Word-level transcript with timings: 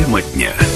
Тема 0.00 0.22
дня. 0.34 0.69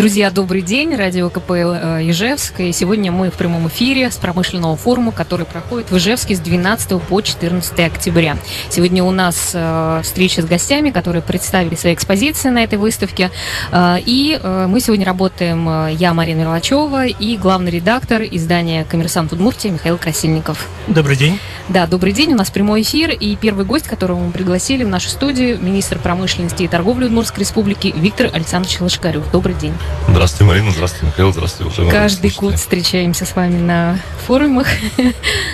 Друзья, 0.00 0.30
добрый 0.30 0.62
день. 0.62 0.94
Радио 0.94 1.28
КПЛ 1.28 1.52
э, 1.52 2.08
Ижевск. 2.08 2.60
И 2.60 2.72
сегодня 2.72 3.12
мы 3.12 3.30
в 3.30 3.34
прямом 3.34 3.68
эфире 3.68 4.10
с 4.10 4.16
промышленного 4.16 4.74
форума, 4.74 5.12
который 5.12 5.44
проходит 5.44 5.90
в 5.90 5.98
Ижевске 5.98 6.34
с 6.36 6.38
12 6.38 7.02
по 7.02 7.20
14 7.20 7.78
октября. 7.80 8.38
Сегодня 8.70 9.04
у 9.04 9.10
нас 9.10 9.50
э, 9.52 10.00
встреча 10.02 10.40
с 10.40 10.46
гостями, 10.46 10.88
которые 10.88 11.20
представили 11.20 11.74
свои 11.74 11.92
экспозиции 11.92 12.48
на 12.48 12.64
этой 12.64 12.78
выставке. 12.78 13.30
Э, 13.72 13.98
и 14.00 14.40
мы 14.42 14.80
сегодня 14.80 15.04
работаем, 15.04 15.88
я, 15.94 16.14
Марина 16.14 16.40
Мерлачева, 16.40 17.04
и 17.04 17.36
главный 17.36 17.70
редактор 17.70 18.22
издания 18.22 18.84
«Коммерсант 18.84 19.34
Удмуртия» 19.34 19.70
Михаил 19.70 19.98
Красильников. 19.98 20.66
Добрый 20.88 21.16
день. 21.16 21.38
Да, 21.68 21.86
добрый 21.86 22.14
день. 22.14 22.32
У 22.32 22.36
нас 22.36 22.50
прямой 22.50 22.82
эфир. 22.82 23.10
И 23.10 23.36
первый 23.36 23.66
гость, 23.66 23.86
которого 23.86 24.18
мы 24.18 24.32
пригласили 24.32 24.82
в 24.82 24.88
нашу 24.88 25.10
студию, 25.10 25.58
министр 25.60 25.98
промышленности 25.98 26.62
и 26.62 26.68
торговли 26.68 27.04
Удмуртской 27.04 27.40
Республики 27.40 27.92
Виктор 27.94 28.30
Александрович 28.32 28.80
Лошкарев. 28.80 29.30
Добрый 29.30 29.54
день. 29.54 29.74
Здравствуйте, 30.08 30.44
Марина, 30.44 30.70
здравствуйте, 30.72 31.06
Михаил, 31.06 31.32
здравствуйте, 31.32 31.64
уважаемые 31.64 31.92
Каждый 31.92 32.30
год 32.32 32.54
встречаемся 32.56 33.24
с 33.24 33.36
вами 33.36 33.58
на 33.58 33.98
форумах. 34.26 34.66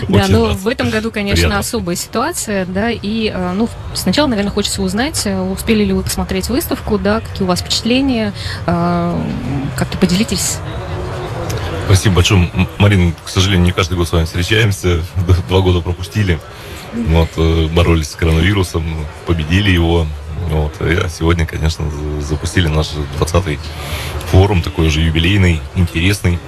да, 0.08 0.26
но 0.28 0.54
в 0.54 0.66
этом 0.66 0.90
году, 0.90 1.10
конечно, 1.10 1.58
особая 1.58 1.94
ситуация, 1.94 2.64
да, 2.64 2.90
и, 2.90 3.30
э, 3.32 3.52
ну, 3.52 3.68
сначала, 3.94 4.26
наверное, 4.26 4.50
хочется 4.50 4.82
узнать, 4.82 5.22
э, 5.26 5.40
успели 5.40 5.84
ли 5.84 5.92
вы 5.92 6.02
посмотреть 6.02 6.48
выставку, 6.48 6.98
да, 6.98 7.20
какие 7.20 7.44
у 7.44 7.46
вас 7.46 7.60
впечатления, 7.60 8.32
э, 8.66 9.20
как-то 9.76 9.98
поделитесь 9.98 10.58
Спасибо 11.84 12.16
большое. 12.16 12.50
Марина, 12.78 13.12
к 13.24 13.28
сожалению, 13.28 13.66
не 13.66 13.72
каждый 13.72 13.96
год 13.96 14.08
с 14.08 14.12
вами 14.12 14.24
встречаемся. 14.24 15.04
Два 15.48 15.60
года 15.60 15.80
пропустили. 15.80 16.40
Вот, 16.92 17.28
боролись 17.70 18.10
с 18.10 18.16
коронавирусом, 18.16 19.06
победили 19.24 19.70
его. 19.70 20.08
Вот. 20.48 20.80
И 20.80 21.08
сегодня, 21.08 21.46
конечно, 21.46 21.84
запустили 22.20 22.68
наш 22.68 22.92
20-й 23.18 23.58
форум, 24.30 24.62
такой 24.62 24.88
же 24.90 25.00
юбилейный, 25.00 25.60
интересный 25.74 26.38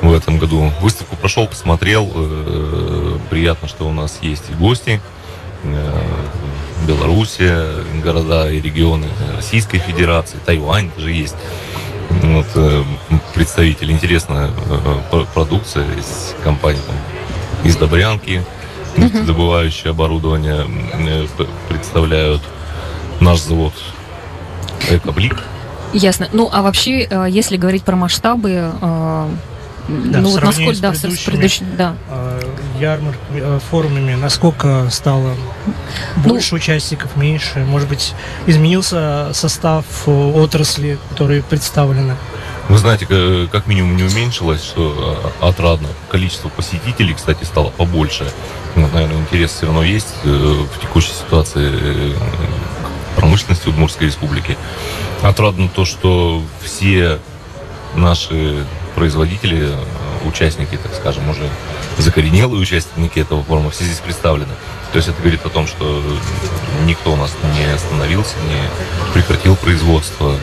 в 0.00 0.12
этом 0.12 0.38
году. 0.38 0.70
Выставку 0.80 1.16
прошел, 1.16 1.46
посмотрел. 1.46 2.10
Э, 2.14 3.18
приятно, 3.30 3.68
что 3.68 3.88
у 3.88 3.92
нас 3.92 4.18
есть 4.22 4.44
и 4.50 4.54
гости. 4.54 5.00
Э, 5.64 6.02
Белоруссия, 6.86 7.66
города 8.02 8.50
и 8.50 8.60
регионы 8.60 9.06
Российской 9.36 9.78
Федерации, 9.78 10.38
Тайвань 10.44 10.90
даже 10.96 11.12
есть. 11.12 11.36
Вот, 12.10 12.46
э, 12.56 12.82
представитель, 13.34 13.92
интересная 13.92 14.50
продукция 15.32 15.86
из 15.94 16.34
компании 16.42 16.80
там, 16.86 16.96
из 17.64 17.76
Добрянки, 17.76 18.42
добывающие 19.26 19.90
оборудование 19.90 20.66
представляют 21.68 22.42
наш 23.22 23.40
завод 23.40 23.72
Экоблик. 24.90 25.42
Ясно. 25.92 26.28
Ну, 26.32 26.48
а 26.52 26.62
вообще, 26.62 27.06
э, 27.08 27.26
если 27.28 27.56
говорить 27.56 27.84
про 27.84 27.96
масштабы, 27.96 28.50
э, 28.50 29.28
да, 29.88 30.20
ну, 30.20 30.30
вот 30.30 30.42
насколько, 30.42 30.80
да, 30.80 30.94
с 30.94 31.00
предыдущими 31.00 31.74
да. 31.76 31.96
Э, 32.08 32.40
ярмарками, 32.80 33.58
форумами, 33.70 34.14
насколько 34.14 34.88
стало 34.90 35.34
ну, 36.16 36.22
больше 36.22 36.52
ну, 36.52 36.56
участников, 36.56 37.16
меньше, 37.16 37.58
может 37.60 37.88
быть, 37.88 38.14
изменился 38.46 39.30
состав 39.34 39.84
отрасли, 40.06 40.98
которые 41.10 41.42
представлены? 41.42 42.16
Вы 42.68 42.78
знаете, 42.78 43.06
как 43.50 43.66
минимум 43.66 43.96
не 43.96 44.04
уменьшилось, 44.04 44.62
что 44.62 45.32
отрадно. 45.40 45.88
Количество 46.08 46.48
посетителей, 46.48 47.12
кстати, 47.12 47.44
стало 47.44 47.70
побольше. 47.70 48.24
Вот, 48.76 48.92
наверное, 48.94 49.18
интерес 49.18 49.50
все 49.50 49.66
равно 49.66 49.82
есть 49.82 50.14
в 50.24 50.80
текущей 50.80 51.12
ситуации 51.12 52.14
промышленности 53.16 53.68
Удмуртской 53.68 54.06
республики. 54.06 54.56
Отрадно 55.22 55.68
то, 55.68 55.84
что 55.84 56.42
все 56.62 57.18
наши 57.94 58.64
производители, 58.94 59.70
э, 59.70 60.28
участники, 60.28 60.76
так 60.76 60.94
скажем, 60.94 61.28
уже 61.28 61.48
закоренелые 61.98 62.60
участники 62.60 63.18
этого 63.18 63.42
форума, 63.42 63.70
все 63.70 63.84
здесь 63.84 63.98
представлены. 63.98 64.52
То 64.92 64.98
есть 64.98 65.08
это 65.08 65.18
говорит 65.20 65.44
о 65.44 65.48
том, 65.48 65.66
что 65.66 66.02
никто 66.84 67.12
у 67.12 67.16
нас 67.16 67.34
не 67.56 67.64
остановился, 67.72 68.36
не 68.48 69.12
прекратил 69.14 69.56
производство. 69.56 70.36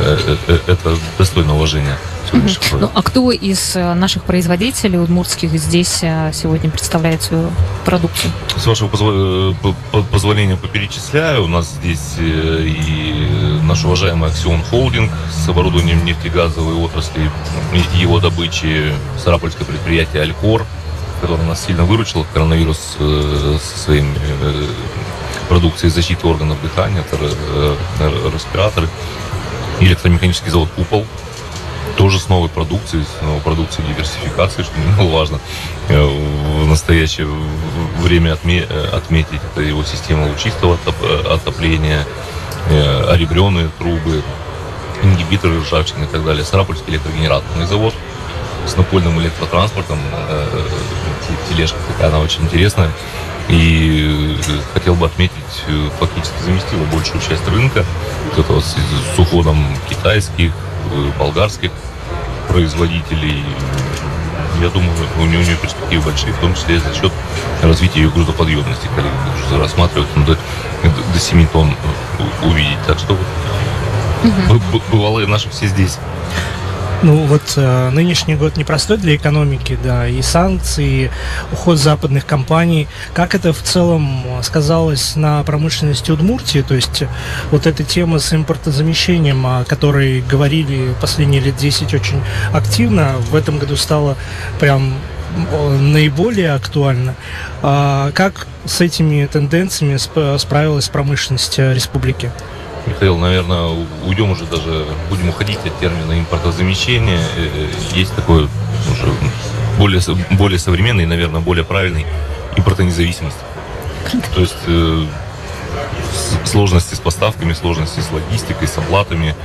Э, 0.00 0.36
э, 0.48 0.58
это 0.66 0.96
достойно 1.18 1.54
уважения. 1.54 1.96
Ну, 2.32 2.90
а 2.94 3.02
кто 3.02 3.30
из 3.30 3.76
э, 3.76 3.94
наших 3.94 4.24
производителей 4.24 4.98
удмуртских 4.98 5.50
здесь 5.58 5.98
э, 6.02 6.30
сегодня 6.32 6.70
представляет 6.70 7.22
свою 7.22 7.50
продукцию? 7.84 8.32
С 8.56 8.66
вашего 8.66 8.90
э, 8.90 10.02
позволения 10.10 10.56
поперечисляю. 10.56 11.44
У 11.44 11.48
нас 11.48 11.68
здесь 11.68 12.14
и 12.18 13.60
наш 13.62 13.84
уважаемый 13.84 14.30
Аксион 14.30 14.62
Холдинг 14.62 15.10
с 15.30 15.48
оборудованием 15.48 16.04
нефтегазовой 16.04 16.74
отрасли, 16.74 17.30
его 17.96 18.18
добычи, 18.20 18.92
Сарапольское 19.22 19.66
предприятие 19.66 20.22
Алькор, 20.22 20.64
которое 21.22 21.42
нас 21.44 21.64
сильно 21.64 21.84
выручило, 21.84 22.26
коронавирус 22.34 22.96
со 22.98 23.78
своими 23.78 24.14
продукцией 25.48 25.90
защиты 25.90 26.26
органов 26.26 26.60
дыхания, 26.60 27.00
это 27.00 27.16
респираторы, 28.34 28.88
электромеханический 29.80 30.50
завод 30.50 30.68
«Купол», 30.74 31.06
тоже 31.96 32.18
с 32.18 32.28
новой 32.28 32.48
продукцией, 32.48 33.04
с 33.04 33.22
новой 33.22 33.40
продукцией 33.40 33.88
диверсификации, 33.88 34.62
что 34.62 34.72
э, 35.88 36.04
в 36.04 36.66
настоящее 36.66 37.28
время 38.00 38.32
отме 38.32 38.66
э, 38.68 38.88
отметить. 38.92 39.40
Это 39.52 39.60
его 39.60 39.84
система 39.84 40.26
лучистого 40.28 40.78
э, 40.86 41.32
отопления, 41.32 42.06
оребренные 43.08 43.70
трубы, 43.78 44.22
ингибиторы 45.02 45.60
ржавчины 45.60 46.04
и 46.04 46.06
так 46.06 46.24
далее. 46.24 46.44
Сарапульский 46.44 46.92
электрогенераторный 46.92 47.66
завод 47.66 47.94
с 48.66 48.76
напольным 48.76 49.20
электротранспортом. 49.20 49.98
Тележка 51.52 51.76
она 52.02 52.20
очень 52.20 52.42
интересная. 52.42 52.90
И 53.48 54.38
хотел 54.72 54.94
бы 54.94 55.06
отметить, 55.06 55.34
фактически 55.98 56.34
заместила 56.44 56.84
большую 56.84 57.20
часть 57.20 57.46
рынка. 57.48 57.84
Вот 58.36 58.48
вот 58.48 58.64
с 58.64 59.18
уходом 59.18 59.66
китайских, 59.88 60.52
болгарских 61.18 61.70
производителей. 62.48 63.44
Я 64.60 64.68
думаю, 64.68 64.92
у 65.18 65.24
нее, 65.24 65.40
у 65.40 65.42
нее 65.42 65.56
перспективы 65.56 66.04
большие, 66.04 66.32
в 66.32 66.38
том 66.38 66.54
числе 66.54 66.78
за 66.78 66.94
счет 66.94 67.12
развития 67.62 68.02
ее 68.02 68.10
грузоподъемности. 68.10 68.88
Коллеги 68.94 69.12
уже 69.46 69.58
рассматривают 69.58 70.08
ну, 70.14 70.24
до, 70.24 70.38
до 71.12 71.18
7 71.18 71.46
тонн 71.48 71.74
увидеть. 72.42 72.78
Так 72.86 72.98
что 72.98 73.14
угу. 73.14 74.82
бывалые 74.90 75.26
наши 75.26 75.50
все 75.50 75.66
здесь. 75.66 75.98
Ну 77.02 77.16
вот 77.26 77.54
э, 77.56 77.90
нынешний 77.90 78.36
год 78.36 78.56
непростой 78.56 78.96
для 78.96 79.16
экономики, 79.16 79.76
да, 79.82 80.06
и 80.06 80.22
санкции, 80.22 81.06
и 81.06 81.10
уход 81.50 81.78
западных 81.78 82.24
компаний. 82.24 82.86
Как 83.12 83.34
это 83.34 83.52
в 83.52 83.60
целом 83.60 84.22
сказалось 84.42 85.16
на 85.16 85.42
промышленности 85.42 86.12
Удмуртии? 86.12 86.60
То 86.60 86.74
есть 86.74 87.02
вот 87.50 87.66
эта 87.66 87.82
тема 87.82 88.20
с 88.20 88.32
импортозамещением, 88.32 89.44
о 89.44 89.64
которой 89.64 90.20
говорили 90.20 90.94
последние 91.00 91.40
лет 91.40 91.56
10 91.56 91.92
очень 91.92 92.22
активно, 92.52 93.14
в 93.30 93.34
этом 93.34 93.58
году 93.58 93.74
стала 93.74 94.16
прям 94.60 94.94
наиболее 95.80 96.52
актуально. 96.52 97.16
А 97.62 98.12
как 98.12 98.46
с 98.64 98.80
этими 98.80 99.26
тенденциями 99.26 99.96
справилась 100.38 100.88
промышленность 100.88 101.58
республики? 101.58 102.30
Михаил, 102.86 103.16
наверное, 103.16 103.68
уйдем 104.06 104.30
уже 104.30 104.44
даже, 104.44 104.86
будем 105.08 105.28
уходить 105.28 105.58
от 105.64 105.78
термина 105.78 106.18
импортозамещения. 106.18 107.18
Э, 107.18 107.24
э, 107.36 107.96
есть 107.96 108.14
такой 108.14 108.44
уже 108.90 109.12
более, 109.78 110.00
более 110.32 110.58
современный, 110.58 111.06
наверное, 111.06 111.40
более 111.40 111.64
правильный 111.64 112.06
импортонезависимость. 112.56 113.36
То 114.34 114.40
есть 114.40 114.56
э, 114.66 115.06
сложности 116.44 116.94
с 116.94 116.98
поставками, 117.00 117.52
сложности 117.52 118.00
с 118.00 118.10
логистикой, 118.10 118.66
с 118.66 118.76
оплатами 118.76 119.36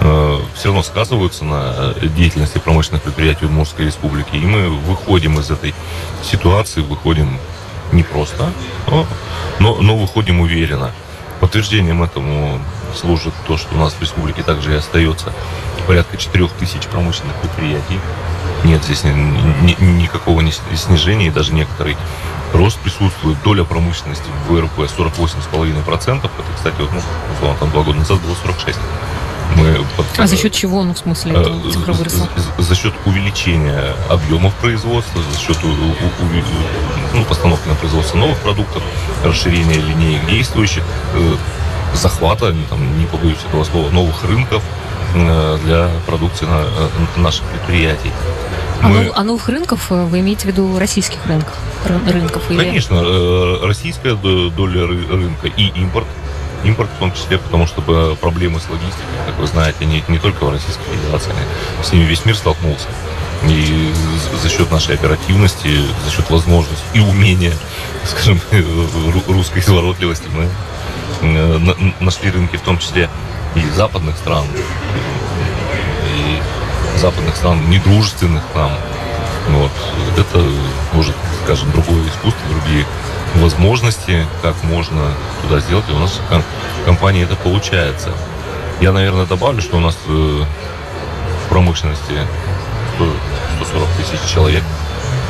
э, 0.00 0.38
все 0.54 0.66
равно 0.66 0.82
сказываются 0.82 1.44
на 1.44 1.94
деятельности 2.16 2.58
промышленных 2.58 3.02
предприятий 3.02 3.44
Удмуртской 3.44 3.86
республики. 3.86 4.36
И 4.36 4.46
мы 4.46 4.70
выходим 4.70 5.38
из 5.38 5.50
этой 5.50 5.74
ситуации, 6.22 6.80
выходим 6.80 7.38
не 7.92 8.02
просто, 8.02 8.50
но, 8.88 9.06
но, 9.60 9.76
но 9.76 9.96
выходим 9.96 10.40
уверенно. 10.40 10.92
Подтверждением 11.40 12.02
этому 12.02 12.60
служит 12.96 13.34
то, 13.46 13.56
что 13.56 13.74
у 13.74 13.78
нас 13.78 13.94
в 13.94 14.00
республике 14.00 14.42
также 14.42 14.72
и 14.72 14.76
остается 14.76 15.32
порядка 15.86 16.16
4 16.16 16.48
тысяч 16.58 16.82
промышленных 16.90 17.36
предприятий. 17.36 18.00
Нет 18.64 18.82
здесь 18.84 19.04
ни, 19.04 19.10
ни, 19.10 19.84
никакого 20.02 20.42
снижения, 20.74 21.28
и 21.28 21.30
даже 21.30 21.52
некоторый 21.52 21.96
рост 22.52 22.78
присутствует. 22.78 23.40
Доля 23.42 23.64
промышленности 23.64 24.24
в 24.48 24.52
ВРП 24.52 24.78
48,5%. 24.78 26.18
Это, 26.18 26.30
кстати, 26.54 26.80
вот, 26.80 26.90
ну, 26.92 27.00
условно, 27.34 27.58
там 27.60 27.70
два 27.70 27.82
года 27.82 27.98
назад 27.98 28.20
было 28.20 28.32
46%. 28.32 28.76
Мы 29.56 29.86
под, 29.96 30.06
а 30.18 30.26
за 30.26 30.36
счет 30.36 30.52
чего, 30.52 30.82
ну, 30.82 30.92
в 30.92 30.98
смысле, 30.98 31.32
э, 31.32 31.40
это 31.40 31.70
цифра 31.70 31.92
выросла? 31.92 32.28
За, 32.58 32.62
за 32.62 32.74
счет 32.74 32.92
увеличения 33.06 33.94
объемов 34.10 34.54
производства, 34.54 35.22
за 35.22 35.38
счет 35.38 35.56
у, 35.62 35.68
у, 35.68 37.14
ну, 37.14 37.24
постановки 37.24 37.66
на 37.68 37.74
производство 37.74 38.18
новых 38.18 38.38
продуктов, 38.38 38.82
расширения 39.24 39.80
линеек 39.80 40.26
действующих. 40.26 40.82
Э, 41.92 41.96
захвата, 41.96 42.54
там, 42.70 42.98
не 42.98 43.06
побоюсь 43.06 43.38
этого 43.48 43.64
слова, 43.64 43.90
новых 43.90 44.24
рынков 44.24 44.62
для 45.14 45.88
продукции 46.06 46.46
наших 47.16 47.42
предприятий. 47.44 48.12
А, 48.82 48.88
Мы... 48.88 49.10
а 49.14 49.24
новых 49.24 49.48
рынков 49.48 49.88
вы 49.88 50.20
имеете 50.20 50.42
в 50.42 50.46
виду 50.46 50.78
российских 50.78 51.24
рынков? 51.26 51.54
рынков 52.06 52.42
или... 52.50 52.58
Конечно, 52.58 53.02
российская 53.62 54.14
доля 54.14 54.86
рынка 54.86 55.46
и 55.46 55.68
импорт 55.68 56.06
импорт 56.64 56.88
в 56.96 56.98
том 56.98 57.12
числе, 57.12 57.38
потому 57.38 57.66
что 57.66 57.80
проблемы 58.20 58.60
с 58.60 58.68
логистикой, 58.68 59.04
как 59.26 59.38
вы 59.38 59.46
знаете, 59.46 59.84
не, 59.84 60.02
не 60.08 60.18
только 60.18 60.44
в 60.44 60.50
Российской 60.50 60.84
Федерации, 60.84 61.32
с 61.82 61.92
ними 61.92 62.04
весь 62.04 62.24
мир 62.24 62.36
столкнулся. 62.36 62.88
И 63.44 63.92
за 64.42 64.48
счет 64.48 64.70
нашей 64.70 64.94
оперативности, 64.94 65.68
за 66.04 66.10
счет 66.10 66.28
возможности 66.30 66.84
и 66.94 67.00
умения, 67.00 67.52
скажем, 68.04 68.40
русской 69.28 69.60
изворотливости 69.60 70.26
мы 70.34 70.44
э, 70.44 70.48
нашли 72.00 72.30
рынки 72.30 72.56
в 72.56 72.62
том 72.62 72.78
числе 72.78 73.08
и 73.54 73.68
западных 73.70 74.16
стран, 74.16 74.44
и 76.04 76.98
западных 76.98 77.36
стран, 77.36 77.68
недружественных 77.70 78.42
нам. 78.54 78.72
Вот. 79.48 79.70
Это, 80.16 80.44
может, 80.92 81.14
скажем, 81.44 81.70
другое 81.72 82.06
искусство, 82.08 82.42
другие 82.50 82.84
возможности, 83.36 84.26
как 84.42 84.62
можно 84.64 85.02
туда 85.42 85.60
сделать. 85.60 85.84
И 85.88 85.92
у 85.92 85.98
нас 85.98 86.20
в 86.30 86.84
компании 86.84 87.24
это 87.24 87.36
получается. 87.36 88.10
Я, 88.80 88.92
наверное, 88.92 89.26
добавлю, 89.26 89.62
что 89.62 89.76
у 89.76 89.80
нас 89.80 89.96
э, 90.06 90.10
в 90.10 91.48
промышленности 91.48 92.14
140 92.96 93.88
тысяч 93.98 94.32
человек 94.32 94.62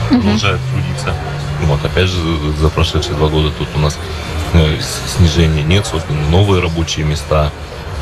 продолжает 0.09 0.61
трудиться. 0.73 1.15
Вот, 1.63 1.85
опять 1.85 2.09
же, 2.09 2.19
за 2.59 2.69
прошедшие 2.69 3.15
два 3.15 3.29
года 3.29 3.51
тут 3.51 3.69
у 3.75 3.79
нас 3.79 3.97
э, 4.59 4.79
снижения 5.17 5.63
нет, 5.63 5.87
созданы 5.87 6.21
новые 6.31 6.63
рабочие 6.63 7.05
места. 7.05 7.53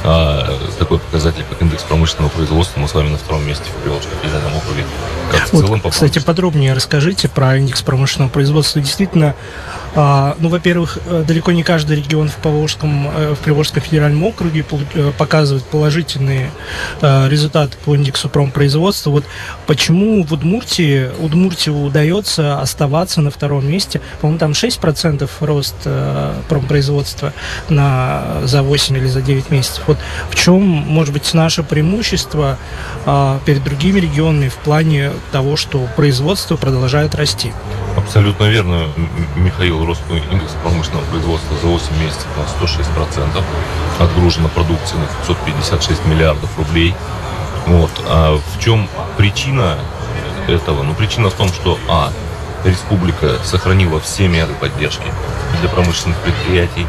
А 0.06 0.58
такой 0.78 0.98
показатель, 0.98 1.44
как 1.48 1.62
индекс 1.62 1.82
промышленного 1.84 2.28
производства, 2.28 2.78
мы 2.78 2.88
с 2.88 2.94
вами 2.94 3.08
на 3.08 3.16
втором 3.16 3.46
месте 3.46 3.64
в 3.64 3.82
Приволжском 3.82 4.18
федеральном 4.22 4.54
округе. 4.54 4.84
Как 5.32 5.48
в 5.48 5.52
вот, 5.54 5.64
целом, 5.64 5.80
по 5.80 5.90
кстати, 5.90 6.18
подробнее 6.18 6.74
расскажите 6.74 7.26
про 7.28 7.56
индекс 7.56 7.80
промышленного 7.80 8.28
производства. 8.28 8.82
Действительно, 8.82 9.34
ну, 9.96 10.48
во-первых, 10.48 10.98
э, 11.06 11.24
далеко 11.26 11.52
не 11.52 11.62
каждый 11.62 11.96
регион 11.96 12.28
в 12.28 12.36
Поволжском, 12.36 13.08
э, 13.08 13.34
в 13.34 13.38
Приволжском 13.38 13.80
федеральном 13.80 14.24
округе 14.24 14.64
э, 14.94 15.12
показывает 15.16 15.64
положительные 15.64 16.50
результаты 17.00 17.76
по 17.84 17.94
индексу 17.94 18.28
промпроизводства. 18.28 19.10
Вот 19.10 19.24
почему 19.66 20.24
в 20.24 20.32
Удмуртии, 20.32 21.10
Удмуртию 21.20 21.82
удается 21.82 22.60
оставаться 22.60 23.20
на 23.20 23.30
втором 23.30 23.68
месте? 23.68 24.00
По-моему, 24.20 24.38
там 24.38 24.52
6% 24.52 25.28
рост 25.40 25.74
промпроизводства 26.48 27.32
на, 27.68 28.40
за 28.44 28.62
8 28.62 28.96
или 28.96 29.06
за 29.06 29.22
9 29.22 29.50
месяцев. 29.50 29.84
Вот 29.86 29.98
в 30.30 30.34
чем, 30.34 30.62
может 30.62 31.12
быть, 31.12 31.32
наше 31.34 31.62
преимущество 31.62 32.58
перед 33.44 33.62
другими 33.64 34.00
регионами 34.00 34.48
в 34.48 34.56
плане 34.56 35.12
того, 35.32 35.56
что 35.56 35.86
производство 35.96 36.56
продолжает 36.56 37.14
расти? 37.14 37.52
Абсолютно 37.96 38.44
верно, 38.44 38.88
Михаил. 39.36 39.83
Рост 39.84 40.02
индекс 40.10 40.52
промышленного 40.62 41.04
производства 41.06 41.56
за 41.58 41.66
8 41.66 41.86
месяцев 42.02 42.26
на 42.36 42.64
106%. 42.64 43.44
Отгружена 44.00 44.48
продукция 44.48 44.98
на 44.98 45.06
556 45.26 46.06
миллиардов 46.06 46.56
рублей. 46.56 46.94
Вот. 47.66 47.90
А 48.06 48.38
в 48.38 48.60
чем 48.60 48.88
причина 49.16 49.78
этого? 50.48 50.82
Ну, 50.82 50.94
причина 50.94 51.28
в 51.28 51.34
том, 51.34 51.48
что, 51.48 51.78
а, 51.88 52.12
республика 52.64 53.38
сохранила 53.44 54.00
все 54.00 54.28
меры 54.28 54.54
поддержки 54.54 55.06
для 55.60 55.68
промышленных 55.68 56.18
предприятий. 56.18 56.86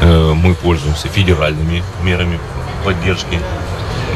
Э, 0.00 0.32
мы 0.32 0.54
пользуемся 0.54 1.08
федеральными 1.08 1.82
мерами 2.02 2.38
поддержки. 2.84 3.40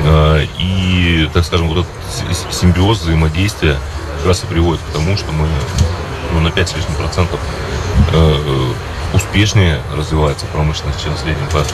Э, 0.05 0.47
и, 0.59 1.29
так 1.33 1.45
скажем, 1.45 1.69
вот 1.69 1.85
этот 1.85 2.55
симбиоз 2.55 3.01
взаимодействия 3.01 3.77
как 4.19 4.27
раз 4.29 4.45
и 4.45 4.47
приводит 4.47 4.81
к 4.89 4.93
тому, 4.93 5.17
что 5.17 5.33
мы 5.33 5.49
ну, 6.33 6.41
на 6.41 6.51
5 6.51 6.69
с 6.69 6.77
лишним 6.77 6.95
процентов 6.95 7.41
успешнее 9.14 9.81
развивается 9.97 10.47
промышленность, 10.47 11.03
чем 11.03 11.14
в 11.14 11.19
среднем 11.19 11.47
по, 11.49 11.64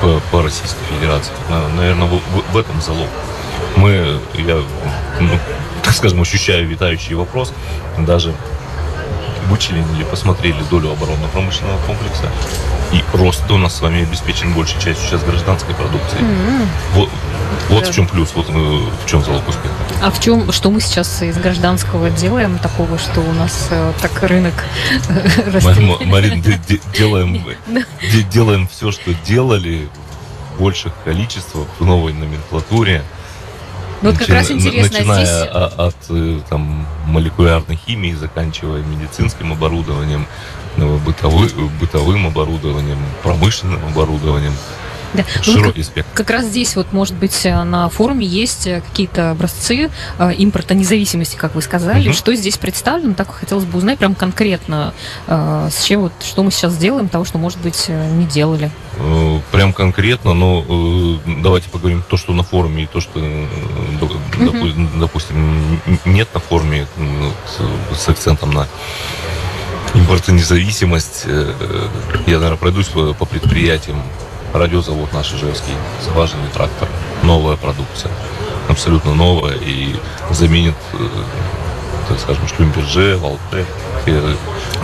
по, 0.00 0.20
по 0.30 0.42
Российской 0.42 0.84
Федерации. 0.94 1.32
Наверное, 1.76 2.06
в, 2.06 2.14
в, 2.14 2.52
в 2.52 2.56
этом 2.56 2.80
залог. 2.80 3.08
Мы, 3.76 4.18
я, 4.34 4.62
ну, 5.20 5.38
так 5.82 5.94
скажем, 5.94 6.20
ощущаю 6.20 6.66
витающий 6.66 7.14
вопрос, 7.14 7.52
даже 7.98 8.34
вычленили, 9.48 10.04
посмотрели 10.04 10.62
долю 10.70 10.90
оборонно-промышленного 10.90 11.78
комплекса, 11.86 12.30
и 12.92 13.02
рост 13.16 13.48
у 13.50 13.56
нас 13.56 13.76
с 13.76 13.80
вами 13.80 14.02
обеспечен 14.02 14.52
большей 14.52 14.80
частью 14.80 15.08
сейчас 15.08 15.22
гражданской 15.22 15.74
продукции. 15.74 16.18
Mm-hmm. 16.18 16.66
Вот, 16.94 17.10
вот 17.68 17.84
да. 17.84 17.90
в 17.90 17.94
чем 17.94 18.08
плюс, 18.08 18.32
вот 18.34 18.48
э, 18.48 18.52
в 18.52 19.06
чем 19.06 19.24
залог 19.24 19.48
успеха. 19.48 19.74
А 20.02 20.10
в 20.10 20.20
чем, 20.20 20.50
что 20.50 20.70
мы 20.70 20.80
сейчас 20.80 21.22
из 21.22 21.36
гражданского 21.36 22.10
делаем 22.10 22.58
такого, 22.58 22.98
что 22.98 23.20
у 23.20 23.32
нас 23.32 23.68
э, 23.70 23.92
так 24.00 24.22
рынок 24.22 24.54
э, 25.08 25.50
растет? 25.50 26.06
Марин, 26.06 26.42
делаем, 26.92 27.44
делаем 28.30 28.68
все, 28.68 28.90
что 28.90 29.14
делали 29.26 29.88
в 30.56 30.62
больших 30.62 30.92
количествах, 31.04 31.66
в 31.78 31.84
новой 31.84 32.12
номенклатуре. 32.12 33.02
Ну, 34.02 34.10
вот 34.10 34.18
как 34.18 34.28
раз 34.30 34.50
интересно, 34.50 34.98
а 34.98 34.98
начиная 34.98 35.24
здесь... 35.26 35.48
от 35.52 35.96
э, 36.08 36.40
там, 36.48 36.86
молекулярной 37.06 37.76
химии, 37.76 38.12
заканчивая 38.14 38.82
медицинским 38.82 39.52
оборудованием, 39.52 40.26
бытовым, 41.04 41.70
бытовым 41.78 42.26
оборудованием, 42.26 42.98
промышленным 43.22 43.84
оборудованием. 43.88 44.54
Да. 45.14 45.24
Ну, 45.46 45.52
Широкий 45.52 45.82
спектр. 45.82 46.10
Как 46.14 46.30
раз 46.30 46.46
здесь 46.46 46.76
вот, 46.76 46.92
может 46.92 47.14
быть, 47.14 47.44
э, 47.44 47.62
на 47.64 47.88
форуме 47.88 48.26
есть 48.26 48.66
э, 48.66 48.80
какие-то 48.80 49.32
образцы 49.32 49.90
э, 50.18 50.34
импорта 50.34 50.74
независимости, 50.74 51.36
как 51.36 51.54
вы 51.54 51.62
сказали. 51.62 52.08
Угу. 52.08 52.16
Что 52.16 52.34
здесь 52.34 52.56
представлено? 52.58 53.14
Так 53.14 53.32
хотелось 53.32 53.64
бы 53.64 53.78
узнать 53.78 53.98
прям 53.98 54.14
конкретно, 54.14 54.94
с 55.26 55.82
чем 55.84 56.02
вот, 56.02 56.12
что 56.22 56.42
мы 56.42 56.50
сейчас 56.50 56.76
делаем, 56.76 57.08
того, 57.08 57.24
что, 57.24 57.38
может 57.38 57.58
быть, 57.60 57.88
не 57.88 58.26
делали. 58.26 58.70
Прям 59.52 59.72
конкретно, 59.72 60.34
но 60.34 61.18
давайте 61.42 61.68
поговорим 61.68 62.04
то, 62.08 62.16
что 62.16 62.32
на 62.32 62.42
форуме, 62.42 62.84
и 62.84 62.86
то, 62.86 63.00
что, 63.00 63.18
угу. 63.18 64.18
допустим, 64.96 65.80
нет 66.04 66.28
на 66.34 66.40
форуме 66.40 66.86
с 67.96 68.08
акцентом 68.08 68.52
на 68.52 68.68
импортонезависимость. 69.94 71.26
Я, 72.26 72.34
наверное, 72.34 72.56
пройдусь 72.56 72.88
по 72.88 73.24
предприятиям 73.24 74.02
радиозавод 74.52 75.12
наш 75.12 75.32
Ижевский, 75.32 75.74
скважинный 76.02 76.48
трактор, 76.52 76.88
новая 77.22 77.56
продукция, 77.56 78.10
абсолютно 78.68 79.14
новая 79.14 79.54
и 79.54 79.94
заменит, 80.30 80.74
э, 80.94 81.08
так 82.08 82.18
скажем, 82.18 82.46
Шлюмберже, 82.48 83.16
Валтек. 83.18 83.66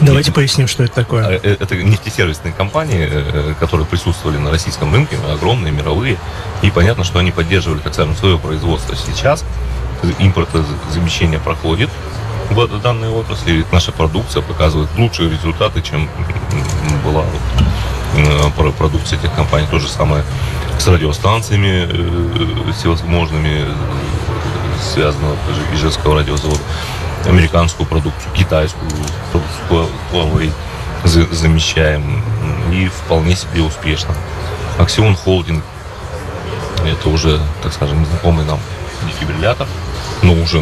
Давайте 0.02 0.30
и, 0.30 0.34
поясним, 0.34 0.68
что 0.68 0.84
это 0.84 0.94
такое. 0.94 1.26
А, 1.26 1.32
э, 1.32 1.56
это 1.58 1.76
нефтесервисные 1.76 2.52
компании, 2.52 3.08
э, 3.10 3.54
которые 3.58 3.86
присутствовали 3.86 4.36
на 4.36 4.50
российском 4.50 4.92
рынке, 4.92 5.16
огромные, 5.32 5.72
мировые, 5.72 6.18
и 6.62 6.70
понятно, 6.70 7.04
что 7.04 7.18
они 7.18 7.30
поддерживали, 7.30 7.80
так 7.80 7.94
скажем, 7.94 8.14
свое 8.16 8.38
производство. 8.38 8.94
Сейчас 8.96 9.44
импортозамещение 10.18 11.40
проходит, 11.40 11.90
в 12.50 12.80
данной 12.80 13.08
отрасли 13.08 13.64
наша 13.72 13.92
продукция 13.92 14.42
показывает 14.42 14.88
лучшие 14.96 15.30
результаты, 15.30 15.82
чем 15.82 16.08
была 17.04 17.22
Э, 17.22 17.75
продукции 18.76 19.18
этих 19.18 19.34
компаний. 19.34 19.66
То 19.70 19.78
же 19.78 19.88
самое 19.88 20.24
с 20.78 20.86
радиостанциями 20.86 21.88
э, 21.88 22.72
всевозможными, 22.72 23.64
э, 23.66 23.74
связанного 24.92 25.36
Ижевского 25.74 26.16
радиозавода, 26.16 26.60
американскую 27.26 27.86
продукцию, 27.86 28.32
китайскую 28.34 28.90
продукцию 29.32 29.88
Huawei 30.12 30.52
замещаем 31.04 32.22
и 32.72 32.88
вполне 32.88 33.36
себе 33.36 33.62
успешно. 33.62 34.14
Аксион 34.78 35.16
Холдинг 35.16 35.64
это 36.84 37.08
уже, 37.08 37.40
так 37.62 37.72
скажем, 37.72 38.04
знакомый 38.06 38.44
нам 38.44 38.60
дефибриллятор, 39.06 39.66
но 40.22 40.34
уже 40.34 40.60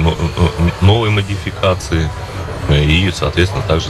новой 0.81 1.11
модификации– 1.11 2.09
и, 2.71 3.11
соответственно, 3.15 3.63
также 3.63 3.89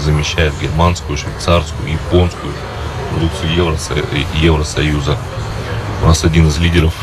замещает 0.00 0.52
германскую, 0.60 1.18
швейцарскую, 1.18 1.90
японскую 1.90 2.52
продукцию 3.10 3.54
Евросо... 3.54 3.94
Евросоюза. 4.34 5.18
У 6.02 6.06
нас 6.06 6.24
один 6.24 6.48
из 6.48 6.58
лидеров 6.58 6.94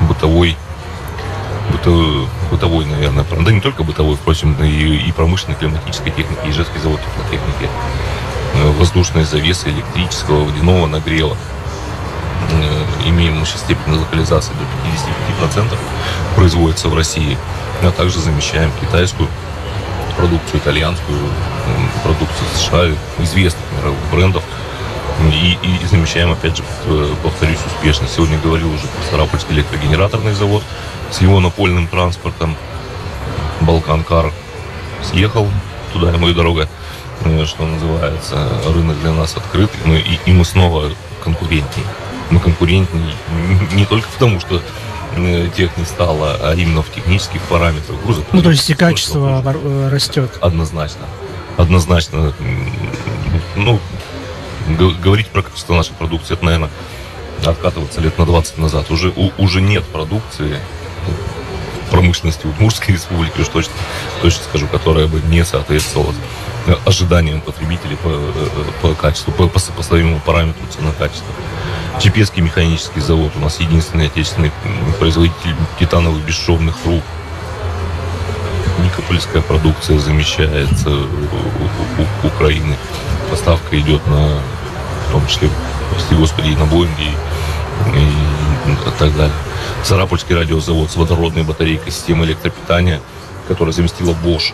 бытовой 0.00 0.56
бытовой, 1.72 2.28
бытовой, 2.50 2.84
наверное, 2.86 3.24
да 3.24 3.52
не 3.52 3.60
только 3.60 3.82
бытовой, 3.82 4.16
впрочем, 4.16 4.54
и, 4.62 5.08
и 5.08 5.12
промышленной 5.12 5.56
климатической 5.56 6.12
техники, 6.12 6.38
Ижевский 6.46 6.80
завод 6.80 7.00
теплотехники, 7.00 7.68
э, 8.54 8.70
воздушной 8.78 9.24
завесы, 9.24 9.70
электрического, 9.70 10.44
водяного 10.44 10.86
нагрева. 10.86 11.36
Э, 12.52 13.08
имеем 13.08 13.40
мы 13.40 13.46
степень 13.46 13.94
локализации 13.94 14.52
до 14.52 15.44
55%, 15.48 15.76
производится 16.36 16.88
в 16.88 16.94
России, 16.94 17.36
а 17.82 17.90
также 17.90 18.20
замещаем 18.20 18.70
китайскую 18.80 19.28
продукцию 20.16 20.60
итальянскую, 20.60 21.18
продукцию 22.02 22.48
США, 22.56 22.88
известных 23.22 23.64
мировых 23.78 24.00
брендов. 24.10 24.42
И, 25.32 25.56
и, 25.62 25.86
замещаем, 25.86 26.32
опять 26.32 26.56
же, 26.56 26.62
повторюсь, 27.22 27.58
успешно. 27.66 28.06
Сегодня 28.06 28.38
говорил 28.38 28.68
уже 28.68 28.84
Сарапульский 29.10 29.54
электрогенераторный 29.54 30.34
завод 30.34 30.62
с 31.10 31.20
его 31.20 31.40
напольным 31.40 31.86
транспортом. 31.86 32.54
Балканкар 33.62 34.32
съехал, 35.02 35.48
туда 35.92 36.10
ему 36.10 36.28
и 36.28 36.34
дорога, 36.34 36.68
что 37.46 37.64
называется. 37.64 38.46
Рынок 38.66 39.00
для 39.00 39.12
нас 39.12 39.36
открыт, 39.36 39.70
и 39.84 39.88
мы, 39.88 39.98
и, 39.98 40.20
и 40.26 40.32
мы 40.32 40.44
снова 40.44 40.90
конкурентнее. 41.24 41.86
Мы 42.30 42.40
конкурентнее 42.40 43.14
не 43.72 43.86
только 43.86 44.08
потому, 44.08 44.38
что 44.40 44.60
Э, 44.60 44.85
тех 45.56 45.76
не 45.76 45.84
стало, 45.84 46.36
а 46.40 46.54
именно 46.54 46.82
в 46.82 46.92
технических 46.92 47.40
параметрах 47.42 48.00
груза. 48.02 48.22
Ну, 48.32 48.42
то 48.42 48.50
есть 48.50 48.68
и 48.68 48.74
качество 48.74 49.40
просто, 49.42 49.90
растет. 49.90 50.38
Однозначно. 50.40 51.06
Однозначно. 51.56 52.34
Ну, 53.56 53.80
говорить 55.02 55.28
про 55.28 55.42
качество 55.42 55.74
нашей 55.74 55.94
продукции, 55.94 56.34
это, 56.34 56.44
наверное, 56.44 56.70
откатываться 57.44 58.00
лет 58.00 58.18
на 58.18 58.26
20 58.26 58.58
назад. 58.58 58.90
Уже, 58.90 59.12
у, 59.14 59.30
уже 59.38 59.60
нет 59.60 59.84
продукции 59.84 60.58
промышленности 61.90 62.46
Удмуртской 62.46 62.94
республики, 62.94 63.40
уж 63.40 63.48
точно, 63.48 63.72
точно 64.22 64.42
скажу, 64.44 64.66
которая 64.66 65.06
бы 65.06 65.20
не 65.28 65.44
соответствовала 65.44 66.12
ожиданиям 66.84 67.40
потребителей 67.40 67.96
по, 67.96 68.08
э, 68.08 68.48
по 68.82 68.94
качеству, 68.94 69.32
по, 69.32 69.48
по 69.48 69.58
сопоставимому 69.58 70.20
параметру 70.20 70.62
цена-качество. 70.70 71.26
Чепецкий 72.00 72.42
механический 72.42 73.00
завод 73.00 73.32
у 73.36 73.40
нас 73.40 73.60
единственный 73.60 74.06
отечественный 74.06 74.52
производитель 74.98 75.54
титановых 75.78 76.24
бесшовных 76.24 76.74
рук. 76.84 77.02
Никопольская 78.84 79.42
продукция 79.42 79.98
замещается 79.98 80.90
у, 80.90 82.26
Украины. 82.26 82.76
Поставка 83.30 83.78
идет 83.78 84.06
на, 84.06 84.40
в 85.08 85.12
том 85.12 85.26
числе, 85.26 85.48
прости 85.90 86.14
господи, 86.14 86.48
и 86.48 86.56
на 86.56 86.66
Боинге, 86.66 87.04
и, 87.94 88.70
и 88.70 88.76
так 88.98 89.16
далее. 89.16 89.34
Сарапульский 89.82 90.34
радиозавод 90.34 90.90
с 90.90 90.96
водородной 90.96 91.44
батарейкой 91.44 91.92
системы 91.92 92.26
электропитания, 92.26 93.00
которая 93.48 93.72
заместила 93.72 94.12
Bosch 94.12 94.52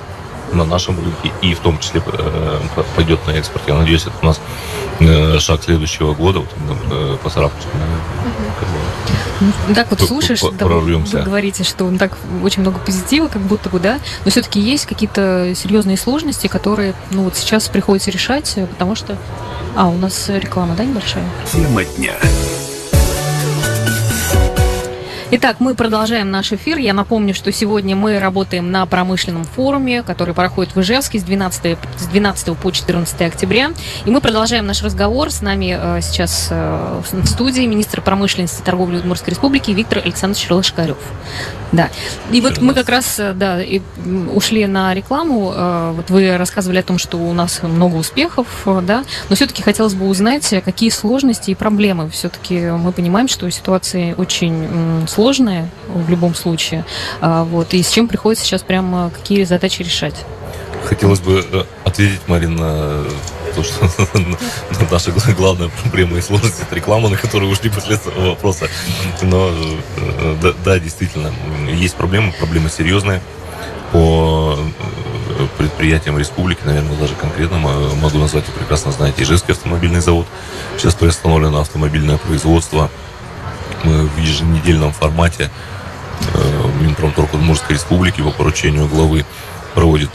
на 0.53 0.65
нашем 0.65 0.97
рынке 0.97 1.33
и 1.41 1.55
в 1.55 1.61
том 1.61 1.79
числе 1.79 2.03
э, 2.05 2.61
пойдет 2.97 3.27
на 3.27 3.33
экспорт. 3.33 3.65
Я 3.67 3.75
надеюсь, 3.75 4.03
это 4.03 4.15
у 4.23 4.27
нас 4.27 4.41
э, 5.01 5.39
шаг 5.39 5.63
следующего 5.63 6.15
года 6.15 6.41
вот, 6.41 6.49
э, 6.91 7.17
по 7.23 7.31
Сарапульскому. 7.31 7.83
Ну, 9.69 9.75
так 9.75 9.91
вот 9.91 10.01
слушаешь, 10.01 10.41
да, 10.41 10.67
вы 10.67 11.23
говорите, 11.25 11.65
что 11.65 11.85
он 11.85 11.99
так 11.99 12.17
очень 12.45 12.61
много 12.61 12.79
позитива, 12.79 13.27
как 13.27 13.43
будто 13.43 13.71
бы, 13.71 13.81
да, 13.81 13.99
но 14.25 14.31
все-таки 14.31 14.61
есть 14.61 14.87
какие-то 14.87 15.53
серьезные 15.57 15.97
сложности, 15.97 16.47
которые, 16.47 16.95
ну, 17.11 17.25
вот 17.25 17.37
сейчас 17.37 17.69
приходится 17.69 18.11
решать, 18.11 18.57
потому 18.71 18.95
что... 18.95 19.17
А, 19.75 19.89
у 19.89 19.97
нас 19.97 20.29
реклама, 20.29 20.75
да, 20.77 20.85
небольшая? 20.85 21.25
Тема 21.51 21.83
дня. 21.85 22.13
Итак, 25.35 25.61
мы 25.61 25.75
продолжаем 25.75 26.31
наш 26.31 26.53
эфир. 26.53 26.77
Я 26.77 26.93
напомню, 26.93 27.33
что 27.33 27.51
сегодня 27.53 27.97
мы 27.97 28.19
работаем 28.19 28.71
на 28.71 28.85
промышленном 28.85 29.45
форуме, 29.45 30.03
который 30.03 30.35
проходит 30.35 30.77
в 30.77 30.81
Ижевске 30.83 31.19
с 31.21 31.23
12, 31.23 31.79
с 31.97 32.07
12 32.09 32.59
по 32.59 32.71
14 32.71 33.23
октября. 33.23 33.71
И 34.05 34.11
мы 34.11 34.21
продолжаем 34.21 34.67
наш 34.67 34.83
разговор. 34.83 35.31
С 35.31 35.41
нами 35.41 35.75
э, 35.81 36.03
сейчас 36.03 36.49
э, 36.51 37.01
в 37.11 37.27
студии 37.27 37.63
министр 37.63 38.03
промышленности 38.03 38.61
и 38.61 38.63
торговли 38.63 38.99
Удмуртской 38.99 39.31
республики 39.31 39.71
Виктор 39.71 40.01
Александрович 40.05 40.51
Лошкарев. 40.51 40.99
Да. 41.73 41.89
И 42.31 42.43
вот 42.43 42.61
мы 42.61 42.75
как 42.75 42.91
раз 42.91 43.19
э, 43.19 43.33
да, 43.33 43.63
и 43.63 43.81
ушли 44.35 44.67
на 44.67 44.93
рекламу. 44.93 45.55
Вот 45.95 46.11
вы 46.11 46.37
рассказывали 46.37 46.81
о 46.81 46.83
том, 46.83 46.99
что 46.99 47.17
у 47.17 47.33
нас 47.33 47.63
много 47.63 47.97
успехов, 47.97 48.47
да, 48.83 49.03
но 49.31 49.37
все-таки 49.37 49.63
хотелось 49.63 49.95
бы 49.95 50.09
узнать, 50.09 50.47
какие 50.63 50.91
сложности 50.91 51.53
и 51.53 51.55
проблемы. 51.55 52.11
Все-таки 52.11 52.61
мы 52.61 52.93
понимаем, 52.93 53.29
что 53.29 53.49
ситуация 53.49 54.15
очень 54.17 55.07
сложная 55.09 55.22
сложное 55.23 55.71
в 55.87 56.11
любом 56.11 56.35
случае. 56.35 56.85
А, 57.21 57.45
вот, 57.45 57.75
и 57.75 57.83
с 57.83 57.91
чем 57.91 58.09
приходится 58.09 58.45
сейчас 58.45 58.63
прямо 58.63 59.09
какие 59.11 59.45
задачи 59.45 59.83
решать? 59.83 60.17
Хотелось 60.85 61.21
бы 61.21 61.47
э, 61.49 61.65
ответить, 61.85 62.23
Марина, 62.27 63.05
то, 63.55 63.63
что 63.63 63.89
наша 64.91 65.13
главная 65.37 65.71
проблема 65.81 66.19
и 66.19 66.21
сложность 66.21 66.61
это 66.61 66.75
реклама, 66.75 67.09
на 67.09 67.17
которую 67.17 67.53
ушли 67.53 67.71
после 67.71 67.95
этого 67.95 68.31
вопроса. 68.31 68.69
Но 69.23 69.51
э, 69.97 70.37
да, 70.43 70.55
да, 70.65 70.81
действительно, 70.81 71.33
есть 71.73 71.95
проблемы, 71.95 72.33
проблемы 72.33 72.69
серьезные 72.69 73.23
по 73.93 74.59
э, 74.59 75.47
предприятиям 75.57 76.19
республики, 76.19 76.63
наверное, 76.65 76.97
даже 76.97 77.15
конкретно 77.15 77.59
могу 77.59 78.19
назвать, 78.19 78.45
вы 78.49 78.55
прекрасно 78.55 78.91
знаете, 78.91 79.23
Ижевский 79.23 79.55
автомобильный 79.55 80.01
завод. 80.01 80.27
Сейчас 80.79 80.97
приостановлено 80.97 81.61
автомобильное 81.61 82.17
производство 82.17 82.91
мы 83.85 84.07
в 84.07 84.19
еженедельном 84.19 84.93
формате 84.93 85.51
э, 86.35 86.71
Минпромторг 86.81 87.35
Удмуртской 87.35 87.77
Республики 87.77 88.23
по 88.23 88.31
поручению 88.31 88.89
главы 88.89 89.25
проводит 89.75 90.11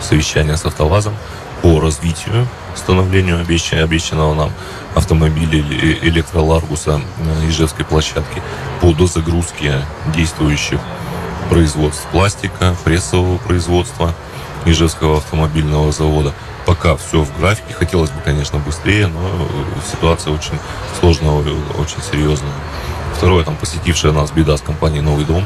совещание 0.00 0.56
с 0.56 0.64
автовазом 0.64 1.14
по 1.62 1.80
развитию, 1.80 2.46
становлению 2.74 3.40
обещанного 3.40 4.34
нам 4.34 4.52
автомобиля 4.94 5.60
электроларгуса 6.02 7.00
на 7.18 7.48
Ижевской 7.48 7.84
площадке 7.84 8.42
по 8.80 8.92
дозагрузке 8.92 9.84
действующих 10.14 10.80
производств 11.48 12.06
пластика, 12.10 12.74
прессового 12.84 13.38
производства 13.38 14.14
Ижевского 14.64 15.18
автомобильного 15.18 15.92
завода. 15.92 16.32
Пока 16.66 16.96
все 16.96 17.22
в 17.22 17.38
графике. 17.38 17.74
Хотелось 17.74 18.10
бы, 18.10 18.20
конечно, 18.24 18.58
быстрее, 18.58 19.08
но 19.08 19.20
ситуация 19.90 20.32
очень 20.32 20.58
сложная, 21.00 21.32
очень 21.32 22.02
серьезная. 22.10 22.52
Второе, 23.16 23.44
там 23.44 23.56
посетившая 23.56 24.12
нас 24.12 24.30
беда 24.30 24.56
с 24.56 24.60
компанией 24.60 25.02
«Новый 25.02 25.24
дом». 25.24 25.44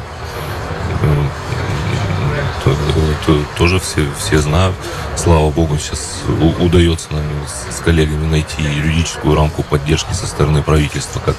Тоже 3.57 3.79
все, 3.81 4.07
все 4.19 4.39
знают. 4.39 4.75
Слава 5.17 5.51
богу, 5.51 5.79
сейчас 5.79 6.23
удается 6.61 7.09
нам 7.13 7.23
с 7.49 7.81
коллегами 7.81 8.27
найти 8.27 8.63
юридическую 8.63 9.35
рамку 9.35 9.63
поддержки 9.63 10.13
со 10.13 10.27
стороны 10.27 10.63
правительства, 10.63 11.21
как 11.21 11.37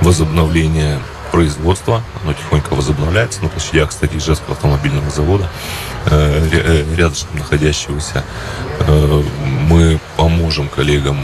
возобновление 0.00 1.00
производства, 1.30 2.02
оно 2.22 2.32
тихонько 2.32 2.74
возобновляется 2.74 3.42
на 3.42 3.48
площадях, 3.48 3.90
кстати, 3.90 4.16
Ижевского 4.16 4.52
автомобильного 4.52 5.10
завода, 5.10 5.48
э, 6.06 6.48
э, 6.52 6.94
рядышком 6.96 7.38
находящегося. 7.38 8.24
Э, 8.80 9.22
мы 9.68 10.00
поможем 10.16 10.68
коллегам 10.68 11.18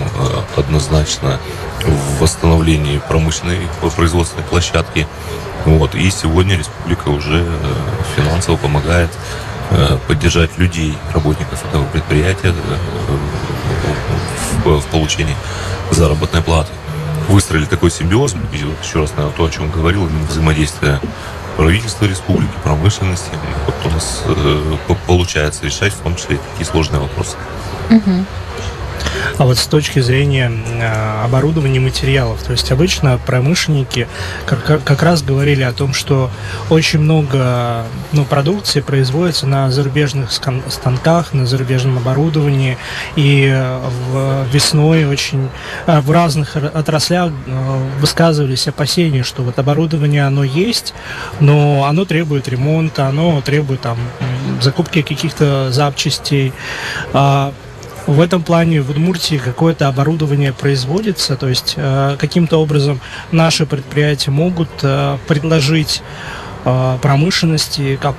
однозначно 0.57 1.39
в 1.85 2.21
восстановлении 2.21 3.01
промышленной 3.09 3.59
производственной 3.97 4.45
площадки. 4.45 5.07
Вот. 5.65 5.95
И 5.95 6.11
сегодня 6.11 6.57
республика 6.59 7.09
уже 7.09 7.45
финансово 8.17 8.57
помогает 8.57 9.11
поддержать 10.07 10.59
людей, 10.59 10.97
работников 11.13 11.65
этого 11.65 11.85
предприятия 11.87 12.55
в 14.65 14.87
получении 14.87 15.35
заработной 15.91 16.43
платы 16.43 16.71
выстроили 17.29 17.65
такой 17.65 17.91
симбиоз. 17.91 18.35
И 18.53 18.57
еще 18.57 19.01
раз, 19.01 19.11
наверное, 19.11 19.37
то, 19.37 19.45
о 19.45 19.51
чем 19.51 19.71
говорил, 19.71 20.09
взаимодействие 20.29 21.01
правительства 21.57 22.07
республики, 22.07 22.53
промышленности. 22.63 23.31
Вот 23.67 23.75
у 23.85 23.91
нас 23.91 24.23
э, 24.27 24.77
получается 25.07 25.65
решать 25.65 25.93
в 25.93 26.01
том 26.01 26.17
числе 26.17 26.39
такие 26.53 26.67
сложные 26.67 27.01
вопросы. 27.01 27.37
Угу. 27.91 28.25
А 29.39 29.45
вот 29.45 29.59
с 29.59 29.67
точки 29.67 30.01
зрения 30.01 30.51
э, 30.51 31.25
оборудования 31.25 31.81
материалов, 31.81 32.43
то 32.43 32.53
есть 32.53 32.71
обычно 32.71 33.19
промышленники 33.25 34.07
как, 34.47 35.03
раз 35.03 35.23
говорили 35.23 35.63
о 35.63 35.73
том, 35.73 35.93
что 35.93 36.31
очень 36.71 37.01
много 37.01 37.85
ну, 38.13 38.25
продукции 38.25 38.81
производится 38.81 39.47
на 39.47 39.71
зарубежных 39.71 40.31
станках, 40.33 41.33
на 41.33 41.47
зарубежном 41.47 41.99
оборудовании, 41.99 42.79
и 43.17 43.53
в, 44.11 44.47
весной 44.53 45.05
очень 45.05 45.49
э, 45.87 46.01
в 46.01 46.11
разных 46.11 46.57
отраслях 46.57 47.33
э, 47.47 47.89
высказывались 48.01 48.69
опасения, 48.69 49.23
что 49.23 49.43
вот 49.43 49.59
оборудование 49.59 50.27
оно 50.27 50.45
есть, 50.45 50.95
но 51.41 51.85
оно 51.85 52.05
требует 52.05 52.49
ремонта, 52.49 53.07
оно 53.07 53.41
требует 53.41 53.81
там 53.81 53.99
закупки 54.61 55.03
каких-то 55.03 55.73
запчастей. 55.73 56.53
В 58.07 58.21
этом 58.21 58.43
плане 58.43 58.83
в 58.83 58.91
Удмуртии 58.91 59.37
какое-то 59.37 59.89
оборудование 59.89 60.53
производится, 60.53 61.37
то 61.37 61.49
есть 61.49 61.75
э, 61.77 62.17
каким-то 62.19 62.59
образом 62.59 63.01
наши 63.33 63.65
предприятия 63.65 64.31
могут 64.31 64.69
э, 64.83 65.17
предложить 65.27 66.03
э, 66.65 66.99
промышленности, 67.01 67.99
как 68.01 68.15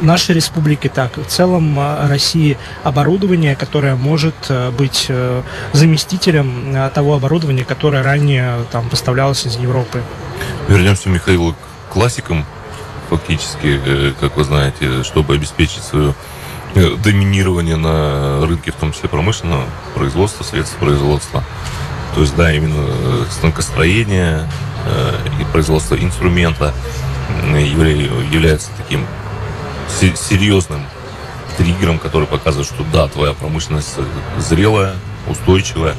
нашей 0.00 0.34
республики, 0.34 0.88
так 0.88 1.16
и 1.18 1.22
в 1.22 1.26
целом 1.26 1.78
э, 1.78 2.08
России 2.08 2.58
оборудование, 2.82 3.56
которое 3.56 3.94
может 3.94 4.34
э, 4.48 4.70
быть 4.70 5.06
э, 5.08 5.42
заместителем 5.72 6.90
того 6.94 7.14
оборудования, 7.14 7.64
которое 7.64 8.02
ранее 8.02 8.64
там 8.70 8.88
поставлялось 8.88 9.46
из 9.46 9.56
Европы. 9.56 10.02
Вернемся, 10.68 11.08
Михаил, 11.08 11.54
к 11.88 11.92
классикам 11.92 12.44
фактически, 13.08 13.80
как 14.20 14.36
вы 14.36 14.44
знаете, 14.44 15.02
чтобы 15.02 15.34
обеспечить 15.34 15.82
свою 15.82 16.14
доминирование 16.74 17.76
на 17.76 18.46
рынке, 18.46 18.72
в 18.72 18.76
том 18.76 18.92
числе 18.92 19.08
промышленного 19.08 19.64
производства, 19.94 20.44
средств 20.44 20.76
производства. 20.76 21.44
То 22.14 22.20
есть, 22.20 22.36
да, 22.36 22.52
именно 22.52 23.24
станкостроение 23.30 24.46
и 25.40 25.44
производство 25.52 25.94
инструмента 25.94 26.74
является 27.52 28.68
таким 28.76 29.06
серьезным 30.16 30.84
триггером, 31.56 31.98
который 31.98 32.26
показывает, 32.26 32.68
что 32.68 32.84
да, 32.92 33.08
твоя 33.08 33.32
промышленность 33.32 33.96
зрелая, 34.38 34.94
устойчивая, 35.28 35.94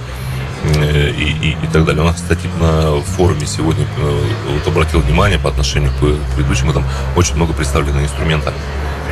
Э, 0.64 1.10
и, 1.10 1.50
и, 1.50 1.52
и 1.52 1.68
так 1.72 1.84
далее. 1.84 2.04
У 2.04 2.06
нас, 2.06 2.16
кстати, 2.16 2.48
на 2.60 3.02
форуме 3.02 3.46
сегодня 3.46 3.86
э, 3.98 4.22
вот 4.48 4.68
обратил 4.68 5.02
внимание 5.02 5.38
по 5.38 5.50
отношению 5.50 5.92
к 5.92 6.36
предыдущему, 6.36 6.72
там 6.72 6.86
очень 7.18 7.36
много 7.36 7.54
представлено 7.54 8.02
инструмента. 8.02 8.54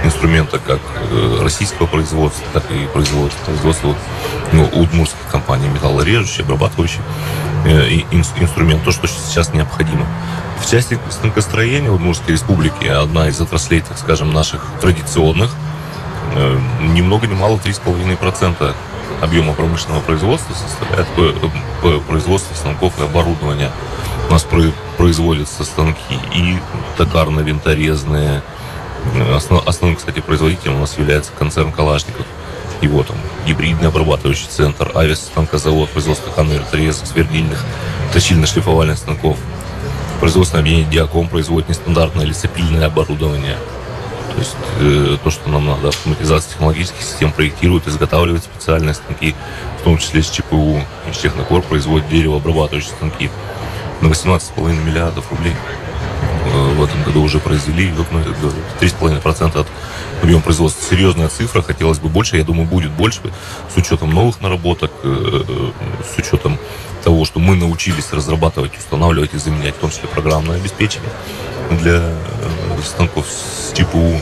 Инструмента 0.03 0.59
как 0.59 0.79
э, 1.11 1.39
российского 1.41 1.85
производства, 1.87 2.43
так 2.53 2.63
и 2.71 2.87
производства, 2.87 3.45
производства 3.45 3.95
ну, 4.51 4.65
удмуртских 4.73 5.27
компаний, 5.31 5.67
металлорежущие, 5.69 6.43
обрабатывающие 6.43 7.03
и 7.65 8.05
инструмент, 8.11 8.83
то, 8.83 8.91
что 8.91 9.07
сейчас 9.07 9.53
необходимо. 9.53 10.07
В 10.59 10.69
части 10.69 10.97
станкостроения 11.11 11.91
Удмуртской 11.91 12.33
республики 12.33 12.87
одна 12.87 13.27
из 13.27 13.39
отраслей, 13.39 13.81
так 13.81 13.99
скажем, 13.99 14.33
наших 14.33 14.65
традиционных, 14.81 15.51
ни 16.81 17.01
много 17.01 17.27
ни 17.27 17.33
мало 17.33 17.57
3,5% 17.57 18.73
объема 19.21 19.53
промышленного 19.53 20.01
производства 20.01 20.53
составляет 20.53 21.07
производство 22.07 22.55
станков 22.55 22.99
и 22.99 23.03
оборудования. 23.03 23.71
У 24.27 24.31
нас 24.31 24.45
производятся 24.97 25.63
станки 25.63 26.19
и 26.33 26.57
токарно-винторезные. 26.97 28.41
Основ, 29.35 29.67
основным, 29.67 29.97
кстати, 29.97 30.19
производителем 30.19 30.77
у 30.77 30.79
нас 30.79 30.97
является 30.97 31.31
концерн 31.37 31.71
Калашников. 31.71 32.25
Его 32.81 33.03
там 33.03 33.17
гибридный 33.45 33.89
обрабатывающий 33.89 34.47
центр, 34.47 34.91
авиастанкозавод, 34.95 35.89
производство 35.89 36.31
конвейер-трезок, 36.31 37.05
свердильных, 37.05 37.63
точильно-шлифовальных 38.13 38.97
станков. 38.97 39.37
Производственное 40.19 40.61
объединение 40.61 40.91
Диаком 40.91 41.27
производит 41.27 41.69
нестандартное 41.69 42.25
лесопильное 42.25 42.87
оборудование– 42.87 43.57
то 44.31 44.39
есть 44.39 44.55
э, 44.79 45.17
то, 45.23 45.29
что 45.29 45.49
нам 45.49 45.65
надо, 45.65 45.89
автоматизация 45.89 46.51
технологических 46.51 47.01
систем, 47.01 47.31
проектирует, 47.31 47.87
изготавливает 47.87 48.43
специальные 48.43 48.93
станки, 48.93 49.35
в 49.79 49.83
том 49.83 49.97
числе 49.97 50.23
с 50.23 50.29
ЧПУ. 50.29 50.81
Технокор 51.11 51.61
производит 51.61 52.07
деревообрабатывающие 52.09 52.93
станки 52.93 53.29
на 53.99 54.07
18,5 54.07 54.85
миллиардов 54.85 55.29
рублей. 55.31 55.53
Э, 56.53 56.73
в 56.73 56.83
этом 56.83 57.03
году 57.03 57.21
уже 57.21 57.39
произвели 57.39 57.91
3,5% 57.91 59.59
от 59.59 59.67
объема 60.21 60.41
производства. 60.41 60.83
Серьезная 60.89 61.29
цифра, 61.29 61.61
хотелось 61.61 61.99
бы 61.99 62.09
больше, 62.09 62.37
я 62.37 62.43
думаю, 62.43 62.67
будет 62.67 62.91
больше, 62.91 63.21
с 63.73 63.77
учетом 63.77 64.13
новых 64.13 64.41
наработок, 64.41 64.91
э, 65.03 65.43
э, 65.47 65.71
с 66.03 66.17
учетом 66.17 66.57
того, 67.03 67.25
что 67.25 67.39
мы 67.39 67.55
научились 67.55 68.11
разрабатывать, 68.11 68.77
устанавливать 68.77 69.33
и 69.33 69.37
заменять, 69.37 69.75
в 69.75 69.79
том 69.79 69.89
числе 69.89 70.07
программное 70.07 70.57
обеспечение 70.57 71.09
для 71.69 72.03
станков 72.83 73.25
с 73.27 73.73
ЧПУ. 73.73 74.19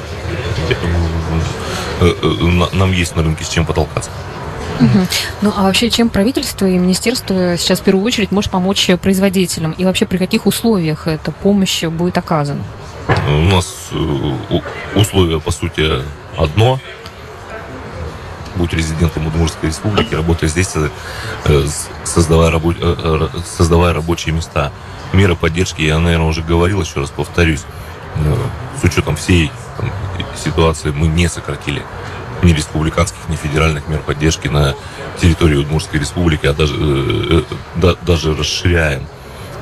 Э, 2.02 2.68
нам 2.74 2.92
есть 2.92 3.16
на 3.16 3.24
рынке 3.24 3.44
с 3.44 3.50
чем 3.50 3.66
потолкаться. 3.66 4.12
Ну 5.42 5.54
а 5.56 5.64
вообще 5.64 5.90
чем 5.90 6.10
правительство 6.10 6.66
и 6.66 6.78
министерство 6.78 7.58
сейчас 7.58 7.80
в 7.80 7.84
первую 7.84 8.06
очередь 8.06 8.32
может 8.32 8.52
помочь 8.52 8.90
производителям? 9.02 9.72
И 9.74 9.86
вообще 9.86 10.06
при 10.06 10.18
каких 10.18 10.46
условиях 10.46 11.08
эта 11.08 11.32
помощь 11.32 11.84
будет 11.84 12.18
оказана? 12.18 12.64
У 13.28 13.32
нас 13.32 13.90
условия, 14.96 15.40
по 15.40 15.52
сути, 15.52 16.04
одно. 16.38 16.80
Будь 18.56 18.74
резидентом 18.74 19.28
Удмуртской 19.28 19.70
республики, 19.70 20.14
работая 20.14 20.50
здесь, 20.50 20.74
создавая, 22.04 22.52
рабо... 22.52 22.74
создавая 23.46 23.94
рабочие 23.94 24.36
места 24.36 24.72
меры 25.14 25.36
поддержки, 25.36 25.82
я, 25.82 26.00
наверное, 26.00 26.28
уже 26.28 26.42
говорил, 26.42 26.82
еще 26.82 27.00
раз 27.00 27.10
повторюсь, 27.10 27.64
э, 28.16 28.36
с 28.80 28.84
учетом 28.84 29.16
всей 29.16 29.52
там, 29.78 29.92
ситуации 30.36 30.92
мы 30.92 31.08
не 31.08 31.28
сократили 31.28 31.82
ни 32.44 32.54
республиканских, 32.54 33.18
ни 33.28 33.36
федеральных 33.36 33.88
мер 33.88 34.00
поддержки 34.00 34.48
на 34.48 34.76
территории 35.22 35.56
Удмуртской 35.56 36.00
республики, 36.00 36.46
а 36.46 36.54
даже, 36.54 36.76
э, 36.78 37.44
э, 37.50 37.56
да, 37.76 37.96
даже 38.02 38.36
расширяем. 38.36 39.06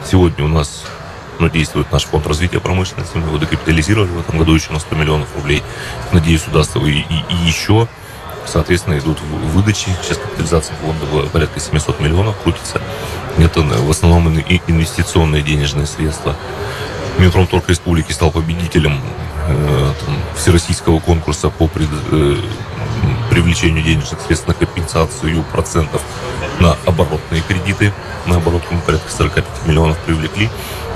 Сегодня 0.10 0.46
у 0.46 0.48
нас 0.48 0.86
ну, 1.40 1.50
действует 1.50 1.92
наш 1.92 2.04
фонд 2.04 2.28
развития 2.28 2.60
промышленности, 2.60 3.18
мы 3.18 3.28
его 3.28 3.38
докапитализировали 3.38 4.10
в 4.10 4.20
этом 4.20 4.38
году 4.38 4.54
еще 4.54 4.72
на 4.72 4.80
100 4.80 4.96
миллионов 4.96 5.28
рублей. 5.36 5.64
Надеюсь, 6.12 6.48
удастся 6.48 6.80
и, 6.80 7.00
и, 7.00 7.24
и 7.30 7.36
еще 7.46 7.88
Соответственно, 8.48 8.98
идут 8.98 9.20
выдачи. 9.54 9.90
Сейчас 10.02 10.18
капитализация 10.18 10.76
фонда 10.78 11.06
порядка 11.28 11.60
700 11.60 12.00
миллионов 12.00 12.36
крутится. 12.42 12.82
Это 13.38 13.62
в 13.62 13.92
основном 13.92 14.30
инвестиционные 14.30 15.42
денежные 15.42 15.86
средства. 15.86 16.36
Минпромторг 17.20 17.68
Республики 17.68 18.12
стал 18.12 18.32
победителем 18.32 18.94
э, 18.94 19.37
там, 19.48 20.16
всероссийского 20.36 21.00
конкурса 21.00 21.50
по 21.50 21.68
пред, 21.68 21.90
э, 22.12 22.36
привлечению 23.30 23.84
денежных 23.84 24.22
средств 24.22 24.48
на 24.48 24.54
компенсацию 24.54 25.44
процентов 25.52 26.02
на 26.60 26.76
оборотные 26.86 27.42
кредиты. 27.42 27.94
На 28.26 28.38
оборотку 28.38 28.74
мы 28.74 28.82
порядка 28.82 29.12
45 29.12 29.46
миллионов 29.66 29.98
привлекли. 30.00 30.50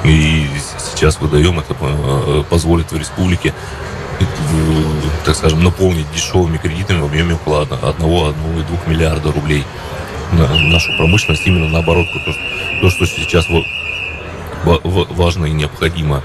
И 0.03 0.47
сейчас 0.93 1.19
выдаем, 1.19 1.59
это 1.59 1.75
э, 1.79 2.43
позволит 2.49 2.91
в 2.91 2.97
республике 2.97 3.53
так 5.25 5.35
скажем, 5.35 5.63
наполнить 5.63 6.05
дешевыми 6.13 6.57
кредитами 6.57 7.01
в 7.01 7.05
объеме 7.05 7.33
около 7.35 7.63
1-1,2 7.63 8.89
миллиарда 8.89 9.31
рублей 9.31 9.63
на 10.33 10.47
нашу 10.47 10.95
промышленность, 10.97 11.45
именно 11.45 11.67
наоборот, 11.67 12.05
то 12.81 12.89
что 12.89 13.05
сейчас 13.05 13.47
важно 14.63 15.45
и 15.45 15.51
необходимо. 15.51 16.21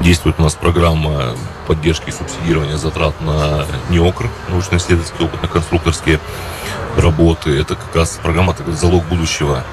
Действует 0.00 0.38
у 0.38 0.42
нас 0.42 0.54
программа 0.54 1.34
поддержки 1.66 2.08
и 2.08 2.12
субсидирования 2.12 2.76
затрат 2.76 3.20
на 3.20 3.66
НИОКР, 3.90 4.30
научно-исследовательские 4.48 5.28
опытно-конструкторские 5.28 6.20
работы. 6.96 7.58
Это 7.58 7.74
как 7.74 7.94
раз 7.94 8.18
программа 8.22 8.54
такой 8.54 8.74
залог 8.74 9.04
будущего. 9.06 9.64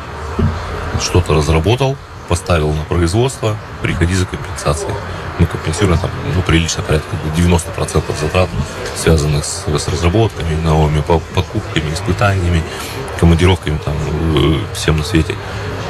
Что-то 1.01 1.33
разработал, 1.33 1.95
поставил 2.27 2.73
на 2.73 2.83
производство, 2.83 3.55
приходи 3.81 4.15
за 4.15 4.25
компенсацией 4.25 4.95
мы 5.39 5.45
компенсируем 5.45 5.99
там, 5.99 6.09
ну, 6.33 6.41
прилично, 6.41 6.81
порядка 6.83 7.15
90% 7.35 8.03
затрат, 8.21 8.49
связанных 8.95 9.43
с, 9.43 9.65
с 9.67 9.88
разработками, 9.88 10.55
новыми 10.61 11.01
покупками, 11.01 11.93
испытаниями, 11.93 12.63
командировками, 13.19 13.77
там, 13.83 13.95
э, 14.35 14.59
всем 14.73 14.97
на 14.97 15.03
свете. 15.03 15.35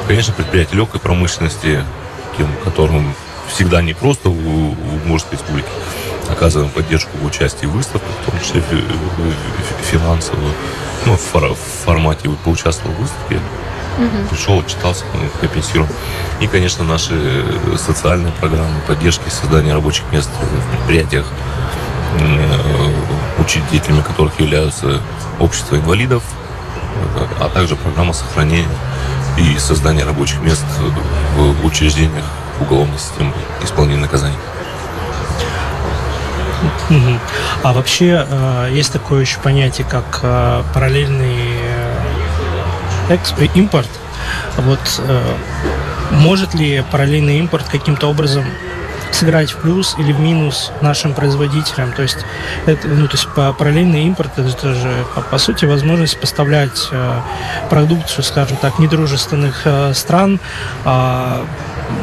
Конечно, 0.07 0.33
предприятия 0.33 0.75
легкой 0.75 0.99
промышленности, 0.99 1.83
тем, 2.37 2.47
которым 2.63 3.13
всегда 3.55 3.81
не 3.81 3.93
просто 3.93 4.29
в, 4.29 5.07
Мурской 5.07 5.37
республике, 5.37 5.69
оказываем 6.29 6.69
поддержку 6.69 7.17
в 7.17 7.25
участии 7.25 7.65
в 7.65 7.71
выставках, 7.71 8.09
в 8.21 8.29
том 8.29 8.39
числе 8.39 8.61
финансовую. 9.89 10.51
Ну, 11.05 11.15
в 11.15 11.85
формате 11.85 12.29
поучаствовал 12.43 12.93
в 12.95 12.99
выставке, 12.99 13.39
Угу. 13.97 14.27
Пришел, 14.29 14.59
отчитался, 14.59 15.05
компенсируем. 15.39 15.89
И, 16.41 16.47
конечно, 16.47 16.83
наши 16.83 17.13
э, 17.13 17.77
социальные 17.77 18.33
программы 18.33 18.81
поддержки 18.85 19.29
создания 19.29 19.73
рабочих 19.73 20.03
мест 20.11 20.29
в 20.29 20.75
предприятиях, 20.75 21.25
э, 22.19 23.41
учредителями 23.41 24.01
которых 24.01 24.37
являются 24.37 24.99
общество 25.39 25.77
инвалидов, 25.77 26.23
э, 27.15 27.25
а 27.39 27.47
также 27.47 27.77
программа 27.77 28.11
сохранения 28.11 28.67
и 29.37 29.57
создания 29.59 30.03
рабочих 30.03 30.41
мест 30.41 30.65
в 31.37 31.65
учреждениях 31.65 32.25
уголовной 32.59 32.97
системы 32.97 33.33
исполнения 33.63 34.01
наказаний. 34.01 34.37
А 37.63 37.73
вообще 37.73 38.25
есть 38.71 38.91
такое 38.91 39.21
еще 39.21 39.39
понятие, 39.39 39.85
как 39.89 40.21
параллельный 40.73 41.59
экспорт, 43.09 43.55
импорт. 43.55 43.89
Вот 44.57 44.79
э, 44.99 45.35
может 46.11 46.53
ли 46.53 46.83
параллельный 46.91 47.39
импорт 47.39 47.67
каким-то 47.67 48.07
образом 48.07 48.45
сыграть 49.11 49.51
в 49.51 49.57
плюс 49.57 49.95
или 49.97 50.11
в 50.11 50.19
минус 50.19 50.71
нашим 50.81 51.13
производителям. 51.13 51.93
То 51.93 52.01
есть, 52.01 52.17
это, 52.65 52.87
ну, 52.87 53.07
то 53.07 53.15
есть 53.15 53.27
параллельный 53.57 54.03
импорт 54.03 54.37
это 54.37 54.73
же 54.73 55.05
по, 55.15 55.21
по 55.21 55.37
сути 55.37 55.63
возможность 55.63 56.19
поставлять 56.19 56.89
э, 56.91 57.19
продукцию, 57.69 58.25
скажем 58.25 58.57
так, 58.57 58.77
недружественных 58.77 59.61
э, 59.63 59.93
стран 59.93 60.41
э, 60.83 61.45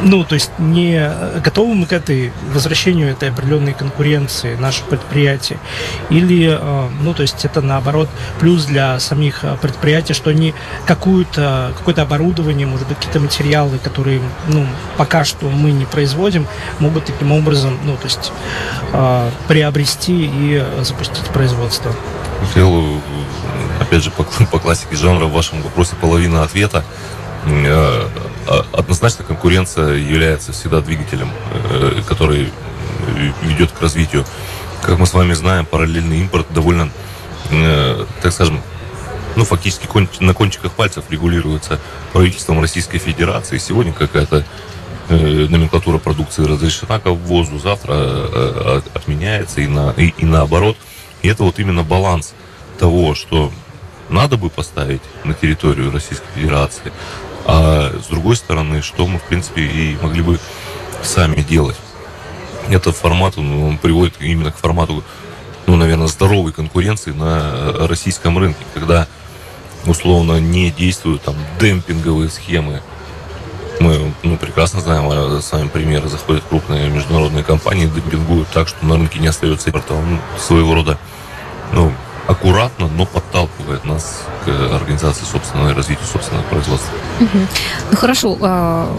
ну, 0.02 0.24
то 0.24 0.34
есть 0.34 0.50
не 0.58 1.10
готовы 1.42 1.74
мы 1.74 1.86
к 1.86 1.92
этой 1.92 2.32
возвращению 2.52 3.10
этой 3.10 3.30
определенной 3.30 3.72
конкуренции 3.72 4.54
наших 4.56 4.84
предприятий, 4.86 5.58
или, 6.10 6.58
э, 6.60 6.88
ну, 7.00 7.14
то 7.14 7.22
есть 7.22 7.44
это 7.44 7.60
наоборот 7.60 8.08
плюс 8.40 8.64
для 8.64 8.98
самих 9.00 9.44
э, 9.44 9.56
предприятий, 9.60 10.14
что 10.14 10.30
они 10.30 10.54
какую-то, 10.86 11.72
какое-то 11.76 12.02
оборудование, 12.02 12.66
может 12.66 12.88
быть, 12.88 12.96
какие-то 12.98 13.20
материалы, 13.20 13.78
которые, 13.78 14.20
ну, 14.48 14.66
пока 14.96 15.24
что 15.24 15.48
мы 15.48 15.70
не 15.70 15.84
производим, 15.84 16.46
могут 16.78 17.06
таким 17.06 17.32
образом, 17.32 17.78
ну, 17.84 17.96
то 17.96 18.04
есть 18.04 18.32
э, 18.92 19.30
приобрести 19.48 20.30
и 20.32 20.64
запустить 20.82 21.26
производство. 21.26 21.92
Хотел, 22.40 23.00
опять 23.80 24.02
же, 24.02 24.10
по, 24.10 24.24
по 24.50 24.58
классике 24.58 24.96
жанра 24.96 25.26
в 25.26 25.32
вашем 25.32 25.62
вопросе 25.62 25.96
половина 26.00 26.42
ответа. 26.42 26.84
Э, 28.46 28.50
а, 28.50 28.66
однозначно 28.72 29.24
конкуренция 29.24 29.94
является 29.94 30.52
всегда 30.52 30.80
двигателем, 30.80 31.30
э, 31.70 32.02
который 32.08 32.52
ведет 33.42 33.72
к 33.72 33.80
развитию. 33.80 34.24
Как 34.82 34.98
мы 34.98 35.06
с 35.06 35.14
вами 35.14 35.32
знаем, 35.32 35.66
параллельный 35.66 36.20
импорт 36.20 36.46
довольно, 36.52 36.90
так 38.20 38.32
скажем, 38.32 38.60
ну, 39.36 39.44
фактически 39.44 39.88
на 40.20 40.34
кончиках 40.34 40.72
пальцев 40.72 41.04
регулируется 41.10 41.80
правительством 42.12 42.60
Российской 42.60 42.98
Федерации. 42.98 43.58
Сегодня 43.58 43.92
какая-то 43.92 44.44
э, 45.08 45.16
номенклатура 45.48 45.98
продукции 45.98 46.44
разрешена 46.44 46.98
к 47.00 47.06
ввозу, 47.06 47.58
завтра 47.58 47.92
э, 47.94 48.80
отменяется 48.94 49.60
и, 49.60 49.66
на, 49.66 49.90
и, 49.96 50.14
и 50.18 50.24
наоборот. 50.24 50.76
И 51.22 51.28
это 51.28 51.44
вот 51.44 51.58
именно 51.58 51.82
баланс 51.82 52.34
того, 52.78 53.14
что 53.14 53.52
надо 54.08 54.36
бы 54.36 54.50
поставить 54.50 55.02
на 55.24 55.34
территорию 55.34 55.90
Российской 55.90 56.28
Федерации, 56.34 56.92
а 57.44 57.92
с 58.02 58.06
другой 58.06 58.36
стороны, 58.36 58.82
что 58.82 59.06
мы, 59.06 59.18
в 59.18 59.22
принципе, 59.22 59.62
и 59.62 59.96
могли 60.00 60.22
бы 60.22 60.38
сами 61.02 61.42
делать. 61.42 61.76
Это 62.68 62.92
формат, 62.92 63.38
он, 63.38 63.62
он 63.62 63.78
приводит 63.78 64.14
именно 64.20 64.52
к 64.52 64.56
формату, 64.56 65.02
ну, 65.66 65.76
наверное, 65.76 66.06
здоровой 66.06 66.52
конкуренции 66.52 67.12
на 67.12 67.86
российском 67.88 68.38
рынке, 68.38 68.64
когда 68.74 69.06
условно 69.86 70.38
не 70.38 70.70
действуют 70.70 71.22
там 71.22 71.36
демпинговые 71.60 72.30
схемы. 72.30 72.82
Мы 73.80 74.12
ну, 74.22 74.36
прекрасно 74.36 74.80
знаем 74.80 75.08
а, 75.10 75.40
с 75.40 75.50
вами 75.50 75.68
примеры. 75.68 76.08
Заходят 76.08 76.44
крупные 76.48 76.88
международные 76.88 77.42
компании, 77.42 77.86
демпингуют 77.86 78.48
так, 78.48 78.68
что 78.68 78.84
на 78.86 78.96
рынке 78.96 79.18
не 79.18 79.26
остается 79.26 79.70
импорта. 79.70 79.94
Он 79.94 80.20
своего 80.38 80.74
рода 80.74 80.98
ну, 81.72 81.92
аккуратно, 82.26 82.88
но 82.88 83.06
подталкивает 83.06 83.84
нас 83.84 84.22
к 84.44 84.74
организации 84.74 85.24
собственного 85.24 85.70
и 85.70 85.72
развитию 85.72 86.06
собственного 86.06 86.44
производства. 86.44 86.92
Ну 87.20 87.96
хорошо, 87.96 88.36
а, 88.40 88.96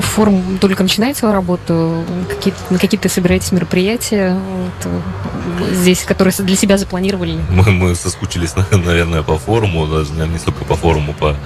форум 0.00 0.58
только 0.60 0.82
начинает 0.82 1.16
свою 1.16 1.34
работу, 1.34 2.04
какие, 2.28 2.54
на 2.70 2.78
какие-то 2.78 3.08
собираетесь 3.08 3.52
мероприятия 3.52 4.38
вот, 4.38 5.72
здесь, 5.72 6.02
которые 6.02 6.34
для 6.38 6.56
себя 6.56 6.78
запланировали? 6.78 7.38
Мы, 7.50 7.70
мы 7.70 7.94
соскучились, 7.94 8.54
наверное, 8.70 9.22
по 9.22 9.38
форуму, 9.38 9.86
даже 9.86 10.12
не 10.12 10.38
столько 10.38 10.64
по 10.64 10.74
форуму, 10.74 11.14
по, 11.14 11.36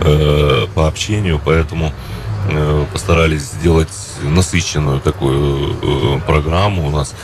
э, 0.00 0.66
по 0.74 0.86
общению, 0.86 1.40
поэтому 1.44 1.92
э, 2.50 2.84
постарались 2.92 3.42
сделать 3.42 3.88
насыщенную 4.22 5.00
такую 5.00 6.16
э, 6.16 6.20
программу 6.26 6.86
у 6.86 6.90
нас. 6.90 7.14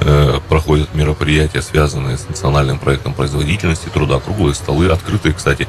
Э, 0.00 0.40
проходят 0.48 0.94
мероприятия, 0.94 1.62
связанные 1.62 2.18
с 2.18 2.28
национальным 2.28 2.78
проектом 2.78 3.14
производительности 3.14 3.88
труда, 3.88 4.20
круглые 4.20 4.54
столы, 4.54 4.88
открытые, 4.90 5.32
кстати, 5.32 5.66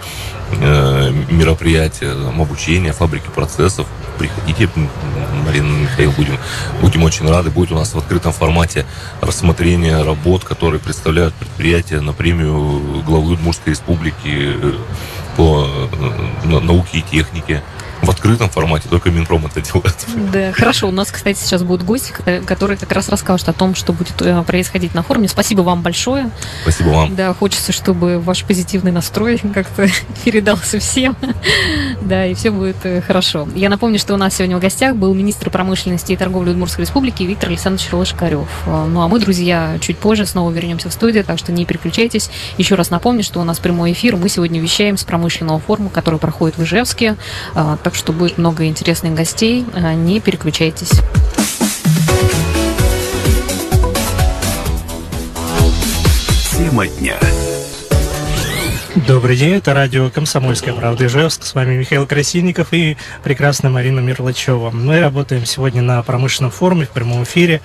э, 0.59 1.11
мероприятия, 1.29 2.11
обучения, 2.11 2.91
фабрики 2.91 3.27
процессов. 3.33 3.87
Приходите, 4.19 4.69
Марина 5.45 5.67
Михаил, 5.67 6.11
будем, 6.11 6.37
будем 6.81 7.03
очень 7.03 7.29
рады. 7.29 7.51
Будет 7.51 7.71
у 7.71 7.75
нас 7.75 7.93
в 7.93 7.97
открытом 7.97 8.33
формате 8.33 8.85
рассмотрение 9.21 10.03
работ, 10.03 10.43
которые 10.43 10.81
представляют 10.81 11.33
предприятия 11.35 12.01
на 12.01 12.11
премию 12.11 13.03
главы 13.03 13.33
Удмуртской 13.33 13.73
республики 13.73 14.27
э, 14.27 14.73
по 15.37 15.67
науке 16.43 16.99
и 16.99 17.01
технике 17.01 17.63
в 18.01 18.09
открытом 18.09 18.49
формате, 18.49 18.87
только 18.89 19.09
Минпром 19.09 19.45
это 19.45 19.61
делает. 19.61 20.05
Да, 20.31 20.51
хорошо. 20.51 20.87
У 20.87 20.91
нас, 20.91 21.11
кстати, 21.11 21.39
сейчас 21.39 21.63
будут 21.63 21.85
гости, 21.85 22.13
которые 22.45 22.77
как 22.77 22.91
раз 22.91 23.09
расскажут 23.09 23.49
о 23.49 23.53
том, 23.53 23.75
что 23.75 23.93
будет 23.93 24.21
э, 24.21 24.43
происходить 24.43 24.93
на 24.93 25.03
форуме. 25.03 25.27
Спасибо 25.27 25.61
вам 25.61 25.81
большое. 25.81 26.29
Спасибо 26.61 26.89
вам. 26.89 27.15
Да, 27.15 27.33
хочется, 27.33 27.71
чтобы 27.71 28.19
ваш 28.19 28.43
позитивный 28.43 28.91
настрой 28.91 29.39
как-то 29.53 29.87
передался 30.23 30.79
всем. 30.79 31.15
Да, 32.01 32.25
и 32.25 32.33
все 32.35 32.51
будет 32.51 32.77
э, 32.83 33.01
хорошо. 33.01 33.47
Я 33.53 33.69
напомню, 33.69 33.99
что 33.99 34.13
у 34.13 34.17
нас 34.17 34.35
сегодня 34.35 34.57
в 34.57 34.61
гостях 34.61 34.95
был 34.95 35.13
министр 35.13 35.49
промышленности 35.49 36.13
и 36.13 36.15
торговли 36.15 36.51
Удмуртской 36.51 36.85
республики 36.85 37.23
Виктор 37.23 37.49
Александрович 37.49 37.91
Лошкарев. 37.91 38.47
Э, 38.65 38.85
ну, 38.85 39.01
а 39.01 39.07
мы, 39.07 39.19
друзья, 39.19 39.77
чуть 39.81 39.97
позже 39.97 40.25
снова 40.25 40.51
вернемся 40.51 40.89
в 40.89 40.93
студию, 40.93 41.23
так 41.23 41.37
что 41.37 41.51
не 41.51 41.65
переключайтесь. 41.65 42.29
Еще 42.57 42.75
раз 42.75 42.89
напомню, 42.89 43.23
что 43.23 43.41
у 43.41 43.43
нас 43.43 43.59
прямой 43.59 43.91
эфир. 43.91 44.15
Мы 44.15 44.29
сегодня 44.29 44.61
вещаем 44.61 44.97
с 44.97 45.03
промышленного 45.03 45.59
форума, 45.59 45.89
который 45.89 46.19
проходит 46.19 46.57
в 46.57 46.63
Ижевске 46.63 47.17
так 47.87 47.95
что 47.95 48.11
будет 48.11 48.37
много 48.37 48.65
интересных 48.65 49.13
гостей. 49.13 49.65
А, 49.73 49.93
не 49.93 50.19
переключайтесь. 50.19 50.91
Тема 56.51 56.85
дня. 56.85 57.17
Добрый 59.05 59.37
день, 59.37 59.53
это 59.53 59.75
радио 59.75 60.09
«Комсомольская 60.09 60.73
правда» 60.73 61.05
Ижевск. 61.05 61.43
С 61.43 61.53
вами 61.53 61.75
Михаил 61.75 62.07
Красильников 62.07 62.69
и 62.71 62.97
прекрасная 63.23 63.69
Марина 63.69 63.99
Мирлачева. 63.99 64.71
Мы 64.71 64.99
работаем 64.99 65.45
сегодня 65.45 65.83
на 65.83 66.01
промышленном 66.01 66.49
форуме 66.49 66.87
в 66.87 66.89
прямом 66.89 67.23
эфире. 67.23 67.61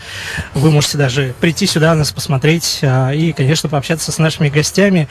Вы 0.52 0.70
можете 0.70 0.98
даже 0.98 1.34
прийти 1.40 1.66
сюда, 1.66 1.94
нас 1.94 2.12
посмотреть 2.12 2.80
а, 2.82 3.12
и, 3.12 3.32
конечно, 3.32 3.70
пообщаться 3.70 4.12
с 4.12 4.18
нашими 4.18 4.50
гостями. 4.50 5.08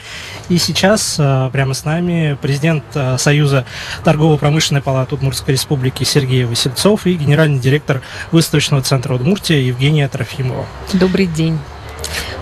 И 0.48 0.58
сейчас 0.58 1.16
а, 1.18 1.50
прямо 1.50 1.74
с 1.74 1.84
нами 1.84 2.38
президент 2.40 2.84
а, 2.94 3.18
Союза 3.18 3.64
торгово-промышленной 4.04 4.80
палаты 4.80 5.16
Удмуртской 5.16 5.54
республики 5.54 6.04
Сергей 6.04 6.44
Васильцов 6.44 7.04
и 7.04 7.14
генеральный 7.14 7.58
директор 7.58 8.00
выставочного 8.30 8.84
центра 8.84 9.12
Удмуртия 9.14 9.58
Евгения 9.58 10.06
Трофимова. 10.08 10.66
Добрый 10.92 11.26
день. 11.26 11.58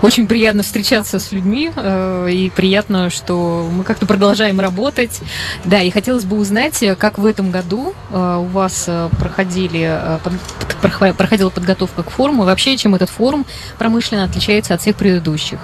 Очень 0.01 0.27
приятно 0.27 0.63
встречаться 0.63 1.19
с 1.19 1.31
людьми, 1.31 1.71
э, 1.75 2.29
и 2.31 2.49
приятно, 2.49 3.09
что 3.09 3.69
мы 3.71 3.83
как-то 3.83 4.05
продолжаем 4.05 4.59
работать. 4.59 5.21
Да, 5.65 5.81
и 5.81 5.91
хотелось 5.91 6.25
бы 6.25 6.37
узнать, 6.37 6.83
как 6.97 7.17
в 7.17 7.25
этом 7.25 7.51
году 7.51 7.93
э, 8.11 8.37
у 8.41 8.45
вас 8.45 8.85
э, 8.87 9.09
проходили, 9.19 10.19
проходила 10.81 11.49
подготовка 11.49 12.03
к 12.03 12.09
форуму, 12.09 12.43
и 12.43 12.45
вообще, 12.45 12.77
чем 12.77 12.95
этот 12.95 13.09
форум 13.09 13.45
промышленно 13.77 14.23
отличается 14.23 14.73
от 14.73 14.81
всех 14.81 14.95
предыдущих. 14.95 15.59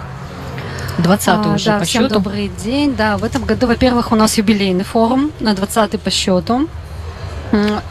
20 1.00 1.28
а, 1.28 1.54
уже 1.54 1.66
да, 1.66 1.80
по 1.80 1.86
всем 1.86 2.04
счету. 2.04 2.16
добрый 2.16 2.52
день. 2.64 2.96
Да, 2.96 3.18
в 3.18 3.24
этом 3.24 3.46
году, 3.46 3.68
во-первых, 3.68 4.12
у 4.12 4.16
нас 4.16 4.38
юбилейный 4.38 4.84
форум 4.84 5.32
на 5.40 5.54
20 5.54 6.00
по 6.02 6.10
счету. 6.10 6.68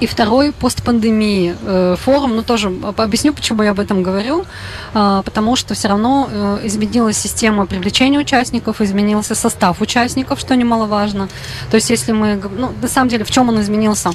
И 0.00 0.06
второй 0.06 0.52
постпандемии 0.52 1.56
э, 1.62 1.96
форум, 1.98 2.36
ну 2.36 2.42
тоже 2.42 2.72
объясню, 2.96 3.32
почему 3.32 3.62
я 3.62 3.70
об 3.70 3.80
этом 3.80 4.02
говорю, 4.02 4.44
а, 4.92 5.22
потому 5.22 5.56
что 5.56 5.74
все 5.74 5.88
равно 5.88 6.28
э, 6.30 6.58
изменилась 6.64 7.16
система 7.16 7.66
привлечения 7.66 8.18
участников, 8.18 8.80
изменился 8.80 9.34
состав 9.34 9.80
участников, 9.80 10.40
что 10.40 10.54
немаловажно. 10.56 11.28
То 11.70 11.76
есть 11.76 11.90
если 11.90 12.12
мы, 12.12 12.40
ну 12.58 12.72
на 12.82 12.88
самом 12.88 13.08
деле 13.08 13.24
в 13.24 13.30
чем 13.30 13.48
он 13.48 13.60
изменился? 13.60 14.10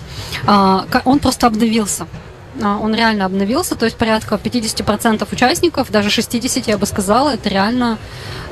Он 1.05 1.19
просто 1.19 1.47
обновился 1.47 2.05
он 2.61 2.95
реально 2.95 3.25
обновился, 3.25 3.75
то 3.75 3.85
есть 3.85 3.97
порядка 3.97 4.35
50% 4.35 5.27
участников, 5.31 5.91
даже 5.91 6.09
60, 6.09 6.67
я 6.67 6.77
бы 6.77 6.85
сказала, 6.85 7.31
это 7.31 7.49
реально 7.49 7.97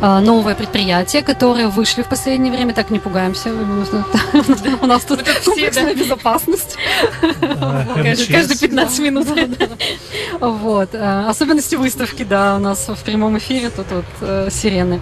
а, 0.02 0.22
новое 0.22 0.56
предприятие, 0.56 1.22
которые 1.22 1.68
вышли 1.68 2.04
в 2.04 2.10
последнее 2.10 2.54
время, 2.54 2.74
так 2.74 2.90
не 2.90 3.00
пугаемся, 3.00 3.52
у 4.82 4.86
нас 4.86 5.04
тут 5.04 5.24
комплексная 5.46 5.96
безопасность. 5.96 6.78
Каждые 8.32 8.58
15 8.60 9.00
минут. 9.00 9.28
Вот. 10.40 10.90
А, 10.94 11.30
особенности 11.30 11.76
выставки, 11.76 12.24
да, 12.24 12.56
у 12.56 12.60
нас 12.60 12.88
в 12.88 13.04
прямом 13.04 13.38
эфире 13.38 13.70
тут 13.70 13.88
вот 13.92 14.06
э, 14.22 14.50
сирены. 14.52 15.00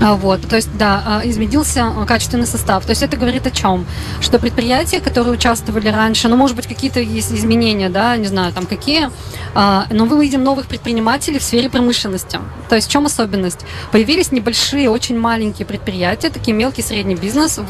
А, 0.00 0.16
вот, 0.16 0.42
то 0.48 0.56
есть, 0.56 0.76
да, 0.76 1.02
а, 1.06 1.20
изменился 1.24 1.84
а, 1.86 2.04
качественный 2.04 2.46
состав. 2.46 2.84
То 2.84 2.90
есть 2.90 3.02
это 3.02 3.16
говорит 3.16 3.46
о 3.46 3.50
чем? 3.50 3.86
Что 4.20 4.38
предприятия, 4.38 5.00
которые 5.00 5.34
участвовали 5.34 5.88
раньше, 5.88 6.28
ну, 6.28 6.36
может 6.36 6.56
быть, 6.56 6.66
какие-то 6.66 7.00
есть 7.00 7.32
изменения, 7.32 7.88
да, 7.88 8.16
не 8.16 8.26
знаю, 8.26 8.52
там 8.52 8.66
какие, 8.66 9.10
но 9.54 10.06
мы 10.06 10.20
видим 10.20 10.42
новых 10.42 10.66
предпринимателей 10.66 11.38
в 11.38 11.42
сфере 11.42 11.70
промышленности. 11.70 12.40
То 12.68 12.74
есть 12.74 12.88
в 12.88 12.90
чем 12.90 13.06
особенность? 13.06 13.60
Появились 13.92 14.32
небольшие, 14.32 14.90
очень 14.90 15.18
маленькие 15.18 15.64
предприятия, 15.64 16.28
такие 16.30 16.56
мелкий 16.56 16.82
средний 16.82 17.14
бизнес, 17.14 17.60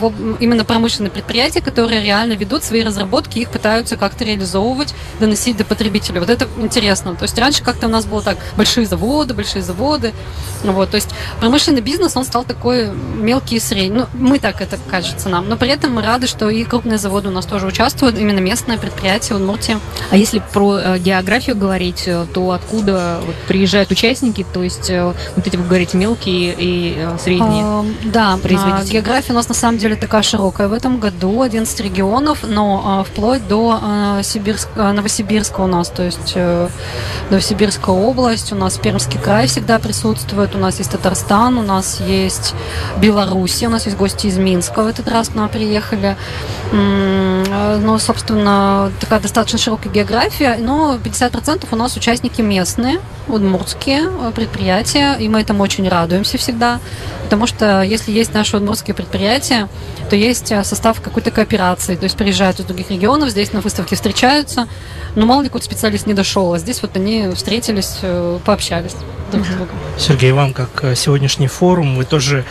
именно 0.40 0.64
промышленные 0.64 1.10
предприятия, 1.10 1.60
которые 1.60 2.02
реально 2.02 2.32
ведут 2.32 2.64
свои 2.64 2.82
разработки, 2.82 3.38
их 3.38 3.50
пытаются 3.50 3.96
как-то 3.96 4.24
реализовывать, 4.24 4.94
доносить 5.20 5.58
до 5.58 5.64
потребителя. 5.64 6.20
Вот 6.20 6.30
это 6.30 6.48
интересно. 6.56 7.14
То 7.14 7.24
есть 7.24 7.38
раньше 7.38 7.62
как-то 7.62 7.86
у 7.86 7.90
нас 7.90 8.06
было 8.06 8.22
так, 8.22 8.38
большие 8.56 8.86
заводы, 8.86 9.34
большие 9.34 9.62
заводы. 9.62 10.14
Вот, 10.62 10.90
то 10.90 10.96
есть 10.96 11.10
промышленный 11.40 11.82
бизнес, 11.82 12.13
он 12.16 12.24
он 12.24 12.26
стал 12.26 12.44
такой 12.44 12.90
мелкий 12.90 13.56
и 13.56 13.60
средний. 13.60 13.98
Ну, 13.98 14.06
мы 14.14 14.38
так 14.38 14.60
это 14.60 14.78
кажется 14.90 15.28
нам. 15.28 15.48
Но 15.48 15.56
при 15.56 15.68
этом 15.68 15.94
мы 15.94 16.02
рады, 16.02 16.26
что 16.26 16.48
и 16.48 16.64
крупные 16.64 16.98
заводы 16.98 17.28
у 17.28 17.32
нас 17.32 17.44
тоже 17.44 17.66
участвуют, 17.66 18.18
именно 18.18 18.40
местное 18.40 18.78
предприятие 18.78 19.36
в 19.36 19.40
Удмуртии. 19.40 19.78
А 20.10 20.16
если 20.16 20.42
про 20.52 20.78
э, 20.78 20.98
географию 20.98 21.56
говорить, 21.56 22.04
э, 22.06 22.26
то 22.32 22.50
откуда 22.52 23.20
вот, 23.24 23.34
приезжают 23.46 23.90
участники, 23.90 24.44
то 24.52 24.62
есть 24.62 24.88
э, 24.88 25.04
вот 25.36 25.46
эти, 25.46 25.56
вы 25.56 25.64
говорите, 25.64 25.98
мелкие 25.98 26.54
и 26.58 27.06
средние 27.22 27.64
а, 27.64 27.84
Да, 28.04 28.38
производители? 28.42 28.94
география 28.94 29.32
у 29.32 29.36
нас 29.36 29.48
на 29.48 29.54
самом 29.54 29.78
деле 29.78 29.96
такая 29.96 30.22
широкая 30.22 30.68
в 30.68 30.72
этом 30.72 30.98
году, 30.98 31.42
11 31.42 31.80
регионов, 31.80 32.38
но 32.42 32.82
а, 32.84 33.04
вплоть 33.04 33.46
до 33.46 33.78
а, 33.82 34.22
Сибирск, 34.22 34.68
Новосибирска 34.76 35.60
у 35.60 35.66
нас, 35.66 35.88
то 35.88 36.02
есть 36.02 36.36
Новосибирская 37.30 37.94
область, 37.94 38.52
у 38.52 38.56
нас 38.56 38.78
Пермский 38.78 39.20
край 39.20 39.46
всегда 39.46 39.78
присутствует, 39.78 40.54
у 40.54 40.58
нас 40.58 40.78
есть 40.78 40.90
Татарстан, 40.90 41.58
у 41.58 41.62
нас 41.62 42.00
есть 42.06 42.54
Беларусь, 42.98 43.62
у 43.62 43.68
нас 43.68 43.86
есть 43.86 43.96
гости 43.96 44.26
из 44.26 44.38
Минска 44.38 44.82
в 44.82 44.86
этот 44.86 45.08
раз 45.08 45.28
к 45.28 45.34
нам 45.34 45.48
приехали. 45.48 46.16
Ну, 46.72 47.98
собственно, 47.98 48.90
такая 49.00 49.20
достаточно 49.20 49.58
широкая 49.58 49.92
география, 49.92 50.56
но 50.58 50.96
50% 51.02 51.66
у 51.70 51.76
нас 51.76 51.96
участники 51.96 52.40
местные, 52.40 53.00
удмуртские 53.28 54.10
предприятия, 54.34 55.16
и 55.18 55.28
мы 55.28 55.40
этому 55.40 55.62
очень 55.62 55.88
радуемся 55.88 56.38
всегда, 56.38 56.80
потому 57.24 57.46
что 57.46 57.82
если 57.82 58.12
есть 58.12 58.34
наши 58.34 58.56
удмуртские 58.56 58.94
предприятия, 58.94 59.68
то 60.10 60.16
есть 60.16 60.52
состав 60.64 61.00
какой-то 61.00 61.30
кооперации, 61.30 61.96
то 61.96 62.04
есть 62.04 62.16
приезжают 62.16 62.60
из 62.60 62.66
других 62.66 62.90
регионов, 62.90 63.30
здесь 63.30 63.52
на 63.52 63.60
выставке 63.60 63.96
встречаются, 63.96 64.68
но 65.14 65.26
мало 65.26 65.42
ли 65.42 65.48
какой-то 65.48 65.66
специалист 65.66 66.06
не 66.06 66.14
дошел, 66.14 66.52
а 66.52 66.58
здесь 66.58 66.82
вот 66.82 66.96
они 66.96 67.30
встретились, 67.34 67.98
э, 68.02 68.38
пообщались 68.44 68.94
друг 69.32 69.46
с 69.46 69.48
другом. 69.50 69.76
Сергей, 69.98 70.32
вам 70.32 70.52
как 70.52 70.84
э, 70.84 70.94
сегодняшний 70.94 71.46
форум, 71.46 71.93
вы 71.96 72.04
тоже 72.04 72.44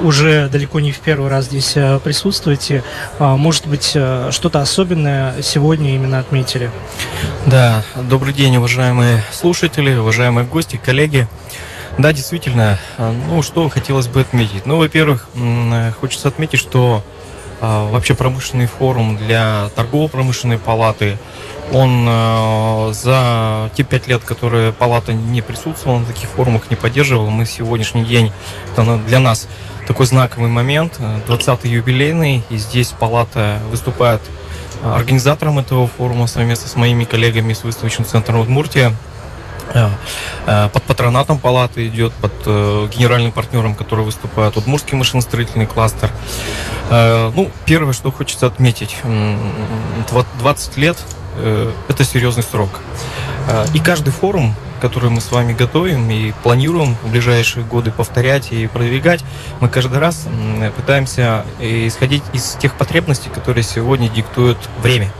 уже 0.00 0.48
далеко 0.48 0.80
не 0.80 0.92
в 0.92 0.98
первый 1.00 1.30
раз 1.30 1.46
здесь 1.46 1.72
э, 1.76 1.98
присутствуете. 2.02 2.84
А, 3.18 3.36
может 3.36 3.66
быть, 3.66 3.96
что-то 4.30 4.60
особенное 4.60 5.40
сегодня 5.42 5.94
именно 5.94 6.18
отметили? 6.18 6.70
Да, 7.46 7.82
добрый 7.96 8.32
день, 8.32 8.56
уважаемые 8.56 9.22
слушатели, 9.32 9.94
уважаемые 9.94 10.46
гости, 10.46 10.80
коллеги. 10.82 11.28
Да, 11.98 12.12
действительно, 12.12 12.78
ну 12.98 13.42
что 13.42 13.68
хотелось 13.70 14.06
бы 14.06 14.20
отметить? 14.20 14.66
Ну, 14.66 14.76
во-первых, 14.76 15.28
хочется 15.98 16.28
отметить, 16.28 16.58
что 16.58 17.02
вообще 17.90 18.14
промышленный 18.14 18.66
форум 18.66 19.16
для 19.16 19.70
торгово-промышленной 19.74 20.58
палаты– 20.58 21.18
он 21.72 22.06
э, 22.08 22.92
за 22.92 23.70
те 23.74 23.82
пять 23.82 24.06
лет, 24.06 24.22
которые 24.22 24.72
палата 24.72 25.12
не 25.12 25.42
присутствовала 25.42 26.00
на 26.00 26.06
таких 26.06 26.28
форумах, 26.30 26.70
не 26.70 26.76
поддерживала, 26.76 27.28
мы 27.30 27.44
сегодняшний 27.44 28.04
день, 28.04 28.32
это 28.72 28.98
для 29.06 29.18
нас 29.18 29.48
такой 29.86 30.06
знаковый 30.06 30.48
момент, 30.48 31.00
20-й 31.28 31.68
юбилейный, 31.68 32.44
и 32.50 32.56
здесь 32.56 32.88
палата 32.88 33.58
выступает 33.70 34.20
организатором 34.82 35.58
этого 35.58 35.88
форума 35.88 36.26
совместно 36.26 36.68
с 36.68 36.76
моими 36.76 37.04
коллегами 37.04 37.52
с 37.52 37.64
выставочным 37.64 38.06
центром 38.06 38.40
Удмуртия. 38.40 38.94
Э, 39.74 39.88
э, 40.46 40.68
под 40.72 40.82
патронатом 40.84 41.38
палаты 41.38 41.86
идет, 41.88 42.12
под 42.14 42.32
э, 42.46 42.88
генеральным 42.94 43.32
партнером, 43.32 43.74
который 43.74 44.04
выступает, 44.04 44.56
Удмуртский 44.56 44.96
машиностроительный 44.96 45.66
кластер. 45.66 46.10
Ну, 46.88 47.50
первое, 47.64 47.92
что 47.92 48.12
хочется 48.12 48.46
отметить, 48.46 48.96
20 50.08 50.76
лет 50.76 50.96
это 51.88 52.04
серьезный 52.04 52.44
срок. 52.44 52.70
И 53.74 53.80
каждый 53.80 54.10
форум, 54.10 54.54
который 54.80 55.10
мы 55.10 55.20
с 55.20 55.32
вами 55.32 55.52
готовим 55.52 56.08
и 56.08 56.32
планируем 56.44 56.96
в 57.02 57.10
ближайшие 57.10 57.64
годы 57.64 57.90
повторять 57.90 58.52
и 58.52 58.68
продвигать, 58.68 59.24
мы 59.58 59.68
каждый 59.68 59.98
раз 59.98 60.28
пытаемся 60.76 61.44
исходить 61.58 62.22
из 62.32 62.52
тех 62.52 62.74
потребностей, 62.76 63.30
которые 63.30 63.64
сегодня 63.64 64.08
диктует 64.08 64.58
время. 64.80 65.10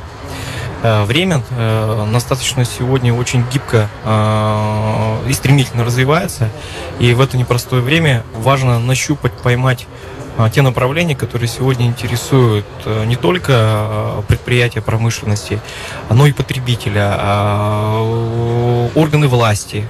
Э, 0.82 1.04
время 1.04 1.42
достаточно 2.12 2.64
сегодня 2.64 3.14
очень 3.14 3.44
гибко 3.52 3.88
и 5.28 5.32
стремительно 5.32 5.84
развивается, 5.84 6.48
и 6.98 7.12
в 7.14 7.20
это 7.20 7.36
непростое 7.36 7.82
время 7.82 8.22
важно 8.34 8.78
нащупать, 8.78 9.32
поймать 9.32 9.86
те 10.52 10.62
направления, 10.62 11.16
которые 11.16 11.48
сегодня 11.48 11.86
интересуют 11.86 12.66
э, 12.84 13.04
не 13.06 13.16
только 13.16 13.52
э, 13.52 14.22
предприятия 14.28 14.82
промышленности, 14.82 15.60
но 16.10 16.26
и 16.26 16.32
потребителя, 16.32 17.16
органы 18.94 19.28
власти. 19.28 19.86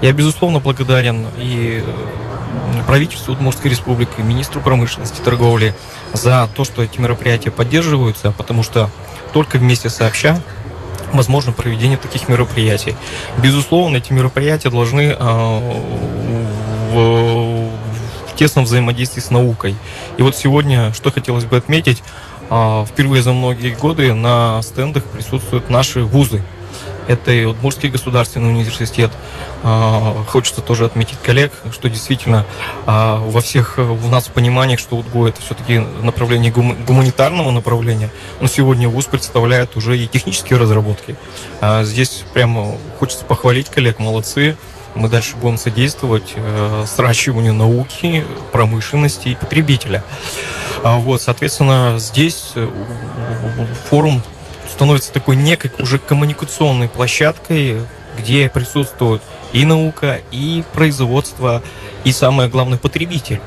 Я, 0.00 0.12
безусловно, 0.12 0.58
благодарен 0.58 1.26
и 1.36 1.84
э, 1.84 2.82
правительству 2.86 3.32
Удмуртской 3.32 3.70
республики, 3.70 4.20
министру 4.20 4.62
промышленности 4.62 5.20
и 5.20 5.24
торговли 5.24 5.74
за 6.14 6.48
то, 6.54 6.64
что 6.64 6.82
эти 6.82 6.98
мероприятия 6.98 7.50
поддерживаются, 7.50 8.32
потому 8.32 8.62
что 8.62 8.90
только 9.32 9.58
вместе 9.58 9.88
сообща 9.90 10.40
возможно 11.12 11.52
проведение 11.52 11.98
таких 11.98 12.28
мероприятий. 12.28 12.94
Безусловно, 13.42 13.96
эти 13.96 14.12
мероприятия 14.12 14.70
должны 14.70 15.16
в 16.92 17.70
тесном 18.36 18.64
взаимодействии 18.64 19.20
с 19.20 19.30
наукой. 19.30 19.76
И 20.16 20.22
вот 20.22 20.36
сегодня, 20.36 20.92
что 20.94 21.10
хотелось 21.10 21.44
бы 21.44 21.56
отметить, 21.56 22.02
а, 22.48 22.84
впервые 22.86 23.22
за 23.22 23.32
многие 23.32 23.74
годы 23.74 24.14
на 24.14 24.62
стендах 24.62 25.04
присутствуют 25.04 25.68
наши 25.70 26.02
вузы. 26.02 26.42
Это 27.10 27.32
и 27.32 27.44
Удмуртский 27.44 27.88
государственный 27.88 28.50
университет. 28.50 29.10
А, 29.64 30.24
хочется 30.28 30.60
тоже 30.60 30.84
отметить 30.84 31.18
коллег, 31.18 31.52
что 31.72 31.90
действительно 31.90 32.46
а, 32.86 33.18
во 33.18 33.40
всех 33.40 33.78
у 33.78 34.08
нас 34.08 34.28
понимании, 34.28 34.76
что 34.76 34.94
УДГУ 34.94 35.26
это 35.26 35.42
все-таки 35.42 35.78
направление 35.78 36.52
гуманитарного 36.52 37.50
направления, 37.50 38.10
но 38.40 38.46
сегодня 38.46 38.88
ВУЗ 38.88 39.06
представляет 39.06 39.76
уже 39.76 39.98
и 39.98 40.06
технические 40.06 40.60
разработки. 40.60 41.16
Здесь 41.82 42.22
прямо 42.32 42.76
хочется 43.00 43.24
похвалить 43.24 43.70
коллег, 43.70 43.98
молодцы. 43.98 44.56
Мы 44.94 45.08
дальше 45.08 45.34
будем 45.36 45.58
содействовать 45.58 46.32
э, 46.36 46.84
сращиванию 46.86 47.54
науки, 47.54 48.24
промышленности 48.52 49.28
и 49.28 49.34
потребителя. 49.34 50.04
А 50.82 50.98
вот, 50.98 51.22
соответственно, 51.22 51.96
здесь 51.98 52.52
э, 52.54 52.68
форум 53.88 54.22
становится 54.80 55.12
такой 55.12 55.36
некой 55.36 55.70
уже 55.78 55.98
коммуникационной 55.98 56.88
площадкой, 56.88 57.82
где 58.16 58.48
присутствует 58.48 59.20
и 59.52 59.66
наука, 59.66 60.20
и 60.30 60.64
производство, 60.72 61.62
и 62.04 62.12
самое 62.12 62.48
главное 62.48 62.78
потребитель. 62.78 63.42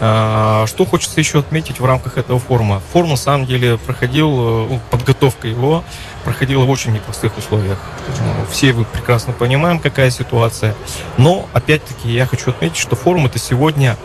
А, 0.00 0.64
что 0.66 0.86
хочется 0.86 1.20
еще 1.20 1.40
отметить 1.40 1.80
в 1.80 1.84
рамках 1.84 2.16
этого 2.16 2.38
форума? 2.38 2.80
Форум 2.94 3.10
на 3.10 3.16
самом 3.16 3.44
деле 3.44 3.76
проходил, 3.76 4.30
э, 4.30 4.66
ну, 4.70 4.80
подготовка 4.90 5.48
его 5.48 5.84
проходила 6.24 6.64
в 6.64 6.70
очень 6.70 6.94
непростых 6.94 7.36
условиях. 7.36 7.78
Ну, 8.20 8.46
все 8.50 8.72
вы 8.72 8.86
прекрасно 8.86 9.34
понимаем, 9.34 9.78
какая 9.78 10.08
ситуация. 10.08 10.74
Но, 11.18 11.46
опять-таки, 11.52 12.10
я 12.10 12.24
хочу 12.24 12.52
отметить, 12.52 12.78
что 12.78 12.96
форум 12.96 13.26
это 13.26 13.38
сегодня 13.38 13.98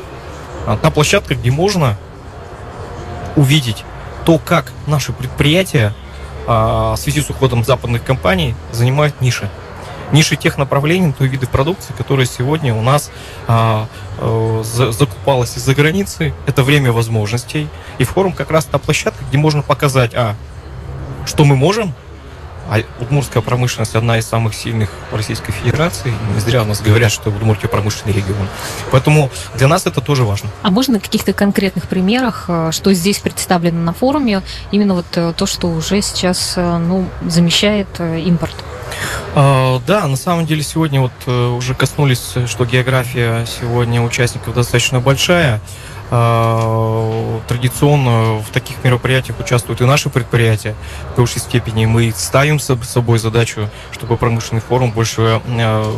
а, 0.68 0.76
та 0.76 0.92
площадка, 0.92 1.36
где 1.36 1.52
можно 1.52 1.96
увидеть 3.38 3.86
то, 4.26 4.38
как 4.40 4.74
наши 4.88 5.14
предприятия 5.14 5.94
в 6.50 6.98
связи 6.98 7.22
с 7.22 7.30
уходом 7.30 7.64
западных 7.64 8.04
компаний 8.04 8.56
занимают 8.72 9.22
ниши 9.22 9.48
ниши 10.12 10.36
тех 10.36 10.58
направлений, 10.58 11.14
той 11.14 11.28
виды 11.28 11.48
продукции, 11.48 11.94
которые 11.94 12.26
сегодня 12.26 12.74
у 12.74 12.82
нас 12.82 13.12
а, 13.48 13.88
а, 14.18 14.64
закупалась 14.64 15.58
из-за 15.58 15.76
границы. 15.76 16.34
Это 16.46 16.64
время 16.64 16.92
возможностей. 16.92 17.68
И 17.98 18.04
форум 18.04 18.34
как 18.34 18.52
раз 18.52 18.66
та 18.66 18.78
площадка, 18.78 19.24
где 19.30 19.38
можно 19.38 19.62
показать, 19.62 20.14
а, 20.16 20.36
что 21.26 21.46
мы 21.46 21.56
можем, 21.56 21.94
а 22.70 22.82
удмуртская 23.00 23.42
промышленность 23.42 23.96
одна 23.96 24.18
из 24.18 24.28
самых 24.28 24.54
сильных 24.54 24.90
в 25.12 25.16
Российской 25.16 25.52
Федерации. 25.52 26.14
Не 26.34 26.40
зря 26.40 26.64
у 26.64 26.66
нас 26.66 26.82
говорят, 26.82 27.12
что 27.12 27.30
Удмуртия 27.30 27.70
промышленный 27.70 28.14
регион. 28.14 28.48
Поэтому 28.92 29.32
для 29.56 29.68
нас 29.68 29.86
это 29.86 30.02
тоже 30.02 30.24
важно. 30.24 30.50
А 30.62 30.70
можно 30.70 30.96
на 30.96 31.00
каких-то 31.00 31.34
конкретных 31.34 31.88
примерах, 31.88 32.46
э, 32.48 32.70
что 32.72 32.94
здесь 32.94 33.20
представлено 33.20 33.82
на 33.82 33.94
форуме, 33.94 34.42
именно 34.72 34.94
вот 34.94 35.06
э, 35.16 35.34
то, 35.36 35.46
что 35.46 35.68
уже 35.68 36.02
сейчас 36.02 36.54
э, 36.58 36.78
ну, 36.78 37.08
замещает 37.26 37.88
импорт? 38.00 38.56
А, 39.36 39.80
да, 39.88 40.08
на 40.08 40.18
самом 40.18 40.46
деле 40.46 40.64
сегодня 40.64 41.02
вот 41.02 41.28
уже 41.28 41.76
коснулись, 41.76 42.36
что 42.48 42.66
география 42.66 43.46
сегодня 43.46 44.02
участников 44.02 44.54
достаточно 44.54 45.00
большая. 45.00 45.62
А, 46.12 47.40
традиционно 47.48 48.40
в 48.40 48.50
таких 48.52 48.84
мероприятиях 48.84 49.40
участвуют 49.40 49.82
и 49.82 49.86
наши 49.86 50.10
предприятия. 50.10 50.76
В 51.14 51.18
большей 51.18 51.40
степени 51.40 51.86
мы 51.86 52.12
ставим 52.16 52.60
собой 52.60 53.20
задачу, 53.20 53.70
чтобы 53.92 54.18
промышленный 54.18 54.62
форум 54.62 54.92
больше 54.92 55.42
а, 55.46 55.96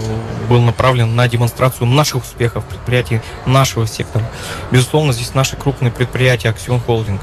был 0.50 0.62
направлен 0.62 1.16
на 1.16 1.28
демонстрацию 1.28 1.88
наших 1.88 2.24
успехов 2.24 2.66
предприятий 2.66 3.22
нашего 3.46 3.88
сектора. 3.88 4.30
Безусловно, 4.72 5.14
здесь 5.14 5.34
наши 5.34 5.56
крупные 5.56 5.92
предприятия, 5.92 6.50
Аксион 6.50 6.82
Холдинг. 6.82 7.22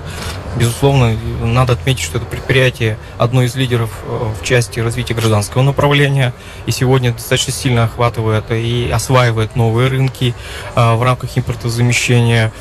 Безусловно, 0.57 1.17
надо 1.43 1.75
отметить, 1.75 2.03
что 2.03 2.19
это 2.19 2.27
предприятие 2.27 2.99
одно 3.17 3.43
из 3.43 3.55
лидеров 3.55 3.91
э, 4.05 4.33
в 4.41 4.45
части 4.45 4.81
развития 4.81 5.15
гражданского 5.15 5.63
направления 5.63 6.33
и 6.67 6.73
сегодня 6.73 7.13
достаточно 7.13 7.53
сильно 7.53 7.85
охватывает 7.85 8.51
и 8.51 8.91
осваивает 8.93 9.57
новые 9.57 9.89
рынки 9.89 10.35
а, 10.75 10.97
в 10.97 11.03
рамках 11.03 11.37
импортозамещения. 11.37 12.53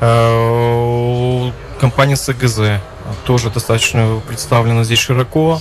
Э, 0.00 1.50
компания 1.80 2.16
СГЗ 2.16 2.80
тоже 3.26 3.50
достаточно 3.50 4.22
представлена 4.26 4.84
здесь 4.84 5.00
широко. 5.00 5.60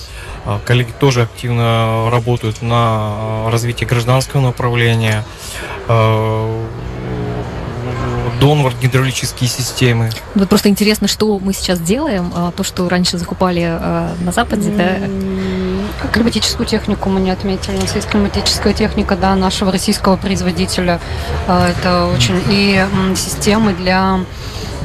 Коллеги 0.65 0.91
тоже 0.99 1.23
активно 1.23 2.09
работают 2.11 2.61
на 2.61 3.49
развитие 3.49 3.87
гражданского 3.87 4.41
направления. 4.41 5.23
Донвар 8.41 8.73
гидравлические 8.81 9.47
системы. 9.47 10.09
Вот 10.35 10.49
просто 10.49 10.67
интересно, 10.67 11.07
что 11.07 11.39
мы 11.39 11.53
сейчас 11.53 11.79
делаем, 11.79 12.33
а, 12.35 12.51
то, 12.51 12.63
что 12.63 12.89
раньше 12.89 13.17
закупали 13.17 13.79
на 14.21 14.31
Западе, 14.31 14.71
да? 14.71 14.97
Климатическую 16.11 16.65
технику 16.65 17.09
мы 17.09 17.21
не 17.21 17.29
отметили. 17.29 17.77
У 17.77 17.81
нас 17.81 17.95
есть 17.95 18.09
климатическая 18.09 18.73
техника, 18.73 19.15
да, 19.15 19.35
нашего 19.35 19.71
российского 19.71 20.17
производителя. 20.17 20.99
Э, 21.47 21.71
это 21.71 22.07
очень... 22.07 22.41
И 22.49 22.83
системы 23.15 23.73
для 23.73 24.19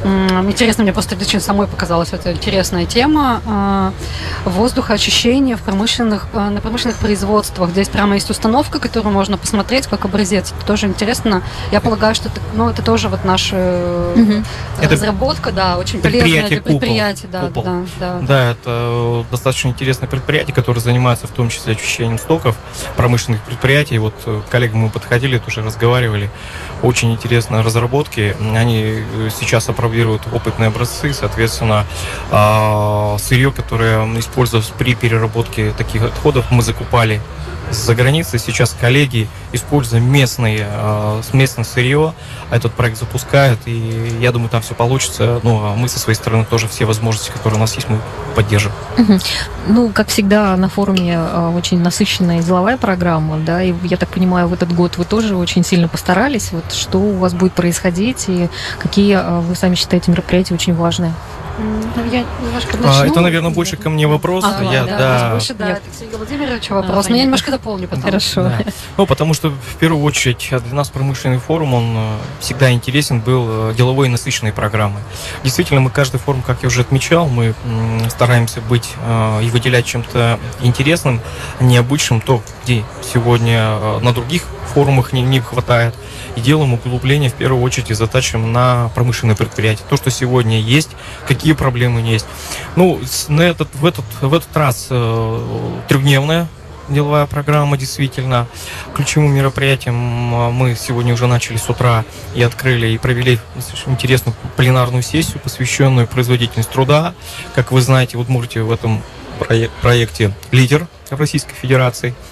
Интересно, 0.03 0.83
мне 0.83 0.93
просто 0.93 1.15
очень 1.15 1.39
самой 1.39 1.67
показалась 1.67 2.13
эта 2.13 2.31
интересная 2.31 2.85
тема. 2.85 3.41
А, 3.45 3.93
воздухоочищение 4.45 5.55
в 5.55 5.61
промышленных, 5.61 6.27
а, 6.33 6.49
на 6.49 6.61
промышленных 6.61 6.97
производствах. 6.97 7.71
Здесь 7.71 7.89
прямо 7.89 8.15
есть 8.15 8.29
установка, 8.29 8.79
которую 8.79 9.13
можно 9.13 9.37
посмотреть 9.37 9.87
как 9.87 10.05
образец. 10.05 10.53
Это 10.55 10.65
тоже 10.65 10.87
интересно. 10.87 11.41
Я 11.71 11.81
полагаю, 11.81 12.13
что 12.13 12.29
это, 12.29 12.39
ну, 12.53 12.69
это 12.69 12.83
тоже 12.83 13.09
вот 13.09 13.25
наша 13.25 14.13
угу. 14.15 14.43
разработка, 14.81 15.51
да, 15.51 15.77
очень 15.77 15.99
полезная 15.99 16.47
для 16.47 16.61
предприятия. 16.61 17.27
Да, 17.27 17.49
да, 17.49 17.83
да. 17.99 18.19
да, 18.21 18.51
это 18.51 19.25
достаточно 19.31 19.69
интересное 19.69 20.07
предприятие, 20.07 20.53
которое 20.53 20.79
занимается 20.79 21.27
в 21.27 21.31
том 21.31 21.49
числе 21.49 21.73
очищением 21.73 22.19
стоков 22.19 22.55
промышленных 22.95 23.41
предприятий. 23.41 23.97
Вот 23.97 24.13
э, 24.25 24.41
коллегам 24.49 24.79
мы 24.81 24.89
подходили, 24.89 25.39
тоже 25.39 25.63
разговаривали. 25.63 26.29
Очень 26.83 27.11
интересные 27.13 27.61
разработки. 27.61 28.35
Они 28.55 28.83
э, 28.83 29.29
сейчас 29.37 29.67
оправдывают 29.69 29.86
пробируют 29.87 30.23
опытные 30.33 30.67
образцы, 30.67 31.13
соответственно, 31.13 31.85
а, 32.29 33.15
сырье, 33.19 33.53
которое 33.53 34.03
использовалось 34.19 34.69
при 34.77 34.95
переработке 34.95 35.71
таких 35.77 36.03
отходов, 36.03 36.51
мы 36.51 36.61
закупали 36.61 37.21
за 37.71 37.95
границей. 37.95 38.39
Сейчас 38.39 38.75
коллеги, 38.79 39.27
используя 39.51 39.99
местные, 39.99 40.67
э, 40.69 41.21
местное 41.33 41.63
сырье, 41.63 42.13
этот 42.51 42.73
проект 42.73 42.97
запускают, 42.97 43.59
и 43.65 44.17
я 44.19 44.31
думаю, 44.31 44.49
там 44.49 44.61
все 44.61 44.73
получится. 44.73 45.39
Ну, 45.43 45.59
а 45.63 45.75
мы 45.75 45.89
со 45.89 45.99
своей 45.99 46.15
стороны 46.15 46.45
тоже 46.45 46.67
все 46.67 46.85
возможности, 46.85 47.31
которые 47.31 47.57
у 47.57 47.61
нас 47.61 47.75
есть, 47.75 47.89
мы 47.89 47.99
поддержим. 48.35 48.71
Ну, 49.67 49.89
как 49.89 50.07
всегда, 50.07 50.55
на 50.55 50.69
форуме 50.69 51.15
э, 51.15 51.53
очень 51.55 51.81
насыщенная 51.81 52.41
деловая 52.41 52.77
программа, 52.77 53.37
да, 53.37 53.61
и 53.61 53.73
я 53.83 53.97
так 53.97 54.09
понимаю, 54.09 54.47
в 54.47 54.53
этот 54.53 54.73
год 54.73 54.97
вы 54.97 55.05
тоже 55.05 55.35
очень 55.35 55.63
сильно 55.63 55.87
постарались. 55.87 56.51
Вот 56.51 56.71
что 56.71 56.99
у 56.99 57.17
вас 57.17 57.33
будет 57.33 57.53
происходить, 57.53 58.25
и 58.27 58.49
какие 58.79 59.17
э, 59.17 59.39
вы 59.41 59.55
сами 59.55 59.75
считаете 59.75 60.11
мероприятия 60.11 60.53
очень 60.53 60.73
важные? 60.73 61.13
Ну, 61.57 62.05
я 62.11 62.23
немножко 62.41 62.77
начну. 62.77 63.01
А, 63.01 63.07
это, 63.07 63.19
наверное, 63.21 63.49
больше 63.49 63.77
ко 63.77 63.89
мне 63.89 64.07
вопрос. 64.07 64.43
А, 64.45 64.61
я, 64.63 64.85
да, 64.85 64.97
да. 64.97 65.31
Больше, 65.31 65.53
да, 65.55 65.69
это 65.71 65.81
к 65.81 65.93
Сергею 65.93 66.17
Владимировичу 66.17 66.73
вопрос. 66.75 67.07
А, 67.07 67.09
но 67.09 67.15
я 67.15 67.23
немножко 67.23 67.49
дополню 67.49 67.87
потом. 67.87 68.03
Хорошо. 68.03 68.43
Да. 68.43 68.59
Ну, 68.97 69.07
потому 69.07 69.33
что, 69.33 69.49
в 69.49 69.75
первую 69.79 70.03
очередь, 70.03 70.49
для 70.49 70.73
нас 70.73 70.89
промышленный 70.89 71.39
форум, 71.39 71.73
он 71.73 71.93
э, 71.95 72.17
всегда 72.41 72.71
интересен 72.71 73.21
был 73.21 73.71
э, 73.71 73.73
деловой 73.75 74.07
и 74.07 74.09
насыщенной 74.11 74.53
программой. 74.53 75.01
Действительно, 75.43 75.81
мы 75.81 75.89
каждый 75.89 76.19
форум, 76.19 76.43
как 76.43 76.61
я 76.61 76.67
уже 76.67 76.81
отмечал, 76.81 77.27
мы 77.27 77.55
стараемся 78.09 78.61
быть 78.61 78.91
э, 79.03 79.43
и 79.43 79.49
выделять 79.49 79.85
чем-то 79.85 80.39
интересным, 80.61 81.21
необычным, 81.59 82.21
то, 82.21 82.43
где 82.63 82.83
сегодня 83.01 83.99
на 83.99 84.13
других 84.13 84.43
форумах 84.73 85.11
не, 85.11 85.21
не 85.23 85.39
хватает– 85.39 85.95
и 86.37 86.39
делаем 86.39 86.73
углубление 86.73 87.31
в 87.31 87.33
первую 87.33 87.63
очередь 87.63 87.89
и 87.89 87.95
затачиваем 87.95 88.53
на 88.53 88.89
промышленные 88.93 89.35
предприятия. 89.35 89.83
То, 89.89 89.97
что 89.97 90.11
сегодня 90.11 90.61
есть, 90.61 90.91
какие 91.27 91.53
проблемы 91.53 92.01
есть. 92.01 92.27
Ну, 92.75 93.01
на 93.27 93.41
этот, 93.41 93.73
в, 93.73 93.85
этот, 93.85 94.05
в 94.21 94.33
этот 94.33 94.55
раз 94.55 94.87
э, 94.91 95.79
трехдневная 95.89 96.47
деловая 96.89 97.25
программа 97.25 97.75
действительно. 97.75 98.47
Ключевым 98.95 99.33
мероприятием 99.33 99.95
э, 99.95 100.51
мы 100.51 100.75
сегодня 100.75 101.13
уже 101.13 101.25
начали 101.25 101.57
с 101.57 101.67
утра 101.69 102.05
и 102.35 102.43
открыли 102.43 102.87
и 102.87 102.97
провели 102.99 103.39
интересную 103.87 104.35
пленарную 104.55 105.01
сессию, 105.01 105.39
посвященную 105.39 106.07
производительности 106.07 106.71
труда. 106.71 107.15
Как 107.55 107.71
вы 107.71 107.81
знаете, 107.81 108.17
вот 108.17 108.29
можете 108.29 108.61
в 108.61 108.71
этом 108.71 109.01
проекте 109.81 110.33
лидер 110.51 110.87
Российской 111.09 111.55
Федерации– 111.55 112.13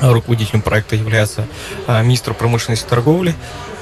руководителем 0.00 0.62
проекта 0.62 0.96
является 0.96 1.46
а, 1.86 2.02
министр 2.02 2.34
промышленности 2.34 2.86
и 2.86 2.88
торговли, 2.88 3.34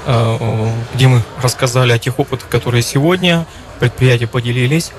а, 0.05 0.71
где 0.93 1.07
мы 1.07 1.21
рассказали 1.41 1.91
о 1.91 1.99
тех 1.99 2.19
опытах, 2.19 2.49
которые 2.49 2.83
сегодня 2.83 3.45
предприятия 3.79 4.27
поделились. 4.27 4.91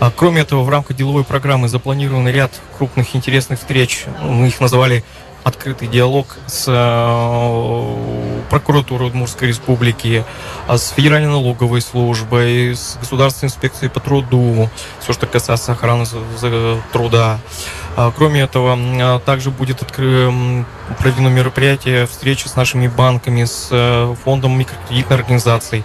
А, 0.00 0.12
кроме 0.14 0.42
этого, 0.42 0.62
в 0.62 0.68
рамках 0.68 0.96
деловой 0.96 1.24
программы 1.24 1.68
запланирован 1.68 2.28
ряд 2.28 2.52
крупных 2.76 3.16
интересных 3.16 3.58
встреч. 3.58 4.04
Мы 4.20 4.48
их 4.48 4.60
назвали 4.60 5.04
открытый 5.48 5.88
диалог 5.88 6.36
с 6.46 6.64
прокуратурой 8.50 9.08
Удмуртской 9.08 9.48
республики, 9.48 10.24
с 10.68 10.90
Федеральной 10.90 11.28
налоговой 11.28 11.80
службой, 11.80 12.74
с 12.74 12.96
Государственной 13.00 13.48
инспекцией 13.48 13.90
по 13.90 14.00
труду, 14.00 14.70
все, 15.00 15.12
что 15.12 15.26
касается 15.26 15.72
охраны 15.72 16.06
труда. 16.92 17.38
А, 17.96 18.12
кроме 18.16 18.42
этого, 18.42 19.20
также 19.26 19.50
будет 19.50 19.84
проведено 20.98 21.28
мероприятие, 21.30 22.06
встречи 22.06 22.46
с 22.46 22.54
нашими 22.54 22.86
банками, 22.86 23.44
с 23.44 23.68
э, 23.70 24.14
фондом 24.24 24.56
микрокредитной 24.56 25.16
организации. 25.16 25.82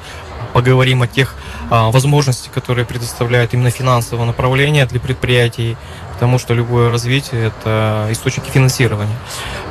Поговорим 0.54 1.02
о 1.02 1.08
тех 1.08 1.36
а, 1.76 1.92
возможностях, 1.92 2.52
которые 2.54 2.86
предоставляют 2.86 3.54
именно 3.54 3.72
финансовое 3.72 4.26
направление 4.26 4.86
для 4.86 5.00
предприятий, 5.00 5.76
потому 6.14 6.38
что 6.38 6.54
любое 6.54 6.92
развитие– 6.92 7.48
это 7.48 8.08
источники 8.12 8.50
финансирования. 8.50 9.18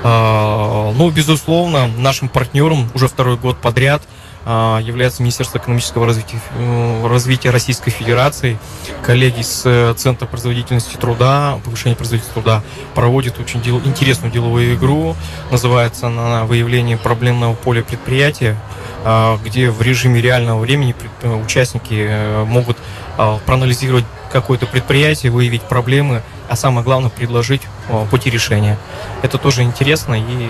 Ну, 0.03 1.11
безусловно, 1.11 1.87
нашим 1.87 2.29
партнером 2.29 2.91
уже 2.95 3.07
второй 3.07 3.37
год 3.37 3.57
подряд– 3.59 4.03
а, 4.13 4.22
является 4.45 5.23
Министерство 5.23 5.59
экономического 5.59 6.07
развития, 6.07 6.41
э, 6.57 7.07
развития 7.07 7.51
Российской 7.51 7.91
Федерации. 7.91 8.59
Коллеги 9.05 9.43
с 9.43 9.63
э, 9.65 9.95
Центра 9.97 10.27
производительности 10.27 10.97
труда, 10.97 11.61
повышения 11.65 11.95
производительности 11.95 12.35
труда 12.35 12.63
проводят 12.95 13.39
очень 13.39 13.63
дел, 13.63 13.81
интересную 13.85 14.33
деловую 14.33 14.75
игру. 14.75 15.17
Называется 15.51 16.09
она 16.09 16.45
«Выявление 16.45 16.97
проблемного 16.97 17.55
поля 17.55 17.83
предприятия», 17.83 18.57
а, 19.05 19.39
где 19.45 19.71
в 19.71 19.83
режиме 19.83 20.21
реального 20.21 20.61
времени 20.61 20.95
э, 21.23 21.35
участники 21.35 22.45
могут 22.45 22.77
а, 23.19 23.39
проанализировать 23.47 24.05
какое-то 24.33 24.67
предприятие, 24.67 25.31
выявить 25.31 25.63
проблемы, 25.63 26.23
а 26.49 26.57
самое 26.57 26.85
главное 26.85 27.11
предложить 27.11 27.63
пути 28.11 28.31
решения. 28.31 28.79
Это 29.23 29.37
тоже 29.37 29.63
интересно 29.63 30.15
и 30.15 30.49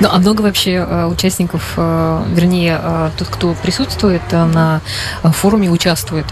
ну, 0.00 0.08
а 0.10 0.18
много 0.18 0.42
вообще 0.42 0.72
э, 0.72 1.06
участников, 1.06 1.74
э, 1.76 2.22
вернее, 2.28 2.80
э, 2.82 3.10
тот, 3.16 3.28
кто 3.28 3.54
присутствует 3.54 4.22
на 4.32 4.80
форуме, 5.22 5.70
участвует? 5.70 6.26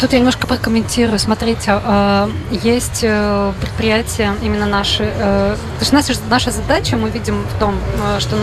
Тут 0.00 0.12
я 0.12 0.18
немножко 0.18 0.48
прокомментирую. 0.48 1.20
Смотрите, 1.20 1.80
есть 2.50 3.02
предприятия 3.60 4.34
именно 4.42 4.66
наши. 4.66 5.04
То 5.04 5.56
есть 5.78 5.92
наша, 5.92 6.14
наша 6.28 6.50
задача, 6.50 6.96
мы 6.96 7.10
видим 7.10 7.44
в 7.44 7.60
том, 7.60 7.76
что... 8.18 8.36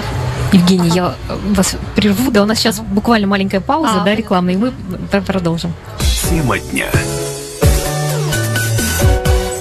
Евгений, 0.54 0.92
ага. 0.92 0.96
я 1.28 1.36
вас 1.54 1.76
прерву. 1.94 2.32
Да, 2.32 2.44
у 2.44 2.46
нас 2.46 2.60
сейчас 2.60 2.80
буквально 2.80 3.28
маленькая 3.28 3.60
пауза, 3.60 4.02
а, 4.02 4.06
да, 4.06 4.16
рекламная, 4.16 4.54
и 4.54 4.58
мы 4.58 4.72
продолжим. 5.10 5.74
Тема 6.30 6.58
дня. 6.58 6.88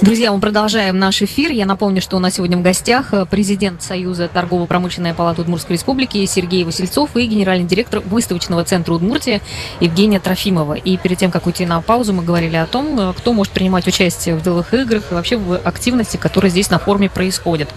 Друзья, 0.01 0.31
мы 0.33 0.41
продолжаем 0.41 0.99
наш 0.99 1.21
эфир. 1.21 1.51
Я 1.51 1.65
напомню, 1.65 2.01
что 2.01 2.17
у 2.17 2.19
нас 2.19 2.35
сегодня 2.35 2.57
в 2.57 2.61
гостях 2.61 3.13
э, 3.13 3.25
президент 3.25 3.81
Союза 3.81 4.27
торгово-промышленной 4.27 5.13
палаты 5.13 5.41
Удмуртской 5.41 5.77
республики 5.77 6.23
Сергей 6.25 6.65
Васильцов 6.65 7.15
и 7.15 7.25
генеральный 7.25 7.65
директор 7.65 8.01
выставочного 8.01 8.65
центра 8.65 8.93
Удмуртия 8.93 9.41
Евгения 9.79 10.19
Трофимова. 10.19 10.73
И 10.73 10.97
перед 10.97 11.17
тем, 11.17 11.31
как 11.31 11.45
уйти 11.47 11.65
на 11.65 11.81
паузу, 11.81 12.11
мы 12.11 12.23
говорили 12.23 12.57
о 12.57 12.65
том, 12.65 12.99
э, 12.99 13.13
кто 13.13 13.31
может 13.31 13.53
принимать 13.53 13.87
участие 13.87 14.35
в 14.35 14.43
деловых 14.43 14.73
играх 14.73 15.11
и 15.11 15.13
вообще 15.13 15.37
в 15.37 15.57
активности, 15.57 16.17
которые 16.17 16.51
здесь 16.51 16.69
на 16.69 16.77
форуме 16.77 17.09
происходят. 17.09 17.69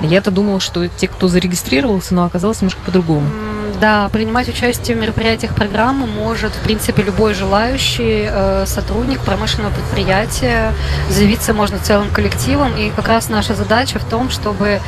Я-то 0.00 0.30
думала, 0.30 0.60
что 0.60 0.86
те, 0.86 1.08
кто 1.08 1.26
зарегистрировался, 1.26 2.14
но 2.14 2.24
оказалось 2.24 2.60
немножко 2.60 2.80
по-другому. 2.86 3.26
Да, 3.80 4.08
принимать 4.10 4.48
участие 4.48 4.96
в 4.96 5.00
мероприятиях 5.00 5.54
программы 5.54 6.06
может, 6.06 6.52
в 6.52 6.60
принципе, 6.60 7.02
любой 7.02 7.34
желающий 7.34 8.28
э, 8.30 8.64
сотрудник 8.66 9.20
промышленного 9.20 9.72
предприятия. 9.72 10.72
Заявиться 11.08 11.52
можно 11.52 11.78
целым 11.78 12.10
коллективом. 12.10 12.76
И 12.76 12.90
как 12.90 13.08
раз 13.08 13.28
наша 13.28 13.54
задача 13.54 13.98
в 13.98 14.04
том, 14.04 14.30
чтобы 14.30 14.80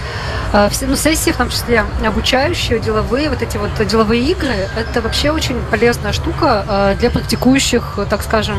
э, 0.52 0.68
все, 0.70 0.86
ну, 0.86 0.96
сессии, 0.96 1.30
в 1.30 1.36
том 1.36 1.50
числе 1.50 1.84
обучающие, 2.04 2.78
деловые, 2.78 3.28
вот 3.28 3.42
эти 3.42 3.56
вот 3.56 3.70
деловые 3.86 4.22
игры, 4.22 4.54
это 4.76 5.00
вообще 5.00 5.30
очень 5.30 5.56
полезная 5.70 6.12
штука 6.12 6.64
э, 6.68 6.96
для 7.00 7.10
практикующих, 7.10 7.98
так 8.08 8.22
скажем, 8.22 8.56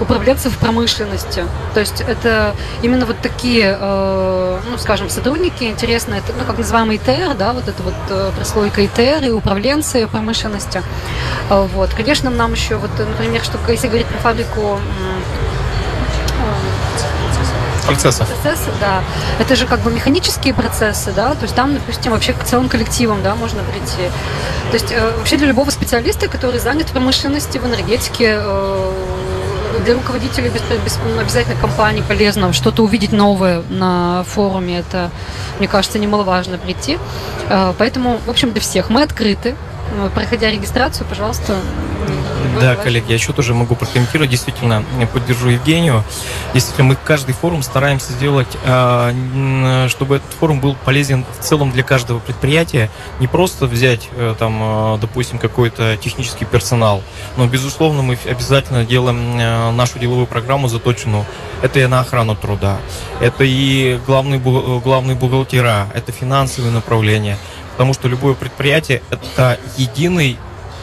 управленцев 0.00 0.56
промышленности. 0.58 1.44
То 1.72 1.80
есть 1.80 2.00
это 2.00 2.54
именно 2.82 3.06
вот 3.06 3.18
такие, 3.20 3.76
э, 3.78 4.60
ну, 4.68 4.78
скажем, 4.78 5.08
сотрудники 5.08 5.64
интересные, 5.64 6.22
ну, 6.38 6.44
как 6.44 6.58
называемый 6.58 6.96
ИТР, 6.96 7.34
да, 7.38 7.52
вот 7.52 7.68
это 7.68 7.82
вот 7.82 7.94
э, 8.10 8.30
прослойка 8.36 8.84
ИТР 8.84 9.24
и 9.24 9.30
управленцы 9.64 10.06
промышленности. 10.06 10.82
Э, 11.50 11.66
вот. 11.74 11.90
Конечно, 11.94 12.30
нам 12.30 12.52
еще, 12.52 12.76
вот, 12.76 12.90
например, 12.98 13.42
что 13.42 13.58
если 13.68 13.88
говорить 13.88 14.06
про 14.06 14.18
фабрику 14.18 14.78
процессы. 17.86 18.24
Процессы, 18.24 18.70
да. 18.80 19.02
Это 19.38 19.56
же 19.56 19.66
как 19.66 19.80
бы 19.80 19.90
механические 19.90 20.54
процессы, 20.54 21.12
да, 21.12 21.34
то 21.34 21.42
есть 21.42 21.54
там, 21.54 21.74
допустим, 21.74 22.12
вообще 22.12 22.32
к 22.32 22.42
целым 22.42 22.70
коллективом, 22.70 23.22
да, 23.22 23.34
можно 23.34 23.62
прийти. 23.62 24.10
То 24.70 24.74
есть 24.74 24.90
э, 24.90 25.12
вообще 25.18 25.36
для 25.36 25.48
любого 25.48 25.68
специалиста, 25.70 26.28
который 26.28 26.60
занят 26.60 26.88
в 26.88 26.92
промышленности, 26.92 27.58
в 27.58 27.66
энергетике, 27.66 28.38
э, 28.40 28.92
для 29.84 29.94
руководителей 29.94 30.50
без, 30.50 30.62
без 30.84 30.98
обязательно 31.18 31.60
компании 31.60 32.02
полезно 32.06 32.52
что-то 32.52 32.82
увидеть 32.82 33.12
новое 33.12 33.62
на 33.68 34.24
форуме. 34.24 34.78
Это, 34.78 35.10
мне 35.58 35.68
кажется, 35.68 35.98
немаловажно 35.98 36.58
прийти. 36.58 36.98
Поэтому, 37.78 38.18
в 38.26 38.30
общем, 38.30 38.52
для 38.52 38.60
всех 38.60 38.90
мы 38.90 39.02
открыты. 39.02 39.54
Проходя 40.14 40.50
регистрацию, 40.50 41.06
пожалуйста, 41.08 41.56
да, 42.60 42.76
коллеги, 42.76 43.06
я 43.08 43.14
еще 43.14 43.32
тоже 43.32 43.54
могу 43.54 43.74
прокомментировать. 43.74 44.30
Действительно, 44.30 44.84
поддержу 45.12 45.48
Евгению. 45.48 46.04
Действительно, 46.52 46.88
мы 46.88 46.96
каждый 46.96 47.34
форум 47.34 47.62
стараемся 47.62 48.12
сделать, 48.12 48.48
а, 48.64 49.12
чтобы 49.88 50.16
этот 50.16 50.32
форум 50.32 50.60
был 50.60 50.76
полезен 50.84 51.24
в 51.38 51.42
целом 51.42 51.70
для 51.72 51.82
каждого 51.82 52.20
предприятия. 52.20 52.90
Не 53.20 53.26
просто 53.26 53.66
взять, 53.66 54.08
э, 54.16 54.34
там, 54.38 54.98
допустим, 55.00 55.38
какой-то 55.38 55.96
технический 55.96 56.44
персонал, 56.44 57.02
но, 57.36 57.46
безусловно, 57.46 58.02
мы 58.02 58.18
обязательно 58.28 58.84
делаем 58.84 59.38
э, 59.38 59.70
нашу 59.72 59.98
деловую 59.98 60.26
программу 60.26 60.68
заточенную. 60.68 61.24
Это 61.62 61.80
и 61.80 61.86
на 61.86 62.00
охрану 62.00 62.36
труда, 62.36 62.78
это 63.20 63.44
и 63.44 63.98
главные, 64.06 64.38
главные 64.38 65.16
бухгалтера, 65.16 65.88
это 65.94 66.12
финансовые 66.12 66.72
направления. 66.72 67.38
Потому 67.74 67.92
что 67.92 68.08
любое 68.08 68.34
предприятие– 68.34 69.02
это 69.10 69.58
единый 69.76 70.38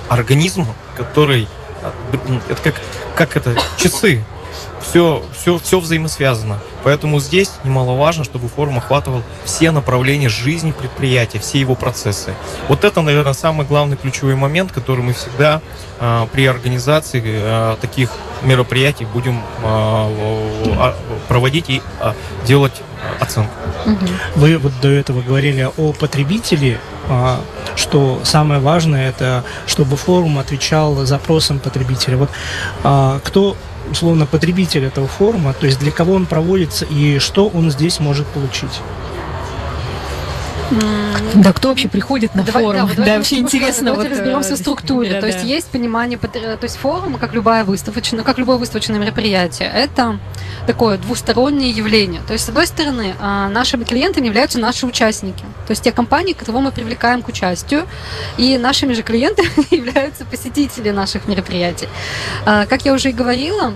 организм, 0.10 0.68
который 0.98 1.48
это 2.50 2.62
как, 2.62 2.76
как 3.16 3.38
это, 3.38 3.56
часы. 3.78 4.24
Все, 4.82 5.24
все, 5.38 5.60
все 5.60 5.80
взаимосвязано. 5.80 6.60
Поэтому 6.84 7.20
здесь 7.20 7.52
немаловажно, 7.64 8.24
чтобы 8.24 8.48
форум 8.48 8.80
охватывал 8.80 9.22
все 9.46 9.70
направления 9.72 10.28
жизни 10.28 10.72
предприятия, 10.72 11.40
все 11.40 11.60
его 11.60 11.76
процессы. 11.76 12.34
Вот 12.68 12.84
это, 12.84 13.02
наверное, 13.02 13.34
самый 13.34 13.66
главный 13.66 13.96
ключевой 13.96 14.36
момент, 14.36 14.72
который 14.72 15.02
мы 15.02 15.14
всегда 15.14 15.62
э, 16.00 16.28
при 16.32 16.48
организации 16.48 17.22
э, 17.24 17.76
таких 17.80 18.10
мероприятий 18.42 19.06
будем 19.06 19.42
э, 19.64 20.94
проводить 21.28 21.70
и 21.70 21.82
э, 22.02 22.14
делать 22.46 22.82
оценку. 23.20 23.54
Вы 24.36 24.58
вот 24.58 24.74
до 24.82 24.90
этого 24.90 25.22
говорили 25.22 25.70
о 25.78 25.94
потребителе, 25.94 26.80
что 27.76 28.22
самое 28.24 28.62
важное 28.62 29.10
это, 29.10 29.44
чтобы 29.66 29.98
форум 29.98 30.40
отвечал 30.40 30.96
запросам 31.06 31.60
потребителя. 31.60 32.18
Вот 32.18 32.30
кто 33.24 33.58
условно 33.90 34.26
потребитель 34.26 34.86
этого 34.86 35.08
форума, 35.08 35.54
то 35.54 35.66
есть 35.66 35.80
для 35.80 35.92
кого 35.92 36.14
он 36.14 36.26
проводится 36.26 36.86
и 36.86 37.20
что 37.20 37.48
он 37.48 37.72
здесь 37.72 38.00
может 38.00 38.28
получить. 38.28 38.82
Да, 41.36 41.54
кто 41.54 41.70
вообще 41.70 41.88
приходит 41.88 42.36
на 42.36 42.44
давай, 42.44 42.64
форум? 42.64 42.90
Да, 42.96 43.04
да 43.06 43.18
вообще 43.18 43.38
интересно. 43.38 43.92
Давайте 43.92 44.10
вот, 44.10 44.20
разберемся 44.20 44.56
в 44.56 44.58
структуре. 44.58 45.12
Да, 45.12 45.16
то 45.18 45.22
да. 45.22 45.28
есть 45.28 45.44
есть 45.44 45.68
понимание, 45.68 46.18
то 46.18 46.58
есть 46.62 46.78
форум, 46.78 47.18
как 47.18 47.34
любая 47.34 47.64
выставочная, 47.64 48.24
как 48.24 48.38
любое 48.38 48.58
выставочное 48.58 49.00
мероприятие, 49.00 49.72
это 49.74 50.20
такое 50.68 50.98
двустороннее 50.98 51.72
явление. 51.72 52.22
То 52.26 52.34
есть, 52.34 52.46
с 52.46 52.50
одной 52.50 52.68
стороны, 52.68 53.16
а, 53.20 53.50
нашими 53.50 53.84
клиентами 53.84 54.28
являются 54.28 54.60
наши 54.60 54.86
участники, 54.86 55.44
то 55.68 55.72
есть 55.72 55.84
те 55.84 55.92
компании, 55.92 56.34
кого 56.34 56.62
мы 56.62 56.72
привлекаем 56.72 57.22
к 57.22 57.28
участию, 57.28 57.88
и 58.38 58.58
нашими 58.58 58.94
же 58.94 59.04
клиентами 59.04 59.50
являются 59.76 60.26
посетители 60.26 60.92
наших 60.92 61.28
мероприятий. 61.28 61.88
А, 62.46 62.66
как 62.66 62.86
я 62.86 62.94
уже 62.94 63.10
и 63.10 63.14
говорила, 63.14 63.74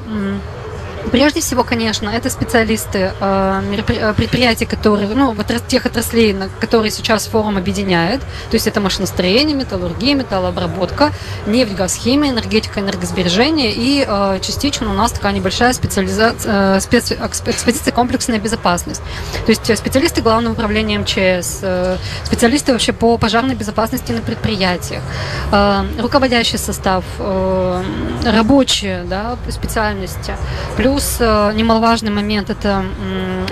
Прежде 1.11 1.39
всего, 1.39 1.63
конечно, 1.63 2.09
это 2.09 2.29
специалисты 2.29 3.11
э, 3.19 3.61
э, 3.87 4.13
предприятий, 4.13 4.65
которые, 4.65 5.07
ну, 5.07 5.33
вот 5.33 5.45
тех 5.67 5.85
отраслей, 5.85 6.33
на 6.33 6.49
которые 6.59 6.91
сейчас 6.91 7.27
форум 7.27 7.57
объединяет. 7.57 8.21
То 8.21 8.53
есть 8.53 8.67
это 8.67 8.81
машиностроение, 8.81 9.55
металлургия, 9.55 10.15
металлообработка, 10.15 11.11
нефть, 11.45 11.73
газ, 11.73 11.95
химия, 11.95 12.31
энергетика, 12.31 12.79
энергосбережение 12.79 13.71
и 13.71 14.05
э, 14.07 14.39
частично 14.41 14.89
у 14.89 14.93
нас 14.93 15.11
такая 15.11 15.33
небольшая 15.33 15.73
специализация, 15.73 16.79
специ, 16.79 17.15
экспозиция 17.15 17.93
комплексная 17.93 18.39
безопасность. 18.39 19.01
То 19.45 19.51
есть 19.51 19.77
специалисты 19.77 20.21
Главного 20.21 20.53
управления 20.53 20.97
МЧС, 20.99 21.63
специалисты 22.23 22.71
вообще 22.71 22.93
по 22.93 23.17
пожарной 23.17 23.55
безопасности 23.55 24.11
на 24.11 24.21
предприятиях, 24.21 25.03
руководящий 25.99 26.57
состав, 26.57 27.03
рабочие 28.25 29.03
да, 29.03 29.37
специальности, 29.49 30.33
плюс 30.77 30.94
Плюс 30.95 31.17
э, 31.19 31.51
немаловажный 31.53 32.09
момент– 32.09 32.49
это 32.49 32.85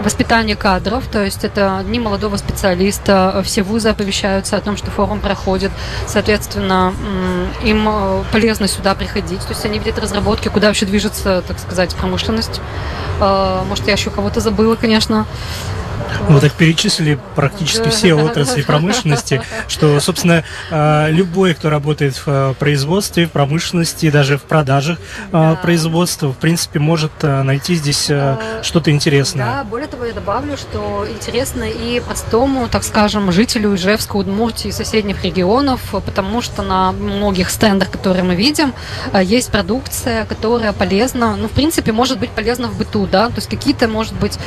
воспитание 0.02 0.56
кадров, 0.56 1.06
то 1.12 1.22
есть 1.22 1.44
это 1.44 1.84
дни 1.86 2.00
молодого 2.00 2.38
специалиста, 2.38 3.42
все 3.44 3.64
вузы 3.64 3.90
оповещаются 3.90 4.56
о 4.56 4.62
том, 4.62 4.78
что 4.78 4.92
форум 4.92 5.20
проходит, 5.20 5.70
соответственно, 6.08 6.94
им 7.62 7.86
э, 7.86 8.24
полезно 8.32 8.70
сюда 8.70 8.96
приходить, 8.96 9.42
то 9.42 9.50
есть 9.50 9.66
они 9.66 9.78
видят 9.78 10.00
разработки, 10.00 10.48
куда 10.48 10.68
вообще 10.68 10.86
движется, 10.86 11.44
так 11.46 11.60
сказать, 11.60 11.94
промышленность. 11.96 12.62
Э, 13.20 13.64
может, 13.68 13.88
я 13.88 13.94
еще 13.96 14.10
кого-то 14.10 14.40
забыла, 14.40 14.76
конечно. 14.76 15.26
Мы 16.30 16.40
так 16.40 16.54
перечислили 16.54 17.20
практически 17.36 17.90
все 17.90 18.14
отрасли 18.14 18.62
промышленности, 18.62 19.42
что, 19.68 20.00
собственно, 20.00 20.44
а, 20.72 21.10
любой, 21.10 21.54
кто 21.54 21.70
работает 21.70 22.16
в 22.16 22.24
а, 22.28 22.54
производстве, 22.54 23.26
в 23.28 23.32
промышленности, 23.32 24.10
даже 24.10 24.38
в 24.38 24.44
продажах 24.44 25.00
а, 25.32 25.56
производства, 25.56 26.30
в 26.30 26.38
принципе, 26.38 26.80
может 26.80 27.12
найти 27.22 27.76
здесь 27.76 28.10
что-то 28.62 28.92
интересное. 28.92 29.46
Да, 29.46 29.64
более 29.64 29.88
того, 29.88 30.06
я 30.06 30.14
добавлю, 30.14 30.58
что 30.58 31.06
интересно 31.10 31.64
и 31.64 32.00
простому, 32.00 32.68
так 32.68 32.84
скажем, 32.84 33.32
жителю 33.32 33.76
Ижевска, 33.76 34.16
Удмуртии 34.18 34.70
и 34.70 34.72
соседних 34.72 35.24
регионов, 35.24 35.82
потому 36.06 36.42
что 36.42 36.62
на 36.64 36.92
многих 36.92 37.50
стендах, 37.50 37.92
которые 37.92 38.24
мы 38.24 38.36
видим, 38.36 38.74
есть 39.22 39.52
продукция, 39.52 40.26
которая 40.26 40.74
полезна, 40.74 41.36
ну, 41.36 41.48
в 41.48 41.52
принципе, 41.52 41.92
может 41.92 42.20
быть 42.20 42.30
полезна 42.32 42.68
в 42.68 42.78
быту, 42.78 43.08
да, 43.08 43.28
то 43.28 43.36
есть 43.36 43.50
какие-то, 43.50 43.88
может 43.88 44.14
быть, 44.14 44.38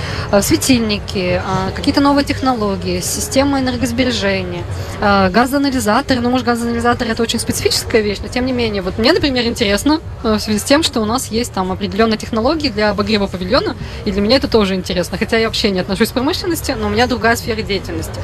светильники, 0.40 1.40
какие-то 1.74 2.00
новые 2.00 2.24
технологии, 2.24 3.00
система 3.00 3.60
энергосбережения, 3.60 4.64
а, 5.00 5.30
газоанализаторы. 5.30 6.20
Ну, 6.20 6.30
может, 6.30 6.46
газоанализатор 6.46 7.08
это 7.08 7.22
очень 7.22 7.38
специфическая 7.38 8.02
вещь, 8.02 8.18
но 8.22 8.28
тем 8.28 8.46
не 8.46 8.52
менее, 8.52 8.82
вот 8.82 8.98
мне, 8.98 9.12
например, 9.12 9.44
интересно 9.46 10.00
э, 10.24 10.34
в 10.34 10.40
связи 10.40 10.58
с 10.58 10.64
тем, 10.64 10.82
что 10.82 11.00
у 11.00 11.04
нас 11.04 11.28
есть 11.30 11.52
там 11.52 11.70
определенные 11.72 12.18
технологии 12.18 12.68
для 12.68 12.90
обогрева 12.90 13.26
павильона, 13.26 13.76
и 14.04 14.10
для 14.10 14.20
меня 14.20 14.36
это 14.36 14.48
тоже 14.48 14.74
интересно. 14.74 15.18
Хотя 15.18 15.36
я 15.36 15.46
вообще 15.46 15.70
не 15.70 15.80
отношусь 15.80 16.10
к 16.10 16.12
промышленности, 16.12 16.72
но 16.72 16.86
у 16.86 16.90
меня 16.90 17.06
другая 17.06 17.36
сфера 17.36 17.62
деятельности. 17.62 18.20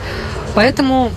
Поэтому 0.54 1.10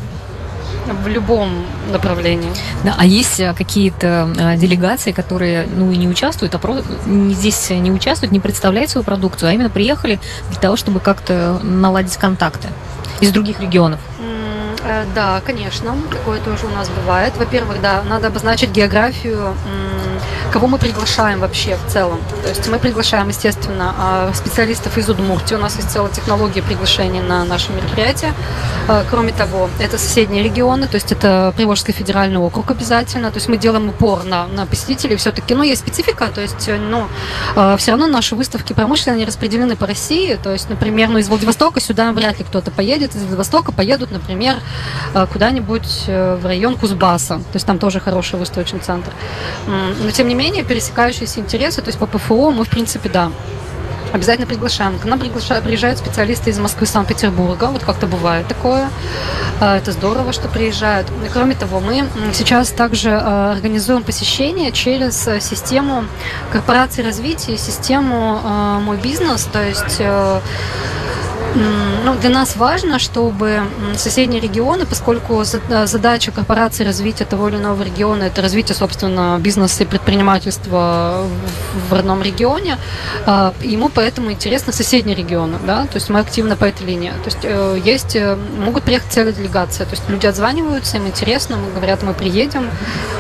в 0.94 1.08
любом 1.08 1.66
направлении. 1.92 2.52
Да, 2.84 2.96
а 2.98 3.06
есть 3.06 3.40
э, 3.40 3.54
какие-то 3.54 4.30
э, 4.38 4.58
делегации, 4.58 5.12
которые 5.12 5.68
ну 5.76 5.92
и 5.92 5.98
не 5.98 6.08
участвуют, 6.08 6.56
а 6.56 6.60
про... 6.60 6.78
здесь 7.06 7.70
не 7.70 7.92
участвуют, 7.92 8.32
не 8.32 8.40
представляют 8.40 8.90
свою 8.90 9.04
продукцию, 9.04 9.50
а 9.50 9.54
именно 9.54 9.70
приехали 9.70 10.20
для 10.50 10.60
того, 10.60 10.76
чтобы 10.76 11.00
как-то 11.00 11.60
наладить 11.64 12.18
контакты 12.18 12.68
из 13.20 13.32
других 13.32 13.60
регионов? 13.60 14.00
Э, 14.86 15.04
да, 15.16 15.42
конечно, 15.46 15.96
такое 16.12 16.40
тоже 16.40 16.68
у 16.68 16.70
нас 16.70 16.90
бывает. 16.90 17.34
Во-первых, 17.38 17.82
да, 17.82 18.04
надо 18.04 18.28
обозначить 18.28 18.70
географию 18.70 19.56
кого 20.52 20.68
мы 20.68 20.78
приглашаем 20.78 21.40
вообще 21.40 21.78
в 21.78 21.92
целом. 21.92 22.20
То 22.44 22.50
есть 22.50 22.68
мы 22.68 22.80
приглашаем, 22.80 23.28
естественно, 23.30 23.94
а, 23.98 24.32
специалистов 24.34 24.98
из 24.98 25.10
Удмуртии. 25.10 25.56
У 25.56 25.60
нас 25.60 25.76
есть 25.76 25.90
целая 25.92 26.12
технология 26.12 26.62
приглашения 26.62 27.22
на 27.22 27.44
наше 27.46 27.72
мероприятие. 27.72 28.34
А, 28.88 29.04
кроме 29.10 29.34
того, 29.34 29.70
это 29.80 29.98
соседние 29.98 30.44
регионы, 30.44 30.88
то 30.88 30.96
есть 30.96 31.12
это 31.12 31.54
Приволжский 31.56 31.94
федеральный 31.94 32.38
округ 32.38 32.72
обязательно. 32.72 33.32
То 33.32 33.38
есть 33.38 33.48
мы 33.48 33.58
делаем 33.58 33.90
упор 33.90 34.24
на, 34.24 34.48
на 34.48 34.66
посетителей 34.66 35.16
все-таки. 35.16 35.56
Но 35.56 35.64
есть 35.64 35.82
специфика, 35.82 36.28
то 36.28 36.42
есть 36.42 36.70
ну, 36.70 37.08
а, 37.56 37.78
все 37.78 37.92
равно 37.92 38.08
наши 38.08 38.36
выставки 38.36 38.74
промышленные, 38.74 39.16
они 39.16 39.26
распределены 39.26 39.76
по 39.76 39.88
России. 39.88 40.36
То 40.42 40.52
есть, 40.52 40.70
например, 40.70 41.10
ну, 41.10 41.18
из 41.18 41.30
Владивостока 41.30 41.80
сюда 41.80 42.12
вряд 42.12 42.40
ли 42.40 42.46
кто-то 42.46 42.72
поедет. 42.72 43.16
Из 43.16 43.22
Владивостока 43.22 43.72
поедут, 43.72 44.12
например, 44.12 44.58
куда-нибудь 45.32 46.04
э, 46.08 46.36
в 46.36 46.46
район 46.46 46.76
Кузбасса. 46.76 47.36
То 47.38 47.56
есть 47.56 47.66
там 47.66 47.80
тоже 47.80 48.00
хороший 48.00 48.40
выставочный 48.40 48.80
центр. 48.80 49.12
Но 49.68 50.12
тем 50.12 50.28
не 50.28 50.35
менее, 50.36 50.56
менее, 50.56 50.64
пересекающиеся 50.64 51.40
интересы, 51.40 51.82
то 51.82 51.88
есть 51.88 52.00
по 52.00 52.06
ПФО 52.06 52.52
мы, 52.52 52.64
в 52.64 52.70
принципе, 52.70 53.10
да, 53.10 53.32
обязательно 54.14 54.48
приглашаем. 54.48 54.98
К 55.00 55.06
нам 55.06 55.20
приглашают, 55.20 55.66
приезжают 55.66 56.00
специалисты 56.00 56.50
из 56.50 56.60
Москвы, 56.60 56.86
Санкт-Петербурга. 56.86 57.66
Вот 57.66 57.84
как-то 57.84 58.08
бывает 58.08 58.48
такое. 58.48 58.90
А, 59.60 59.78
это 59.78 59.92
здорово, 59.92 60.32
что 60.32 60.48
приезжают. 60.48 61.08
И, 61.26 61.30
кроме 61.30 61.56
того, 61.56 61.80
мы 61.80 62.08
сейчас 62.34 62.70
также 62.70 63.10
а, 63.12 63.52
организуем 63.52 64.04
посещение 64.04 64.72
через 64.72 65.28
э, 65.28 65.40
систему 65.42 66.06
корпорации 66.52 67.02
развития, 67.02 67.58
систему 67.58 68.40
а, 68.44 68.80
«Мой 68.80 68.98
бизнес». 68.98 69.44
То 69.52 69.62
есть 69.62 69.98
э, 70.00 70.40
Ну, 71.56 72.16
для 72.16 72.30
нас 72.30 72.58
важно, 72.58 73.00
чтобы 73.00 73.62
соседние 73.96 74.42
регионы, 74.42 74.86
поскольку 74.86 75.42
э, 75.42 75.88
задача 75.88 76.32
корпорации 76.32 76.84
развития 76.84 77.24
того 77.24 77.48
или 77.48 77.56
иного 77.56 77.82
региона– 77.84 78.24
это 78.26 78.42
развитие, 78.42 78.76
собственно, 78.76 79.38
бизнеса 79.40 79.84
и 79.84 79.86
предпринимательства 79.86 81.26
в 81.90 81.94
родном 81.94 82.22
регионе, 82.22 82.78
э, 83.26 83.52
ему 83.62 83.90
поэтому 83.90 84.32
интересны 84.32 84.74
соседние 84.74 85.16
регионы, 85.16 85.58
да, 85.66 85.84
то 85.84 85.96
есть 85.96 86.10
мы 86.10 86.20
активно 86.20 86.58
по 86.58 86.66
этой 86.66 86.86
линии. 86.86 87.12
То 87.24 87.26
есть 87.26 87.40
э, 87.44 87.80
есть, 87.84 88.18
могут 88.60 88.84
приехать 88.84 89.12
целая 89.12 89.32
делегация, 89.32 89.86
то 89.86 89.92
есть 89.92 90.04
люди 90.10 90.28
отзваниваются, 90.28 90.98
им 90.98 91.08
интересно, 91.08 91.56
мы 91.56 91.72
говорят, 91.72 92.04
мы 92.04 92.14
приедем, 92.14 92.70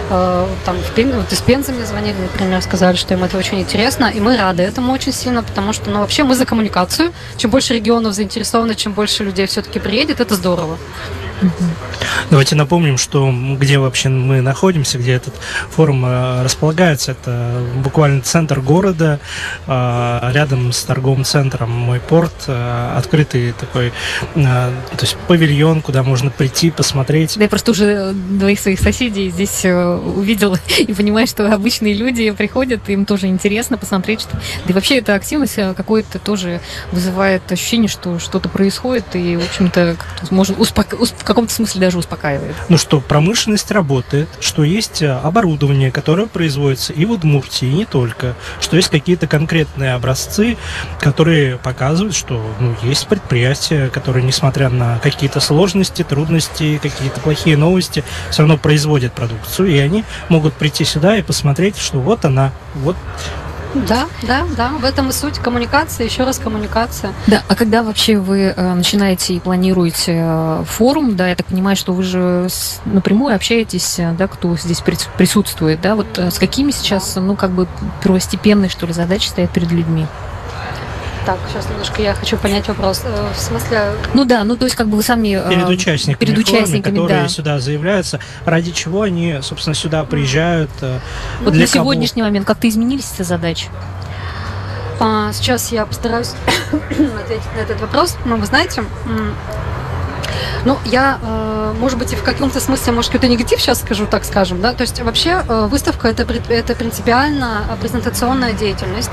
там 0.09 0.77
в 0.77 0.93
Пен... 0.93 1.11
вот 1.13 1.31
из 1.31 1.41
Пензы 1.41 1.71
мне 1.71 1.85
звонили, 1.85 2.15
например, 2.21 2.61
сказали, 2.61 2.95
что 2.95 3.13
им 3.15 3.23
это 3.23 3.37
очень 3.37 3.61
интересно, 3.61 4.05
и 4.05 4.19
мы 4.19 4.37
рады 4.37 4.61
этому 4.61 4.91
очень 4.91 5.13
сильно, 5.13 5.41
потому 5.41 5.73
что, 5.73 5.89
ну, 5.89 5.99
вообще 5.99 6.23
мы 6.23 6.35
за 6.35 6.45
коммуникацию, 6.45 7.11
чем 7.37 7.49
больше 7.49 7.73
регионов 7.73 8.13
заинтересованы, 8.25 8.75
чем 8.75 8.93
больше 8.93 9.23
людей 9.23 9.45
все-таки 9.45 9.79
приедет, 9.79 10.19
это 10.19 10.35
здорово. 10.35 10.77
Давайте 12.29 12.55
напомним, 12.55 12.97
что 12.97 13.31
где 13.59 13.77
вообще 13.77 14.09
мы 14.09 14.41
находимся, 14.41 14.97
где 14.97 15.13
этот 15.13 15.33
форум 15.69 16.05
э, 16.05 16.43
располагается. 16.43 17.11
Это 17.11 17.61
буквально 17.83 18.21
центр 18.21 18.61
города, 18.61 19.19
э, 19.67 20.31
рядом 20.33 20.71
с 20.71 20.83
торговым 20.83 21.23
центром 21.23 21.69
«Мой 21.69 21.99
порт», 21.99 22.33
э, 22.47 22.93
открытый 22.97 23.53
такой, 23.53 23.93
то 24.33 24.73
есть 25.01 25.17
павильон, 25.27 25.81
куда 25.81 26.03
можно 26.03 26.31
прийти, 26.31 26.71
посмотреть. 26.71 27.35
Да, 27.37 27.43
я 27.43 27.49
просто 27.49 27.71
уже 27.71 28.13
двоих 28.13 28.59
своих 28.59 28.79
соседей 28.79 29.29
здесь 29.29 29.63
увидел 29.65 30.57
и 30.79 30.93
понимаю, 30.93 31.27
что 31.27 31.51
обычные 31.53 31.93
люди 31.93 32.31
приходят, 32.31 32.89
им 32.89 33.05
тоже 33.05 33.27
интересно 33.27 33.77
посмотреть, 33.77 34.21
что... 34.21 34.31
Да 34.65 34.69
и 34.69 34.73
вообще 34.73 34.97
эта 34.97 35.15
активность 35.15 35.55
какое-то 35.55 36.19
тоже 36.19 36.59
вызывает 36.91 37.51
ощущение, 37.51 37.87
что 37.87 38.19
что-то 38.19 38.49
происходит, 38.49 39.15
и, 39.15 39.37
в 39.37 39.45
общем-то, 39.45 39.95
можно 40.31 40.55
успока 40.57 40.95
в 41.25 41.27
каком-то 41.27 41.51
смысле 41.51 41.81
даже 41.81 41.97
успокаивает. 41.97 42.55
Ну 42.69 42.77
что, 42.77 43.01
промышленность 43.01 43.71
работает, 43.71 44.29
что 44.41 44.63
есть 44.63 45.01
э, 45.01 45.11
оборудование, 45.11 45.91
которое 45.91 46.27
производится 46.27 46.93
и 46.93 47.03
в 47.03 47.11
Удмуртии, 47.13 47.67
и 47.67 47.73
не 47.73 47.85
только, 47.85 48.35
что 48.61 48.75
есть 48.75 48.89
какие-то 48.89 49.25
конкретные 49.25 49.95
образцы, 49.95 50.55
которые 50.99 51.57
показывают, 51.57 52.15
что 52.15 52.45
ну, 52.59 52.75
есть 52.83 53.07
предприятия, 53.07 53.89
которые, 53.89 54.23
несмотря 54.23 54.69
на 54.69 54.99
какие-то 54.99 55.39
сложности, 55.39 56.03
трудности, 56.03 56.79
какие-то 56.79 57.19
плохие 57.21 57.57
новости, 57.57 58.03
все 58.29 58.43
равно 58.43 58.59
производят 58.59 59.13
продукцию, 59.13 59.69
и 59.69 59.79
они 59.79 60.03
могут 60.29 60.53
прийти 60.53 60.85
сюда 60.85 61.17
и 61.17 61.23
посмотреть, 61.23 61.79
что 61.79 61.97
вот 61.97 62.23
она, 62.23 62.51
вот 62.75 62.97
да, 63.87 64.07
да, 64.23 64.45
да, 64.55 64.69
в 64.69 64.85
этом 64.85 65.09
и 65.09 65.11
суть 65.11 65.39
коммуникация, 65.39 66.05
еще 66.05 66.23
раз 66.23 66.39
коммуникация. 66.39 67.13
Да, 67.27 67.43
а 67.47 67.55
когда 67.55 67.83
вообще 67.83 68.17
вы 68.17 68.53
э, 68.55 68.73
начинаете 68.73 69.33
и 69.33 69.39
планируете 69.39 70.21
э, 70.23 70.63
форум, 70.65 71.15
да, 71.15 71.29
я 71.29 71.35
так 71.35 71.47
понимаю, 71.47 71.75
что 71.75 71.93
вы 71.93 72.03
же 72.03 72.47
напрямую 72.85 73.35
общаетесь, 73.35 73.99
э, 73.99 74.13
да, 74.17 74.27
кто 74.27 74.55
здесь 74.55 74.81
присутствует, 74.81 75.81
да, 75.81 75.95
вот 75.95 76.17
с 76.17 76.39
какими 76.39 76.71
сейчас, 76.71 77.15
ну, 77.15 77.35
как 77.35 77.51
бы 77.51 77.67
первостепенные, 78.01 78.69
что 78.69 78.85
ли, 78.85 78.93
задачи 78.93 79.27
стоят 79.27 79.51
перед 79.51 79.71
людьми? 79.71 80.05
Так, 81.25 81.39
сейчас 81.49 81.67
немножко 81.69 82.01
я 82.03 82.13
хочу 82.13 82.37
понять 82.37 82.67
вопрос. 82.67 83.01
Э, 83.03 83.31
в 83.35 83.39
смысле... 83.39 83.93
Ну 84.13 84.25
да, 84.25 84.43
ну 84.43 84.55
то 84.55 84.65
есть 84.65 84.75
как 84.75 84.87
бы 84.87 84.97
вы 84.97 85.03
сами... 85.03 85.35
Э, 85.35 85.49
перед 85.49 85.67
участниками, 85.67 86.25
перед 86.25 86.37
участниками 86.37 86.95
которые 86.95 87.23
да. 87.23 87.27
сюда 87.27 87.59
заявляются, 87.59 88.19
ради 88.45 88.71
чего 88.71 89.01
они, 89.01 89.39
собственно, 89.41 89.73
сюда 89.73 90.03
приезжают. 90.03 90.69
Э, 90.81 90.99
вот 91.41 91.53
на 91.53 91.59
кого? 91.61 91.65
сегодняшний 91.65 92.21
момент 92.21 92.45
как-то 92.45 92.69
изменились 92.69 93.11
эти 93.15 93.23
задачи? 93.23 93.69
А, 94.99 95.33
сейчас 95.33 95.71
я 95.71 95.87
постараюсь 95.87 96.33
ответить 96.71 97.55
на 97.55 97.61
этот 97.61 97.81
вопрос. 97.81 98.17
Но 98.25 98.37
вы 98.37 98.45
знаете, 98.45 98.83
ну, 100.65 100.77
я, 100.85 101.19
э, 101.21 101.73
может 101.79 101.97
быть, 101.97 102.13
и 102.13 102.15
в 102.15 102.23
каком-то 102.23 102.59
смысле, 102.59 102.93
может, 102.93 103.11
какой-то 103.11 103.31
негатив 103.31 103.59
сейчас 103.59 103.81
скажу, 103.81 104.05
так 104.05 104.25
скажем, 104.25 104.61
да, 104.61 104.73
то 104.73 104.81
есть 104.81 105.01
вообще 105.01 105.43
э, 105.47 105.67
выставка 105.69 106.07
это, 106.07 106.25
это 106.49 106.75
принципиально 106.75 107.63
презентационная 107.79 108.53
деятельность, 108.53 109.11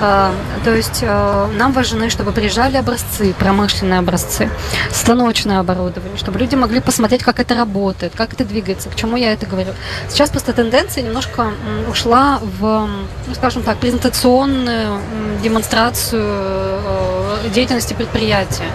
э, 0.00 0.30
то 0.64 0.74
есть 0.74 1.02
нам 1.02 1.72
важны, 1.72 2.10
чтобы 2.10 2.32
приезжали 2.32 2.76
образцы, 2.76 3.34
промышленные 3.38 3.98
образцы, 3.98 4.50
станочное 4.90 5.60
оборудование, 5.60 6.16
чтобы 6.16 6.38
люди 6.38 6.54
могли 6.54 6.80
посмотреть, 6.80 7.22
как 7.22 7.40
это 7.40 7.54
работает, 7.54 8.12
как 8.16 8.32
это 8.32 8.44
двигается, 8.44 8.88
к 8.88 8.94
чему 8.94 9.16
я 9.16 9.32
это 9.32 9.46
говорю. 9.46 9.72
Сейчас 10.08 10.30
просто 10.30 10.52
тенденция 10.52 11.02
немножко 11.02 11.52
ушла 11.90 12.40
в, 12.58 12.88
ну, 13.26 13.34
скажем 13.34 13.62
так, 13.62 13.78
презентационную 13.78 15.00
демонстрацию 15.42 16.24
деятельности 17.52 17.94
предприятия. 17.94 18.70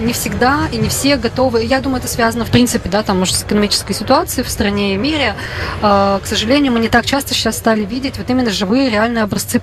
Не 0.00 0.12
всегда 0.12 0.60
и 0.70 0.76
не 0.82 0.88
все 0.88 1.16
готовы. 1.16 1.64
Я 1.64 1.80
думаю, 1.80 2.00
это 2.00 2.08
связано, 2.08 2.44
в 2.44 2.50
принципе, 2.50 2.88
да, 2.88 3.02
там, 3.02 3.20
может, 3.20 3.36
с 3.36 3.42
экономической 3.44 3.94
ситуацией 3.94 4.44
в 4.44 4.50
стране 4.50 4.94
и 4.94 4.96
мире. 4.96 5.34
К 5.80 6.22
сожалению, 6.24 6.72
мы 6.72 6.80
не 6.80 6.88
так 6.88 7.06
часто 7.06 7.34
сейчас 7.34 7.56
стали 7.56 7.84
видеть 7.84 8.18
вот 8.18 8.28
именно 8.28 8.50
живые, 8.50 8.90
реальные 8.90 9.24
образцы 9.24 9.60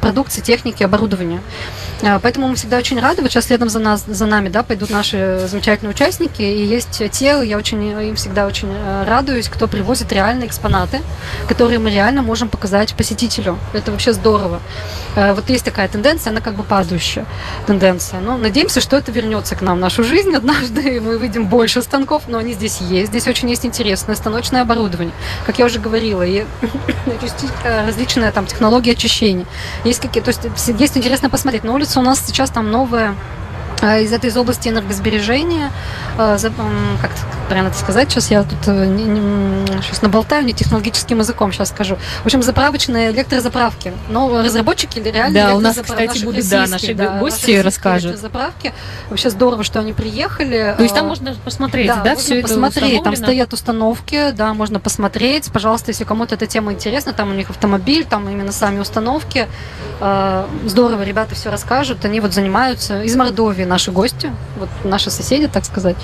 продукции, 0.00 0.40
техники, 0.40 0.82
оборудования. 0.82 1.40
Поэтому 2.22 2.48
мы 2.48 2.56
всегда 2.56 2.78
очень 2.78 2.98
рады. 2.98 3.22
Вот 3.22 3.30
сейчас 3.30 3.46
следом 3.46 3.68
за, 3.68 3.78
нас, 3.78 4.04
за 4.06 4.26
нами 4.26 4.48
да, 4.48 4.62
пойдут 4.62 4.90
наши 4.90 5.46
замечательные 5.46 5.90
участники. 5.90 6.42
И 6.42 6.64
есть 6.64 7.02
те, 7.12 7.40
я 7.44 7.56
очень, 7.56 7.84
им 7.84 8.16
всегда 8.16 8.46
очень 8.46 8.68
э, 8.72 9.04
радуюсь, 9.06 9.48
кто 9.48 9.68
привозит 9.68 10.12
реальные 10.12 10.48
экспонаты, 10.48 11.00
которые 11.46 11.78
мы 11.78 11.90
реально 11.90 12.22
можем 12.22 12.48
показать 12.48 12.94
посетителю. 12.94 13.58
Это 13.74 13.92
вообще 13.92 14.12
здорово. 14.12 14.60
Э, 15.14 15.34
вот 15.34 15.50
есть 15.50 15.64
такая 15.64 15.88
тенденция, 15.88 16.30
она 16.30 16.40
как 16.40 16.54
бы 16.54 16.62
падающая 16.62 17.26
тенденция. 17.66 18.20
Но 18.20 18.38
надеемся, 18.38 18.80
что 18.80 18.96
это 18.96 19.12
вернется 19.12 19.54
к 19.54 19.60
нам 19.60 19.76
в 19.76 19.80
нашу 19.80 20.02
жизнь 20.02 20.34
однажды, 20.40 21.00
мы 21.00 21.16
увидим 21.16 21.46
больше 21.46 21.82
станков, 21.82 22.24
но 22.26 22.38
они 22.38 22.54
здесь 22.54 22.80
есть. 22.80 23.10
Здесь 23.10 23.28
очень 23.28 23.48
есть 23.50 23.64
интересное 23.64 24.16
станочное 24.16 24.62
оборудование. 24.62 25.14
Как 25.46 25.58
я 25.58 25.66
уже 25.66 25.78
говорила, 25.78 26.22
и 26.22 26.44
э, 27.64 27.86
различные 27.86 28.32
там 28.32 28.46
технологии 28.46 28.92
очищения. 28.92 29.46
Есть 29.84 30.00
какие, 30.00 30.22
то 30.22 30.30
есть 30.30 30.40
есть 30.80 30.96
интересно 30.96 31.30
посмотреть. 31.30 31.64
На 31.64 31.74
улице 31.74 31.98
у 31.98 32.02
нас 32.02 32.24
сейчас 32.26 32.50
там 32.50 32.70
новая 32.70 33.14
из 33.82 34.12
этой 34.12 34.30
из 34.30 34.36
области 34.36 34.68
энергосбережения, 34.68 35.72
а, 36.18 36.36
как 37.00 37.10
правильно 37.48 37.68
это 37.68 37.78
сказать, 37.78 38.10
сейчас 38.10 38.30
я 38.30 38.42
тут 38.42 38.58
э, 38.66 38.86
не, 38.86 39.04
не, 39.04 39.66
сейчас 39.82 40.02
наболтаю, 40.02 40.44
не 40.44 40.52
технологическим 40.52 41.18
языком 41.18 41.52
сейчас 41.52 41.70
скажу. 41.70 41.96
В 42.22 42.26
общем, 42.26 42.42
заправочные 42.42 43.10
электрозаправки. 43.10 43.92
Но 44.08 44.42
разработчики 44.42 44.98
реально 45.00 45.34
Да, 45.34 45.56
у 45.56 45.60
нас, 45.60 45.76
кстати, 45.76 46.24
будут, 46.24 46.48
да, 46.48 46.66
наши 46.66 46.94
да, 46.94 47.18
гости 47.18 47.52
наши 47.52 47.62
расскажут. 47.62 48.18
Заправки. 48.18 48.72
Вообще 49.08 49.30
здорово, 49.30 49.64
что 49.64 49.80
они 49.80 49.92
приехали. 49.92 50.74
То 50.76 50.82
есть 50.82 50.94
там 50.94 51.06
а, 51.06 51.08
можно 51.08 51.34
посмотреть, 51.44 51.88
да, 51.88 52.02
да 52.02 52.16
все 52.16 52.42
посмотреть. 52.42 53.02
Там 53.02 53.16
стоят 53.16 53.52
установки, 53.52 54.30
да, 54.32 54.54
можно 54.54 54.78
посмотреть. 54.78 55.50
Пожалуйста, 55.52 55.90
если 55.90 56.04
кому-то 56.04 56.36
эта 56.36 56.46
тема 56.46 56.72
интересна, 56.72 57.12
там 57.12 57.30
у 57.30 57.34
них 57.34 57.50
автомобиль, 57.50 58.04
там 58.04 58.28
именно 58.28 58.52
сами 58.52 58.78
установки. 58.78 59.48
Здорово, 59.98 61.02
ребята 61.02 61.34
все 61.34 61.50
расскажут. 61.50 62.04
Они 62.04 62.20
вот 62.20 62.32
занимаются 62.32 63.02
из 63.02 63.16
Мордовии 63.16 63.64
наши 63.70 63.90
гости, 63.90 64.32
вот 64.58 64.68
наши 64.84 65.10
соседи, 65.10 65.48
так 65.48 65.64
сказать. 65.64 65.96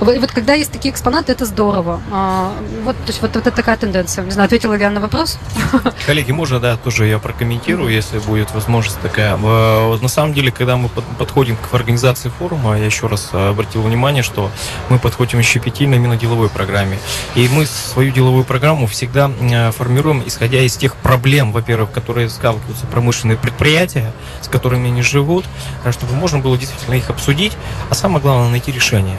Вот, 0.00 0.18
вот 0.18 0.32
когда 0.32 0.54
есть 0.54 0.72
такие 0.72 0.92
экспонаты, 0.92 1.32
это 1.32 1.44
здорово. 1.46 2.00
А, 2.10 2.52
вот, 2.84 2.96
то 2.96 3.08
есть 3.08 3.22
вот, 3.22 3.34
вот 3.34 3.46
это 3.46 3.56
такая 3.56 3.76
тенденция. 3.76 4.24
Не 4.24 4.32
знаю, 4.32 4.46
ответила 4.46 4.74
ли 4.74 4.82
я 4.82 4.90
на 4.90 5.00
вопрос? 5.00 5.38
Коллеги, 6.06 6.32
можно, 6.32 6.58
да, 6.58 6.76
тоже 6.76 7.06
я 7.06 7.18
прокомментирую, 7.18 7.92
если 7.92 8.18
будет 8.18 8.52
возможность 8.52 9.00
такая. 9.00 9.36
На 9.36 10.08
самом 10.08 10.34
деле, 10.34 10.50
когда 10.50 10.76
мы 10.76 10.88
подходим 11.18 11.56
к 11.56 11.74
организации 11.74 12.30
форума, 12.30 12.78
я 12.78 12.86
еще 12.86 13.06
раз 13.06 13.28
обратил 13.32 13.82
внимание, 13.82 14.22
что 14.22 14.50
мы 14.88 14.98
подходим 14.98 15.38
еще 15.38 15.52
щепетильно 15.52 15.96
именно 15.96 16.16
деловой 16.16 16.48
программе. 16.48 16.98
И 17.34 17.48
мы 17.48 17.66
свою 17.66 18.10
деловую 18.10 18.44
программу 18.44 18.86
всегда 18.86 19.30
формируем, 19.72 20.22
исходя 20.24 20.60
из 20.60 20.76
тех 20.76 20.96
проблем, 20.96 21.52
во-первых, 21.52 21.92
которые 21.92 22.30
сталкиваются 22.30 22.86
промышленные 22.86 23.36
предприятия, 23.36 24.12
с 24.40 24.48
которыми 24.48 24.88
они 24.88 25.02
живут, 25.02 25.44
чтобы 25.90 26.14
можно 26.14 26.38
было 26.38 26.56
действительно 26.56 26.98
их 27.02 27.10
обсудить, 27.10 27.52
а 27.90 27.94
самое 27.94 28.22
главное 28.22 28.50
найти 28.50 28.72
решение. 28.72 29.18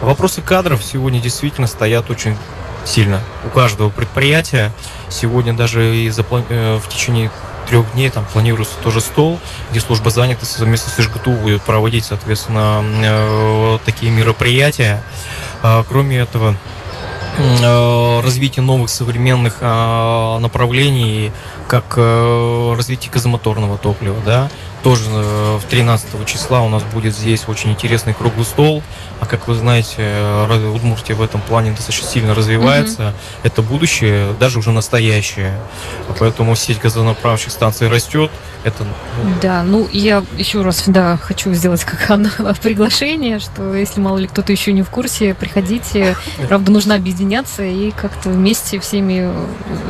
Вопросы 0.00 0.42
кадров 0.42 0.82
сегодня 0.82 1.20
действительно 1.20 1.66
стоят 1.66 2.10
очень 2.10 2.36
сильно 2.84 3.20
у 3.44 3.48
каждого 3.50 3.90
предприятия. 3.90 4.72
Сегодня 5.08 5.52
даже 5.52 5.96
и 5.96 6.08
заплан... 6.10 6.44
Э, 6.48 6.78
в 6.78 6.88
течение 6.88 7.30
трех 7.68 7.92
дней 7.92 8.08
там 8.08 8.24
планируется 8.24 8.76
тоже 8.82 9.00
стол, 9.00 9.38
где 9.70 9.80
служба 9.80 10.10
занятости 10.10 10.56
совместно 10.56 10.90
с 10.90 11.00
ИЖГТУ 11.00 11.32
будет 11.32 11.62
проводить, 11.62 12.04
соответственно, 12.04 12.82
э, 12.82 13.78
такие 13.84 14.10
мероприятия. 14.10 15.02
А, 15.62 15.84
кроме 15.86 16.18
этого, 16.18 16.54
э, 17.36 18.20
развитие 18.20 18.62
новых 18.62 18.88
современных 18.88 19.60
направлений, 19.60 21.32
как 21.68 21.96
развитие 21.96 23.12
газомоторного 23.12 23.76
топлива, 23.76 24.16
да, 24.24 24.48
тоже 24.82 25.10
в 25.10 25.62
13 25.68 26.24
числа 26.26 26.62
у 26.62 26.68
нас 26.68 26.82
будет 26.84 27.16
здесь 27.16 27.44
очень 27.48 27.70
интересный 27.70 28.14
круглый 28.14 28.44
стол. 28.44 28.82
А 29.20 29.26
как 29.26 29.48
вы 29.48 29.54
знаете, 29.54 29.96
э, 29.98 30.70
Удмуртия 30.74 31.16
в 31.16 31.22
этом 31.22 31.40
плане 31.40 31.72
достаточно 31.72 32.06
сильно 32.08 32.34
развивается. 32.34 33.02
Mm-hmm. 33.02 33.40
Это 33.42 33.62
будущее, 33.62 34.32
даже 34.38 34.58
уже 34.60 34.70
настоящее. 34.70 35.58
Поэтому 36.18 36.54
сеть 36.54 36.78
газонаправочных 36.80 37.52
станций 37.52 37.88
растет. 37.88 38.30
это... 38.64 38.84
ну, 38.84 39.30
Да, 39.42 39.62
ну 39.64 39.88
я 39.92 40.22
еще 40.36 40.62
раз, 40.62 40.84
да, 40.86 41.16
хочу 41.16 41.52
сделать 41.54 41.82
как 41.84 42.08
Анна 42.10 42.30
приглашение, 42.62 43.40
что 43.40 43.74
если 43.74 44.00
мало 44.00 44.18
ли 44.18 44.28
кто-то 44.28 44.52
еще 44.52 44.72
не 44.72 44.82
в 44.82 44.90
курсе, 44.90 45.34
приходите. 45.34 46.16
Правда, 46.46 46.70
нужно 46.70 46.94
объединяться 46.94 47.64
и 47.64 47.90
как-то 47.90 48.28
вместе 48.28 48.78
всеми, 48.78 49.32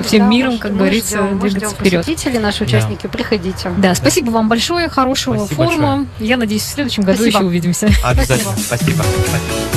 всем 0.04 0.20
Да, 0.20 0.26
миром, 0.28 0.52
мы 0.54 0.58
как 0.58 0.70
ждем- 0.72 0.78
говорится, 0.78 1.16
мы 1.18 1.22
ждем- 1.26 1.34
мы 1.34 1.40
двигаться 1.50 1.68
ждем 1.76 1.78
вперед. 1.86 2.06
посетителей, 2.06 2.38
наши 2.38 2.64
участники, 2.64 3.06
приходите. 3.08 3.70
Да, 3.76 3.94
спасибо 3.94 4.30
вам 4.30 4.48
большое, 4.48 4.77
хорошего 4.88 5.36
Спасибо 5.46 5.64
форума. 5.64 6.06
Я 6.20 6.36
надеюсь, 6.36 6.62
в 6.62 6.68
следующем 6.68 7.02
году 7.02 7.18
Спасибо. 7.18 7.38
еще 7.38 7.46
увидимся. 7.46 7.90
Обязательно. 8.04 8.52
Спасибо. 8.56 9.02
Спасибо. 9.02 9.68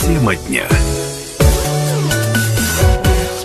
Тема 0.00 0.36
дня. 0.36 0.64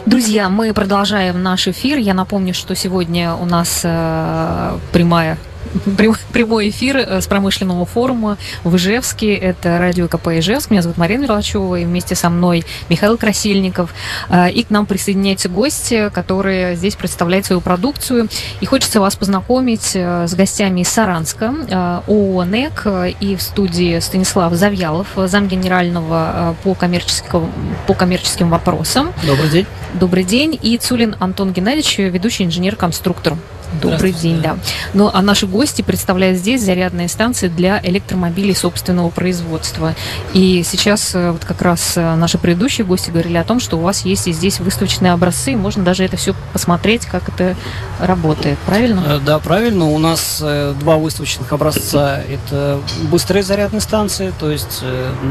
Друзья, 0.06 0.50
мы 0.50 0.74
продолжаем 0.74 1.44
наш 1.44 1.68
эфир. 1.68 1.98
Я 1.98 2.14
напомню, 2.14 2.54
что 2.54 2.76
сегодня 2.76 3.34
у 3.36 3.46
нас 3.46 3.82
э, 3.84 4.78
прямая 4.92 5.36
прям- 5.36 5.57
прямой 6.34 6.70
эфир 6.70 6.98
э, 6.98 7.22
с 7.22 7.28
промышленного 7.28 7.86
форума 7.86 8.38
в 8.64 8.76
Ижевске. 8.76 9.34
Это 9.36 9.78
радио 9.80 10.08
КП 10.08 10.28
Ижевск. 10.30 10.72
Меня 10.72 10.82
зовут 10.82 10.98
Марина 10.98 11.24
Мерлачева, 11.24 11.76
и 11.76 11.86
вместе 11.86 12.16
со 12.16 12.30
мной 12.30 12.66
Михаил 12.90 13.18
Красильников. 13.18 13.94
Э, 14.30 14.50
И 14.50 14.64
к 14.64 14.70
нам 14.70 14.86
присоединяются 14.86 15.50
гости, 15.50 16.10
которые 16.14 16.76
здесь 16.76 16.96
представляют 16.96 17.46
свою 17.46 17.62
продукцию. 17.62 18.28
И 18.62 18.66
хочется 18.66 19.00
вас 19.00 19.16
познакомить 19.16 19.92
э, 19.96 20.28
с 20.28 20.34
гостями 20.34 20.82
из 20.82 20.90
Саранска, 20.90 21.54
э, 21.70 22.02
ООО 22.08 22.44
«НЭК» 22.46 22.88
и 23.20 23.36
в 23.36 23.42
студии 23.42 24.00
Станислав 24.00 24.54
Завьялов, 24.54 25.08
замгенерального 25.16 26.56
по 26.64 26.74
коммерческим, 26.74 27.52
по 27.86 27.94
коммерческим 27.94 28.50
вопросам. 28.50 29.14
Добрый 29.26 29.50
день. 29.50 29.66
Добрый 29.94 30.24
день. 30.24 30.58
И 30.62 30.78
Цулин 30.78 31.16
Антон 31.20 31.54
Геннадьевич, 31.54 31.98
ведущий 31.98 32.44
инженер-конструктор. 32.44 33.36
Добрый 33.82 34.14
день, 34.14 34.42
да. 34.42 34.58
Ну, 34.94 35.10
а 35.14 35.22
наши 35.22 35.46
гости 35.48 35.82
представляют 35.82 36.38
здесь 36.38 36.64
зарядные 36.64 37.08
станции 37.08 37.48
для 37.48 37.80
электромобилей 37.84 38.56
собственного 38.56 39.10
производства. 39.10 39.94
И 40.34 40.64
сейчас 40.66 41.14
э, 41.14 41.32
вот 41.32 41.46
как 41.46 41.62
раз 41.62 41.94
э, 41.96 42.16
наши 42.16 42.38
предыдущие 42.38 42.86
гости 42.86 43.12
говорили 43.12 43.38
о 43.38 43.44
том, 43.44 43.60
что 43.60 43.78
у 43.78 43.82
вас 43.82 44.06
есть 44.06 44.28
и 44.28 44.34
здесь 44.34 44.60
выставочные 44.60 45.12
образцы, 45.12 45.52
и 45.52 45.56
можно 45.56 45.84
даже 45.84 46.04
это 46.04 46.18
все 46.18 46.34
посмотреть, 46.54 47.06
как 47.06 47.30
это 47.30 47.56
работает. 48.00 48.58
Правильно? 48.66 49.04
Э, 49.06 49.20
Да, 49.24 49.40
правильно. 49.40 49.86
У 49.86 49.98
нас 50.00 50.42
два 50.80 50.98
выставочных 50.98 51.52
образца. 51.52 52.22
Это 52.22 52.80
быстрые 53.12 53.44
зарядные 53.44 53.82
станции, 53.82 54.34
то 54.40 54.50
есть 54.50 54.84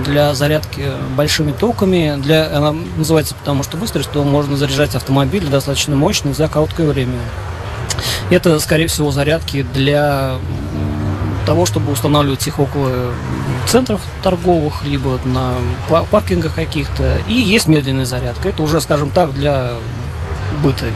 для 0.04 0.34
зарядки 0.34 0.84
большими 1.16 1.52
токами. 1.52 2.18
Для, 2.22 2.56
она 2.56 2.74
называется 2.96 3.34
потому, 3.34 3.62
что 3.62 3.76
быстрый, 3.76 4.02
что 4.02 4.22
можно 4.24 4.56
заряжать 4.56 4.94
автомобиль 4.94 5.46
достаточно 5.46 5.96
мощный 5.96 6.34
за 6.34 6.48
короткое 6.48 6.88
время. 6.88 7.18
Это, 8.30 8.58
скорее 8.58 8.88
всего, 8.88 9.10
зарядки 9.10 9.62
для 9.74 10.36
того, 11.46 11.64
чтобы 11.64 11.92
устанавливать 11.92 12.46
их 12.46 12.58
около 12.58 13.12
центров 13.68 14.00
торговых, 14.22 14.84
либо 14.84 15.18
на 15.24 15.52
па- 15.88 16.02
паркингах 16.02 16.54
каких-то. 16.54 17.18
И 17.28 17.34
есть 17.34 17.68
медленная 17.68 18.04
зарядка. 18.04 18.48
Это 18.48 18.62
уже, 18.62 18.80
скажем 18.80 19.10
так, 19.10 19.32
для 19.32 19.70
быта. 20.62 20.86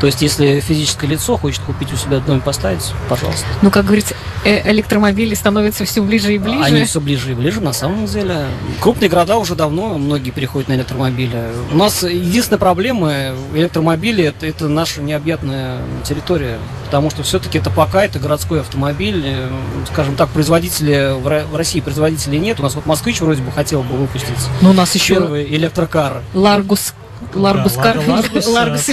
То 0.00 0.06
есть, 0.06 0.22
если 0.22 0.60
физическое 0.60 1.06
лицо 1.06 1.36
хочет 1.36 1.62
купить 1.62 1.92
у 1.92 1.96
себя 1.96 2.18
дом 2.18 2.38
и 2.38 2.40
поставить, 2.40 2.92
пожалуйста. 3.08 3.46
Ну, 3.62 3.70
как 3.70 3.84
говорится, 3.84 4.14
э- 4.44 4.68
электромобили 4.70 5.34
становятся 5.34 5.84
все 5.84 6.02
ближе 6.02 6.34
и 6.34 6.38
ближе. 6.38 6.62
Они 6.62 6.84
все 6.84 7.00
ближе 7.00 7.32
и 7.32 7.34
ближе, 7.34 7.60
на 7.60 7.72
самом 7.72 8.06
деле. 8.06 8.46
Крупные 8.80 9.08
города 9.08 9.36
уже 9.38 9.54
давно, 9.54 9.98
многие 9.98 10.30
переходят 10.30 10.68
на 10.68 10.74
электромобили. 10.74 11.40
У 11.70 11.76
нас 11.76 12.02
единственная 12.02 12.58
проблема 12.58 13.12
электромобили 13.54 14.24
это, 14.24 14.46
это 14.46 14.68
наша 14.68 15.00
необъятная 15.02 15.78
территория. 16.04 16.58
Потому 16.86 17.10
что 17.10 17.22
все-таки 17.22 17.58
это 17.58 17.70
пока 17.70 18.04
это 18.04 18.18
городской 18.18 18.60
автомобиль. 18.60 19.22
Э, 19.24 19.48
Скажем 19.92 20.14
так, 20.16 20.28
производителей 20.30 21.14
в 21.14 21.26
Ро- 21.26 21.46
в 21.46 21.56
России 21.56 21.80
производителей 21.80 22.38
нет. 22.38 22.60
У 22.60 22.62
нас 22.62 22.74
вот 22.74 22.86
москвич 22.86 23.20
вроде 23.20 23.42
бы 23.42 23.50
хотел 23.52 23.82
бы 23.82 23.96
выпустить 23.96 24.28
Но 24.60 24.70
у 24.70 24.72
нас 24.72 24.94
еще 24.94 25.14
первый 25.14 25.44
электрокар. 25.54 26.22
Ларгус, 26.34 26.94
Ларгус, 27.34 27.74
Да, 27.74 27.82
Ларгус, 28.06 28.46
э, 28.46 28.50
Ларгус, 28.50 28.88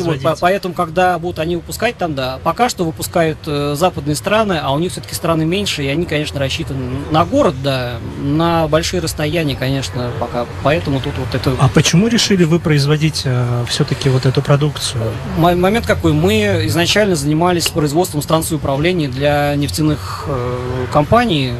Вот, 0.00 0.38
поэтому, 0.40 0.74
когда 0.74 1.18
будут 1.18 1.38
они 1.38 1.56
выпускать 1.56 1.96
там, 1.96 2.14
да, 2.14 2.38
пока 2.42 2.68
что 2.68 2.84
выпускают 2.84 3.38
э, 3.46 3.74
западные 3.76 4.16
страны, 4.16 4.58
а 4.62 4.72
у 4.72 4.78
них 4.78 4.92
все-таки 4.92 5.14
страны 5.14 5.44
меньше, 5.44 5.82
и 5.82 5.88
они, 5.88 6.04
конечно, 6.04 6.38
рассчитаны 6.40 6.80
на 7.10 7.24
город, 7.24 7.54
да, 7.62 7.94
на 8.22 8.66
большие 8.68 9.00
расстояния, 9.00 9.56
конечно, 9.56 10.10
пока. 10.20 10.46
Поэтому 10.62 11.00
тут 11.00 11.12
вот 11.18 11.34
это 11.34 11.52
А 11.60 11.68
почему 11.68 12.08
решили 12.08 12.44
вы 12.44 12.58
производить 12.58 13.24
все-таки 13.68 14.08
вот 14.08 14.26
эту 14.26 14.42
продукцию? 14.42 15.02
М- 15.38 15.60
момент 15.60 15.86
какой. 15.86 16.12
Мы 16.12 16.62
изначально 16.66 17.16
занимались 17.16 17.68
производством 17.68 18.22
станции 18.22 18.54
управления 18.54 19.08
для 19.08 19.54
нефтяных 19.56 20.24
э, 20.28 20.86
компаний, 20.92 21.52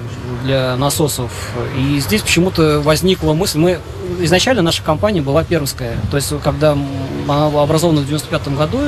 для 0.44 0.76
насосов. 0.76 1.32
И 1.76 1.98
здесь 2.00 2.22
почему-то 2.22 2.80
возникла 2.80 3.32
мысль, 3.32 3.58
мы 3.58 3.78
изначально 4.20 4.62
наша 4.62 4.82
компания 4.82 5.22
была 5.22 5.42
пермская. 5.42 5.96
То 6.10 6.16
есть, 6.16 6.32
когда 6.42 6.72
она 6.72 7.48
была 7.50 7.62
образована 7.62 8.00
в 8.02 8.06
95 8.06 8.48
году, 8.56 8.78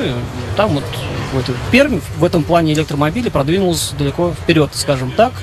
там 0.55 0.71
вот 0.73 0.83
этой 1.33 1.55
Пермь 1.71 1.99
в 2.17 2.23
этом 2.23 2.43
плане 2.43 2.73
электромобилей 2.73 3.29
продвинулась 3.29 3.91
далеко 3.97 4.31
вперед, 4.31 4.69
скажем 4.73 5.11
так. 5.11 5.33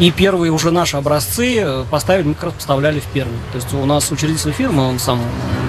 И 0.00 0.10
первые 0.10 0.50
уже 0.50 0.72
наши 0.72 0.96
образцы 0.96 1.58
э, 1.58 1.84
поставили, 1.88 2.26
мы 2.26 2.34
как 2.34 2.44
раз 2.44 2.54
поставляли 2.54 2.98
в 2.98 3.04
Пермь. 3.04 3.30
То 3.52 3.58
есть 3.58 3.72
у 3.72 3.84
нас 3.84 4.10
учредитель 4.10 4.50
фирмы, 4.50 4.88
он 4.88 4.98
сам 4.98 5.20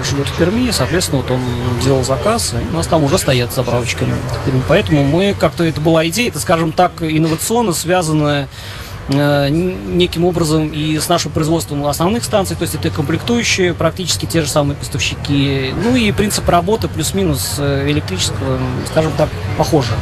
живет 0.04 0.26
в 0.26 0.36
Перми, 0.36 0.70
соответственно, 0.72 1.22
вот 1.22 1.30
он 1.30 1.40
делал 1.84 2.02
заказ, 2.02 2.52
и 2.54 2.74
у 2.74 2.76
нас 2.76 2.88
там 2.88 3.04
уже 3.04 3.18
стоят 3.18 3.52
заправочки. 3.52 4.00
Перми. 4.44 4.62
Поэтому 4.68 5.04
мы 5.04 5.34
как-то, 5.38 5.62
это 5.62 5.80
была 5.80 6.06
идея, 6.08 6.30
это, 6.30 6.40
скажем 6.40 6.72
так, 6.72 7.02
инновационно 7.02 7.72
связанная 7.72 8.48
неким 9.08 10.24
образом 10.24 10.68
и 10.68 10.98
с 10.98 11.08
нашим 11.08 11.30
производством 11.30 11.86
основных 11.86 12.24
станций, 12.24 12.56
то 12.56 12.62
есть 12.62 12.74
это 12.74 12.90
комплектующие, 12.90 13.72
практически 13.74 14.26
те 14.26 14.42
же 14.42 14.48
самые 14.48 14.76
поставщики. 14.76 15.72
Ну 15.84 15.94
и 15.94 16.10
принцип 16.12 16.48
работы 16.48 16.88
плюс-минус 16.88 17.56
э, 17.58 17.88
электрического, 17.90 18.58
скажем 18.90 19.12
так, 19.16 19.28
похоже. 19.56 19.92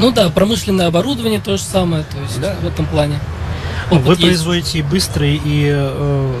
Ну 0.00 0.10
да, 0.12 0.28
промышленное 0.30 0.86
оборудование 0.86 1.40
то 1.40 1.56
же 1.56 1.62
самое, 1.62 2.04
то 2.04 2.18
есть 2.22 2.40
Да. 2.40 2.54
в 2.62 2.66
этом 2.66 2.86
плане. 2.86 3.18
Опыт 3.90 4.04
Вы 4.04 4.12
есть. 4.14 4.22
производите 4.22 4.78
и 4.78 4.82
быстрые, 4.82 5.36
и 5.36 5.66
э, 5.72 6.32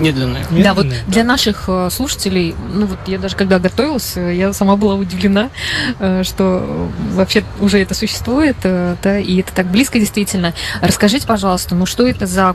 Медленные. 0.00 0.44
Да, 0.50 0.74
вот 0.74 0.84
медленные? 0.84 1.04
для 1.06 1.24
наших 1.24 1.64
э, 1.68 1.88
слушателей, 1.90 2.54
ну 2.74 2.86
вот 2.86 2.98
я 3.06 3.18
даже 3.18 3.36
когда 3.36 3.58
готовилась, 3.58 4.16
я 4.16 4.52
сама 4.52 4.76
была 4.76 4.94
удивлена, 4.94 5.50
э, 5.98 6.22
что 6.24 6.88
вообще 7.14 7.44
уже 7.60 7.78
это 7.78 7.94
существует, 7.94 8.56
э, 8.64 8.96
да, 9.02 9.18
и 9.18 9.40
это 9.40 9.52
так 9.54 9.66
близко 9.66 9.98
действительно. 9.98 10.54
Расскажите, 10.80 11.26
пожалуйста, 11.26 11.74
ну 11.74 11.86
что 11.86 12.06
это 12.06 12.26
за 12.26 12.50
а- 12.50 12.54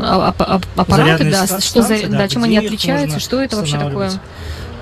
а- 0.00 0.34
а- 0.38 0.60
аппараты, 0.76 1.24
Зарядные 1.24 1.30
да, 1.32 1.60
что 1.60 1.82
за, 1.82 2.02
да, 2.08 2.18
да, 2.18 2.28
чем 2.28 2.44
они 2.44 2.58
отличаются, 2.58 3.20
что 3.20 3.42
это 3.42 3.56
вообще 3.56 3.78
такое? 3.78 4.10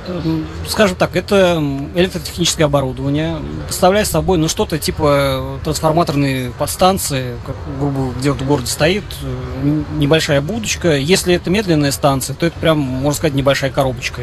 Эм, 0.09 0.47
Скажем 0.67 0.97
так, 0.97 1.15
это 1.17 1.63
электротехническое 1.95 2.67
оборудование, 2.67 3.37
представляет 3.65 4.09
собой 4.09 4.39
ну, 4.39 4.49
что-то 4.49 4.79
типа 4.79 5.59
трансформаторной 5.65 6.51
подстанции, 6.59 7.37
как, 7.47 7.57
грубо, 7.79 8.13
где 8.19 8.33
вот 8.33 8.41
в 8.41 8.47
городе 8.47 8.67
стоит, 8.67 9.05
э, 9.23 9.83
небольшая 9.97 10.41
будочка. 10.41 10.97
Если 10.97 11.35
это 11.35 11.51
медленная 11.51 11.93
станция, 11.93 12.35
то 12.35 12.47
это 12.47 12.59
прям, 12.59 12.79
можно 12.79 13.17
сказать, 13.17 13.35
небольшая 13.35 13.71
коробочка. 13.71 14.23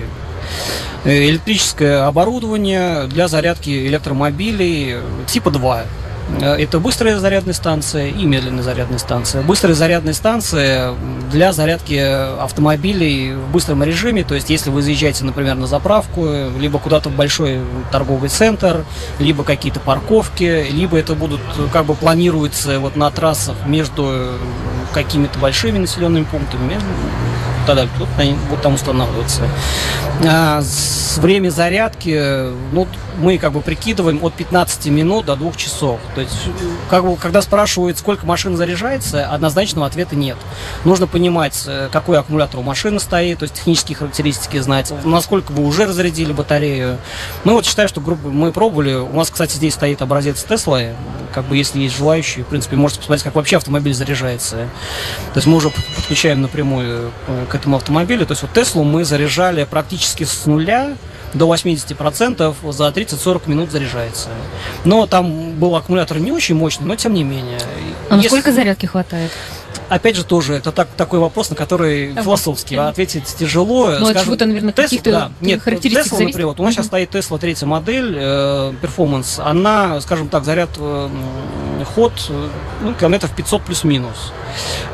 Э, 1.05 1.29
Электрическое 1.29 2.05
оборудование 2.05 3.07
для 3.07 3.27
зарядки 3.27 3.87
электромобилей 3.87 4.95
э, 4.95 5.01
типа 5.27 5.51
2. 5.51 5.83
Э, 6.41 6.55
Это 6.55 6.79
быстрая 6.79 7.19
зарядная 7.19 7.53
станция 7.53 8.07
и 8.07 8.25
медленная 8.25 8.63
зарядная 8.63 8.99
станция. 8.99 9.41
Быстрая 9.41 9.75
зарядная 9.75 10.13
станция 10.13 10.93
для 11.31 11.53
зарядки 11.53 11.95
автомобилей 12.41 13.33
в 13.33 13.51
быстром 13.51 13.83
режиме, 13.83 14.23
то 14.23 14.35
есть 14.35 14.49
если 14.49 14.69
вы 14.69 14.81
заезжаете, 14.81 15.25
например, 15.25 15.55
на 15.55 15.67
заправку, 15.67 16.27
либо 16.59 16.79
куда-то 16.79 17.09
в 17.09 17.15
большой 17.15 17.59
торговый 17.91 18.29
центр, 18.29 18.85
либо 19.19 19.43
какие-то 19.43 19.79
парковки, 19.79 20.67
либо 20.71 20.97
это 20.97 21.13
будут, 21.13 21.41
как 21.71 21.85
бы 21.85 21.95
планируется 21.95 22.79
вот 22.79 22.95
на 22.95 23.09
трассах 23.11 23.55
между 23.65 24.33
какими-то 24.93 25.37
большими 25.39 25.77
населенными 25.77 26.23
пунктами, 26.23 26.79
тогда 27.67 27.87
вот 27.97 28.07
будут 28.49 28.61
там 28.61 28.73
устанавливаться. 28.75 29.43
А, 30.27 30.61
с- 30.61 31.17
время 31.17 31.49
зарядки, 31.49 32.51
ну, 32.71 32.87
мы 33.19 33.37
как 33.37 33.51
бы 33.53 33.61
прикидываем 33.61 34.19
от 34.23 34.33
15 34.33 34.87
минут 34.87 35.25
до 35.25 35.35
2 35.35 35.51
часов. 35.57 35.99
То 36.15 36.21
есть, 36.21 36.35
как 36.89 37.03
бы, 37.05 37.15
когда 37.17 37.41
спрашивают, 37.41 37.97
сколько 37.97 38.25
машин 38.25 38.55
заряжается, 38.57 39.25
однозначного 39.27 39.87
ответа 39.87 40.15
нет. 40.15 40.37
Нужно 40.85 41.07
понимать, 41.07 41.63
э, 41.67 41.89
какой 41.91 42.17
аккумулятор 42.19 42.59
у 42.59 42.63
машины 42.63 42.99
стоит, 42.99 43.39
то 43.39 43.43
есть 43.43 43.55
технические 43.55 43.97
характеристики 43.97 44.57
знать, 44.59 44.91
насколько 45.03 45.51
вы 45.51 45.65
уже 45.65 45.85
разрядили 45.85 46.31
батарею. 46.33 46.97
Ну 47.43 47.53
вот 47.53 47.65
считаю, 47.65 47.87
что 47.89 48.01
грубо 48.01 48.29
мы 48.29 48.51
пробовали. 48.51 48.93
У 48.93 49.13
нас, 49.15 49.29
кстати, 49.29 49.53
здесь 49.55 49.73
стоит 49.73 50.01
образец 50.01 50.43
Тесла. 50.43 50.79
Как 51.33 51.45
бы 51.45 51.55
если 51.57 51.79
есть 51.79 51.95
желающие, 51.97 52.43
в 52.43 52.47
принципе, 52.47 52.75
можете 52.75 52.99
посмотреть, 53.01 53.23
как 53.23 53.35
вообще 53.35 53.57
автомобиль 53.57 53.93
заряжается. 53.93 54.55
То 55.33 55.37
есть 55.37 55.47
мы 55.47 55.57
уже 55.57 55.69
подключаем 55.69 56.41
напрямую 56.41 57.11
э, 57.27 57.45
к 57.49 57.55
этому 57.55 57.77
автомобилю. 57.77 58.25
То 58.25 58.31
есть 58.33 58.41
вот 58.43 58.53
Теслу 58.53 58.83
мы 58.83 59.03
заряжали 59.03 59.63
практически 59.65 60.23
с 60.23 60.45
нуля 60.45 60.95
до 61.33 61.53
80% 61.53 62.71
за 62.71 62.87
30-40 62.87 63.49
минут 63.49 63.71
заряжается. 63.71 64.29
Но 64.85 65.05
там 65.05 65.51
был 65.59 65.75
аккумулятор 65.75 66.19
не 66.19 66.31
очень 66.31 66.55
мощный, 66.55 66.85
но 66.85 66.95
тем 66.95 67.13
не 67.13 67.23
менее. 67.23 67.59
А 68.09 68.15
Если- 68.15 68.35
насколько 68.35 68.51
зарядки 68.53 68.85
хватает? 68.85 69.31
Опять 69.89 70.15
же, 70.15 70.23
тоже 70.23 70.53
это 70.55 70.71
так, 70.71 70.87
такой 70.95 71.19
вопрос, 71.19 71.49
на 71.49 71.55
который 71.55 72.13
А, 72.15 72.21
философский 72.21 72.75
вот. 72.77 72.89
ответить 72.89 73.25
тяжело. 73.37 73.89
Ну, 73.99 74.05
Скажем, 74.05 74.23
чего-то, 74.25 74.45
наверное, 74.45 74.71
Тесла, 74.71 74.83
каких-то 74.83 75.11
да. 75.11 75.31
Нет, 75.41 75.61
характеристик 75.61 76.05
Tesla, 76.05 76.09
зависит? 76.17 76.27
например, 76.27 76.47
вот 76.47 76.59
у 76.59 76.63
нас 76.63 76.73
сейчас 76.73 76.85
Мгм. 76.85 76.89
стоит 76.89 77.15
Tesla 77.15 77.39
третья 77.39 77.65
модель, 77.65 78.15
э, 78.17 78.73
Performance, 78.81 79.41
она, 79.43 79.99
скажем 80.01 80.29
так, 80.29 80.45
заряд, 80.45 80.69
э, 80.77 81.09
ход, 81.95 82.13
э, 82.29 82.47
ну, 82.83 82.93
километров 82.93 83.31
500 83.35 83.63
плюс-минус. 83.63 84.31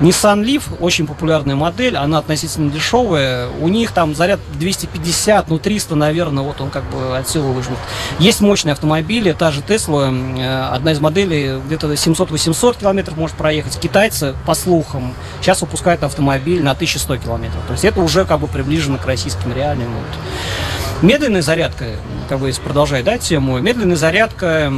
Nissan 0.02 0.44
Leaf, 0.44 0.64
очень 0.80 1.08
популярная 1.08 1.56
модель, 1.56 1.96
она 1.98 2.20
относительно 2.20 2.70
дешевая, 2.72 3.48
у 3.62 3.68
них 3.70 3.92
там 3.92 4.14
заряд 4.16 4.40
250, 4.60 5.50
ну 5.50 5.58
300, 5.60 5.96
наверное, 5.96 6.44
вот 6.44 6.60
он 6.62 6.70
как 6.70 6.84
бы 6.90 7.18
от 7.18 7.28
силы 7.30 7.52
выжмет. 7.54 7.78
Есть 8.20 8.42
мощные 8.42 8.74
автомобили, 8.74 9.32
та 9.32 9.52
же 9.52 9.62
Tesla, 9.62 10.14
э, 10.40 10.70
одна 10.74 10.92
из 10.92 11.00
моделей 11.00 11.60
где-то 11.66 11.88
700-800 11.96 12.78
километров 12.78 13.18
может 13.18 13.36
проехать. 13.38 13.80
Китайцы, 13.80 14.36
по 14.46 14.54
слухам, 14.66 15.14
сейчас 15.42 15.62
выпускают 15.62 16.04
автомобиль 16.04 16.64
на 16.64 16.72
1100 16.72 17.18
километров. 17.18 17.62
То 17.68 17.74
есть 17.74 17.86
это 17.86 18.02
уже 18.02 18.26
как 18.26 18.40
бы 18.40 18.48
приближено 18.48 18.98
к 18.98 19.06
российским 19.06 19.54
реалиям. 19.54 19.94
Вот. 19.94 21.04
Медленная 21.04 21.44
зарядка, 21.44 21.86
как 22.28 22.40
бы 22.40 22.48
если 22.48 22.62
продолжать 22.62 23.06
да, 23.06 23.18
тему, 23.18 23.60
медленная 23.60 23.96
зарядка, 23.96 24.74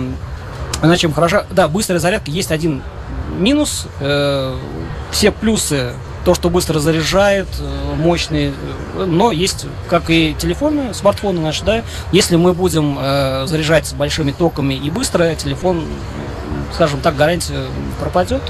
она 0.81 0.97
чем 0.97 1.13
хороша? 1.13 1.45
Да, 1.51 1.67
быстрая 1.67 1.99
зарядка 1.99 2.29
есть 2.31 2.51
один 2.51 2.83
минус. 3.37 3.87
э, 4.01 4.57
все 5.11 5.31
плюсы 5.31 5.93
то, 6.27 6.35
что 6.35 6.49
быстро 6.49 6.79
заряжает, 6.79 7.47
э, 7.57 7.95
мощный, 7.95 8.51
э, 8.95 9.05
но 9.05 9.31
есть, 9.31 9.65
как 9.89 10.09
и 10.09 10.35
телефоны, 10.37 10.93
смартфоны 10.93 11.39
наши, 11.39 11.63
да, 11.63 11.83
если 12.11 12.35
мы 12.35 12.53
будем 12.53 12.97
э, 12.99 13.45
заряжать 13.47 13.87
с 13.87 13.93
большими 13.93 14.31
токами 14.31 14.73
и 14.73 14.89
быстро, 14.89 15.33
телефон, 15.35 15.85
скажем 16.73 17.01
так, 17.01 17.15
гарантия 17.15 17.65
пропадет. 17.99 18.41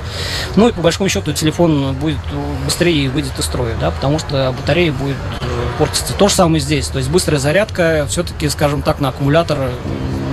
Ну 0.55 0.69
и 0.69 0.71
по 0.71 0.81
большому 0.81 1.09
счету 1.09 1.33
телефон 1.33 1.93
будет 1.95 2.19
быстрее 2.65 3.09
выйдет 3.09 3.37
из 3.39 3.45
строя, 3.45 3.75
да, 3.79 3.91
потому 3.91 4.19
что 4.19 4.53
батарея 4.57 4.91
будет 4.91 5.17
э, 5.41 5.45
портиться. 5.77 6.13
То 6.13 6.27
же 6.27 6.35
самое 6.35 6.59
здесь, 6.59 6.87
то 6.87 6.97
есть 6.97 7.09
быстрая 7.09 7.39
зарядка 7.39 8.05
все-таки, 8.09 8.49
скажем 8.49 8.81
так, 8.81 8.99
на 8.99 9.09
аккумулятор 9.09 9.71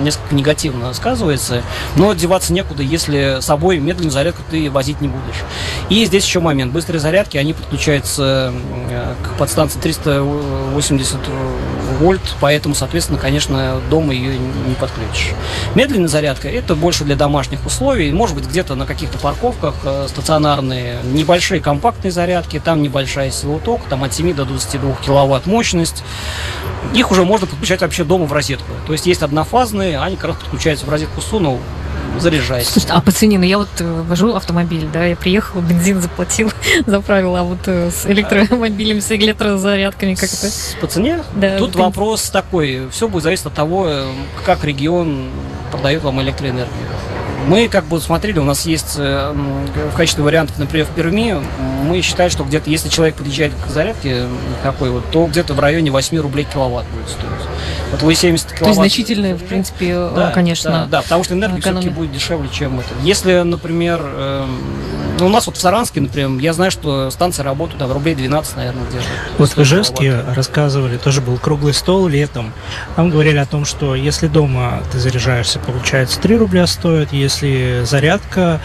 несколько 0.03 0.35
негативно 0.35 0.93
сказывается, 0.93 1.63
но 1.95 2.13
деваться 2.13 2.53
некуда, 2.53 2.83
если 2.83 3.37
с 3.39 3.45
собой 3.45 3.79
медленную 3.79 4.11
зарядку 4.11 4.41
ты 4.49 4.69
возить 4.69 5.01
не 5.01 5.07
будешь. 5.07 5.43
И 5.89 6.05
здесь 6.05 6.25
еще 6.25 6.39
момент. 6.39 6.73
Быстрые 6.73 6.99
зарядки, 6.99 7.37
они 7.37 7.53
подключаются 7.53 8.53
э, 8.89 9.13
к 9.23 9.37
подстанции 9.37 9.79
380 9.79 11.19
вольт, 11.99 12.21
поэтому, 12.39 12.75
соответственно, 12.75 13.19
конечно, 13.19 13.79
дома 13.89 14.13
ее 14.13 14.37
не 14.37 14.75
подключишь. 14.75 15.31
Медленная 15.75 16.07
зарядка 16.07 16.49
это 16.49 16.75
больше 16.75 17.03
для 17.03 17.15
домашних 17.15 17.65
условий, 17.65 18.11
может 18.11 18.35
быть, 18.35 18.47
где-то 18.47 18.75
на 18.75 18.85
каких-то 18.85 19.17
парковках 19.17 19.75
э, 19.83 20.07
стационарные, 20.09 20.99
небольшие 21.03 21.61
компактные 21.61 22.11
зарядки, 22.11 22.61
там 22.63 22.81
небольшая 22.81 23.31
сила 23.31 23.59
тока, 23.59 23.83
там 23.89 24.03
от 24.03 24.13
7 24.13 24.33
до 24.33 24.45
22 24.45 24.95
киловатт 25.05 25.45
мощность. 25.45 26.03
Их 26.93 27.11
уже 27.11 27.23
можно 27.23 27.47
подключать 27.47 27.81
вообще 27.81 28.03
дома 28.03 28.25
в 28.25 28.33
розетку. 28.33 28.71
То 28.85 28.93
есть 28.93 29.05
есть 29.05 29.23
однофазные, 29.23 29.99
они 29.99 30.15
как 30.15 30.25
раз 30.25 30.37
подключаются 30.37 30.85
в 30.85 30.89
розетку 30.89 31.21
сунул, 31.21 31.59
заряжайся. 32.19 32.71
Слушайте, 32.71 32.93
а 32.93 33.01
по 33.01 33.11
цене, 33.11 33.37
ну 33.37 33.45
я 33.45 33.57
вот 33.57 33.69
э, 33.79 34.01
вожу 34.07 34.33
автомобиль, 34.35 34.87
да, 34.91 35.05
я 35.05 35.15
приехала, 35.15 35.61
бензин 35.69 36.01
заплатил, 36.01 36.51
заправила, 36.85 37.39
а 37.41 37.43
вот 37.43 37.59
э, 37.67 37.91
с 37.91 38.05
электромобилем, 38.05 39.01
с 39.01 39.11
электрозарядками 39.11 40.15
как 40.15 40.25
это? 40.25 40.47
С- 40.47 40.75
По 40.79 40.87
цене? 40.87 41.23
Да, 41.35 41.57
Тут 41.57 41.75
вопрос 41.75 42.29
такой. 42.29 42.87
Все 42.91 43.07
будет 43.07 43.23
зависеть 43.23 43.45
от 43.45 43.53
того, 43.53 43.87
э, 43.87 44.05
как 44.45 44.63
регион 44.63 45.29
продает 45.71 46.03
вам 46.03 46.21
электроэнергию. 46.21 46.67
Мы 47.47 47.67
как 47.67 47.85
бы 47.85 47.99
смотрели, 47.99 48.39
у 48.39 48.43
нас 48.43 48.65
есть 48.65 48.95
э, 48.97 49.33
в 49.91 49.95
качестве 49.95 50.23
вариантов, 50.23 50.57
например, 50.57 50.85
в 50.87 50.89
Перми, 50.89 51.35
мы 51.83 52.01
считаем, 52.01 52.31
что 52.31 52.43
где-то, 52.43 52.69
если 52.69 52.89
человек 52.89 53.15
подъезжает 53.15 53.53
к 53.53 53.69
зарядке 53.69 54.25
такой 54.63 54.89
вот, 54.89 55.09
то 55.11 55.27
где-то 55.27 55.53
в 55.53 55.59
районе 55.59 55.91
8 55.91 56.17
рублей 56.19 56.47
киловатт 56.51 56.85
будет 56.87 57.09
стоить. 57.09 57.29
Вот 57.91 58.01
вы 58.01 58.15
70 58.15 58.45
киловатт... 58.47 58.59
То 58.59 58.65
есть 58.65 58.79
значительная, 58.79 59.35
в 59.35 59.43
принципе, 59.43 59.89
э, 59.91 60.11
Да, 60.15 60.31
конечно. 60.31 60.71
Да, 60.71 60.85
да, 60.87 61.01
потому 61.03 61.23
что 61.23 61.35
энергия 61.35 61.61
все-таки 61.61 61.87
экономия. 61.87 61.95
будет 61.95 62.11
дешевле, 62.11 62.49
чем 62.51 62.79
это. 62.79 62.89
Если, 63.03 63.41
например, 63.41 64.01
эм, 64.03 64.59
у 65.19 65.29
нас 65.29 65.45
вот 65.47 65.57
в 65.57 65.61
Саранске, 65.61 66.01
например, 66.01 66.39
я 66.41 66.53
знаю, 66.53 66.71
что 66.71 67.09
станции 67.09 67.41
работают 67.43 67.79
там 67.79 67.91
рублей 67.91 68.15
12, 68.15 68.57
наверное, 68.57 68.83
где-то. 68.85 69.03
Вот 69.37 69.49
в 69.49 69.57
Ижевске 69.61 70.21
рассказывали, 70.35 70.97
тоже 70.97 71.21
был 71.21 71.37
круглый 71.37 71.73
стол 71.73 72.07
летом. 72.07 72.53
Там 72.95 73.09
говорили 73.09 73.37
о 73.37 73.45
том, 73.45 73.65
что 73.65 73.95
если 73.95 74.27
дома 74.27 74.81
ты 74.91 74.99
заряжаешься, 74.99 75.59
получается 75.59 76.19
3 76.19 76.37
рубля 76.37 76.67
стоит. 76.67 77.13
Если 77.13 77.81
зарядка, 77.85 78.59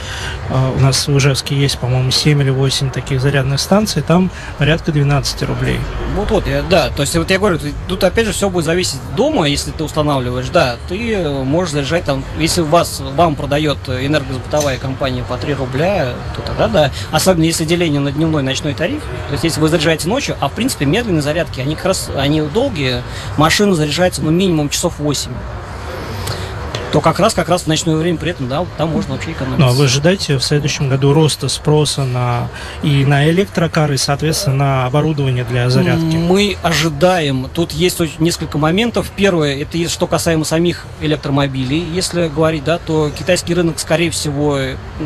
э, 0.48 0.72
у 0.76 0.80
нас 0.80 1.06
в 1.06 1.16
Ижевске 1.18 1.54
есть, 1.56 1.78
по-моему, 1.78 2.10
7 2.10 2.40
или 2.42 2.50
8 2.50 2.90
таких 2.90 3.20
зарядных 3.20 3.60
станций, 3.60 4.02
там 4.02 4.30
порядка 4.58 4.92
12 4.92 5.42
рублей. 5.42 5.78
Вот, 6.16 6.30
вот, 6.30 6.46
я- 6.46 6.62
да, 6.62 6.88
то 6.88 7.02
есть 7.02 7.16
вот 7.16 7.30
я 7.30 7.38
говорю, 7.38 7.58
тут 7.88 8.02
опять 8.04 8.26
же 8.26 8.32
все 8.32 8.50
будет 8.50 8.64
зависеть 8.64 8.98
дома, 9.16 9.48
если 9.48 9.70
ты 9.70 9.84
устанавливаешь, 9.84 10.48
да, 10.48 10.76
ты 10.88 11.28
можешь 11.44 11.72
заряжать 11.72 12.04
там, 12.04 12.24
если 12.38 12.62
у 12.62 12.66
вас, 12.66 13.00
вам 13.14 13.36
продает 13.36 13.78
энергосбытовая 13.88 14.78
компания 14.78 15.22
по 15.28 15.36
3 15.36 15.54
рубля, 15.54 16.08
то 16.36 16.39
тогда 16.42 16.68
да, 16.68 16.90
особенно 17.10 17.44
если 17.44 17.64
деление 17.64 18.00
на 18.00 18.12
дневной 18.12 18.42
ночной 18.42 18.74
тариф, 18.74 19.02
то 19.28 19.32
есть 19.32 19.44
если 19.44 19.60
вы 19.60 19.68
заряжаете 19.68 20.08
ночью, 20.08 20.36
а 20.40 20.48
в 20.48 20.52
принципе 20.52 20.84
медленные 20.84 21.22
зарядки, 21.22 21.60
они 21.60 21.74
как 21.74 21.86
раз, 21.86 22.10
они 22.16 22.40
долгие, 22.42 23.02
машина 23.36 23.74
заряжается 23.74 24.22
ну 24.22 24.30
минимум 24.30 24.68
часов 24.68 24.98
8, 24.98 25.30
то 26.92 27.00
как 27.00 27.18
раз, 27.20 27.34
как 27.34 27.48
раз 27.48 27.62
в 27.62 27.66
ночное 27.66 27.96
время 27.96 28.18
при 28.18 28.30
этом, 28.30 28.48
да, 28.48 28.66
там 28.76 28.90
можно 28.90 29.14
вообще 29.14 29.32
экономить. 29.32 29.58
Ну, 29.58 29.68
а 29.68 29.70
вы 29.70 29.84
ожидаете 29.84 30.36
в 30.36 30.42
следующем 30.42 30.88
году 30.88 31.12
роста 31.12 31.48
спроса 31.48 32.04
на 32.04 32.48
и 32.82 33.04
на 33.04 33.28
электрокары, 33.30 33.94
и, 33.94 33.98
соответственно, 33.98 34.56
на 34.56 34.86
оборудование 34.86 35.44
для 35.44 35.70
зарядки? 35.70 36.16
Мы 36.16 36.56
ожидаем. 36.62 37.48
Тут 37.54 37.72
есть 37.72 38.00
несколько 38.18 38.58
моментов. 38.58 39.10
Первое, 39.14 39.62
это 39.62 39.88
что 39.88 40.06
касаемо 40.06 40.44
самих 40.44 40.86
электромобилей. 41.00 41.84
Если 41.92 42.28
говорить, 42.28 42.64
да, 42.64 42.78
то 42.78 43.10
китайский 43.10 43.54
рынок, 43.54 43.78
скорее 43.78 44.10
всего, 44.10 44.58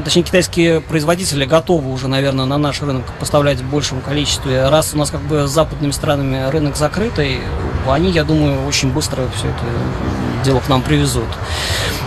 точнее, 0.05 0.23
китайские 0.23 0.81
производители 0.81 1.45
готовы 1.45 1.93
уже, 1.93 2.09
наверное, 2.09 2.47
на 2.47 2.59
наш 2.59 2.81
рынок 2.83 3.05
поставлять 3.21 3.59
в 3.59 3.71
большем 3.71 4.01
количестве. 4.01 4.69
Раз 4.69 4.95
у 4.95 4.99
нас 4.99 5.11
как 5.11 5.21
бы 5.23 5.47
с 5.47 5.51
западными 5.51 5.91
странами 5.93 6.51
рынок 6.51 6.77
закрытый, 6.77 7.41
они, 7.89 8.11
я 8.11 8.25
думаю, 8.25 8.67
очень 8.67 8.91
быстро 8.91 9.29
все 9.37 9.49
это 9.49 9.65
дело 10.45 10.61
к 10.61 10.69
нам 10.69 10.83
привезут. 10.83 11.29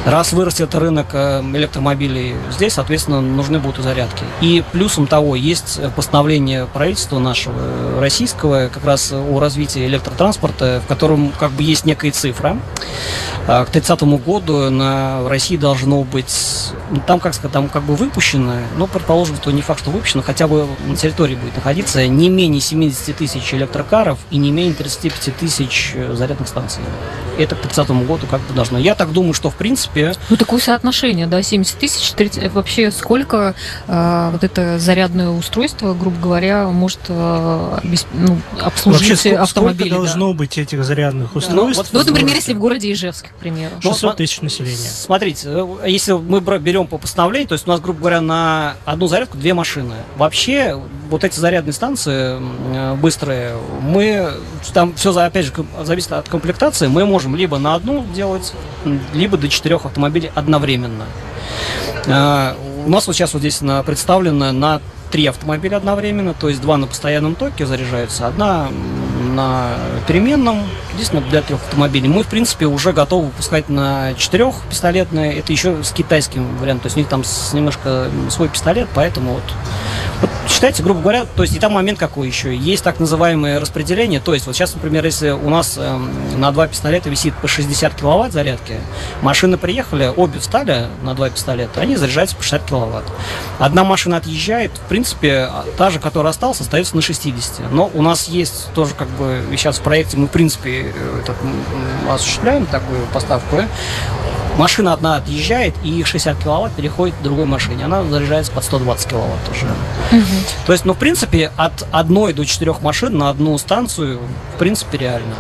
Раз 0.06 0.32
вырастет 0.32 0.74
рынок 0.76 1.08
э, 1.14 1.42
электромобилей 1.42 2.36
здесь, 2.52 2.74
соответственно, 2.74 3.20
нужны 3.20 3.60
будут 3.60 3.80
и 3.80 3.82
зарядки. 3.82 4.24
И 4.42 4.64
плюсом 4.72 5.06
того, 5.06 5.36
есть 5.36 5.80
постановление 5.96 6.66
правительства 6.66 7.20
нашего 7.20 7.56
э, 7.58 8.00
российского 8.00 8.70
как 8.70 8.86
раз 8.86 9.12
о 9.12 9.40
развитии 9.40 9.86
электротранспорта, 9.86 10.82
в 10.84 10.88
котором 10.88 11.32
как 11.38 11.52
бы 11.52 11.64
есть 11.64 11.86
некая 11.86 12.12
цифра. 12.12 12.58
А 13.48 13.64
К 13.64 13.70
30 13.70 14.02
году 14.04 14.70
на 14.70 15.22
в 15.22 15.28
России 15.30 15.56
должно 15.56 16.04
быть, 16.04 16.34
ну, 16.92 17.02
там 17.08 17.20
как 17.22 17.34
сказать, 17.34 17.54
там 17.54 17.70
как 17.70 17.84
бы 17.84 17.96
выпущено, 17.96 18.56
но 18.76 18.88
предположим, 18.88 19.38
что 19.38 19.52
не 19.52 19.62
факт, 19.62 19.80
что 19.80 19.90
выпущено, 19.90 20.22
хотя 20.22 20.48
бы 20.50 20.68
на 20.86 20.98
территории 20.98 21.36
будет 21.36 21.56
находиться 21.56 22.06
не 22.08 22.28
менее 22.30 22.60
70 22.60 23.16
тысяч 23.16 23.54
электрокаров 23.54 24.20
и 24.32 24.38
не 24.38 24.52
менее 24.52 24.74
35 24.74 25.36
тысяч 25.38 25.94
э, 25.96 26.14
зарядных 26.14 26.50
станций. 26.50 26.82
Это 27.38 27.56
к 27.56 27.60
30 27.62 27.90
году 28.06 28.28
как 28.30 28.42
бы 28.42 28.54
должно. 28.54 28.80
Я 28.80 28.96
так 28.96 29.14
думаю, 29.14 29.34
что 29.34 29.50
в 29.50 29.56
принципе 29.56 30.14
Ну, 30.30 30.36
такое 30.36 30.60
соотношение, 30.60 31.28
да, 31.28 31.42
70 31.42 31.78
тысяч, 31.78 32.12
30, 32.12 32.44
это 32.44 32.56
вообще 32.56 32.92
сколько 32.92 33.56
э, 33.88 34.30
вот 34.32 34.44
это 34.44 34.78
зарядное 34.78 35.30
устройство, 35.30 35.94
грубо 35.94 36.20
говоря, 36.20 36.68
может 36.68 37.00
э, 37.08 37.80
обес- 37.84 38.08
ну, 38.14 38.40
обслужить 38.62 39.10
Вообще, 39.10 39.16
сколько, 39.16 39.42
автомобиль? 39.44 39.78
сколько 39.88 39.90
да? 39.90 39.96
должно 39.98 40.34
быть 40.34 40.58
этих 40.58 40.84
зарядных 40.84 41.36
устройств? 41.36 41.90
Ну, 41.94 42.00
вот, 42.00 42.08
например, 42.08 42.34
в 42.34 42.36
если 42.36 42.54
в 42.54 42.60
городе 42.60 42.92
Ижевске, 42.92 43.30
к 43.38 43.40
примеру. 43.40 43.76
Ну, 43.84 43.92
600 43.92 44.12
сма- 44.12 44.16
тысяч 44.16 44.42
населения. 44.42 44.76
Смотрите, 44.76 45.48
э, 45.50 45.90
если 45.90 46.14
мы 46.14 46.40
берем 46.42 46.88
по 46.88 46.98
постановлению, 46.98 47.48
то 47.48 47.54
есть 47.54 47.68
у 47.68 47.70
нас, 47.70 47.80
грубо 47.80 48.00
говоря, 48.00 48.22
на 48.22 48.74
одну 48.86 49.08
зарядку 49.08 49.38
две 49.38 49.54
машины. 49.54 49.96
Вообще, 50.18 50.80
вот 51.10 51.24
эти 51.24 51.40
зарядные 51.40 51.74
станции 51.74 52.40
э, 52.74 52.96
быстрые, 52.96 53.56
мы, 53.82 54.32
там 54.74 54.94
все, 54.96 55.16
опять 55.16 55.46
же, 55.46 55.54
зависит 55.84 56.12
от 56.12 56.28
комплектации, 56.28 56.88
мы 56.88 57.06
можем 57.06 57.36
либо 57.36 57.58
на 57.60 57.76
одну 57.76 58.04
делать, 58.14 58.54
либо 59.14 59.38
до 59.38 59.48
четырех 59.50 59.86
автомобилей 59.86 60.32
одновременно. 60.36 61.06
А, 62.08 62.56
У 62.86 62.90
нас 62.90 63.06
вот 63.08 63.16
сейчас 63.16 63.34
вот 63.34 63.40
здесь 63.40 63.62
представлено 63.86 64.52
на 64.52 64.82
три 65.12 65.26
автомобиля 65.28 65.78
одновременно, 65.78 66.34
то 66.34 66.50
есть 66.50 66.62
два 66.62 66.78
на 66.78 66.88
постоянном 66.88 67.36
токе 67.36 67.66
заряжаются, 67.66 68.28
одна 68.28 68.70
на 69.38 69.76
переменном, 70.08 70.64
единственное 70.94 71.24
для 71.30 71.42
трех 71.44 71.60
автомобилей. 71.62 72.10
Мы, 72.10 72.24
в 72.24 72.28
принципе, 72.28 72.66
уже 72.66 72.92
готовы 72.92 73.28
выпускать 73.28 73.70
на 73.70 74.14
четырех 74.16 74.56
пистолетные, 74.70 75.38
это 75.38 75.52
еще 75.52 75.84
с 75.84 75.92
китайским 75.92 76.58
вариантом, 76.58 76.82
то 76.84 76.88
есть 76.88 76.98
у 76.98 77.00
них 77.00 77.08
там 77.08 77.24
с- 77.24 77.54
немножко 77.54 78.10
свой 78.30 78.50
пистолет, 78.50 78.88
поэтому 78.94 79.34
вот 79.36 79.44
Вот 80.22 80.32
считайте, 80.50 80.82
грубо 80.82 81.02
говоря, 81.02 81.26
то 81.36 81.44
есть 81.44 81.56
и 81.56 81.60
там 81.60 81.74
момент 81.74 82.00
какой 82.00 82.26
еще. 82.28 82.56
Есть 82.56 82.84
так 82.84 83.00
называемое 83.00 83.60
распределение. 83.60 84.20
То 84.20 84.34
есть 84.34 84.48
вот 84.48 84.56
сейчас, 84.56 84.74
например, 84.74 85.06
если 85.06 85.30
у 85.30 85.48
нас 85.52 85.76
э, 85.78 85.98
на 86.38 86.52
два 86.52 86.68
пистолета 86.68 87.08
висит 87.12 87.36
по 87.36 87.48
60 87.48 87.94
киловатт 87.94 88.32
зарядки, 88.34 88.78
машины 89.22 89.58
приехали, 89.60 90.12
обе 90.16 90.40
встали 90.40 90.88
на 91.04 91.14
два 91.14 91.30
пистолета, 91.30 91.82
они 91.82 91.96
заряжаются 91.98 92.36
по 92.36 92.42
60 92.42 92.68
киловатт. 92.68 93.04
Одна 93.60 93.84
машина 93.84 94.18
отъезжает, 94.18 94.72
в 94.72 94.90
принципе, 94.90 95.48
а 95.52 95.66
та 95.78 95.92
же, 95.92 96.00
которая 96.00 96.32
осталась, 96.32 96.62
остается 96.62 96.96
на 96.96 97.04
60. 97.04 97.72
Но 97.72 97.92
у 97.94 98.02
нас 98.02 98.28
есть 98.28 98.74
тоже 98.74 98.96
как 98.96 99.10
бы 99.10 99.27
сейчас 99.52 99.80
в 99.80 99.82
проекте 99.82 100.18
мы, 100.18 100.28
в 100.28 100.32
принципе, 100.32 100.94
э, 100.94 101.20
этот, 101.22 101.36
осуществляем 102.10 102.66
такую 102.66 103.06
поставку. 103.14 103.62
Машина 104.58 104.94
одна 104.94 105.18
отъезжает, 105.18 105.76
и 105.84 106.04
60 106.04 106.44
киловатт 106.44 106.74
переходит 106.74 107.14
к 107.16 107.22
другой 107.22 107.46
машине. 107.46 107.86
Она 107.86 108.04
заряжается 108.04 108.52
под 108.52 108.64
120 108.64 109.08
киловатт 109.08 109.50
уже. 109.52 109.68
Угу. 109.68 110.26
То 110.66 110.74
есть, 110.74 110.84
ну, 110.84 110.94
в 110.94 110.98
принципе, 110.98 111.52
от 111.58 111.88
одной 111.92 112.34
до 112.34 112.44
четырех 112.44 112.82
машин 112.82 113.16
на 113.16 113.30
одну 113.30 113.56
станцию, 113.60 114.20
в 114.56 114.58
принципе, 114.58 114.98
реально. 114.98 115.36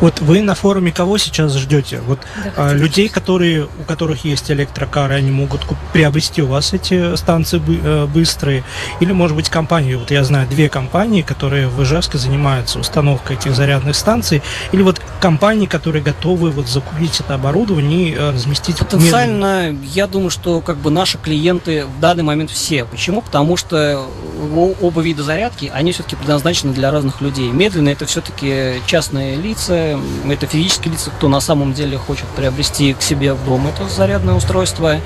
Вот 0.00 0.20
вы 0.20 0.40
на 0.40 0.54
форуме 0.54 0.92
кого 0.92 1.18
сейчас 1.18 1.54
ждете? 1.54 2.00
Вот 2.06 2.20
да, 2.42 2.52
а, 2.56 2.72
людей, 2.72 3.10
которые, 3.10 3.64
у 3.64 3.82
которых 3.86 4.24
есть 4.24 4.50
электрокары, 4.50 5.14
они 5.14 5.30
могут 5.30 5.60
приобрести 5.92 6.40
у 6.40 6.46
вас 6.46 6.72
эти 6.72 7.16
станции 7.16 7.58
бы, 7.58 7.78
э, 7.82 8.06
быстрые? 8.06 8.64
Или, 9.00 9.12
может 9.12 9.36
быть, 9.36 9.50
компании? 9.50 9.94
Вот 9.94 10.10
я 10.10 10.24
знаю 10.24 10.48
две 10.48 10.70
компании, 10.70 11.20
которые 11.20 11.68
в 11.68 11.82
Ижевске 11.82 12.16
занимаются 12.16 12.78
установкой 12.78 13.23
этих 13.30 13.54
зарядных 13.54 13.94
станций. 13.96 14.42
Или 14.72 14.82
вот 14.82 15.00
компании, 15.20 15.66
которые 15.66 16.02
готовы 16.02 16.50
вот 16.50 16.68
закупить 16.68 17.20
это 17.20 17.34
оборудование 17.34 18.10
и 18.10 18.16
разместить 18.16 18.54
разместить 18.54 18.78
Потенциально, 18.78 19.70
медленно. 19.70 19.86
я 19.92 20.06
думаю, 20.06 20.30
что 20.30 20.60
как 20.60 20.76
бы 20.76 20.90
наши 20.90 21.18
клиенты 21.18 21.86
в 21.86 22.00
данный 22.00 22.22
момент 22.22 22.50
все. 22.50 22.84
Почему? 22.84 23.22
Потому 23.22 23.56
что 23.56 24.06
оба 24.80 25.00
вида 25.00 25.22
зарядки, 25.22 25.70
они 25.74 25.92
все-таки 25.92 26.16
предназначены 26.16 26.72
для 26.72 26.90
разных 26.90 27.20
людей. 27.20 27.50
Медленно 27.50 27.88
это 27.88 28.06
все-таки 28.06 28.80
частные 28.86 29.36
лица, 29.36 29.98
это 30.28 30.46
физические 30.46 30.92
лица, 30.92 31.10
кто 31.10 31.28
на 31.28 31.40
самом 31.40 31.72
деле 31.72 31.98
хочет 31.98 32.26
приобрести 32.36 32.94
к 32.94 33.02
себе 33.02 33.34
в 33.34 33.44
дом 33.44 33.66
это 33.66 33.88
зарядное 33.88 34.34
устройство. 34.34 35.00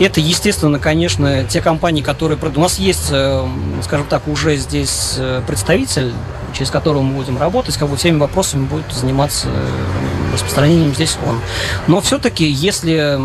Это, 0.00 0.20
естественно, 0.20 0.78
конечно, 0.78 1.44
те 1.44 1.60
компании, 1.60 2.02
которые... 2.02 2.38
У 2.54 2.60
нас 2.60 2.78
есть, 2.78 3.08
э, 3.10 3.46
скажем 3.82 4.06
так, 4.06 4.28
уже 4.28 4.56
здесь 4.56 5.14
э, 5.18 5.42
представитель 5.46 6.12
через 6.54 6.70
которого 6.70 7.02
мы 7.02 7.14
будем 7.14 7.38
работать, 7.38 7.76
как 7.76 7.88
бы 7.88 7.96
всеми 7.96 8.18
вопросами 8.18 8.66
будет 8.66 8.90
заниматься 8.92 9.48
э, 9.48 10.34
распространением 10.34 10.94
здесь 10.94 11.16
он. 11.26 11.40
Но 11.86 12.00
все-таки, 12.00 12.48
если 12.48 13.18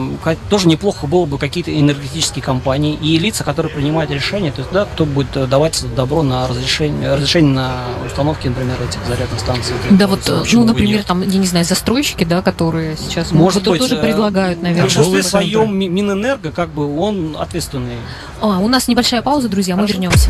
тоже 0.50 0.68
неплохо 0.68 1.08
было 1.08 1.26
бы 1.26 1.38
какие-то 1.38 1.78
энергетические 1.78 2.44
компании 2.44 2.96
и 2.96 3.18
лица, 3.18 3.44
которые 3.44 3.74
принимают 3.74 4.12
решения, 4.12 4.52
то 4.52 4.62
есть, 4.62 4.72
да, 4.72 4.86
кто 4.86 5.06
будет 5.06 5.36
э, 5.36 5.46
давать 5.46 5.84
добро 5.96 6.24
на 6.24 6.48
разрешение, 6.48 7.14
разрешение 7.14 7.54
на 7.54 7.72
установки, 8.06 8.48
например, 8.48 8.76
этих 8.82 9.00
зарядных 9.08 9.40
станций. 9.40 9.76
Да, 9.92 10.08
вот, 10.08 10.32
ну, 10.52 10.64
например, 10.64 11.04
там, 11.04 11.22
я 11.22 11.40
не 11.40 11.48
знаю, 11.48 11.66
застройщики, 11.66 12.24
да, 12.24 12.42
которые 12.42 12.98
сейчас 12.98 13.32
может 13.32 13.68
быть, 13.68 13.80
тоже 13.80 13.96
э, 13.96 14.02
предлагают, 14.02 14.62
наверное. 14.62 14.90
В 14.90 14.96
большинстве 14.96 15.24
своем 15.24 15.76
Минэнерго, 15.78 16.52
как 16.52 16.70
бы, 16.70 17.00
он 17.00 17.38
ответственный. 17.40 17.98
А, 18.42 18.60
у 18.60 18.68
нас 18.68 18.88
небольшая 18.88 19.22
пауза, 19.22 19.50
друзья, 19.50 19.76
мы 19.76 19.86
вернемся. 19.88 20.30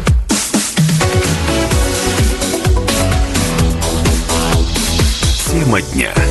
Тема 5.70 5.82
дня. 5.82 6.29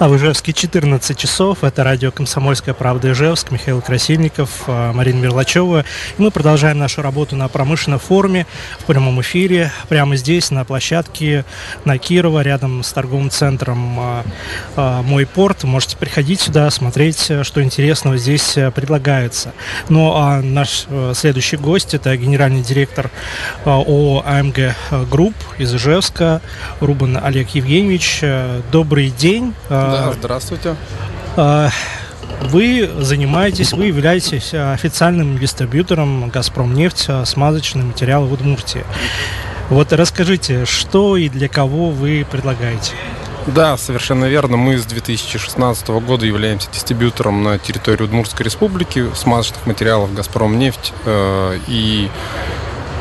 А 0.00 0.08
в 0.08 0.16
Ижевске 0.16 0.54
14 0.54 1.14
часов. 1.14 1.62
Это 1.62 1.84
радио 1.84 2.10
«Комсомольская 2.10 2.72
правда» 2.72 3.12
Ижевск. 3.12 3.50
Михаил 3.50 3.82
Красильников, 3.82 4.62
а, 4.66 4.94
Марина 4.94 5.18
Мерлачева. 5.18 5.84
И 6.16 6.22
мы 6.22 6.30
продолжаем 6.30 6.78
нашу 6.78 7.02
работу 7.02 7.36
на 7.36 7.48
промышленном 7.48 8.00
форуме 8.00 8.46
в 8.78 8.84
прямом 8.86 9.20
эфире. 9.20 9.70
Прямо 9.90 10.16
здесь, 10.16 10.50
на 10.50 10.64
площадке 10.64 11.44
на 11.84 11.98
Кирова, 11.98 12.40
рядом 12.40 12.82
с 12.82 12.90
торговым 12.94 13.28
центром 13.28 14.00
а, 14.00 14.24
а, 14.74 15.02
«Мой 15.02 15.26
порт». 15.26 15.64
Можете 15.64 15.98
приходить 15.98 16.40
сюда, 16.40 16.70
смотреть, 16.70 17.30
что 17.42 17.62
интересного 17.62 18.16
здесь 18.16 18.54
предлагается. 18.74 19.52
Ну 19.90 20.14
а 20.14 20.40
наш 20.40 20.86
следующий 21.12 21.58
гость– 21.58 21.92
это 21.92 22.16
генеральный 22.16 22.62
директор 22.62 23.10
ООО 23.66 24.22
«АМГ 24.24 24.76
Групп» 25.10 25.34
из 25.58 25.74
Ижевска 25.74 26.40
Рубан 26.80 27.18
Олег 27.22 27.50
Евгеньевич. 27.50 28.22
Добрый 28.72 29.10
день. 29.10 29.52
Да, 29.90 30.12
здравствуйте. 30.12 30.76
А, 31.36 31.70
вы 32.42 32.90
занимаетесь, 32.98 33.72
вы 33.72 33.86
являетесь 33.86 34.54
официальным 34.54 35.38
дистрибьютором 35.38 36.28
«Газпром 36.30 36.74
нефть» 36.74 37.08
смазочные 37.24 37.84
материалы 37.84 38.26
в 38.26 38.32
Удмуртии. 38.32 38.84
Вот 39.68 39.92
расскажите, 39.92 40.64
что 40.64 41.16
и 41.16 41.28
для 41.28 41.48
кого 41.48 41.90
вы 41.90 42.26
предлагаете? 42.28 42.92
Да, 43.46 43.76
совершенно 43.76 44.26
верно. 44.26 44.56
Мы 44.56 44.76
с 44.78 44.84
2016 44.84 45.88
года 45.88 46.26
являемся 46.26 46.68
дистрибьютором 46.70 47.42
на 47.42 47.58
территории 47.58 48.02
Удмуртской 48.04 48.44
республики 48.44 49.06
смазочных 49.14 49.66
материалов 49.66 50.12
«Газпром 50.14 50.58
нефть». 50.58 50.92
Э, 51.04 51.58
и 51.68 52.10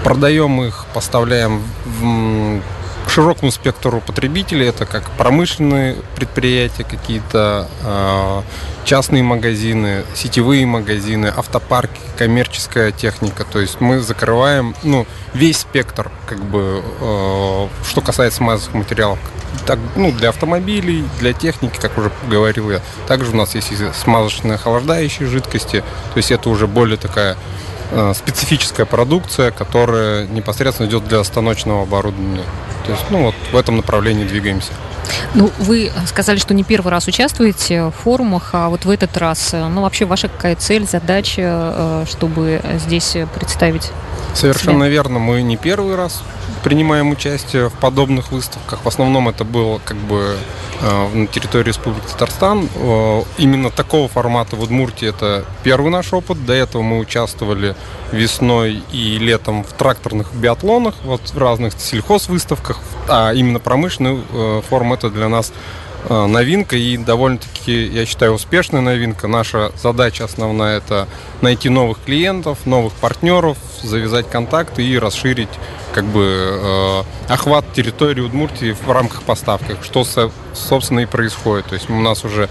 продаем 0.04 0.62
их, 0.64 0.86
поставляем 0.94 1.62
в 1.86 2.62
широкому 3.10 3.52
спектру 3.52 4.02
потребителей. 4.02 4.68
Это 4.68 4.86
как 4.86 5.10
промышленные 5.12 5.96
предприятия, 6.16 6.84
какие-то 6.84 7.68
э, 7.84 8.42
частные 8.86 9.24
магазины, 9.24 10.04
сетевые 10.16 10.66
магазины, 10.66 11.28
автопарки, 11.28 12.00
коммерческая 12.18 12.92
техника. 12.92 13.46
То 13.46 13.60
есть 13.60 13.82
мы 13.82 14.00
закрываем 14.00 14.76
ну, 14.84 15.06
весь 15.34 15.60
спектр, 15.60 16.12
как 16.28 16.44
бы, 16.44 16.84
э, 17.02 17.68
что 17.90 18.02
касается 18.02 18.38
смазочных 18.38 18.76
материалов. 18.76 19.20
Так, 19.66 19.80
ну, 19.96 20.12
для 20.12 20.30
автомобилей, 20.30 21.04
для 21.20 21.34
техники, 21.34 21.78
как 21.82 21.98
уже 21.98 22.12
говорил 22.30 22.72
я. 22.72 22.82
Также 23.08 23.32
у 23.32 23.36
нас 23.36 23.56
есть 23.56 23.72
смазочные 23.96 24.56
охлаждающие 24.56 25.28
жидкости. 25.28 25.84
То 26.14 26.18
есть 26.18 26.32
это 26.32 26.50
уже 26.50 26.68
более 26.68 26.98
такая 26.98 27.36
специфическая 28.14 28.86
продукция, 28.86 29.52
которая 29.52 30.28
непосредственно 30.28 30.88
идет 30.88 31.08
для 31.08 31.24
станочного 31.24 31.84
оборудования. 31.84 32.44
То 32.86 32.92
есть, 32.92 33.06
ну 33.10 33.24
вот 33.26 33.36
в 33.52 33.56
этом 33.56 33.78
направлении 33.78 34.26
двигаемся. 34.26 34.72
Ну, 35.34 35.52
вы 35.60 35.92
сказали, 36.06 36.38
что 36.38 36.54
не 36.54 36.64
первый 36.64 36.90
раз 36.90 37.08
участвуете 37.08 37.86
в 37.86 37.92
форумах, 37.92 38.50
а 38.54 38.70
вот 38.70 38.86
в 38.86 38.90
этот 38.90 39.16
раз, 39.18 39.54
э, 39.54 39.68
ну, 39.68 39.82
вообще 39.82 40.06
ваша 40.06 40.28
какая 40.28 40.56
цель, 40.56 40.86
задача, 40.88 41.42
э, 41.42 42.06
чтобы 42.08 42.62
здесь 42.78 43.16
представить? 43.36 43.92
Совершенно 44.34 44.86
себя? 44.86 44.90
верно, 44.90 45.20
мы 45.20 45.42
не 45.42 45.58
первый 45.58 45.96
раз 45.96 46.22
принимаем 46.64 47.12
участие 47.12 47.70
в 47.70 47.74
подобных 47.74 48.32
выставках. 48.32 48.84
В 48.84 48.88
основном 48.88 49.30
это 49.30 49.44
было 49.44 49.80
как 49.84 49.98
бы 49.98 50.38
э, 50.82 51.08
на 51.14 51.28
территории 51.28 51.68
Республики 51.68 52.06
Татарстан. 52.12 52.70
Э, 52.76 53.24
именно 53.38 53.70
такого 53.70 54.08
формата 54.08 54.56
в 54.56 54.62
Удмуртии 54.62 55.08
это 55.08 55.46
первый 55.64 55.92
наш 55.92 56.14
опыт. 56.14 56.46
До 56.46 56.54
этого 56.54 56.82
мы 56.82 57.00
участвовали 57.00 57.76
весной 58.12 58.84
и 58.92 59.18
летом 59.18 59.64
в 59.64 59.74
тракторных 59.74 60.34
биатлонах, 60.34 60.96
вот 61.04 61.22
в 61.22 61.38
разных 61.38 61.74
сельхозвыставках, 61.78 62.80
а 63.08 63.32
именно 63.34 63.60
промышленный 63.60 64.22
э, 64.32 64.62
форум 64.70 64.94
это 64.94 65.10
для 65.10 65.30
нас 65.30 65.52
новинка 66.08 66.76
и 66.78 66.98
довольно-таки, 66.98 67.88
я 67.88 68.06
считаю, 68.06 68.34
успешная 68.34 68.82
новинка. 68.82 69.28
Наша 69.28 69.72
задача 69.82 70.24
основная 70.24 70.78
это 70.78 71.08
найти 71.42 71.70
новых 71.70 72.00
клиентов, 72.06 72.66
новых 72.66 72.94
партнеров, 72.94 73.58
завязать 73.84 74.30
контакты 74.30 74.84
и 74.84 74.98
расширить 74.98 75.50
как 75.94 76.06
бы 76.06 76.24
э, 76.24 77.04
охват 77.28 77.66
территории 77.74 78.22
Удмуртии 78.22 78.72
в 78.72 78.92
рамках 78.92 79.24
поставки, 79.24 79.76
что, 79.84 80.06
собственно, 80.54 81.00
и 81.00 81.06
происходит. 81.06 81.68
То 81.68 81.76
есть 81.76 81.90
у 81.90 82.00
нас 82.00 82.24
уже 82.26 82.50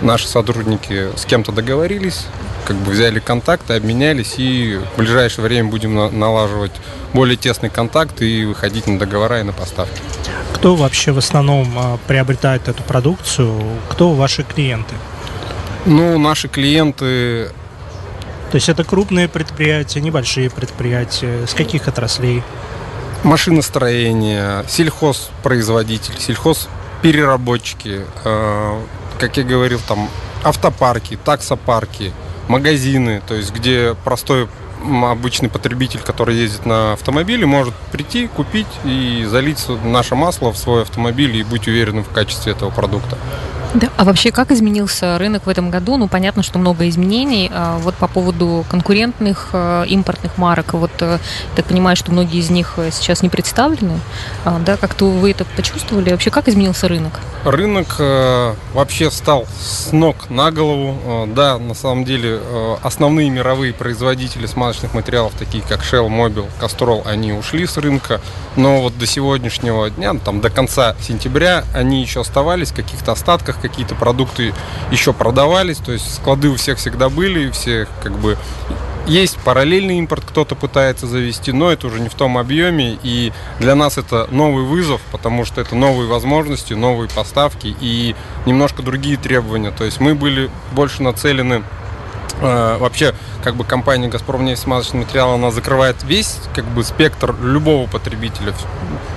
наши 0.00 0.26
сотрудники 0.26 1.08
с 1.16 1.24
кем-то 1.24 1.52
договорились, 1.52 2.26
как 2.64 2.76
бы 2.76 2.92
взяли 2.92 3.20
контакты, 3.20 3.74
обменялись, 3.74 4.34
и 4.38 4.80
в 4.94 4.98
ближайшее 4.98 5.44
время 5.44 5.68
будем 5.68 5.94
на- 5.94 6.10
налаживать 6.10 6.72
более 7.12 7.36
тесный 7.36 7.70
контакт 7.70 8.20
и 8.22 8.44
выходить 8.44 8.86
на 8.86 8.98
договора 8.98 9.40
и 9.40 9.42
на 9.42 9.52
поставки. 9.52 10.00
Кто 10.54 10.74
вообще 10.74 11.12
в 11.12 11.18
основном 11.18 11.72
э, 11.76 11.98
приобретает 12.06 12.68
эту 12.68 12.82
продукцию? 12.82 13.60
Кто 13.90 14.12
ваши 14.12 14.42
клиенты? 14.42 14.94
Ну, 15.86 16.18
наши 16.18 16.48
клиенты 16.48 17.50
то 18.52 18.56
есть 18.56 18.68
это 18.68 18.84
крупные 18.84 19.28
предприятия, 19.28 20.02
небольшие 20.02 20.50
предприятия. 20.50 21.46
С 21.46 21.54
каких 21.54 21.88
отраслей? 21.88 22.42
Машиностроение, 23.24 24.64
сельхозпроизводители, 24.68 26.18
сельхозпереработчики, 26.18 28.04
э, 28.24 28.80
как 29.18 29.36
я 29.36 29.44
говорил, 29.44 29.80
там 29.86 30.08
автопарки, 30.42 31.16
таксопарки, 31.24 32.12
магазины, 32.48 33.22
то 33.26 33.34
есть 33.34 33.52
где 33.52 33.94
простой 34.04 34.48
обычный 34.84 35.48
потребитель, 35.48 36.00
который 36.00 36.34
ездит 36.34 36.66
на 36.66 36.94
автомобиле, 36.94 37.46
может 37.46 37.74
прийти, 37.92 38.26
купить 38.26 38.66
и 38.84 39.24
залить 39.30 39.64
наше 39.84 40.16
масло 40.16 40.52
в 40.52 40.58
свой 40.58 40.82
автомобиль 40.82 41.36
и 41.36 41.44
быть 41.44 41.68
уверенным 41.68 42.04
в 42.04 42.08
качестве 42.08 42.52
этого 42.52 42.70
продукта. 42.70 43.16
Да. 43.74 43.88
А 43.96 44.04
вообще, 44.04 44.30
как 44.32 44.50
изменился 44.50 45.16
рынок 45.18 45.46
в 45.46 45.48
этом 45.48 45.70
году? 45.70 45.96
Ну, 45.96 46.06
понятно, 46.06 46.42
что 46.42 46.58
много 46.58 46.88
изменений. 46.88 47.50
А 47.52 47.78
вот 47.78 47.94
по 47.94 48.06
поводу 48.06 48.66
конкурентных 48.70 49.50
э, 49.54 49.84
импортных 49.88 50.36
марок, 50.36 50.74
вот 50.74 50.90
э, 51.00 51.18
так 51.56 51.64
понимаю, 51.64 51.96
что 51.96 52.12
многие 52.12 52.40
из 52.40 52.50
них 52.50 52.74
э, 52.76 52.90
сейчас 52.92 53.22
не 53.22 53.30
представлены. 53.30 53.98
А, 54.44 54.58
да, 54.58 54.76
как-то 54.76 55.06
вы 55.06 55.30
это 55.30 55.46
почувствовали? 55.56 56.10
Вообще, 56.10 56.30
как 56.30 56.48
изменился 56.48 56.86
рынок? 56.86 57.18
Рынок 57.44 57.96
э, 57.98 58.54
вообще 58.74 59.08
встал 59.08 59.46
с 59.58 59.90
ног 59.92 60.28
на 60.28 60.50
голову. 60.50 61.26
Да, 61.28 61.58
на 61.58 61.74
самом 61.74 62.04
деле 62.04 62.40
основные 62.82 63.30
мировые 63.30 63.72
производители 63.72 64.46
смазочных 64.46 64.92
материалов, 64.92 65.32
такие 65.38 65.64
как 65.66 65.80
Shell, 65.80 66.08
Mobil, 66.08 66.46
Castrol, 66.60 67.06
они 67.06 67.32
ушли 67.32 67.66
с 67.66 67.78
рынка. 67.78 68.20
Но 68.56 68.82
вот 68.82 68.98
до 68.98 69.06
сегодняшнего 69.06 69.88
дня, 69.88 70.14
там 70.14 70.40
до 70.40 70.50
конца 70.50 70.94
сентября, 71.00 71.64
они 71.74 72.02
еще 72.02 72.20
оставались 72.20 72.70
в 72.70 72.76
каких-то 72.76 73.12
остатках, 73.12 73.61
какие-то 73.62 73.94
продукты 73.94 74.52
еще 74.90 75.12
продавались, 75.12 75.78
то 75.78 75.92
есть 75.92 76.14
склады 76.14 76.48
у 76.48 76.56
всех 76.56 76.78
всегда 76.78 77.08
были, 77.08 77.50
все 77.50 77.86
как 78.02 78.12
бы 78.18 78.36
есть 79.06 79.36
параллельный 79.38 79.98
импорт, 79.98 80.24
кто-то 80.24 80.54
пытается 80.54 81.06
завести, 81.06 81.52
но 81.52 81.72
это 81.72 81.88
уже 81.88 82.00
не 82.00 82.08
в 82.08 82.14
том 82.14 82.38
объеме. 82.38 82.98
И 83.02 83.32
для 83.58 83.74
нас 83.74 83.98
это 83.98 84.28
новый 84.30 84.64
вызов, 84.64 85.00
потому 85.10 85.44
что 85.44 85.60
это 85.60 85.74
новые 85.74 86.08
возможности, 86.08 86.74
новые 86.74 87.08
поставки 87.08 87.74
и 87.80 88.14
немножко 88.46 88.82
другие 88.82 89.16
требования. 89.16 89.72
То 89.72 89.84
есть 89.84 90.00
мы 90.00 90.14
были 90.14 90.50
больше 90.72 91.02
нацелены 91.02 91.64
вообще 92.42 93.14
как 93.42 93.56
бы 93.56 93.64
компания 93.64 94.08
«Газпром» 94.08 94.56
смазочный 94.56 95.00
материал, 95.00 95.34
она 95.34 95.50
закрывает 95.50 96.02
весь 96.02 96.38
как 96.54 96.64
бы 96.64 96.82
спектр 96.84 97.34
любого 97.40 97.88
потребителя 97.88 98.54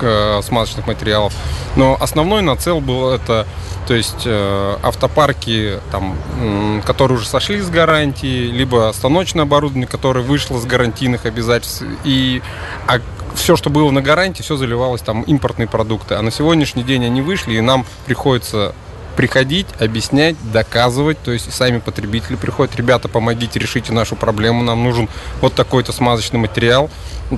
э, 0.00 0.40
смазочных 0.42 0.86
материалов. 0.86 1.34
Но 1.74 1.96
основной 2.00 2.42
нацел 2.42 2.80
был 2.80 3.10
это 3.10 3.46
то 3.86 3.94
есть 3.94 4.22
э, 4.24 4.76
автопарки, 4.82 5.78
там, 5.92 6.16
э, 6.40 6.80
которые 6.84 7.18
уже 7.18 7.26
сошли 7.26 7.60
с 7.60 7.70
гарантии, 7.70 8.50
либо 8.50 8.92
станочное 8.92 9.44
оборудование, 9.44 9.86
которое 9.86 10.22
вышло 10.22 10.58
с 10.58 10.64
гарантийных 10.64 11.24
обязательств. 11.24 11.84
И 12.04 12.42
а 12.88 13.00
все, 13.34 13.54
что 13.54 13.70
было 13.70 13.90
на 13.90 14.02
гарантии, 14.02 14.42
все 14.42 14.56
заливалось 14.56 15.02
там 15.02 15.22
импортные 15.22 15.68
продукты. 15.68 16.14
А 16.14 16.22
на 16.22 16.30
сегодняшний 16.30 16.82
день 16.82 17.04
они 17.04 17.22
вышли, 17.22 17.54
и 17.54 17.60
нам 17.60 17.86
приходится 18.06 18.74
приходить, 19.16 19.66
объяснять, 19.80 20.36
доказывать. 20.52 21.18
То 21.22 21.32
есть 21.32 21.52
сами 21.52 21.78
потребители 21.78 22.36
приходят, 22.36 22.76
ребята, 22.76 23.08
помогите, 23.08 23.58
решите 23.58 23.92
нашу 23.92 24.14
проблему, 24.16 24.62
нам 24.62 24.84
нужен 24.84 25.08
вот 25.40 25.54
такой-то 25.54 25.92
смазочный 25.92 26.38
материал, 26.38 26.90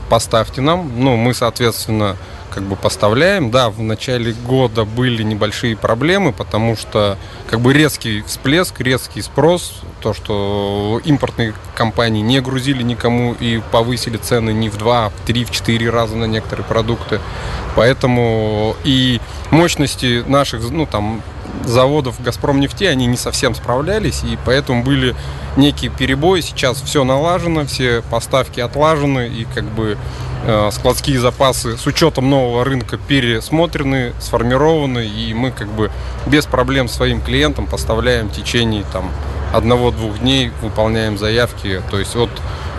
поставьте 0.09 0.61
нам. 0.61 0.91
Ну, 0.97 1.17
мы, 1.17 1.35
соответственно, 1.35 2.17
как 2.51 2.65
бы 2.65 2.77
поставляем. 2.77 3.51
Да, 3.51 3.71
в 3.71 3.81
начале 3.81 4.33
года 4.33 4.85
были 4.85 5.23
небольшие 5.23 5.77
проблемы, 5.77 6.33
потому 6.33 6.77
что 6.77 7.17
как 7.49 7.61
бы 7.61 7.73
резкий 7.73 8.23
всплеск, 8.23 8.81
резкий 8.81 9.23
спрос, 9.23 9.81
то, 10.01 10.15
что 10.15 11.01
импортные 11.05 11.55
компании 11.75 12.23
не 12.23 12.41
грузили 12.41 12.83
никому 12.83 13.35
и 13.35 13.63
повысили 13.71 14.17
цены 14.17 14.51
не 14.51 14.69
в 14.69 14.77
два, 14.77 15.11
в 15.11 15.27
три, 15.27 15.45
в 15.45 15.51
четыре 15.51 15.91
раза 15.91 16.17
на 16.17 16.25
некоторые 16.25 16.67
продукты. 16.67 17.21
Поэтому 17.77 18.75
и 18.85 19.21
мощности 19.51 20.25
наших, 20.27 20.69
ну 20.71 20.87
там, 20.87 21.23
заводов 21.65 22.21
Газпром 22.23 22.61
нефти, 22.61 22.85
они 22.85 23.07
не 23.07 23.17
совсем 23.17 23.55
справлялись, 23.55 24.23
и 24.25 24.39
поэтому 24.45 24.83
были 24.83 25.15
некие 25.57 25.91
перебои. 25.91 26.41
Сейчас 26.41 26.81
все 26.81 27.05
налажено, 27.05 27.65
все 27.65 28.03
поставки 28.11 28.61
отлажены, 28.61 29.29
и 29.29 29.47
как 29.55 29.65
бы 29.65 29.97
э, 30.45 30.71
складские 30.73 31.21
запасы 31.21 31.77
с 31.77 31.87
учетом 31.87 32.31
нового 32.31 32.65
рынка 32.65 32.97
пересмотрены, 32.97 34.13
сформированы, 34.21 35.07
и 35.07 35.35
мы 35.35 35.51
как 35.51 35.69
бы 35.69 35.91
без 36.27 36.47
проблем 36.47 36.89
своим 36.89 37.21
клиентам 37.21 37.67
поставляем 37.67 38.29
в 38.29 38.33
течение 38.33 38.85
там 38.93 39.11
одного-двух 39.53 40.19
дней, 40.19 40.53
выполняем 40.63 41.19
заявки, 41.19 41.83
то 41.91 41.99
есть 41.99 42.17
от 42.17 42.31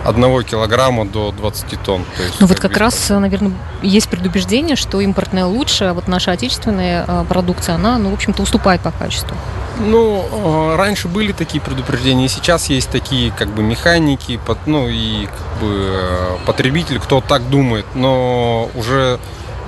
одного 0.04 0.42
килограмма 0.42 1.06
до 1.06 1.32
20 1.32 1.82
тонн. 1.82 2.04
То 2.16 2.22
есть, 2.22 2.40
ну 2.40 2.46
вот 2.46 2.58
как 2.58 2.76
раз, 2.76 3.10
наверное, 3.10 3.52
есть 3.82 4.08
предубеждение, 4.08 4.76
что 4.76 5.00
импортная 5.00 5.46
лучше, 5.46 5.84
а 5.84 5.94
вот 5.94 6.08
наша 6.08 6.32
отечественная 6.32 7.04
э, 7.06 7.24
продукция, 7.28 7.74
она, 7.74 7.98
ну, 7.98 8.10
в 8.10 8.14
общем-то, 8.14 8.42
уступает 8.42 8.80
по 8.80 8.90
качеству. 8.92 9.36
Ну, 9.78 10.24
э, 10.30 10.76
раньше 10.76 11.08
были 11.08 11.32
такие 11.32 11.60
предупреждения, 11.60 12.28
сейчас 12.28 12.68
есть 12.70 12.90
такие, 12.90 13.32
как 13.32 13.48
бы, 13.48 13.62
механики, 13.62 14.40
ну, 14.66 14.88
и, 14.88 15.26
как 15.26 15.62
бы, 15.62 15.90
э, 15.92 16.36
потребители, 16.46 16.98
кто 16.98 17.20
так 17.20 17.48
думает, 17.50 17.86
но 17.94 18.70
уже 18.74 19.18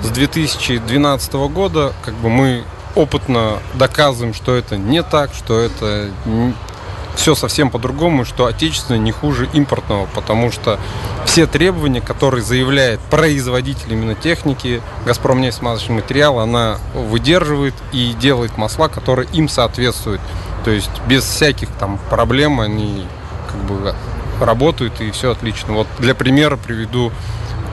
с 0.01 0.09
2012 0.09 1.33
года, 1.49 1.93
как 2.03 2.15
бы, 2.15 2.29
мы 2.29 2.63
опытно 2.95 3.59
доказываем, 3.75 4.33
что 4.33 4.55
это 4.55 4.77
не 4.77 5.01
так, 5.01 5.33
что 5.33 5.59
это 5.59 6.09
все 7.15 7.35
совсем 7.35 7.69
по-другому, 7.69 8.25
что 8.25 8.45
отечественное 8.45 8.99
не 8.99 9.11
хуже 9.11 9.47
импортного, 9.53 10.07
потому 10.13 10.51
что 10.51 10.79
все 11.25 11.47
требования, 11.47 12.01
которые 12.01 12.43
заявляет 12.43 12.99
производитель 13.01 13.93
именно 13.93 14.15
техники, 14.15 14.81
Газпром 15.05 15.41
нефть 15.41 15.57
смазочный 15.57 15.95
материал, 15.95 16.39
она 16.39 16.79
выдерживает 16.93 17.75
и 17.91 18.13
делает 18.13 18.57
масла, 18.57 18.87
которые 18.87 19.27
им 19.33 19.47
соответствуют. 19.47 20.21
То 20.65 20.71
есть 20.71 20.91
без 21.07 21.23
всяких 21.23 21.69
там 21.79 21.99
проблем 22.09 22.59
они 22.59 23.05
как 23.47 23.61
бы 23.63 23.95
работают 24.39 24.99
и 25.01 25.11
все 25.11 25.31
отлично. 25.31 25.73
Вот 25.73 25.87
для 25.99 26.15
примера 26.15 26.57
приведу 26.57 27.11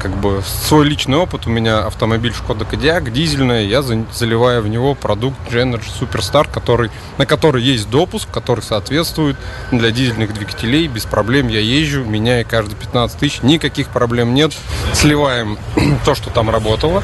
как 0.01 0.17
бы 0.17 0.43
свой 0.43 0.87
личный 0.87 1.19
опыт. 1.19 1.47
У 1.47 1.51
меня 1.51 1.81
автомобиль 1.81 2.33
Шкода 2.33 2.65
Кодиак, 2.65 3.13
дизельный, 3.13 3.67
я 3.67 3.83
заливаю 3.83 4.63
в 4.63 4.69
него 4.69 4.95
продукт 4.95 5.37
Genergy 5.51 5.91
Superstar, 6.01 6.51
который, 6.51 6.91
на 7.19 7.27
который 7.27 7.63
есть 7.63 7.91
допуск, 7.91 8.31
который 8.31 8.63
соответствует 8.63 9.37
для 9.71 9.91
дизельных 9.91 10.33
двигателей. 10.33 10.87
Без 10.89 11.05
проблем 11.05 11.49
я 11.49 11.61
езжу, 11.61 12.05
меняю 12.05 12.47
каждые 12.49 12.77
15 12.77 13.19
тысяч, 13.19 13.43
никаких 13.43 13.89
проблем 13.89 14.35
нет. 14.35 14.53
Сливаем 14.95 15.59
то, 16.05 16.15
что 16.15 16.31
там 16.31 16.49
работало, 16.49 17.03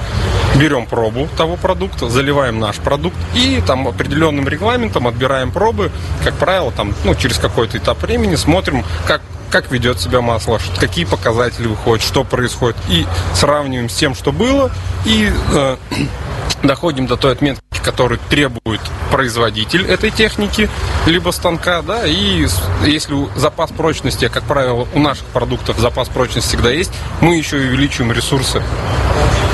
берем 0.56 0.86
пробу 0.86 1.28
того 1.36 1.56
продукта, 1.56 2.08
заливаем 2.08 2.58
наш 2.58 2.76
продукт 2.76 3.16
и 3.34 3.62
там 3.66 3.86
определенным 3.86 4.48
регламентом 4.48 5.06
отбираем 5.06 5.52
пробы. 5.52 5.92
Как 6.24 6.34
правило, 6.34 6.72
там, 6.72 6.94
ну, 7.04 7.14
через 7.14 7.38
какой-то 7.38 7.76
этап 7.76 8.02
времени 8.02 8.36
смотрим, 8.36 8.84
как 9.06 9.20
как 9.50 9.70
ведет 9.70 10.00
себя 10.00 10.20
масло, 10.20 10.60
какие 10.78 11.04
показатели 11.04 11.66
выходят, 11.66 12.04
что 12.04 12.24
происходит. 12.24 12.76
И 12.88 13.06
сравниваем 13.34 13.88
с 13.88 13.94
тем, 13.94 14.14
что 14.14 14.32
было, 14.32 14.70
и 15.04 15.32
э, 15.52 15.76
доходим 16.62 17.06
до 17.06 17.16
той 17.16 17.32
отметки, 17.32 17.62
которую 17.84 18.18
требует 18.28 18.80
производитель 19.10 19.86
этой 19.86 20.10
техники, 20.10 20.68
либо 21.06 21.30
станка, 21.30 21.82
да, 21.82 22.06
и 22.06 22.46
если 22.84 23.38
запас 23.38 23.70
прочности, 23.70 24.28
как 24.28 24.42
правило, 24.44 24.86
у 24.94 24.98
наших 24.98 25.24
продуктов 25.26 25.78
запас 25.78 26.08
прочности 26.08 26.48
всегда 26.48 26.70
есть, 26.70 26.92
мы 27.20 27.36
еще 27.36 27.62
и 27.62 27.68
увеличиваем 27.68 28.12
ресурсы 28.12 28.62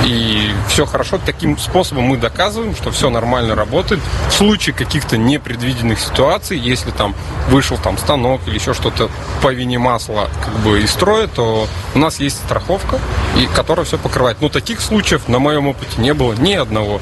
и 0.04 0.50
все 0.68 0.86
хорошо. 0.86 1.18
Таким 1.24 1.58
способом 1.58 2.04
мы 2.04 2.16
доказываем, 2.16 2.74
что 2.74 2.90
все 2.90 3.10
нормально 3.10 3.54
работает. 3.54 4.00
В 4.28 4.32
случае 4.32 4.74
каких-то 4.74 5.16
непредвиденных 5.16 6.00
ситуаций, 6.00 6.58
если 6.58 6.90
там 6.90 7.14
вышел 7.48 7.78
там 7.78 7.98
станок 7.98 8.40
или 8.46 8.54
еще 8.54 8.74
что-то 8.74 9.10
по 9.42 9.52
вине 9.52 9.78
масла 9.78 10.28
как 10.44 10.54
бы 10.60 10.82
из 10.82 10.90
строя, 10.90 11.26
то 11.26 11.66
у 11.94 11.98
нас 11.98 12.20
есть 12.20 12.36
страховка, 12.36 12.98
и 13.36 13.46
которая 13.54 13.84
все 13.84 13.98
покрывает. 13.98 14.40
Но 14.40 14.48
таких 14.48 14.80
случаев 14.80 15.28
на 15.28 15.38
моем 15.38 15.68
опыте 15.68 16.00
не 16.00 16.14
было 16.14 16.32
ни 16.34 16.54
одного. 16.54 17.00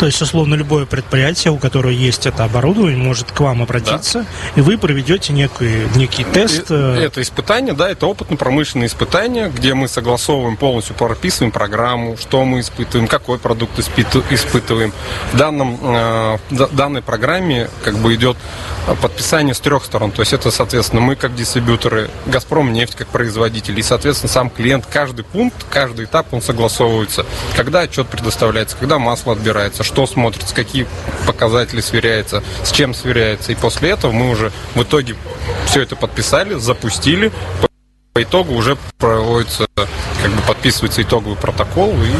То 0.00 0.06
есть, 0.06 0.20
условно, 0.22 0.54
любое 0.54 0.86
предприятие, 0.86 1.52
у 1.52 1.58
которого 1.58 1.90
есть 1.90 2.26
это 2.26 2.44
оборудование, 2.44 2.96
может 2.96 3.32
к 3.32 3.40
вам 3.40 3.62
обратиться, 3.62 4.20
да. 4.20 4.26
и 4.56 4.60
вы 4.60 4.78
проведете 4.78 5.32
некий, 5.32 5.86
некий 5.96 6.24
тест. 6.24 6.66
Э, 6.70 6.98
это 7.00 7.22
испытание, 7.22 7.74
да, 7.74 7.90
это 7.90 8.06
опытно-промышленное 8.06 8.86
испытание, 8.86 9.50
где 9.50 9.74
мы 9.74 9.88
согласовываем 9.88 10.56
полностью, 10.56 10.94
прописываем 10.94 11.52
программу, 11.52 12.16
что 12.16 12.31
мы 12.44 12.60
испытываем, 12.60 13.08
какой 13.08 13.38
продукт 13.38 13.78
испытываем. 13.78 14.92
В 15.32 15.36
данном, 15.36 15.78
э, 15.82 16.38
данной 16.72 17.02
программе 17.02 17.68
как 17.84 17.96
бы 17.98 18.14
идет 18.14 18.36
подписание 19.00 19.54
с 19.54 19.60
трех 19.60 19.84
сторон. 19.84 20.10
То 20.10 20.22
есть 20.22 20.32
это, 20.32 20.50
соответственно, 20.50 21.00
мы 21.00 21.16
как 21.16 21.34
дистрибьюторы, 21.34 22.10
Газпром 22.26 22.72
нефть 22.72 22.94
как 22.96 23.08
производитель, 23.08 23.78
и, 23.78 23.82
соответственно, 23.82 24.32
сам 24.32 24.50
клиент, 24.50 24.86
каждый 24.86 25.24
пункт, 25.24 25.64
каждый 25.70 26.06
этап, 26.06 26.32
он 26.32 26.42
согласовывается. 26.42 27.24
Когда 27.56 27.80
отчет 27.80 28.08
предоставляется, 28.08 28.76
когда 28.76 28.98
масло 28.98 29.32
отбирается, 29.32 29.84
что 29.84 30.06
смотрится, 30.06 30.54
какие 30.54 30.86
показатели 31.26 31.80
сверяются, 31.80 32.42
с 32.64 32.72
чем 32.72 32.94
сверяется. 32.94 33.52
И 33.52 33.54
после 33.54 33.90
этого 33.90 34.12
мы 34.12 34.30
уже 34.30 34.52
в 34.74 34.82
итоге 34.82 35.16
все 35.66 35.82
это 35.82 35.96
подписали, 35.96 36.54
запустили. 36.54 37.32
По 38.12 38.22
итогу 38.22 38.54
уже 38.54 38.76
проводится, 38.98 39.66
как 39.74 40.30
бы 40.30 40.42
подписывается 40.46 41.02
итоговый 41.02 41.36
протокол 41.36 41.92
и 41.92 42.12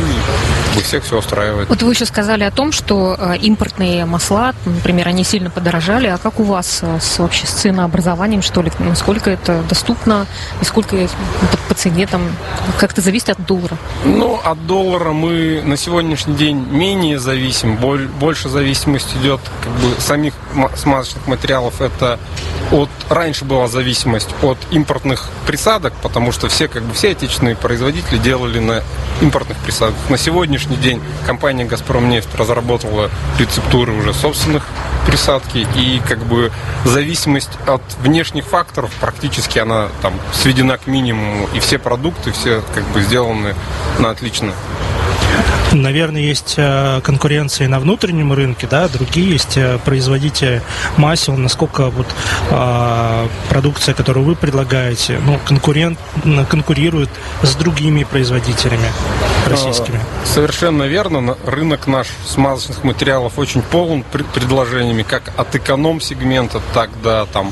как 0.73 0.79
бы 0.79 0.85
всех 0.85 1.05
все 1.05 1.19
устраивает. 1.19 1.69
Вот 1.69 1.83
вы 1.83 1.93
еще 1.93 2.07
сказали 2.07 2.45
о 2.45 2.51
том, 2.51 2.73
что 2.73 3.17
э, 3.19 3.37
импортные 3.39 4.07
масла, 4.07 4.55
например, 4.65 5.09
они 5.09 5.25
сильно 5.25 5.51
подорожали. 5.51 6.07
А 6.07 6.19
как 6.19 6.41
у 6.41 6.45
вас 6.45 6.81
э, 6.83 6.99
с, 7.01 7.19
вообще 7.19 7.47
с 7.47 7.51
ценообразованием, 7.51 8.43
что 8.43 8.63
ли? 8.63 8.73
Насколько 8.79 9.31
это 9.31 9.63
доступно? 9.69 10.27
И 10.61 10.65
сколько 10.65 10.97
по, 10.97 11.57
по 11.69 11.75
цене 11.75 12.07
там? 12.07 12.23
Как-то 12.79 13.01
зависит 13.01 13.31
от 13.31 13.45
доллара? 13.45 13.77
Ну, 14.05 14.41
от 14.43 14.67
доллара 14.67 15.13
мы 15.13 15.63
на 15.65 15.77
сегодняшний 15.77 16.35
день 16.35 16.57
менее 16.71 17.19
зависим. 17.19 17.77
Боль, 17.77 18.09
больше 18.09 18.49
зависимость 18.49 19.15
идет 19.17 19.41
как 19.63 19.73
бы 19.73 20.01
самих 20.01 20.33
ма- 20.55 20.71
смазочных 20.75 21.27
материалов. 21.27 21.81
Это 21.81 22.19
от 22.71 22.89
раньше 23.11 23.45
была 23.45 23.69
зависимость 23.69 24.31
от 24.43 24.59
импортных 24.71 25.29
присадок, 25.47 25.93
потому 26.03 26.33
что 26.33 26.49
все 26.49 26.69
как 26.69 26.83
бы 26.83 26.95
все 26.95 27.11
отечественные 27.11 27.57
производители 27.57 28.17
делали 28.19 28.59
на 28.59 28.83
импортных 29.21 29.59
присадках. 29.59 29.99
На 30.09 30.17
сегодняшний 30.17 30.62
день 30.71 31.01
компания 31.27 31.65
Газпромнефть 31.65 32.35
разработала 32.35 33.11
рецептуры 33.39 33.93
уже 33.93 34.15
собственных 34.15 34.67
присадки 35.07 35.67
и 35.77 36.01
как 36.07 36.25
бы 36.25 36.53
зависимость 36.85 37.51
от 37.67 37.83
внешних 38.01 38.45
факторов 38.45 38.91
практически 39.01 39.59
она 39.59 39.89
там 40.01 40.15
сведена 40.33 40.79
к 40.79 40.87
минимуму 40.87 41.49
и 41.55 41.61
все 41.61 41.79
продукты 41.79 42.33
все 42.33 42.63
как 42.75 42.85
бы 42.89 43.03
сделаны 43.03 43.55
на 43.99 44.11
отлично. 44.11 44.53
Наверное, 45.73 46.21
есть 46.21 46.55
э, 46.59 47.01
конкуренция 47.03 47.67
на 47.69 47.81
внутреннем 47.81 48.33
рынке, 48.33 48.67
да, 48.71 48.89
другие 48.89 49.31
есть 49.33 49.57
э, 49.57 49.79
производители 49.85 50.61
масел, 50.99 51.37
насколько 51.37 51.89
вот 51.89 52.07
э, 52.51 53.27
продукция, 53.49 53.95
которую 53.95 54.27
вы 54.27 54.35
предлагаете, 54.37 55.19
ну, 55.25 55.39
конкурент, 55.47 55.99
конкурирует 56.51 57.09
с 57.43 57.55
другими 57.55 58.05
производителями 58.05 58.87
российскими. 59.49 59.97
А, 59.97 60.27
Совершенно 60.27 60.85
верно. 60.85 61.37
Рынок 61.47 61.87
наш 61.87 62.09
смазочных 62.27 62.85
материалов 62.85 63.39
очень 63.39 63.63
полон 63.63 64.05
пред- 64.13 64.27
предложениями, 64.27 65.03
как 65.03 65.33
от 65.37 65.55
эконом-сегмента, 65.55 66.61
так 66.75 66.91
до 67.03 67.27
там 67.33 67.51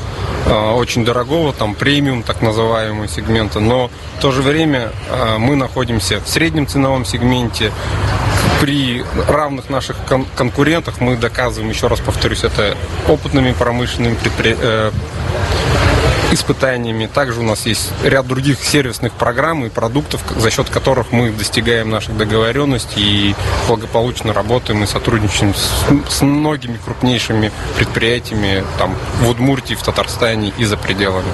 очень 0.54 1.04
дорогого, 1.04 1.52
там 1.52 1.74
премиум, 1.74 2.22
так 2.22 2.42
называемого 2.42 3.08
сегмента. 3.08 3.60
Но 3.60 3.90
в 4.18 4.20
то 4.20 4.30
же 4.30 4.42
время 4.42 4.90
э, 5.10 5.38
мы 5.38 5.56
находимся 5.56 6.20
в 6.20 6.28
среднем 6.28 6.66
ценовом 6.66 7.04
сегменте. 7.04 7.72
При 8.60 9.02
равных 9.28 9.70
наших 9.70 9.96
кон- 10.08 10.26
конкурентах 10.36 11.00
мы 11.00 11.16
доказываем, 11.16 11.70
еще 11.70 11.86
раз 11.86 12.00
повторюсь, 12.00 12.44
это 12.44 12.76
опытными 13.08 13.52
промышленными 13.52 14.14
предпри- 14.16 14.58
э, 14.60 14.90
испытаниями. 16.32 17.06
Также 17.06 17.40
у 17.40 17.42
нас 17.42 17.66
есть 17.66 17.90
ряд 18.04 18.26
других 18.26 18.62
сервисных 18.62 19.12
программ 19.12 19.64
и 19.64 19.68
продуктов, 19.68 20.22
за 20.36 20.50
счет 20.50 20.68
которых 20.68 21.12
мы 21.12 21.30
достигаем 21.30 21.90
наших 21.90 22.16
договоренностей 22.16 23.02
и 23.02 23.34
благополучно 23.68 24.32
работаем 24.32 24.82
и 24.84 24.86
сотрудничаем 24.86 25.54
с, 25.54 25.84
с 26.08 26.22
многими 26.22 26.78
крупнейшими 26.84 27.50
предприятиями 27.76 28.64
там, 28.78 28.94
в 29.20 29.28
Удмуртии, 29.28 29.74
в 29.74 29.82
Татарстане 29.82 30.52
и 30.56 30.64
за 30.64 30.76
пределами. 30.76 31.28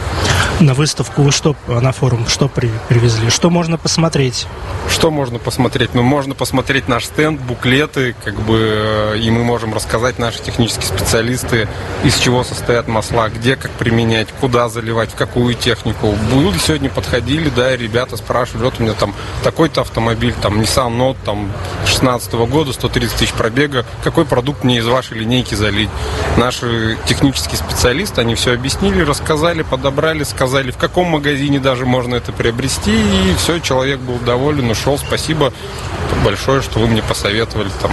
На 0.60 0.74
выставку 0.74 1.22
вы 1.22 1.32
что, 1.32 1.54
на 1.66 1.92
форум, 1.92 2.26
что 2.26 2.48
при- 2.48 2.70
привезли? 2.88 3.30
Что 3.30 3.50
можно 3.50 3.76
посмотреть? 3.78 4.46
Что 4.88 5.10
можно 5.10 5.38
посмотреть? 5.38 5.90
Ну, 5.94 6.02
можно 6.02 6.34
посмотреть 6.34 6.88
наш 6.88 7.04
стенд, 7.04 7.40
буклеты, 7.40 8.14
как 8.24 8.34
бы, 8.40 9.12
э, 9.14 9.18
и 9.18 9.30
мы 9.30 9.44
можем 9.44 9.74
рассказать 9.74 10.18
наши 10.18 10.42
технические 10.42 10.86
специалисты, 10.86 11.68
из 12.04 12.16
чего 12.16 12.44
состоят 12.44 12.88
масла, 12.88 13.28
где 13.28 13.56
как 13.56 13.70
применять, 13.72 14.28
куда 14.40 14.68
заливать, 14.68 14.85
в 14.92 15.14
какую 15.14 15.54
технику. 15.54 16.14
Были 16.32 16.58
сегодня, 16.58 16.90
подходили, 16.90 17.50
да, 17.54 17.76
ребята 17.76 18.16
спрашивали, 18.16 18.64
вот 18.64 18.74
у 18.78 18.82
меня 18.82 18.94
там 18.94 19.14
такой-то 19.42 19.82
автомобиль, 19.82 20.34
там 20.40 20.60
Nissan 20.60 20.96
Note, 20.96 21.16
там 21.24 21.52
16 21.86 22.32
года, 22.34 22.72
130 22.72 23.16
тысяч 23.16 23.32
пробега, 23.32 23.84
какой 24.02 24.24
продукт 24.24 24.64
мне 24.64 24.78
из 24.78 24.86
вашей 24.86 25.18
линейки 25.18 25.54
залить? 25.54 25.90
Наши 26.36 26.98
технические 27.06 27.58
специалисты, 27.58 28.20
они 28.20 28.34
все 28.34 28.54
объяснили, 28.54 29.02
рассказали, 29.02 29.62
подобрали, 29.62 30.24
сказали, 30.24 30.70
в 30.70 30.76
каком 30.76 31.08
магазине 31.08 31.58
даже 31.58 31.86
можно 31.86 32.14
это 32.16 32.32
приобрести, 32.32 32.92
и 32.92 33.34
все, 33.36 33.58
человек 33.60 34.00
был 34.00 34.18
доволен, 34.18 34.70
ушел, 34.70 34.98
спасибо 34.98 35.52
большое, 36.24 36.62
что 36.62 36.78
вы 36.80 36.86
мне 36.86 37.02
посоветовали 37.02 37.70
там. 37.80 37.92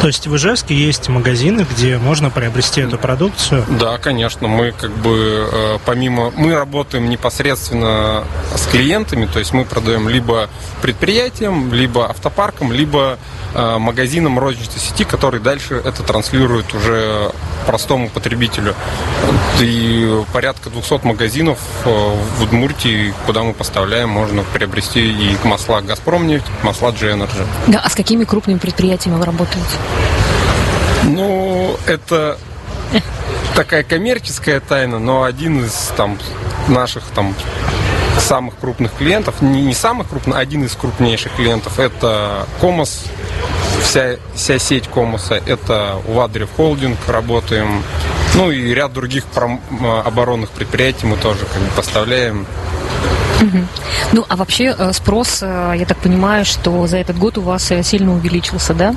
То 0.00 0.08
есть 0.08 0.26
в 0.26 0.36
Ижевске 0.36 0.74
есть 0.74 1.08
магазины, 1.08 1.66
где 1.70 1.98
можно 1.98 2.30
приобрести 2.30 2.82
эту 2.82 2.98
продукцию? 2.98 3.64
Да, 3.68 3.98
конечно, 3.98 4.46
мы 4.46 4.72
как 4.72 4.90
бы 4.90 5.48
э, 5.50 5.78
помимо, 6.06 6.32
мы 6.36 6.54
работаем 6.54 7.10
непосредственно 7.10 8.24
с 8.54 8.66
клиентами, 8.66 9.26
то 9.26 9.38
есть 9.38 9.52
мы 9.52 9.64
продаем 9.64 10.08
либо 10.08 10.48
предприятиям, 10.80 11.72
либо 11.72 12.08
автопаркам, 12.08 12.72
либо 12.72 13.18
э, 13.54 13.78
магазинам 13.78 14.38
розничной 14.38 14.78
сети, 14.78 15.04
которые 15.04 15.40
дальше 15.40 15.82
это 15.84 16.02
транслируют 16.04 16.72
уже 16.74 17.32
простому 17.66 18.08
потребителю. 18.08 18.74
И 19.60 20.22
порядка 20.32 20.70
200 20.70 21.04
магазинов 21.04 21.58
э, 21.84 21.88
в 21.90 22.42
Удмуртии, 22.42 23.12
куда 23.26 23.42
мы 23.42 23.52
поставляем, 23.52 24.10
можно 24.10 24.44
приобрести 24.52 25.00
и 25.00 25.36
масла 25.44 25.80
Газпромнефть, 25.80 26.46
масла 26.62 26.92
G-Energy. 26.92 27.46
Да, 27.66 27.80
а 27.84 27.90
с 27.90 27.94
какими 27.94 28.24
крупными 28.24 28.58
предприятиями 28.58 29.18
вы 29.18 29.24
работаете? 29.24 29.76
Ну, 31.04 31.76
это 31.86 32.38
такая 33.56 33.82
коммерческая 33.84 34.60
тайна, 34.60 34.98
но 34.98 35.24
один 35.24 35.64
из 35.64 35.72
там 35.96 36.18
наших 36.68 37.04
там 37.14 37.34
самых 38.20 38.56
крупных 38.58 38.92
клиентов, 38.92 39.40
не, 39.40 39.62
не 39.62 39.72
самых 39.72 40.08
крупных, 40.08 40.36
а 40.36 40.40
один 40.40 40.64
из 40.64 40.74
крупнейших 40.74 41.32
клиентов, 41.36 41.80
это 41.80 42.46
Комос, 42.60 43.04
вся, 43.82 44.16
вся 44.34 44.58
сеть 44.58 44.88
Комоса, 44.88 45.40
это 45.46 45.96
Ладрев 46.06 46.50
Холдинг, 46.54 46.98
работаем, 47.08 47.82
ну 48.34 48.50
и 48.50 48.74
ряд 48.74 48.92
других 48.92 49.24
пром- 49.24 49.60
оборонных 50.04 50.50
предприятий 50.50 51.06
мы 51.06 51.16
тоже 51.16 51.46
как 51.46 51.62
бы 51.62 51.70
поставляем. 51.74 52.46
Ну, 54.12 54.24
а 54.28 54.36
вообще 54.36 54.74
э, 54.76 54.92
спрос, 54.92 55.40
э, 55.42 55.74
я 55.78 55.86
так 55.86 55.98
понимаю, 55.98 56.44
что 56.44 56.86
за 56.86 56.98
этот 56.98 57.18
год 57.18 57.38
у 57.38 57.42
вас 57.42 57.70
э, 57.70 57.82
сильно 57.82 58.14
увеличился, 58.14 58.74
да? 58.74 58.94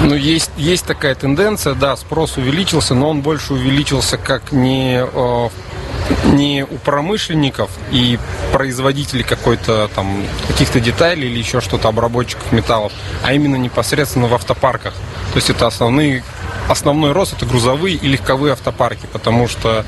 Ну, 0.00 0.14
есть, 0.14 0.50
есть 0.56 0.84
такая 0.86 1.14
тенденция, 1.14 1.74
да, 1.74 1.96
спрос 1.96 2.36
увеличился, 2.36 2.94
но 2.94 3.10
он 3.10 3.22
больше 3.22 3.54
увеличился 3.54 4.18
как 4.18 4.52
не, 4.52 5.04
не 6.32 6.64
у 6.64 6.76
промышленников 6.78 7.70
и 7.90 8.18
производителей 8.52 9.24
какой-то 9.24 9.88
там 9.94 10.24
каких-то 10.48 10.80
деталей 10.80 11.28
или 11.28 11.38
еще 11.38 11.60
что-то 11.60 11.88
обработчиков 11.88 12.52
металлов, 12.52 12.92
а 13.22 13.32
именно 13.32 13.56
непосредственно 13.56 14.26
в 14.26 14.34
автопарках. 14.34 14.94
То 15.32 15.36
есть 15.36 15.50
это 15.50 15.66
основные, 15.66 16.22
основной 16.68 17.12
рост 17.12 17.32
это 17.32 17.46
грузовые 17.46 17.96
и 17.96 18.06
легковые 18.06 18.52
автопарки, 18.52 19.06
потому 19.12 19.48
что 19.48 19.84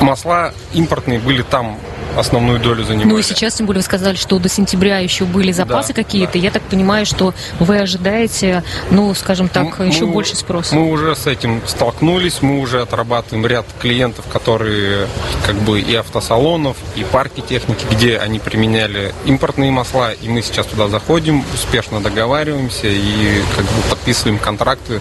масла 0.00 0.52
импортные 0.72 1.18
были 1.18 1.42
там 1.42 1.78
основную 2.18 2.58
долю 2.58 2.84
занимали. 2.84 3.08
Ну 3.08 3.18
и 3.18 3.22
сейчас, 3.22 3.54
тем 3.54 3.66
более, 3.66 3.80
вы 3.80 3.84
сказали, 3.84 4.16
что 4.16 4.38
до 4.38 4.48
сентября 4.48 4.98
еще 4.98 5.24
были 5.24 5.52
запасы 5.52 5.88
Да, 5.88 5.94
какие-то. 6.02 6.32
да. 6.34 6.38
Я 6.38 6.50
так 6.50 6.62
понимаю, 6.62 7.06
что 7.06 7.34
вы 7.60 7.78
ожидаете, 7.78 8.62
ну, 8.90 9.14
скажем 9.14 9.48
так, 9.48 9.78
Мы- 9.78 9.86
еще 9.86 10.04
мы- 10.06 10.12
больше 10.12 10.36
спроса. 10.36 10.74
Мы 10.74 10.90
уже 10.90 11.14
с 11.14 11.26
этим 11.26 11.62
столкнулись, 11.66 12.42
мы 12.42 12.60
уже 12.60 12.82
отрабатываем 12.82 13.46
ряд 13.46 13.66
клиентов, 13.80 14.24
которые 14.32 15.06
как 15.46 15.56
бы 15.56 15.80
и 15.80 15.94
автосалонов, 15.94 16.76
и 16.96 17.04
парки 17.04 17.40
техники, 17.40 17.84
где 17.90 18.18
они 18.18 18.38
применяли 18.38 19.14
импортные 19.24 19.70
масла, 19.70 20.12
и 20.12 20.28
мы 20.28 20.42
сейчас 20.42 20.66
туда 20.66 20.88
заходим, 20.88 21.44
успешно 21.54 22.00
договариваемся 22.00 22.88
и 22.88 23.42
как 23.56 23.64
бы 23.64 23.82
подписываем 23.90 24.38
контракты 24.38 25.00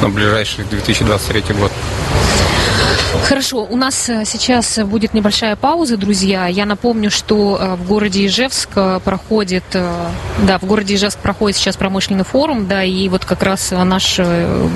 на 0.00 0.08
ближайший 0.08 0.64
2023 0.64 1.54
год. 1.54 1.72
Хорошо, 3.20 3.66
у 3.68 3.76
нас 3.76 4.08
э, 4.08 4.24
сейчас 4.24 4.78
будет 4.78 5.12
небольшая 5.12 5.54
пауза, 5.54 5.96
друзья. 5.98 6.46
Я 6.46 6.64
напомню, 6.64 7.10
что 7.10 7.58
э, 7.60 7.74
в 7.74 7.86
городе 7.86 8.24
Ижевск 8.26 8.70
э, 8.74 9.00
проходит, 9.04 9.64
да, 9.72 10.58
в 10.58 10.64
городе 10.64 10.94
Ижевск 10.94 11.18
проходит 11.18 11.56
сейчас 11.58 11.76
промышленный 11.76 12.24
форум, 12.24 12.66
да, 12.66 12.82
и 12.82 13.08
вот 13.08 13.24
как 13.24 13.42
раз 13.42 13.70
наш 13.70 14.18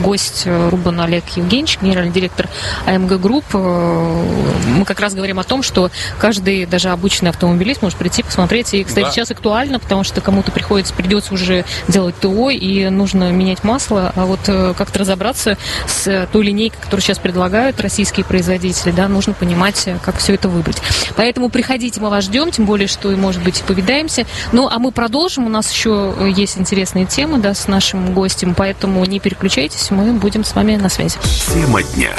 гость 0.03 0.47
Рубан 0.47 1.01
Олег 1.01 1.25
Евгеньевич, 1.35 1.79
генеральный 1.81 2.13
директор 2.13 2.49
АМГ 2.87 3.21
Групп, 3.21 3.45
мы 3.55 4.85
как 4.85 5.01
раз 5.01 5.15
говорим 5.15 5.39
о 5.39 5.45
том, 5.45 5.63
что 5.63 5.91
каждый, 6.19 6.67
даже 6.67 6.91
обычный 6.91 7.31
автомобилист 7.31 7.83
может 7.83 7.99
прийти 7.99 8.23
посмотреть. 8.23 8.75
И, 8.75 8.85
кстати, 8.85 9.07
Да. 9.07 9.11
сейчас 9.11 9.31
актуально, 9.31 9.79
потому 9.79 10.05
что 10.05 10.21
кому-то 10.21 10.53
приходится, 10.53 10.93
придется 10.95 11.33
уже 11.35 11.65
делать 11.89 12.19
ТО, 12.21 12.51
и 12.51 12.89
нужно 12.91 13.33
менять 13.33 13.65
масло, 13.65 14.13
а 14.15 14.27
вот 14.27 14.41
как-то 14.45 14.99
разобраться 14.99 15.57
с 15.87 16.29
той 16.33 16.45
линейкой, 16.45 16.79
которую 16.81 17.03
сейчас 17.03 17.19
предлагают 17.19 17.81
российские 17.81 18.26
производители, 18.27 18.91
да, 18.91 19.09
нужно 19.09 19.33
понимать, 19.33 19.83
э, 19.87 19.99
как 20.03 20.19
все 20.19 20.35
это 20.35 20.49
выбрать. 20.49 20.81
Поэтому 21.17 21.49
приходите, 21.49 22.01
мы 22.01 22.11
вас 22.11 22.25
ждем, 22.25 22.51
тем 22.51 22.67
более, 22.67 22.89
что, 22.89 23.09
может 23.11 23.43
быть, 23.43 23.61
и 23.61 23.63
повидаемся. 23.63 24.27
Ну, 24.53 24.69
а 24.69 24.79
мы 24.79 24.93
продолжим, 24.93 25.47
у 25.47 25.49
нас 25.49 25.71
еще 25.71 26.15
э, 26.19 26.31
есть 26.35 26.59
интересные 26.59 27.07
темы, 27.07 27.39
да, 27.39 27.55
с 27.55 27.69
нашим 27.69 28.15
гостем, 28.15 28.55
поэтому 28.55 29.05
не 29.05 29.21
переключайтесь, 29.21 29.91
мы 29.91 30.13
будем 30.13 30.45
с 30.45 30.55
вами 30.55 30.77
на 30.77 30.89
связи. 30.89 31.19
Тема 31.53 31.83
дня. 31.83 32.15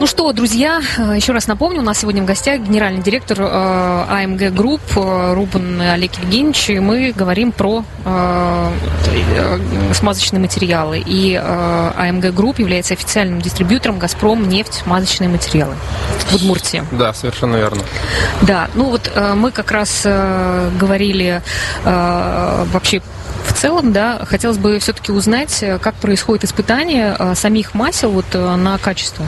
Ну 0.00 0.06
что 0.06 0.32
друзья, 0.32 0.80
э, 0.96 1.12
еще 1.14 1.32
раз 1.34 1.46
напомню, 1.46 1.80
у 1.80 1.84
нас 1.84 1.98
сегодня 1.98 2.22
в 2.22 2.24
гостях 2.24 2.62
генеральный 2.62 3.02
директор 3.02 3.36
э, 3.42 4.04
АМГ 4.08 4.54
Групп 4.54 4.80
э, 4.96 5.34
Рубан 5.34 5.78
Олег 5.78 6.14
Евгеньевич, 6.14 6.70
и 6.70 6.80
мы 6.80 7.12
говорим 7.14 7.52
про 7.52 7.84
смазочные 9.92 10.40
материалы. 10.40 11.02
И 11.04 11.34
АМГ 11.34 12.32
Групп 12.32 12.60
является 12.60 12.94
официальным 12.94 13.42
дистрибьютором 13.42 13.98
«Газпром» 13.98 14.48
нефть 14.48 14.82
смазочные 14.84 15.28
материалы 15.28 15.74
в 16.30 16.36
Удмуртии. 16.36 16.82
Да, 16.92 17.12
совершенно 17.12 17.56
верно. 17.56 17.82
Да, 18.40 18.70
ну 18.74 18.84
вот 18.84 19.10
мы 19.34 19.50
как 19.50 19.70
раз 19.70 20.04
говорили 20.04 21.42
вообще 21.84 23.02
целом, 23.60 23.92
да, 23.92 24.24
хотелось 24.24 24.56
бы 24.56 24.78
все-таки 24.78 25.12
узнать, 25.12 25.62
э, 25.62 25.78
как 25.78 25.94
происходит 25.96 26.44
испытание 26.44 27.14
э, 27.18 27.34
самих 27.34 27.74
масел 27.74 28.10
вот, 28.10 28.24
э, 28.32 28.56
на 28.56 28.78
качество. 28.78 29.24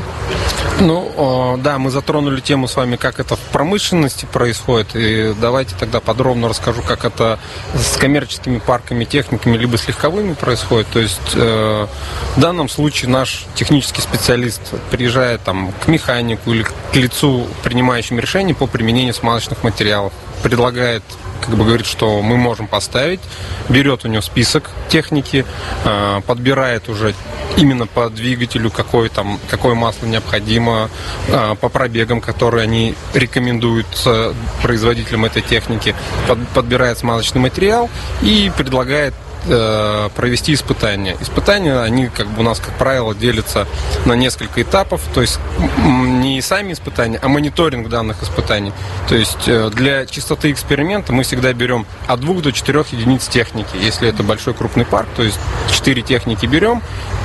Ну, 0.80 1.58
да, 1.62 1.78
мы 1.78 1.90
затронули 1.90 2.40
тему 2.40 2.66
с 2.66 2.74
вами, 2.74 2.96
как 2.96 3.20
это 3.20 3.36
в 3.36 3.40
промышленности 3.52 4.24
происходит. 4.24 4.96
И 4.96 5.34
давайте 5.40 5.76
тогда 5.78 6.00
подробно 6.00 6.48
расскажу, 6.48 6.82
как 6.82 7.04
это 7.04 7.38
с 7.74 7.96
коммерческими 7.98 8.58
парками, 8.58 9.04
техниками, 9.04 9.56
либо 9.56 9.76
с 9.76 9.86
легковыми 9.86 10.32
происходит. 10.32 10.88
То 10.88 10.98
есть 10.98 11.34
в 11.34 11.88
данном 12.36 12.68
случае 12.68 13.10
наш 13.10 13.44
технический 13.54 14.00
специалист 14.00 14.60
приезжает 14.90 15.42
там, 15.42 15.72
к 15.84 15.88
механику 15.88 16.52
или 16.52 16.64
к 16.64 16.72
лицу, 16.94 17.46
принимающему 17.62 18.18
решение 18.18 18.54
по 18.54 18.66
применению 18.66 19.14
смазочных 19.14 19.62
материалов, 19.62 20.12
предлагает 20.42 21.02
как 21.42 21.56
бы 21.56 21.64
говорит, 21.64 21.86
что 21.86 22.22
мы 22.22 22.36
можем 22.36 22.68
поставить, 22.68 23.20
берет 23.68 24.04
у 24.04 24.08
него 24.08 24.22
список 24.22 24.70
техники, 24.88 25.44
э, 25.84 26.20
подбирает 26.26 26.88
уже 26.88 27.14
именно 27.56 27.86
по 27.86 28.08
двигателю, 28.08 28.70
какое, 28.70 29.08
там, 29.08 29.38
какое 29.50 29.74
масло 29.74 30.06
необходимо, 30.06 30.88
э, 31.28 31.54
по 31.60 31.68
пробегам, 31.68 32.20
которые 32.20 32.62
они 32.62 32.94
рекомендуют 33.12 33.86
э, 34.06 34.32
производителям 34.62 35.24
этой 35.24 35.42
техники, 35.42 35.94
под, 36.28 36.46
подбирает 36.50 36.98
смазочный 36.98 37.40
материал 37.40 37.90
и 38.22 38.50
предлагает 38.56 39.14
э, 39.46 40.08
провести 40.14 40.54
испытания. 40.54 41.16
Испытания, 41.20 41.80
они 41.80 42.08
как 42.08 42.28
бы 42.28 42.40
у 42.40 42.42
нас, 42.42 42.60
как 42.60 42.76
правило, 42.78 43.14
делятся 43.14 43.66
на 44.04 44.14
несколько 44.14 44.62
этапов, 44.62 45.02
то 45.14 45.20
есть 45.20 45.38
не 45.84 46.40
сами 46.40 46.72
испытания, 46.72 47.18
а 47.22 47.28
мониторинг 47.28 47.88
данных 47.88 48.22
испытаний. 48.22 48.72
То 49.08 49.14
есть 49.14 49.48
э, 49.48 49.70
для 49.70 50.06
чистоты 50.06 50.52
эксперимента 50.52 51.12
мы 51.12 51.24
всегда 51.24 51.52
берем 51.52 51.86
от 52.06 52.20
двух 52.20 52.42
до 52.42 52.52
четырех 52.52 52.92
единиц 52.92 53.26
техники. 53.28 53.76
Если 53.80 54.08
это 54.08 54.22
большой 54.22 54.54
крупный 54.54 54.84
парк, 54.84 55.08
то 55.16 55.22
есть 55.22 55.38
четыре 55.70 56.02
техники 56.02 56.46
берем, 56.46 56.82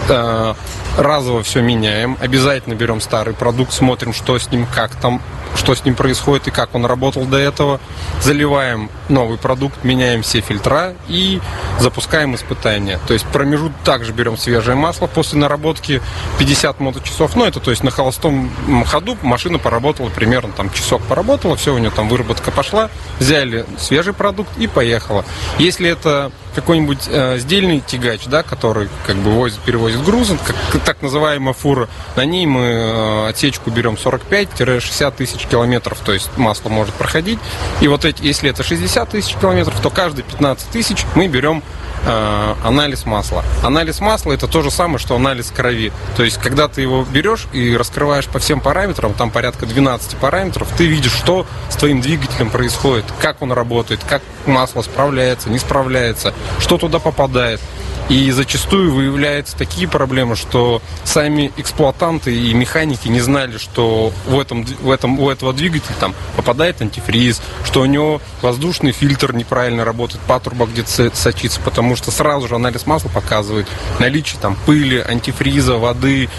э, 0.10 0.54
разово 0.98 1.44
все 1.44 1.62
меняем, 1.62 2.18
обязательно 2.20 2.74
берем 2.74 3.02
старый 3.02 3.34
продукт, 3.34 3.72
смотрим, 3.72 4.14
что 4.14 4.38
с 4.40 4.52
ним, 4.52 4.66
как 4.74 4.96
там, 4.96 5.22
что 5.56 5.76
с 5.76 5.86
ним 5.86 5.96
происходит 5.96 6.48
и 6.48 6.52
как 6.52 6.74
он 6.76 6.86
работал 6.86 7.26
до 7.26 7.38
этого, 7.38 7.80
заливаем 8.22 8.90
новый 9.10 9.38
продукт, 9.38 9.84
меняем 9.84 10.24
все 10.24 10.42
фильтра 10.42 10.94
и 11.08 11.40
запускаем 11.80 12.07
испытания. 12.36 13.00
То 13.08 13.14
есть 13.14 13.26
промежуток 13.28 13.78
также 13.84 14.12
берем 14.12 14.38
свежее 14.38 14.76
масло 14.76 15.08
после 15.08 15.40
наработки 15.40 16.02
50 16.40 16.80
моточасов, 16.80 17.36
ну 17.36 17.46
это 17.46 17.60
то 17.60 17.72
есть 17.72 17.84
на 17.84 17.92
холостом 17.92 18.52
ходу 18.86 19.18
машина 19.22 19.60
поработала 19.60 20.10
примерно 20.10 20.52
там 20.54 20.72
часок 20.72 21.02
поработала, 21.04 21.56
все 21.56 21.74
у 21.74 21.78
нее 21.78 21.92
там 21.92 22.10
выработка 22.10 22.52
пошла, 22.52 22.90
взяли 23.20 23.66
свежий 23.78 24.14
продукт 24.14 24.50
и 24.58 24.68
поехала. 24.68 25.26
Если 25.60 25.90
это 25.90 26.32
какой-нибудь 26.58 27.08
э, 27.08 27.38
сдельный 27.38 27.82
тягач, 27.82 28.26
да, 28.26 28.42
который 28.42 28.90
как 29.06 29.16
бы 29.18 29.30
возит, 29.30 29.60
перевозит 29.60 30.04
грузы, 30.04 30.40
как, 30.44 30.82
так 30.82 31.02
называемая 31.04 31.54
фура, 31.54 31.88
на 32.16 32.26
ней 32.26 32.48
мы 32.48 32.62
э, 32.62 33.30
отсечку 33.30 33.70
берем 33.70 33.94
45-60 33.94 35.16
тысяч 35.16 35.46
километров, 35.46 36.00
то 36.04 36.14
есть 36.14 36.36
масло 36.36 36.70
может 36.70 36.96
проходить. 36.96 37.38
И 37.82 37.88
вот 37.88 38.06
эти, 38.06 38.24
если 38.24 38.50
это 38.50 38.64
60 38.64 39.08
тысяч 39.08 39.36
километров, 39.36 39.80
то 39.82 39.92
каждые 39.92 40.24
15 40.24 40.70
тысяч 40.70 41.06
мы 41.14 41.28
берем 41.28 41.62
э, 42.06 42.56
анализ 42.64 43.06
масла. 43.06 43.44
Анализ 43.64 44.00
масла 44.00 44.34
это 44.34 44.48
то 44.48 44.62
же 44.62 44.72
самое, 44.72 45.00
что 45.00 45.16
анализ 45.16 45.52
крови. 45.52 45.92
То 46.16 46.24
есть, 46.24 46.38
когда 46.38 46.68
ты 46.68 46.82
его 46.82 47.04
берешь 47.04 47.48
и 47.54 47.76
раскрываешь 47.76 48.26
по 48.28 48.40
всем 48.40 48.60
параметрам, 48.60 49.14
там 49.14 49.32
порядка 49.32 49.66
12 49.66 50.18
параметров, 50.18 50.68
ты 50.78 50.86
видишь, 50.86 51.14
что 51.14 51.46
с 51.70 51.76
твоим 51.76 52.02
двигателем 52.02 52.50
происходит, 52.50 53.06
как 53.22 53.42
он 53.42 53.52
работает, 53.52 54.02
как 54.08 54.22
масло 54.46 54.82
справляется, 54.82 55.50
не 55.50 55.60
справляется, 55.60 56.34
что 56.60 56.78
туда 56.78 57.00
попадает. 57.00 57.62
И 58.10 58.32
зачастую 58.32 58.94
выявляются 58.94 59.58
такие 59.58 59.86
проблемы, 59.88 60.38
что 60.38 60.82
сами 61.04 61.52
эксплуатанты 61.58 62.34
и 62.34 62.54
механики 62.54 63.10
не 63.10 63.20
знали, 63.20 63.58
что 63.58 64.14
в 64.26 64.40
этом, 64.40 64.64
в 64.64 64.90
этом, 64.92 65.20
у 65.20 65.30
этого 65.30 65.52
двигателя 65.52 65.96
там 66.00 66.16
попадает 66.38 66.82
антифриз, 66.82 67.42
что 67.66 67.82
у 67.82 67.86
него 67.86 68.22
воздушный 68.42 68.94
фильтр 68.94 69.34
неправильно 69.34 69.84
работает, 69.84 70.22
патруба 70.26 70.68
где-то 70.68 70.90
со- 70.90 71.16
сочится, 71.16 71.60
потому 71.60 71.98
что 71.98 72.12
сразу 72.12 72.48
же 72.48 72.56
анализ 72.56 72.86
масла 72.86 73.10
показывает 73.10 73.68
наличие 74.00 74.40
там 74.40 74.56
пыли, 74.66 75.00
антифриза, 75.00 75.76
воды, 75.78 76.30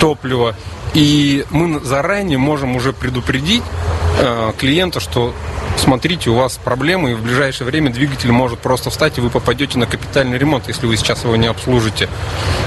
топлива. 0.00 0.56
И 0.96 1.44
мы 1.50 1.78
заранее 1.84 2.38
можем 2.38 2.74
уже 2.74 2.94
предупредить 2.94 3.62
э, 4.18 4.52
клиента, 4.56 4.98
что 4.98 5.34
смотрите, 5.76 6.30
у 6.30 6.34
вас 6.36 6.56
проблемы, 6.56 7.10
и 7.10 7.14
в 7.14 7.20
ближайшее 7.20 7.66
время 7.66 7.90
двигатель 7.92 8.32
может 8.32 8.60
просто 8.60 8.88
встать, 8.88 9.18
и 9.18 9.20
вы 9.20 9.28
попадете 9.28 9.78
на 9.78 9.84
капитальный 9.84 10.38
ремонт, 10.38 10.68
если 10.68 10.86
вы 10.86 10.96
сейчас 10.96 11.24
его 11.24 11.36
не 11.36 11.48
обслужите. 11.48 12.08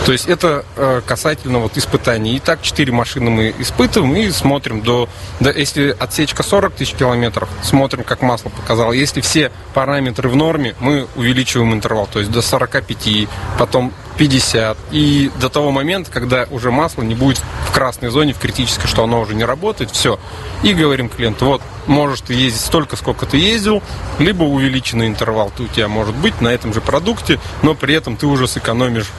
То 0.05 0.11
есть 0.11 0.27
это 0.27 0.63
э, 0.75 1.01
касательно 1.07 1.57
вот 1.57 1.75
испытаний. 1.75 2.35
И 2.35 2.39
так 2.39 2.61
4 2.61 2.91
машины 2.91 3.31
мы 3.31 3.55
испытываем 3.57 4.15
и 4.15 4.29
смотрим 4.29 4.81
до, 4.81 5.09
до- 5.39 5.49
если 5.49 5.95
отсечка 5.99 6.43
40 6.43 6.73
тысяч 6.73 6.93
километров, 6.93 7.49
смотрим, 7.63 8.03
как 8.03 8.21
масло 8.21 8.49
показало. 8.49 8.93
Если 8.93 9.21
все 9.21 9.51
параметры 9.73 10.29
в 10.29 10.35
норме, 10.35 10.75
мы 10.79 11.07
увеличиваем 11.15 11.73
интервал, 11.73 12.05
то 12.05 12.19
есть 12.19 12.31
до 12.31 12.43
45, 12.43 13.27
потом 13.57 13.91
50. 14.19 14.77
И 14.91 15.31
до 15.39 15.47
того 15.47 15.71
момента, 15.71 16.11
когда 16.11 16.45
уже 16.51 16.71
масло 16.71 17.03
не 17.03 17.15
будет 17.15 17.41
в 17.69 17.71
красной 17.71 18.09
зоне, 18.09 18.33
в 18.33 18.37
критической, 18.37 18.89
что 18.89 19.05
оно 19.05 19.21
уже 19.21 19.33
не 19.33 19.45
работает, 19.45 19.91
все. 19.91 20.19
И 20.61 20.73
говорим 20.73 21.07
клиенту, 21.07 21.45
вот, 21.45 21.61
можешь 21.87 22.19
ты 22.21 22.33
ездить 22.33 22.61
столько, 22.61 22.97
сколько 22.97 23.25
ты 23.25 23.37
ездил, 23.37 23.81
либо 24.19 24.43
увеличенный 24.43 25.07
интервал 25.07 25.51
ты 25.55 25.63
у 25.63 25.67
тебя 25.67 25.87
может 25.87 26.13
быть 26.15 26.41
на 26.41 26.49
этом 26.49 26.73
же 26.73 26.81
продукте, 26.81 27.39
но 27.61 27.75
при 27.75 27.95
этом 27.95 28.17
ты 28.17 28.27
уже 28.27 28.45
сэкономишь 28.49 29.09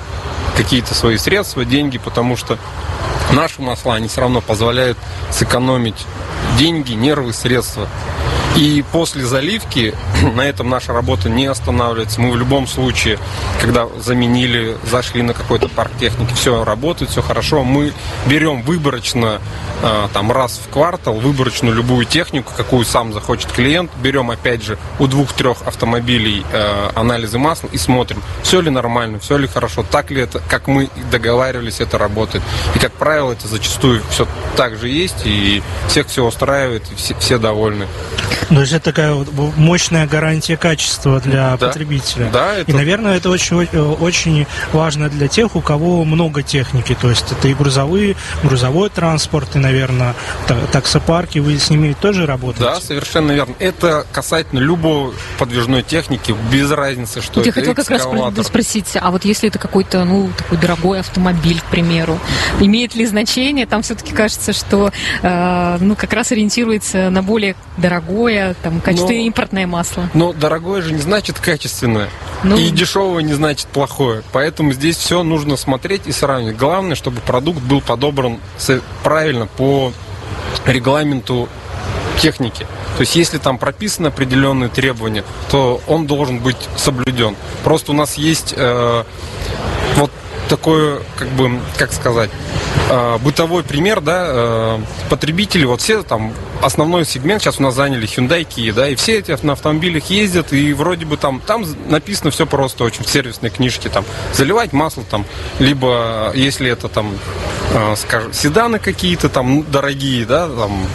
какие-то 0.55 0.95
свои 0.95 1.17
средства, 1.17 1.65
деньги, 1.65 1.97
потому 1.97 2.37
что 2.37 2.59
наши 3.33 3.63
масла, 3.63 3.95
они 3.95 4.09
все 4.09 4.21
равно 4.21 4.43
позволяют 4.43 4.99
сэкономить 5.31 6.07
деньги, 6.59 6.93
нервы, 6.93 7.33
средства. 7.33 7.89
И 8.57 8.85
после 8.93 9.25
заливки 9.25 9.95
на 10.35 10.43
этом 10.43 10.69
наша 10.69 10.93
работа 10.93 11.29
не 11.29 11.47
останавливается. 11.47 12.21
Мы 12.21 12.33
в 12.33 12.37
любом 12.37 12.67
случае, 12.67 13.19
когда 13.61 13.87
заменили, 13.99 14.77
зашли 14.85 15.23
на 15.23 15.35
какой-то 15.35 15.69
парк 15.69 15.93
техники, 15.99 16.33
все 16.35 16.65
работает, 16.65 17.11
все 17.11 17.23
хорошо. 17.23 17.63
Мы 17.63 17.93
берем 18.27 18.63
выборочно, 18.63 19.41
э, 19.83 20.09
там 20.13 20.33
раз 20.33 20.61
в 20.65 20.71
квартал, 20.73 21.15
выборочную 21.15 21.75
любую 21.75 22.05
технику, 22.05 22.53
какую 22.57 22.85
сам 22.85 23.13
захочет 23.13 23.51
клиент. 23.53 23.91
Берем, 24.03 24.31
опять 24.31 24.65
же, 24.65 24.79
у 24.99 25.07
двух-трех 25.07 25.63
автомобилей 25.63 26.45
э, 26.53 26.91
анализы 26.95 27.39
масла 27.39 27.69
и 27.73 27.79
смотрим, 27.79 28.23
все 28.43 28.61
ли 28.61 28.71
нормально, 28.71 29.19
все 29.21 29.37
ли 29.37 29.47
хорошо, 29.47 29.85
так 29.89 30.11
ли 30.11 30.21
это, 30.23 30.41
как 30.49 30.67
мы 30.67 30.91
договаривались, 31.11 31.81
это 31.81 31.99
работает. 31.99 32.43
И, 32.75 32.79
как 32.79 32.93
правило, 32.93 33.33
это 33.33 33.47
зачастую 33.47 34.03
все 34.11 34.27
так 34.57 34.77
же 34.77 34.89
есть, 34.89 35.23
и 35.25 35.63
всех 35.89 36.09
все 36.09 36.25
устраивает, 36.25 36.83
и 36.91 36.95
все, 36.97 37.15
все 37.19 37.39
довольны. 37.39 37.87
То 38.49 38.61
есть 38.61 38.73
это 38.73 38.85
такая 38.87 39.13
вот 39.15 39.29
мощная 39.57 40.07
гарантия 40.07 40.57
качества 40.57 41.21
для 41.21 41.57
Да. 41.57 41.69
потребителя. 41.69 42.31
Да, 42.33 42.55
это 42.55 42.71
И, 42.71 42.75
наверное, 42.75 43.17
это 43.17 43.31
очень, 43.31 43.57
очень 43.57 44.47
важно 44.73 45.09
для 45.09 45.29
тех, 45.29 45.55
у 45.57 45.61
кого 45.61 46.05
много 46.05 46.43
техники. 46.43 46.97
То 47.01 47.11
есть 47.11 47.31
это 47.31 47.49
и 47.49 47.55
грузовые, 47.55 48.17
грузовой 48.43 48.89
транспорт, 48.91 49.57
и, 49.57 49.59
наверное, 49.59 50.15
та- 50.47 50.57
таксопарки. 50.73 51.39
Вы 51.39 51.59
с 51.59 51.71
ними 51.71 51.95
тоже 52.01 52.27
работаете? 52.27 52.65
Да, 52.65 52.81
совершенно 52.81 53.33
верно. 53.33 53.55
Это 53.59 54.07
касательно 54.13 54.59
любой 54.61 55.13
подвижной 55.39 55.83
техники, 55.83 56.35
без 56.51 56.71
разницы, 56.71 57.21
что 57.23 57.41
я 57.41 57.51
это 57.51 57.53
хотела 57.61 57.75
как 57.75 57.91
раз 57.91 58.01
экскаватор. 58.03 58.45
спросить, 58.45 58.97
а 59.01 59.11
вот 59.11 59.25
если 59.25 59.49
это 59.49 59.59
какой-то, 59.59 60.05
ну, 60.05 60.31
такой 60.37 60.59
дорогой 60.59 61.01
автомобиль, 61.01 61.61
к 61.61 61.65
примеру, 61.71 62.19
имеет 62.61 62.95
ли 62.95 63.07
значение? 63.07 63.67
Там 63.67 63.83
все-таки 63.83 64.13
кажется, 64.13 64.53
что, 64.53 64.93
э, 65.23 65.77
ну, 65.81 65.95
как 65.97 66.13
раз 66.13 66.33
ориентируется 66.33 67.11
на 67.11 67.23
более 67.23 67.55
дорогое, 67.77 68.30
там, 68.63 68.81
качественное 68.81 69.21
Ну, 69.21 69.27
импортное 69.27 69.67
масло. 69.67 70.11
Но 70.15 70.33
дорогое 70.33 70.83
же 70.83 70.93
не 70.93 71.01
значит 71.01 71.39
качественное. 71.39 72.09
Ну. 72.43 72.57
И 72.57 72.71
дешевое 72.71 73.23
не 73.23 73.35
значит 73.35 73.67
плохое. 73.69 74.23
Поэтому 74.33 74.73
здесь 74.73 74.97
все 74.97 75.23
нужно 75.23 75.57
смотреть 75.57 76.03
и 76.07 76.13
сравнивать. 76.13 76.57
Главное, 76.57 76.97
чтобы 76.97 77.21
продукт 77.21 77.61
был 77.61 77.81
подобран 77.81 78.39
правильно 79.03 79.47
по 79.47 79.93
регламенту 80.67 81.49
техники. 82.21 82.67
То 82.97 83.01
есть, 83.01 83.17
если 83.17 83.39
там 83.39 83.59
прописаны 83.59 84.09
определенные 84.09 84.69
требования, 84.69 85.25
то 85.51 85.81
он 85.87 86.07
должен 86.07 86.39
быть 86.39 86.57
соблюден. 86.77 87.35
Просто 87.65 87.93
у 87.93 87.95
нас 87.95 88.15
есть 88.15 88.53
э, 88.57 89.05
вот 89.97 90.11
такой, 90.49 91.01
как 91.17 91.29
бы, 91.29 91.61
как 91.79 91.93
сказать, 91.93 92.31
э, 92.91 93.19
бытовой 93.19 93.63
пример, 93.63 94.01
да, 94.01 94.27
э, 94.29 94.79
потребители, 95.09 95.65
вот 95.65 95.81
все 95.81 96.03
там, 96.03 96.35
основной 96.63 97.05
сегмент 97.05 97.43
сейчас 97.43 97.59
у 97.59 97.63
нас 97.63 97.75
заняли 97.75 98.07
Hyundai, 98.07 98.47
Kia, 98.47 98.73
да, 98.73 98.89
и 98.89 98.95
все 98.95 99.19
эти 99.19 99.31
на 99.45 99.53
автомобилях 99.53 100.11
ездят, 100.11 100.53
и 100.53 100.73
вроде 100.73 101.07
бы 101.07 101.17
там, 101.17 101.41
там 101.41 101.65
написано 101.89 102.31
все 102.31 102.47
просто 102.47 102.85
очень 102.85 103.05
в 103.05 103.09
сервисной 103.09 103.51
книжке, 103.51 103.89
там, 103.89 104.05
заливать 104.33 104.73
масло, 104.73 105.05
там, 105.09 105.25
либо, 105.59 106.33
если 106.35 106.71
это 106.71 106.89
там, 106.89 107.17
э, 107.73 107.95
скажем, 107.97 108.33
седаны 108.33 108.79
какие-то 108.79 109.29
там 109.29 109.65
дорогие, 109.71 110.27
да, 110.27 110.49
там, 110.49 110.87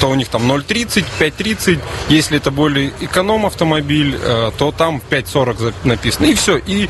то 0.00 0.10
у 0.10 0.14
них 0.14 0.28
там 0.28 0.50
0,30, 0.50 1.04
5,30, 1.18 1.80
если 2.08 2.36
это 2.36 2.50
более 2.50 2.92
эконом 3.00 3.46
автомобиль, 3.46 4.18
э, 4.20 4.50
то 4.56 4.72
там 4.72 5.02
5,40 5.10 5.74
написано, 5.84 6.26
и 6.26 6.34
все, 6.34 6.58
и 6.58 6.88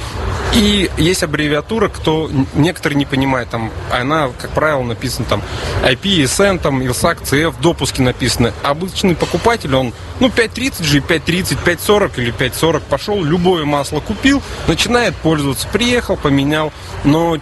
и 0.55 0.91
есть 0.97 1.23
аббревиатура, 1.23 1.89
кто 1.89 2.31
некоторые 2.55 2.97
не 2.97 3.05
понимают, 3.05 3.51
там, 3.51 3.71
она, 3.93 4.31
как 4.39 4.51
правило, 4.51 4.83
написана 4.83 5.27
там 5.29 5.43
IP, 5.85 6.25
SN, 6.25 6.59
там, 6.59 6.81
ILSAC, 6.81 7.23
CF, 7.23 7.55
допуски 7.61 8.01
написаны. 8.01 8.18
Обычный 8.63 9.15
покупатель, 9.15 9.75
он, 9.75 9.93
ну, 10.21 10.29
5.30 10.29 10.85
же, 10.85 10.99
5.30, 10.99 11.59
5.40 11.65 12.13
или 12.17 12.33
5.40 12.33 12.83
пошел, 12.89 13.23
любое 13.23 13.65
масло 13.65 14.01
купил, 14.01 14.43
начинает 14.67 15.15
пользоваться, 15.17 15.69
приехал, 15.69 16.17
поменял, 16.17 16.73
но 17.05 17.39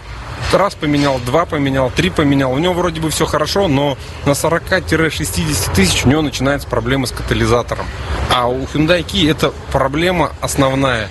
раз 0.52 0.74
поменял, 0.74 1.18
два 1.18 1.46
поменял, 1.46 1.90
три 1.90 2.10
поменял. 2.10 2.52
У 2.52 2.58
него 2.58 2.74
вроде 2.74 3.00
бы 3.00 3.10
все 3.10 3.26
хорошо, 3.26 3.68
но 3.68 3.96
на 4.24 4.32
40-60 4.32 5.74
тысяч 5.74 6.04
у 6.04 6.08
него 6.08 6.22
начинаются 6.22 6.68
проблемы 6.68 7.06
с 7.06 7.10
катализатором. 7.10 7.86
А 8.32 8.48
у 8.48 8.64
Hyundai 8.64 9.04
Kia 9.04 9.30
это 9.30 9.52
проблема 9.72 10.32
основная 10.40 11.08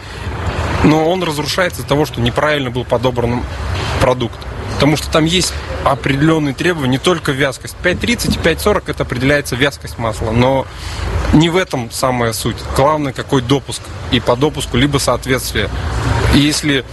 но 0.86 1.10
он 1.10 1.24
разрушается 1.24 1.80
из-за 1.80 1.90
того, 1.90 2.06
что 2.06 2.22
неправильно 2.22 2.70
был 2.70 2.86
подобран 2.86 3.44
продукт. 4.02 4.38
Потому 4.76 4.98
что 4.98 5.10
там 5.10 5.26
есть 5.26 5.54
определенные 5.84 6.54
требования, 6.54 6.92
не 6.92 6.98
только 6.98 7.32
вязкость. 7.32 7.76
5.30 7.84 8.36
и 8.36 8.38
5.40 8.38 8.84
это 8.88 9.04
определяется 9.04 9.56
вязкость 9.56 9.98
масла, 9.98 10.32
но 10.32 10.68
не 11.34 11.50
в 11.50 11.58
этом 11.58 11.92
самая 11.92 12.34
суть. 12.34 12.58
Главное, 12.76 13.14
какой 13.14 13.42
допуск. 13.42 13.82
И 14.12 14.20
по 14.20 14.36
допуску 14.36 14.78
либо 14.78 14.98
соответствие. 14.98 15.70
И 16.34 16.40
если 16.40 16.86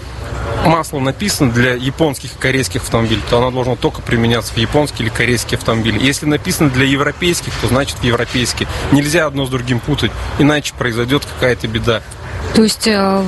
масло 0.65 1.01
написано 1.01 1.51
для 1.51 1.75
японских 1.75 2.35
и 2.35 2.39
корейских 2.39 2.83
автомобилей, 2.83 3.23
то 3.29 3.39
оно 3.39 3.51
должно 3.51 3.77
только 3.77 4.01
применяться 4.01 4.55
в 4.55 4.57
японские 4.57 5.09
или 5.09 5.15
корейские 5.15 5.59
автомобили. 5.59 5.99
Если 6.03 6.27
написано 6.27 6.71
для 6.71 6.85
европейских, 6.85 7.53
то 7.61 7.69
значит 7.69 7.99
в 7.99 8.05
европейские. 8.05 8.69
Нельзя 8.93 9.27
одно 9.27 9.47
с 9.47 9.51
другим 9.51 9.81
путать, 9.81 10.13
иначе 10.39 10.75
произойдет 10.77 11.25
какая-то 11.25 11.69
беда. 11.69 12.03
То 12.55 12.63
есть 12.63 12.87
э, 12.87 13.25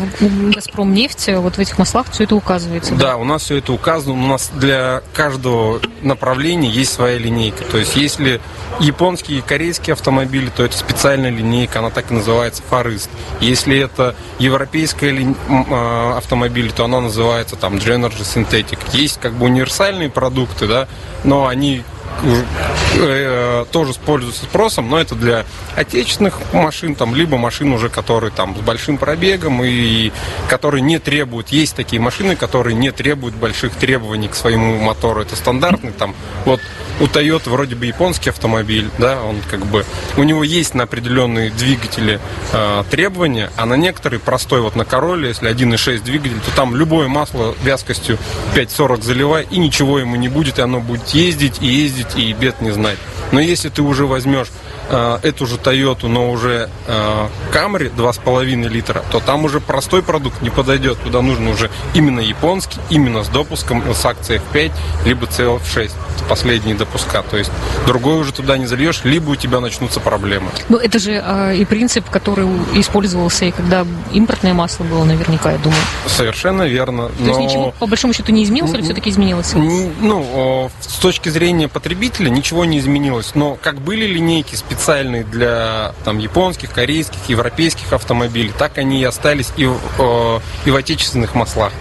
Газпром 0.55 0.93
нефть 0.93 1.29
э, 1.29 1.39
вот 1.39 1.57
в 1.57 1.59
этих 1.59 1.79
маслах 1.79 2.07
все 2.11 2.25
это 2.25 2.37
указывается? 2.37 2.95
Да, 2.95 3.15
да, 3.15 3.17
у 3.17 3.25
нас 3.25 3.43
все 3.43 3.59
это 3.59 3.73
указано. 3.73 4.15
У 4.15 4.27
нас 4.27 4.51
для 4.55 5.03
каждого 5.13 5.81
направления 6.03 6.69
есть 6.69 6.93
своя 6.93 7.17
линейка. 7.17 7.65
То 7.65 7.79
есть 7.79 7.97
если 7.97 8.41
японские 8.81 9.39
и 9.39 9.41
корейские 9.41 9.95
автомобили, 9.95 10.51
то 10.55 10.65
это 10.65 10.77
специальная 10.77 11.31
линейка, 11.31 11.79
она 11.79 11.91
так 11.91 12.11
и 12.11 12.15
называется 12.15 12.63
Фарист. 12.69 13.09
Если 13.41 13.79
это 13.79 14.15
европейская 14.39 15.11
ли... 15.11 15.35
А, 15.49 16.19
автомобиль, 16.19 16.73
то 16.73 16.85
она 16.85 17.01
называется 17.01 17.57
там 17.57 17.77
Genergy 17.77 18.23
Synthetic. 18.23 18.79
Есть 18.93 19.21
как 19.21 19.35
бы 19.35 19.47
универсальные 19.47 20.11
продукты, 20.11 20.67
да, 20.67 20.89
но 21.23 21.47
они 21.47 21.83
э, 22.23 23.65
тоже 23.71 23.95
пользуются 23.95 24.45
спросом, 24.45 24.89
но 24.91 24.99
это 24.99 25.15
для 25.15 25.45
отечественных 25.77 26.41
машин, 26.53 26.95
там, 26.95 27.15
либо 27.15 27.37
машин 27.37 27.73
уже, 27.73 27.89
которые 27.89 28.31
там 28.31 28.57
с 28.57 28.61
большим 28.61 28.99
пробегом 28.99 29.63
и 29.65 30.13
которые 30.49 30.83
не 30.83 30.99
требуют, 30.99 31.49
есть 31.49 31.75
такие 31.75 32.01
машины, 32.01 32.37
которые 32.37 32.75
не 32.75 32.91
требуют 32.91 33.35
больших 33.35 33.75
требований 33.75 34.29
к 34.29 34.35
своему 34.35 34.79
мотору. 34.79 35.23
Это 35.23 35.37
стандартный 35.37 35.93
там, 35.93 36.15
вот 36.45 36.61
у 37.01 37.05
Toyota 37.05 37.51
вроде 37.51 37.75
бы 37.75 37.87
японский 37.87 38.31
автомобиль, 38.31 38.89
да, 38.99 39.21
он 39.23 39.37
как 39.51 39.67
бы, 39.67 39.85
у 40.17 40.23
него 40.23 40.45
есть 40.45 40.75
на 40.75 40.85
определенные 40.85 41.51
двигатели 41.51 42.21
э, 42.53 42.85
требования, 42.91 43.51
а 43.57 43.67
на 43.67 43.75
некоторые 43.75 44.21
простой, 44.21 44.61
вот 44.61 44.77
на 44.77 44.85
Короле, 44.85 45.29
если 45.29 45.51
1.6 45.51 46.05
двигатель, 46.05 46.39
то 46.41 46.55
там 46.55 46.77
любое 46.77 47.09
масло 47.09 47.55
вязкостью 47.65 48.19
5.40 48.55 49.03
заливай, 49.03 49.47
и 49.51 49.59
ничего 49.59 49.99
ему 49.99 50.17
не 50.17 50.29
будет, 50.29 50.59
и 50.59 50.63
оно 50.63 50.81
будет 50.81 51.09
ездить 51.09 51.61
и 51.61 51.67
ездить, 51.67 52.04
и 52.17 52.33
бед 52.33 52.61
не 52.61 52.71
знать. 52.71 52.99
Но 53.33 53.41
если 53.41 53.69
ты 53.69 53.83
уже 53.83 54.07
возьмешь 54.07 54.49
э, 54.91 55.19
эту 55.23 55.47
же 55.47 55.57
Toyota, 55.57 56.07
но 56.09 56.31
уже 56.31 56.71
э, 56.87 57.29
Camry 57.53 57.95
2,5 57.95 58.69
литра, 58.69 59.03
то 59.11 59.21
там 59.21 59.45
уже 59.45 59.61
простой 59.61 60.03
продукт 60.03 60.43
не 60.43 60.51
подойдет. 60.51 60.99
Туда 61.03 61.23
нужно 61.23 61.51
уже 61.51 61.71
именно 61.95 62.21
японский, 62.21 62.81
именно 62.91 63.25
с 63.25 63.29
допуском 63.29 63.83
с 63.93 64.05
акцией 64.05 64.41
F5, 64.53 64.73
либо 65.05 65.27
CF6 65.27 65.91
последние 66.29 66.77
допуска. 66.77 67.23
То 67.23 67.37
есть 67.37 67.51
другой 67.87 68.21
уже 68.21 68.33
туда 68.33 68.57
не 68.57 68.67
зальешь, 68.67 69.03
либо 69.05 69.31
у 69.31 69.37
тебя 69.37 69.61
начнутся 69.61 70.01
проблемы. 70.01 70.49
Ну, 70.69 70.79
это 70.79 70.99
же 70.99 71.23
э, 71.25 71.57
и 71.57 71.65
принцип, 71.65 72.09
который 72.11 72.47
использовался 72.75 73.47
и 73.47 73.51
когда 73.51 73.87
импортное 74.13 74.55
масло 74.55 74.85
было, 74.85 75.05
наверняка, 75.05 75.53
я 75.53 75.59
думаю. 75.59 75.81
Совершенно 76.07 76.63
верно. 76.63 77.09
То 77.19 77.25
есть 77.25 77.41
ничего, 77.41 77.75
по 77.79 77.87
большому 77.87 78.13
счету, 78.13 78.33
не 78.33 78.45
изменилось 78.45 78.73
или 78.73 78.83
все-таки 78.83 79.11
изменилось? 79.11 79.53
Ну, 79.55 80.71
с 80.81 80.99
точки 80.99 81.29
зрения 81.29 81.69
потребителя 81.69 81.94
ничего 82.31 82.65
не 82.65 82.79
изменилось. 82.79 83.35
Но 83.35 83.57
как 83.61 83.81
были 83.81 84.07
линейки 84.07 84.55
специальные 84.55 85.25
для 85.25 85.95
там, 86.05 86.19
японских, 86.19 86.71
корейских, 86.71 87.29
европейских 87.29 87.93
автомобилей, 87.93 88.53
так 88.57 88.79
они 88.79 89.01
и 89.01 89.05
остались 89.05 89.53
и 89.57 89.67
в, 89.67 90.43
и 90.65 90.71
в 90.71 90.77
отечественных 90.77 91.35
маслах 91.35 91.73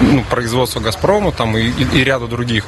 ну, 0.00 0.22
производства 0.24 0.80
Газпрома 0.80 1.32
там, 1.32 1.56
и, 1.56 1.62
и, 1.62 1.98
и 1.98 2.04
ряда 2.04 2.26
других. 2.26 2.64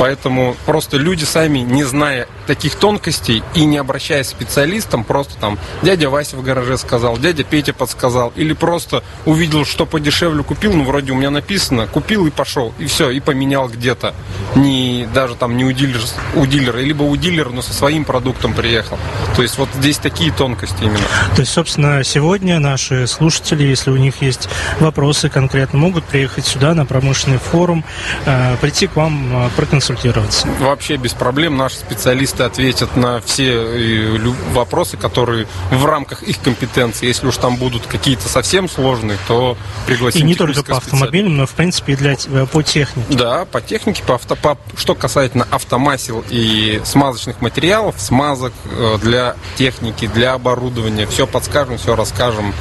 Поэтому 0.00 0.56
просто 0.64 0.96
люди 0.96 1.24
сами, 1.24 1.58
не 1.58 1.84
зная 1.84 2.26
таких 2.46 2.76
тонкостей 2.76 3.42
и 3.54 3.66
не 3.66 3.76
обращаясь 3.76 4.28
к 4.28 4.30
специалистам, 4.30 5.04
просто 5.04 5.34
там 5.38 5.58
дядя 5.82 6.08
Вася 6.08 6.38
в 6.38 6.42
гараже 6.42 6.78
сказал, 6.78 7.18
дядя 7.18 7.44
Петя 7.44 7.74
подсказал, 7.74 8.32
или 8.34 8.54
просто 8.54 9.04
увидел, 9.26 9.66
что 9.66 9.84
подешевле 9.84 10.42
купил, 10.42 10.72
ну 10.72 10.84
вроде 10.84 11.12
у 11.12 11.16
меня 11.16 11.28
написано, 11.28 11.86
купил 11.86 12.26
и 12.26 12.30
пошел, 12.30 12.72
и 12.78 12.86
все, 12.86 13.10
и 13.10 13.20
поменял 13.20 13.68
где-то. 13.68 14.14
Не, 14.54 15.06
даже 15.12 15.34
там 15.34 15.58
не 15.58 15.66
у 15.66 15.72
дилера, 15.72 16.00
у 16.34 16.46
дилера, 16.46 16.78
либо 16.78 17.02
у 17.02 17.14
дилера, 17.16 17.50
но 17.50 17.60
со 17.60 17.74
своим 17.74 18.06
продуктом 18.06 18.54
приехал. 18.54 18.98
То 19.36 19.42
есть 19.42 19.58
вот 19.58 19.68
здесь 19.74 19.98
такие 19.98 20.32
тонкости 20.32 20.82
именно. 20.82 21.04
То 21.36 21.42
есть, 21.42 21.52
собственно, 21.52 22.02
сегодня 22.04 22.58
наши 22.58 23.06
слушатели, 23.06 23.64
если 23.64 23.90
у 23.90 23.98
них 23.98 24.22
есть 24.22 24.48
вопросы 24.80 25.28
конкретно, 25.28 25.78
могут 25.78 26.04
приехать 26.04 26.46
сюда 26.46 26.74
на 26.74 26.86
промышленный 26.86 27.38
форум, 27.38 27.84
э, 28.24 28.56
прийти 28.62 28.86
к 28.86 28.96
вам 28.96 29.46
э, 29.46 29.50
проконсультироваться 29.90 30.20
консультироваться? 30.20 30.64
Вообще 30.64 30.96
без 30.96 31.12
проблем. 31.12 31.56
Наши 31.56 31.76
специалисты 31.76 32.42
ответят 32.44 32.96
на 32.96 33.20
все 33.20 33.52
э, 33.52 34.18
вопросы, 34.52 34.96
которые 34.96 35.46
в 35.70 35.84
рамках 35.84 36.22
их 36.22 36.40
компетенции. 36.40 37.06
Если 37.06 37.26
уж 37.26 37.36
там 37.36 37.56
будут 37.56 37.86
какие-то 37.86 38.28
совсем 38.28 38.68
сложные, 38.68 39.18
то 39.28 39.56
пригласим 39.86 40.20
И 40.20 40.24
не 40.24 40.34
только 40.34 40.62
по 40.62 40.76
автомобилям, 40.76 41.36
но 41.36 41.46
в 41.46 41.52
принципе 41.52 41.92
и 41.92 41.96
для, 41.96 42.12
э, 42.12 42.46
по 42.46 42.62
технике. 42.62 43.14
Да, 43.14 43.44
по 43.44 43.60
технике, 43.60 44.02
по 44.04 44.14
авто, 44.14 44.36
по, 44.36 44.58
что 44.76 44.94
касательно 44.94 45.46
автомасел 45.50 46.24
и 46.30 46.80
смазочных 46.84 47.40
материалов, 47.40 47.96
смазок 47.98 48.52
э, 48.64 48.98
для 49.02 49.36
техники, 49.56 50.06
для 50.06 50.34
оборудования, 50.34 51.06
все 51.06 51.26
подскажем, 51.26 51.78
все 51.78 51.96
расскажем. 51.96 52.54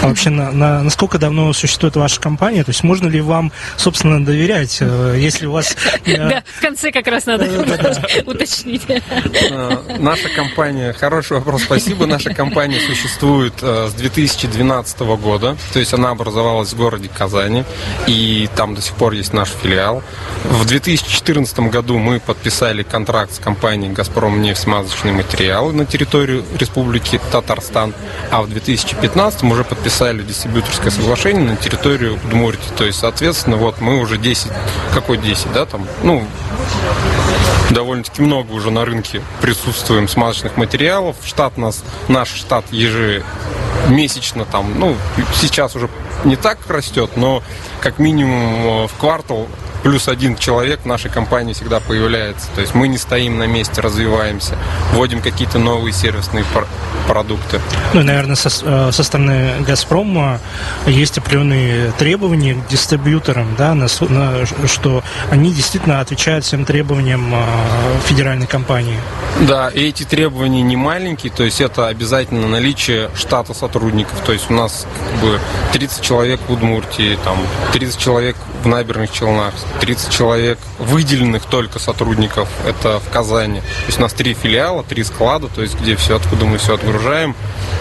А 0.00 0.06
вообще, 0.06 0.30
на, 0.30 0.52
на, 0.52 0.82
насколько 0.84 1.18
давно 1.18 1.52
существует 1.52 1.96
ваша 1.96 2.20
компания? 2.20 2.62
То 2.62 2.70
есть 2.70 2.84
можно 2.84 3.08
ли 3.08 3.20
вам, 3.20 3.50
собственно, 3.76 4.24
доверять, 4.24 4.80
если 4.80 5.46
у 5.46 5.52
вас... 5.52 5.76
Да, 6.06 6.42
в 6.56 6.60
конце 6.60 6.92
как 6.92 7.06
раз 7.08 7.26
надо 7.26 7.48
уточнить. 8.26 8.82
Э, 8.88 9.96
наша 9.98 10.28
компания, 10.28 10.92
хороший 10.92 11.38
вопрос, 11.38 11.64
спасибо. 11.64 12.06
Наша 12.06 12.32
компания 12.32 12.80
существует 12.80 13.54
э, 13.60 13.88
с 13.90 13.94
2012 13.94 15.00
года, 15.00 15.56
то 15.72 15.78
есть 15.80 15.92
она 15.92 16.10
образовалась 16.10 16.72
в 16.72 16.76
городе 16.76 17.08
Казани, 17.08 17.64
и 18.06 18.48
там 18.54 18.74
до 18.74 18.82
сих 18.82 18.94
пор 18.94 19.14
есть 19.14 19.32
наш 19.32 19.48
филиал. 19.50 20.02
В 20.44 20.64
2014 20.64 21.58
году 21.60 21.98
мы 21.98 22.20
подписали 22.20 22.84
контракт 22.84 23.34
с 23.34 23.38
компанией 23.38 23.92
«Газпром 23.92 24.40
нефть-смазочные 24.42 25.12
материалы» 25.12 25.72
на 25.72 25.86
территорию 25.86 26.44
Республики 26.58 27.20
Татарстан, 27.32 27.94
а 28.30 28.42
в 28.42 28.48
2015 28.48 29.42
уже 29.42 29.64
подписали 29.64 29.87
дистрибьюторское 30.24 30.90
соглашение 30.90 31.42
на 31.42 31.56
территорию 31.56 32.14
Удмуртии. 32.14 32.70
То 32.76 32.84
есть, 32.84 32.98
соответственно, 32.98 33.56
вот 33.56 33.80
мы 33.80 34.00
уже 34.00 34.18
10, 34.18 34.48
какой 34.92 35.18
10, 35.18 35.52
да, 35.52 35.66
там, 35.66 35.86
ну, 36.02 36.24
довольно-таки 37.70 38.22
много 38.22 38.52
уже 38.52 38.70
на 38.70 38.84
рынке 38.84 39.22
присутствуем 39.40 40.08
смазочных 40.08 40.56
материалов. 40.56 41.16
Штат 41.24 41.56
нас, 41.58 41.82
наш 42.08 42.32
штат 42.34 42.64
ежемесячно 42.70 44.44
там, 44.44 44.78
ну, 44.78 44.96
сейчас 45.34 45.76
уже 45.76 45.88
не 46.24 46.36
так 46.36 46.58
растет, 46.68 47.10
но 47.16 47.42
как 47.80 47.98
минимум 47.98 48.88
в 48.88 48.94
квартал 48.98 49.48
плюс 49.82 50.08
один 50.08 50.36
человек 50.36 50.80
в 50.82 50.86
нашей 50.86 51.10
компании 51.10 51.52
всегда 51.52 51.80
появляется. 51.80 52.48
То 52.54 52.60
есть 52.60 52.74
мы 52.74 52.88
не 52.88 52.98
стоим 52.98 53.38
на 53.38 53.46
месте, 53.46 53.80
развиваемся, 53.80 54.56
вводим 54.92 55.20
какие-то 55.20 55.58
новые 55.58 55.92
сервисные 55.92 56.44
продукты. 57.06 57.60
Ну, 57.94 58.02
наверное, 58.02 58.36
со, 58.36 58.48
э, 58.48 58.92
со 58.92 59.02
стороны 59.02 59.62
«Газпрома» 59.66 60.40
есть 60.86 61.18
определенные 61.18 61.92
требования 61.92 62.54
к 62.54 62.66
дистрибьюторам, 62.68 63.54
да, 63.56 63.74
на, 63.74 63.86
на, 64.08 64.46
что 64.66 65.02
они 65.30 65.52
действительно 65.52 66.00
отвечают 66.00 66.44
всем 66.44 66.64
требованиям 66.64 67.32
э, 67.34 67.44
федеральной 68.04 68.46
компании. 68.46 68.98
Да, 69.40 69.68
и 69.68 69.88
эти 69.88 70.02
требования 70.02 70.62
не 70.62 70.76
маленькие, 70.76 71.32
то 71.32 71.44
есть 71.44 71.60
это 71.60 71.86
обязательно 71.86 72.48
наличие 72.48 73.10
штата 73.14 73.54
сотрудников. 73.54 74.20
То 74.26 74.32
есть 74.32 74.50
у 74.50 74.54
нас 74.54 74.86
как 75.10 75.20
бы 75.20 75.40
30 75.72 76.02
человек 76.08 76.40
в 76.48 76.52
Удмуртии, 76.52 77.18
там 77.22 77.36
30 77.72 77.98
человек 77.98 78.36
в 78.62 78.66
набережных 78.66 79.12
Челнах, 79.12 79.52
30 79.80 80.10
человек 80.10 80.58
выделенных 80.78 81.44
только 81.44 81.78
сотрудников, 81.78 82.48
это 82.66 82.98
в 82.98 83.10
Казани. 83.10 83.60
То 83.60 83.86
есть 83.86 83.98
у 83.98 84.02
нас 84.02 84.14
три 84.14 84.32
филиала, 84.32 84.82
три 84.82 85.04
склада, 85.04 85.48
то 85.48 85.60
есть 85.60 85.78
где 85.78 85.96
все, 85.96 86.16
откуда 86.16 86.46
мы 86.46 86.56
все 86.56 86.74
отгружаем. 86.74 87.34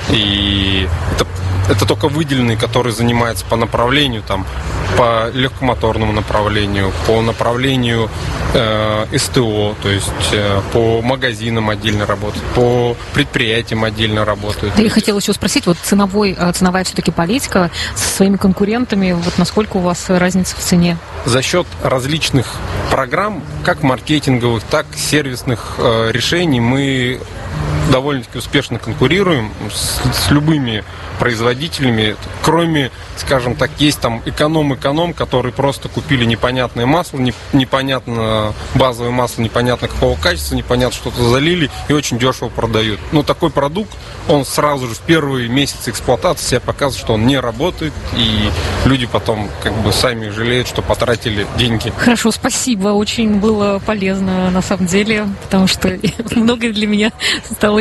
И 0.09 0.87
это 1.15 1.25
это 1.69 1.85
только 1.85 2.07
выделенный, 2.07 2.55
который 2.55 2.91
занимается 2.91 3.45
по 3.45 3.55
направлению, 3.55 4.23
там, 4.23 4.45
по 4.97 5.29
легкомоторному 5.33 6.13
направлению, 6.13 6.91
по 7.05 7.21
направлению 7.21 8.09
э, 8.53 9.05
СТО, 9.17 9.75
то 9.81 9.89
есть 9.89 10.11
э, 10.31 10.61
по 10.71 11.01
магазинам 11.01 11.69
отдельно 11.69 12.05
работают, 12.05 12.43
по 12.55 12.95
предприятиям 13.13 13.83
отдельно 13.83 14.23
работают. 14.23 14.75
Да, 14.75 14.81
я 14.81 14.89
хотела 14.89 15.19
еще 15.19 15.33
спросить, 15.33 15.65
вот 15.65 15.77
ценовой, 15.83 16.35
э, 16.37 16.51
ценовая 16.53 16.83
все-таки 16.83 17.11
политика 17.11 17.69
со 17.95 18.07
своими 18.17 18.37
конкурентами, 18.37 19.11
вот 19.11 19.37
насколько 19.37 19.77
у 19.77 19.79
вас 19.79 20.09
разница 20.09 20.55
в 20.55 20.59
цене? 20.59 20.97
За 21.25 21.41
счет 21.41 21.67
различных 21.83 22.55
программ, 22.91 23.43
как 23.63 23.83
маркетинговых, 23.83 24.63
так 24.63 24.87
сервисных 24.95 25.75
э, 25.77 26.09
решений 26.11 26.59
мы 26.59 27.19
довольно-таки 27.91 28.37
успешно 28.37 28.79
конкурируем 28.79 29.51
с, 29.71 30.01
с 30.13 30.31
любыми 30.31 30.83
производителями, 31.17 32.15
кроме, 32.43 32.91
скажем 33.17 33.55
так, 33.55 33.71
есть 33.79 33.99
там 33.99 34.21
эконом-эконом, 34.25 35.13
которые 35.13 35.51
просто 35.51 35.89
купили 35.89 36.25
непонятное 36.25 36.85
масло, 36.85 37.17
не, 37.17 37.33
непонятно 37.53 38.53
базовое 38.75 39.11
масло, 39.11 39.41
непонятно 39.41 39.87
какого 39.87 40.17
качества, 40.17 40.55
непонятно 40.55 40.95
что-то 40.95 41.23
залили 41.23 41.69
и 41.87 41.93
очень 41.93 42.19
дешево 42.19 42.49
продают. 42.49 42.99
Но 43.11 43.23
такой 43.23 43.49
продукт, 43.49 43.91
он 44.27 44.45
сразу 44.45 44.87
же 44.87 44.95
в 44.95 44.99
первые 44.99 45.49
месяцы 45.49 45.89
эксплуатации 45.89 46.47
себя 46.47 46.59
показывает, 46.59 47.03
что 47.03 47.13
он 47.13 47.25
не 47.25 47.39
работает, 47.39 47.93
и 48.15 48.49
люди 48.85 49.05
потом 49.05 49.49
как 49.63 49.73
бы 49.81 49.91
сами 49.91 50.29
жалеют, 50.29 50.67
что 50.67 50.81
потратили 50.81 51.47
деньги. 51.57 51.91
Хорошо, 51.97 52.31
спасибо, 52.31 52.89
очень 52.89 53.39
было 53.39 53.81
полезно 53.85 54.51
на 54.51 54.61
самом 54.61 54.85
деле, 54.85 55.27
потому 55.43 55.67
что 55.67 55.97
многое 56.35 56.71
для 56.71 56.87
меня 56.87 57.11
стало, 57.51 57.76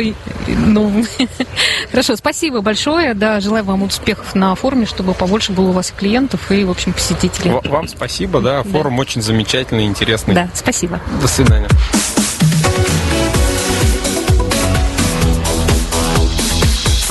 ну, 0.47 1.05
хорошо, 1.91 2.15
спасибо 2.15 2.61
большое, 2.61 3.13
да, 3.13 3.27
да, 3.27 3.41
желаю 3.41 3.65
вам 3.65 3.83
успехов 3.83 4.35
на 4.35 4.55
форуме, 4.55 4.85
чтобы 4.85 5.13
побольше 5.13 5.51
было 5.51 5.69
у 5.69 5.71
вас 5.73 5.93
клиентов 5.95 6.49
и, 6.49 6.63
в 6.63 6.71
общем, 6.71 6.93
посетителей. 6.93 7.51
Вам 7.65 7.87
спасибо, 7.89 8.39
да, 8.39 8.63
форум 8.63 8.95
да. 8.95 9.01
очень 9.01 9.21
замечательный, 9.21 9.85
интересный. 9.85 10.33
Да, 10.33 10.49
спасибо. 10.53 11.01
До 11.21 11.27
свидания. 11.27 11.67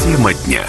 Тема 0.02 0.32
дня. 0.32 0.64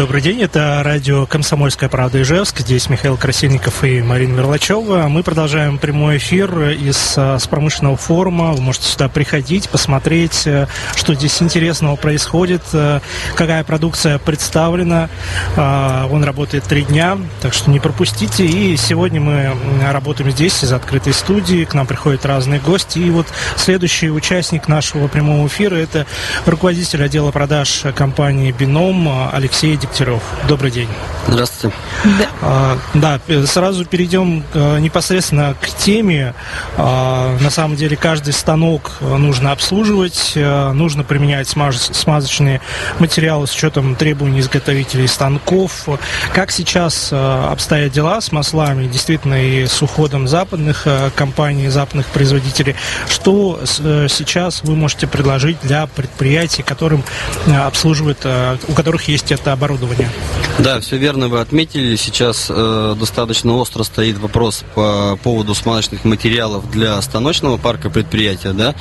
Добрый 0.00 0.22
день, 0.22 0.40
это 0.40 0.80
радио 0.82 1.26
«Комсомольская 1.26 1.90
правда» 1.90 2.22
Ижевск. 2.22 2.60
Здесь 2.60 2.88
Михаил 2.88 3.18
Красильников 3.18 3.84
и 3.84 4.00
Марина 4.00 4.34
Верлачева. 4.34 5.08
Мы 5.08 5.22
продолжаем 5.22 5.76
прямой 5.76 6.16
эфир 6.16 6.70
из 6.70 7.16
а, 7.18 7.38
с 7.38 7.46
промышленного 7.46 7.98
форума. 7.98 8.52
Вы 8.52 8.62
можете 8.62 8.86
сюда 8.88 9.10
приходить, 9.10 9.68
посмотреть, 9.68 10.46
э, 10.46 10.68
что 10.96 11.12
здесь 11.12 11.42
интересного 11.42 11.96
происходит, 11.96 12.62
э, 12.72 13.00
какая 13.34 13.62
продукция 13.62 14.18
представлена. 14.18 15.10
А, 15.58 16.08
он 16.10 16.24
работает 16.24 16.64
три 16.64 16.84
дня, 16.84 17.18
так 17.42 17.52
что 17.52 17.70
не 17.70 17.78
пропустите. 17.78 18.46
И 18.46 18.78
сегодня 18.78 19.20
мы 19.20 19.54
работаем 19.82 20.30
здесь, 20.30 20.64
из 20.64 20.72
открытой 20.72 21.12
студии. 21.12 21.66
К 21.66 21.74
нам 21.74 21.86
приходят 21.86 22.24
разные 22.24 22.58
гости. 22.58 23.00
И 23.00 23.10
вот 23.10 23.26
следующий 23.56 24.08
участник 24.10 24.66
нашего 24.66 25.08
прямого 25.08 25.46
эфира– 25.46 25.74
это 25.76 26.06
руководитель 26.46 27.04
отдела 27.04 27.32
продаж 27.32 27.82
компании 27.94 28.50
«Бином» 28.50 29.28
Алексей 29.30 29.76
Дегтярев. 29.90 30.20
Дегтярев. 30.20 30.22
Добрый 30.48 30.70
день. 30.70 30.88
Здравствуйте. 31.26 31.76
Да, 32.04 32.28
а, 32.42 32.78
да 32.94 33.20
сразу 33.46 33.84
перейдем 33.84 34.44
а, 34.54 34.78
непосредственно 34.78 35.54
к 35.60 35.68
теме. 35.68 36.34
А, 36.76 37.36
на 37.40 37.50
самом 37.50 37.76
деле 37.76 37.96
каждый 37.96 38.32
станок 38.32 38.92
нужно 39.00 39.52
обслуживать, 39.52 40.32
а, 40.36 40.72
нужно 40.72 41.04
применять 41.04 41.48
смаз 41.48 41.90
смазочные 41.92 42.60
материалы 42.98 43.46
с 43.46 43.54
учетом 43.54 43.94
требований 43.96 44.40
изготовителей 44.40 45.08
станков. 45.08 45.88
Как 46.32 46.50
сейчас 46.50 47.10
а, 47.12 47.50
обстоят 47.52 47.92
дела 47.92 48.20
с 48.20 48.32
маслами, 48.32 48.86
действительно 48.86 49.42
и 49.42 49.66
с 49.66 49.82
уходом 49.82 50.28
западных 50.28 50.84
а, 50.86 51.10
компаний, 51.10 51.68
западных 51.68 52.06
производителей? 52.06 52.76
Что 53.08 53.60
а, 53.60 54.06
сейчас 54.08 54.62
вы 54.62 54.76
можете 54.76 55.06
предложить 55.06 55.58
для 55.62 55.86
предприятий, 55.86 56.62
которым 56.62 57.04
а, 57.46 57.66
обслуживают, 57.66 58.20
а, 58.24 58.56
у 58.68 58.72
которых 58.72 59.08
есть 59.08 59.32
это 59.32 59.52
оборудование? 59.52 59.79
Оборудования. 59.80 60.10
Да, 60.58 60.80
все 60.80 60.96
верно 60.96 61.28
вы 61.28 61.40
отметили. 61.40 61.96
Сейчас 61.96 62.46
э, 62.50 62.96
достаточно 62.98 63.56
остро 63.56 63.82
стоит 63.82 64.18
вопрос 64.18 64.64
по 64.74 65.18
поводу 65.22 65.54
смазочных 65.54 66.04
материалов 66.04 66.70
для 66.70 67.00
станочного 67.00 67.56
парка 67.56 67.88
предприятия, 67.88 68.52
да, 68.52 68.74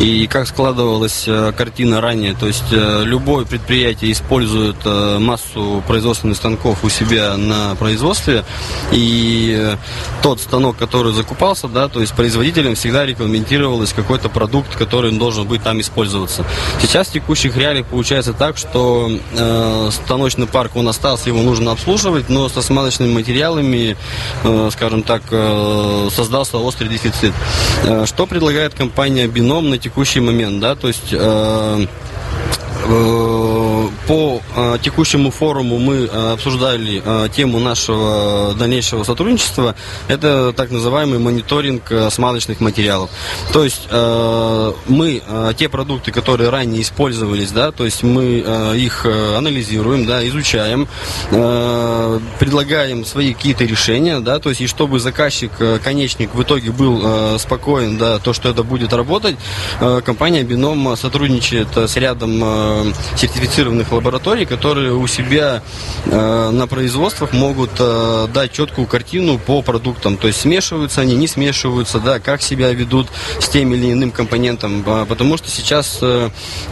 и 0.00 0.26
как 0.26 0.46
складывалась 0.46 1.24
э, 1.26 1.52
картина 1.56 2.00
ранее, 2.00 2.34
то 2.34 2.46
есть 2.46 2.72
э, 2.72 3.02
любое 3.04 3.44
предприятие 3.44 4.12
использует 4.12 4.76
э, 4.84 5.18
массу 5.18 5.82
производственных 5.88 6.36
станков 6.36 6.84
у 6.84 6.88
себя 6.88 7.36
на 7.36 7.74
производстве, 7.74 8.44
и 8.92 9.56
э, 9.58 9.76
тот 10.22 10.40
станок, 10.40 10.76
который 10.76 11.12
закупался, 11.12 11.66
да, 11.66 11.88
то 11.88 12.00
есть 12.00 12.14
производителям 12.14 12.76
всегда 12.76 13.04
рекомендовалось 13.04 13.92
какой-то 13.92 14.28
продукт, 14.28 14.76
который 14.76 15.10
должен 15.12 15.48
быть 15.48 15.62
там 15.62 15.80
использоваться. 15.80 16.44
Сейчас 16.80 17.08
в 17.08 17.12
текущих 17.12 17.56
реалиях 17.56 17.86
получается 17.86 18.32
так, 18.32 18.56
что 18.56 19.10
э, 19.36 19.90
станочный 19.90 20.33
смазочный 20.34 20.46
парк, 20.46 20.76
он 20.76 20.88
остался, 20.88 21.28
его 21.28 21.42
нужно 21.42 21.72
обслуживать, 21.72 22.28
но 22.28 22.48
со 22.48 22.62
смазочными 22.62 23.12
материалами, 23.12 23.96
э, 24.44 24.70
скажем 24.72 25.02
так, 25.02 25.22
э, 25.30 26.08
создался 26.10 26.58
острый 26.58 26.88
дефицит. 26.88 27.32
Э, 27.84 28.04
что 28.06 28.26
предлагает 28.26 28.74
компания 28.74 29.26
Бином 29.26 29.70
на 29.70 29.78
текущий 29.78 30.20
момент, 30.20 30.60
да, 30.60 30.74
то 30.74 30.88
есть 30.88 31.14
по 32.84 34.42
э, 34.56 34.78
текущему 34.82 35.30
форуму 35.30 35.78
мы 35.78 36.08
э, 36.10 36.32
обсуждали 36.32 37.02
тему 37.30 37.58
нашего 37.58 38.54
дальнейшего 38.58 39.04
сотрудничества. 39.04 39.74
Это 40.08 40.52
так 40.52 40.70
называемый 40.70 41.18
мониторинг 41.18 41.90
смазочных 42.10 42.60
материалов. 42.60 43.10
То 43.52 43.64
есть 43.64 43.88
мы 43.90 45.22
те 45.56 45.68
продукты, 45.68 46.12
которые 46.12 46.50
ранее 46.50 46.82
использовались, 46.82 47.50
да, 47.50 47.72
то 47.72 47.84
есть 47.84 48.02
мы 48.02 48.44
их 48.76 49.06
анализируем, 49.06 50.06
да, 50.06 50.26
изучаем, 50.28 50.88
предлагаем 52.38 53.04
свои 53.04 53.34
какие-то 53.34 53.64
решения, 53.64 54.20
да, 54.20 54.38
то 54.38 54.50
есть 54.50 54.60
и 54.60 54.66
чтобы 54.66 55.00
заказчик, 55.00 55.50
конечник 55.82 56.34
в 56.34 56.42
итоге 56.42 56.70
был 56.70 57.38
спокоен, 57.38 57.98
да, 57.98 58.18
то, 58.18 58.32
что 58.32 58.48
это 58.48 58.62
будет 58.62 58.92
работать, 58.92 59.36
компания 60.04 60.42
Бином 60.42 60.96
сотрудничает 60.96 61.76
с 61.76 61.96
рядом 61.96 62.42
Э, 62.74 62.92
сертифицированных 63.16 63.92
лабораторий, 63.92 64.44
которые 64.44 64.92
у 64.92 65.06
себя 65.06 65.62
э, 66.06 66.50
на 66.50 66.66
производствах 66.66 67.32
могут 67.32 67.70
э, 67.78 68.28
дать 68.32 68.52
четкую 68.52 68.86
картину 68.86 69.38
по 69.38 69.62
продуктам. 69.62 70.16
То 70.16 70.26
есть 70.26 70.40
смешиваются 70.40 71.00
они, 71.00 71.14
не 71.14 71.28
смешиваются, 71.28 72.00
да, 72.00 72.18
как 72.18 72.42
себя 72.42 72.72
ведут 72.72 73.08
с 73.38 73.48
тем 73.48 73.74
или 73.74 73.92
иным 73.92 74.10
компонентом. 74.10 74.84
Потому 75.08 75.36
что 75.36 75.48
сейчас 75.48 76.00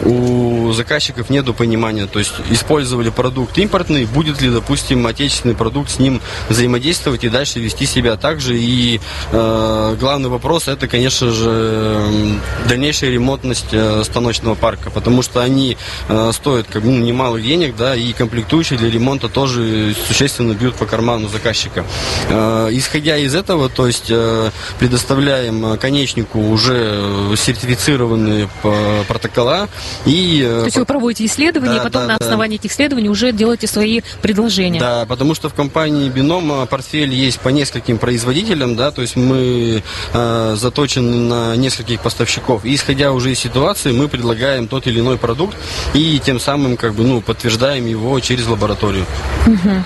у 0.02 0.72
заказчиков 0.72 1.30
нет 1.30 1.42
понимания. 1.56 2.06
То 2.06 2.18
есть 2.18 2.32
использовали 2.50 3.10
продукт 3.10 3.58
импортный, 3.58 4.04
будет 4.06 4.40
ли, 4.40 4.50
допустим, 4.50 5.06
отечественный 5.06 5.54
продукт 5.54 5.90
с 5.90 5.98
ним 5.98 6.20
взаимодействовать 6.48 7.24
и 7.24 7.28
дальше 7.28 7.60
вести 7.60 7.86
себя 7.86 8.16
так 8.16 8.40
же. 8.40 8.56
И 8.58 9.00
э, 9.32 9.96
главный 9.98 10.28
вопрос 10.28 10.68
это, 10.68 10.88
конечно 10.88 11.30
же, 11.30 12.38
дальнейшая 12.68 13.10
ремонтность 13.10 13.74
станочного 14.04 14.54
парка, 14.54 14.90
потому 14.90 15.22
что 15.22 15.40
они 15.40 15.76
Э, 16.08 16.30
стоит 16.32 16.66
как, 16.66 16.84
ну, 16.84 16.92
немало 16.92 17.40
денег, 17.40 17.76
да, 17.76 17.94
и 17.94 18.12
комплектующие 18.12 18.78
для 18.78 18.90
ремонта 18.90 19.28
тоже 19.28 19.94
существенно 20.06 20.52
бьют 20.52 20.74
по 20.76 20.86
карману 20.86 21.28
заказчика. 21.28 21.84
Э, 22.28 22.68
исходя 22.72 23.16
из 23.16 23.34
этого, 23.34 23.68
то 23.68 23.86
есть 23.86 24.06
э, 24.10 24.50
предоставляем 24.78 25.78
конечнику 25.78 26.38
уже 26.38 27.34
сертифицированные 27.36 28.48
э, 28.62 29.02
протокола 29.08 29.68
и... 30.06 30.42
э, 30.44 30.60
То 30.60 30.64
есть 30.66 30.76
вы 30.78 30.84
проводите 30.84 31.24
исследования, 31.26 31.74
Да, 31.74 31.80
и 31.80 31.82
потом 31.84 32.02
да, 32.02 32.08
на 32.14 32.18
да. 32.18 32.24
основании 32.24 32.56
этих 32.58 32.72
исследований 32.72 33.08
уже 33.08 33.32
делаете 33.32 33.66
свои 33.66 34.00
предложения. 34.20 34.80
Да, 34.80 35.06
потому 35.06 35.34
что 35.34 35.48
в 35.48 35.54
компании 35.54 36.08
Бином 36.08 36.62
э, 36.62 36.66
портфель 36.66 37.12
есть 37.12 37.40
по 37.40 37.48
нескольким 37.48 37.98
производителям, 37.98 38.76
да, 38.76 38.90
то 38.90 39.02
есть 39.02 39.16
мы 39.16 39.82
э, 40.12 40.56
заточены 40.58 41.16
на 41.16 41.56
нескольких 41.56 42.00
поставщиков. 42.00 42.64
И 42.64 42.74
исходя 42.74 43.12
уже 43.12 43.32
из 43.32 43.38
ситуации, 43.38 43.92
мы 43.92 44.08
предлагаем 44.08 44.68
тот 44.68 44.86
или 44.86 45.00
иной 45.00 45.18
продукт 45.18 45.56
и 45.94 46.20
тем 46.24 46.40
самым 46.40 46.76
как 46.76 46.94
бы 46.94 47.04
ну 47.04 47.20
подтверждаем 47.20 47.86
его 47.86 48.18
через 48.20 48.46
лабораторию. 48.46 49.06
Мгм. 49.46 49.84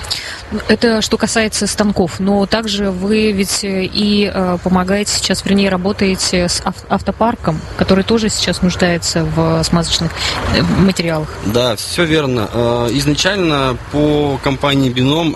Это 0.69 1.03
что 1.03 1.17
касается 1.19 1.67
станков, 1.67 2.21
но 2.21 2.47
также 2.47 2.91
вы 2.91 3.33
ведь 3.33 3.65
э, 3.65 3.85
и 3.85 4.31
э, 4.33 4.59
помогаете 4.63 5.13
сейчас, 5.13 5.45
вернее, 5.45 5.71
работаете 5.71 6.49
с 6.49 6.63
ав- 6.65 6.85
автопарком, 6.89 7.61
который 7.77 8.05
тоже 8.05 8.29
сейчас 8.29 8.63
нуждается 8.63 9.25
в 9.25 9.63
смазочных 9.65 10.13
э, 10.57 10.63
материалах. 10.63 11.29
Да, 11.47 11.75
все 11.77 12.05
верно. 12.05 12.49
Изначально 12.93 13.77
по 13.93 14.39
компании 14.43 14.89
Бином 14.91 15.35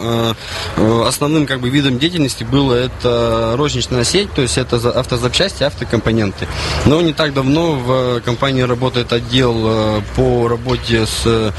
основным 1.07 1.47
как 1.47 1.61
бы 1.61 1.69
видом 1.70 1.99
деятельности 1.99 2.45
было 2.45 2.74
это 2.74 3.55
розничная 3.57 4.05
сеть, 4.05 4.32
то 4.32 4.43
есть 4.43 4.59
это 4.59 4.78
за- 4.78 4.93
автозапчасти, 4.93 5.65
автокомпоненты. 5.65 6.47
Но 6.87 7.01
не 7.03 7.12
так 7.12 7.35
давно 7.35 7.73
в 7.73 8.20
компании 8.20 8.62
работает 8.62 9.12
отдел 9.12 10.03
по 10.15 10.47
работе 10.49 11.05
с 11.07 11.53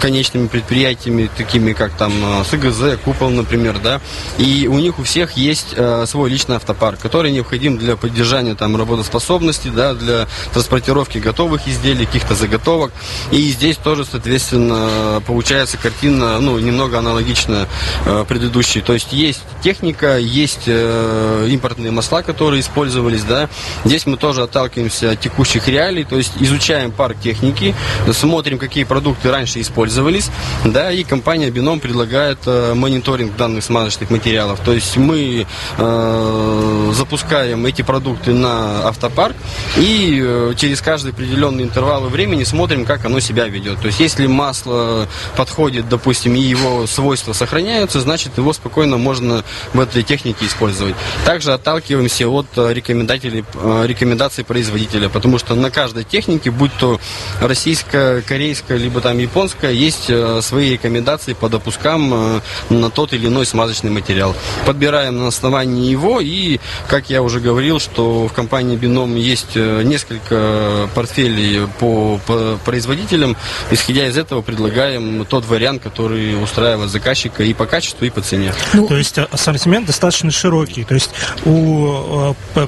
конечными 0.00 0.46
предприятиями, 0.48 1.30
такими 1.36 1.72
как 1.72 1.92
там 1.92 2.12
э, 2.24 2.44
СГЗ, 2.44 2.98
Купол, 3.04 3.30
например, 3.30 3.78
да. 3.78 4.00
И 4.38 4.68
у 4.68 4.78
них 4.78 4.98
у 4.98 5.02
всех 5.02 5.32
есть 5.32 5.68
э, 5.76 6.04
свой 6.06 6.30
личный 6.30 6.56
автопарк, 6.56 6.98
который 6.98 7.30
необходим 7.32 7.78
для 7.78 7.96
поддержания 7.96 8.54
там 8.54 8.76
работоспособности, 8.76 9.68
да, 9.68 9.94
для 9.94 10.26
транспортировки 10.52 11.18
готовых 11.18 11.66
изделий, 11.68 12.06
каких-то 12.06 12.34
заготовок. 12.34 12.92
И 13.30 13.50
здесь 13.50 13.76
тоже, 13.76 14.04
соответственно, 14.04 15.22
получается 15.26 15.76
картина, 15.76 16.38
ну, 16.40 16.58
немного 16.58 16.98
аналогичная 16.98 17.68
э, 18.04 18.24
предыдущей. 18.28 18.80
То 18.80 18.94
есть 18.94 19.12
есть 19.12 19.42
техника, 19.62 20.18
есть 20.18 20.68
импортные 20.68 21.90
масла, 21.90 22.22
которые 22.22 22.60
использовались, 22.60 23.22
да. 23.24 23.48
Здесь 23.84 24.06
мы 24.06 24.16
тоже 24.16 24.42
отталкиваемся 24.42 25.12
от 25.12 25.20
текущих 25.20 25.68
реалий, 25.68 26.04
то 26.04 26.16
есть 26.16 26.32
изучаем 26.40 26.90
парк 26.92 27.16
техники, 27.22 27.74
смотрим, 28.12 28.58
какие 28.58 28.84
продукты 28.84 29.30
раньше 29.30 29.60
использовались, 29.60 30.30
да, 30.64 30.90
и 30.92 31.04
компания 31.04 31.50
Бином 31.50 31.80
предлагает 31.80 32.07
э, 32.12 32.74
мониторинг 32.74 33.36
данных 33.36 33.64
смазочных 33.64 34.10
материалов. 34.10 34.60
То 34.64 34.72
есть 34.72 34.96
мы 34.96 35.46
э, 35.78 36.92
запускаем 36.94 37.66
эти 37.66 37.82
продукты 37.82 38.32
на 38.32 38.88
автопарк 38.88 39.36
и 39.76 40.20
э, 40.22 40.54
через 40.56 40.80
каждый 40.80 41.12
определенный 41.12 41.64
интервалы 41.64 42.08
времени 42.08 42.44
смотрим, 42.44 42.84
как 42.84 43.04
оно 43.04 43.20
себя 43.20 43.46
ведет. 43.46 43.80
То 43.80 43.86
есть 43.88 44.00
если 44.00 44.26
масло 44.26 45.06
подходит, 45.36 45.88
допустим, 45.88 46.34
и 46.34 46.40
его 46.40 46.86
свойства 46.86 47.32
сохраняются, 47.32 48.00
значит 48.00 48.38
его 48.38 48.52
спокойно 48.52 48.96
можно 48.96 49.44
в 49.72 49.80
этой 49.80 50.02
технике 50.02 50.46
использовать. 50.46 50.94
Также 51.24 51.52
отталкиваемся 51.52 52.28
от 52.28 52.46
рекомендателей, 52.56 53.44
рекомендаций 53.84 54.44
производителя, 54.44 55.08
потому 55.08 55.38
что 55.38 55.54
на 55.54 55.70
каждой 55.70 56.04
технике, 56.04 56.50
будь 56.50 56.72
то 56.78 57.00
российская, 57.40 58.22
корейская, 58.22 58.78
либо 58.78 59.00
там 59.00 59.18
японская, 59.18 59.72
есть 59.72 60.10
свои 60.42 60.70
рекомендации 60.70 61.34
по 61.34 61.48
допускам 61.48 61.97
э, 62.12 62.40
на 62.70 62.90
тот 62.90 63.12
или 63.12 63.26
иной 63.26 63.46
смазочный 63.46 63.90
материал. 63.90 64.34
Подбираем 64.66 65.18
на 65.18 65.28
основании 65.28 65.90
его 65.90 66.20
и, 66.20 66.58
как 66.88 67.10
я 67.10 67.22
уже 67.22 67.40
говорил, 67.40 67.80
что 67.80 68.28
в 68.28 68.32
компании 68.32 68.76
Бином 68.76 69.16
есть 69.16 69.56
э, 69.56 69.82
несколько 69.82 70.88
портфелей 70.94 71.66
по, 71.78 72.20
по 72.26 72.58
производителям. 72.64 73.36
Исходя 73.70 74.06
из 74.06 74.16
этого 74.16 74.42
предлагаем 74.42 75.24
тот 75.24 75.44
вариант, 75.46 75.82
который 75.82 76.42
устраивает 76.42 76.90
заказчика 76.90 77.42
и 77.42 77.52
по 77.54 77.66
качеству, 77.66 78.04
и 78.04 78.10
по 78.10 78.20
цене. 78.20 78.52
То 78.72 78.96
есть 78.96 79.18
а- 79.18 79.28
ассортимент 79.30 79.86
достаточно 79.86 80.30
широкий. 80.30 80.84
То 80.84 80.94
есть 80.94 81.10
у 81.44 82.34
э, 82.54 82.66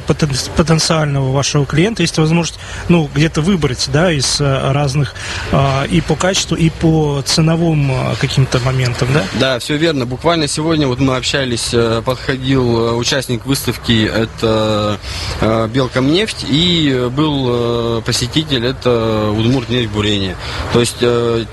потенциального 0.56 1.32
вашего 1.32 1.66
клиента 1.66 2.02
есть 2.02 2.18
возможность 2.18 2.60
ну, 2.88 3.08
где-то 3.14 3.40
выбрать 3.40 3.88
да, 3.92 4.12
из 4.12 4.40
э, 4.40 4.72
разных 4.72 5.14
э, 5.52 5.86
и 5.88 6.00
по 6.00 6.16
качеству, 6.16 6.56
и 6.56 6.70
по 6.70 7.22
ценовым 7.24 7.90
э, 7.90 8.14
каким-то 8.20 8.58
моментам, 8.60 9.08
да? 9.12 9.19
Да, 9.38 9.58
все 9.58 9.76
верно. 9.76 10.06
Буквально 10.06 10.48
сегодня 10.48 10.86
вот 10.86 10.98
мы 10.98 11.16
общались, 11.16 11.70
э, 11.72 12.02
подходил 12.04 12.78
э, 12.78 12.92
участник 12.94 13.46
выставки, 13.46 14.04
это 14.04 14.98
э, 15.40 15.68
Белкомнефть, 15.68 16.44
и 16.48 17.08
был 17.10 18.02
посетитель, 18.02 18.66
это 18.66 19.30
Удмуртнефть 19.36 19.90
Бурение. 19.90 20.36
То 20.72 20.80
есть 20.80 21.02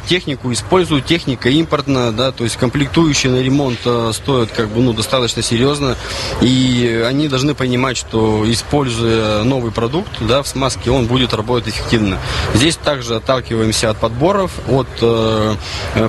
технику 0.08 0.52
используют, 0.52 1.06
техника 1.06 1.50
импортная, 1.50 2.12
да, 2.12 2.32
то 2.32 2.44
есть 2.44 2.58
комплектующие 2.58 3.32
на 3.32 3.42
ремонт 3.42 3.80
стоят 4.14 4.52
как 4.52 4.70
бы 4.70 4.82
ну 4.82 4.94
достаточно 4.94 5.42
серьезно, 5.42 5.96
и 6.42 7.04
они 7.08 7.28
должны 7.28 7.54
понимать, 7.54 7.98
что 7.98 8.44
используя 8.52 9.44
новый 9.44 9.72
продукт, 9.72 10.12
да, 10.22 10.42
в 10.44 10.48
смазке, 10.48 10.92
он 10.92 11.06
будет 11.06 11.34
работать 11.34 11.74
эффективно. 11.74 12.20
Здесь 12.54 12.78
также 12.78 13.16
отталкиваемся 13.16 13.90
от 13.90 13.98
подборов, 13.98 14.52
от 14.70 14.88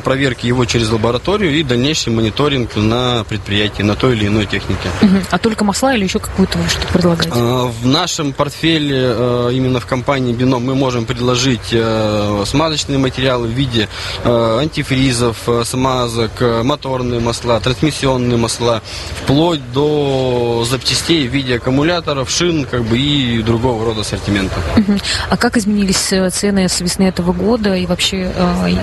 проверки 0.02 0.46
его 0.46 0.64
через 0.64 0.90
лабораторию 0.90 1.47
и 1.48 1.62
дальнейший 1.62 2.12
мониторинг 2.12 2.76
на 2.76 3.24
предприятии, 3.28 3.82
на 3.82 3.94
той 3.94 4.14
или 4.14 4.26
иной 4.26 4.46
технике. 4.46 4.88
Мгм. 5.02 5.24
А 5.30 5.38
только 5.38 5.64
масла 5.64 5.94
или 5.94 6.04
еще 6.04 6.18
какую-то 6.18 6.58
вы 6.58 6.68
что-то 6.68 6.88
предлагаете? 6.92 7.32
Э, 7.34 7.70
В 7.82 7.86
нашем 7.86 8.32
портфеле, 8.32 8.96
э, 9.00 9.50
именно 9.52 9.80
в 9.80 9.86
компании 9.86 10.32
Бином, 10.32 10.64
мы 10.64 10.74
можем 10.74 11.04
предложить 11.06 11.68
э, 11.72 12.44
смазочные 12.46 12.98
материалы 12.98 13.48
в 13.48 13.50
виде 13.50 13.88
э, 14.24 14.58
антифризов, 14.60 15.48
смазок, 15.64 16.30
моторные 16.62 17.20
масла, 17.20 17.60
трансмиссионные 17.60 18.36
масла, 18.36 18.82
вплоть 19.22 19.60
до 19.72 20.64
запчастей 20.68 21.26
в 21.28 21.32
виде 21.32 21.56
аккумуляторов, 21.56 22.30
шин 22.30 22.64
как 22.64 22.82
бы, 22.84 22.98
и 22.98 23.42
другого 23.42 23.84
рода 23.84 24.00
ассортимента. 24.02 24.56
Мгм. 24.76 24.98
А 25.30 25.36
как 25.36 25.56
изменились 25.56 25.96
цены 25.96 26.68
с 26.68 26.80
весны 26.80 27.04
этого 27.04 27.32
года 27.32 27.74
и 27.74 27.86
вообще 27.86 28.30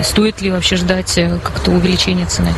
стоит 0.04 0.40
ли 0.42 0.50
вообще 0.50 0.76
ждать 0.76 1.18
как-то 1.42 1.70
увеличения 1.70 2.26
цены? 2.26 2.54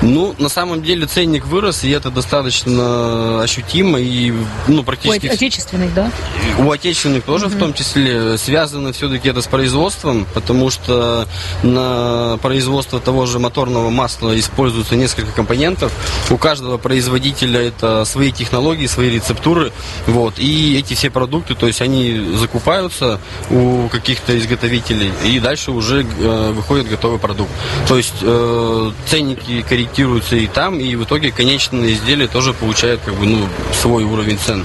Ну, 0.00 0.34
на 0.38 0.48
самом 0.48 0.82
деле 0.82 1.06
ценник 1.06 1.44
вырос, 1.46 1.82
и 1.82 1.90
это 1.90 2.10
достаточно 2.10 3.42
ощутимо, 3.42 3.98
и 3.98 4.32
ну, 4.68 4.84
практически... 4.84 5.26
отечественных, 5.26 5.92
да? 5.92 6.12
У 6.58 6.70
отечественных 6.70 7.24
тоже 7.24 7.46
в 7.46 7.58
том 7.58 7.74
числе 7.74 8.38
связано 8.38 8.92
все-таки 8.92 9.28
это 9.28 9.42
с 9.42 9.46
производством, 9.46 10.26
потому 10.34 10.70
что 10.70 11.26
на 11.62 12.38
производство 12.42 13.00
того 13.00 13.26
же 13.26 13.38
моторного 13.38 13.90
масла 13.90 14.38
используется 14.38 14.94
несколько 14.94 15.32
компонентов. 15.32 15.92
У 16.30 16.36
каждого 16.36 16.78
производителя 16.78 17.60
это 17.60 18.04
свои 18.04 18.30
технологии, 18.30 18.86
свои 18.86 19.10
рецептуры. 19.10 19.72
Вот. 20.06 20.38
И 20.38 20.78
эти 20.78 20.94
все 20.94 21.10
продукты, 21.10 21.54
то 21.54 21.66
есть 21.66 21.80
они 21.80 22.34
закупаются 22.36 23.20
у 23.50 23.88
каких-то 23.88 24.38
изготовителей, 24.38 25.12
и 25.24 25.40
дальше 25.40 25.72
уже 25.72 26.06
э, 26.06 26.52
выходит 26.52 26.88
готовый 26.88 27.18
продукт. 27.18 27.50
То 27.88 27.96
есть 27.96 28.14
э, 28.22 28.92
ценники 29.18 29.62
корректируются 29.62 30.36
и 30.36 30.46
там, 30.46 30.78
и 30.78 30.94
в 30.94 31.02
итоге 31.02 31.32
конечные 31.32 31.94
изделия 31.94 32.28
тоже 32.28 32.52
получают 32.52 33.00
как 33.04 33.14
бы, 33.14 33.26
ну, 33.26 33.48
свой 33.72 34.04
уровень 34.04 34.38
цен. 34.38 34.64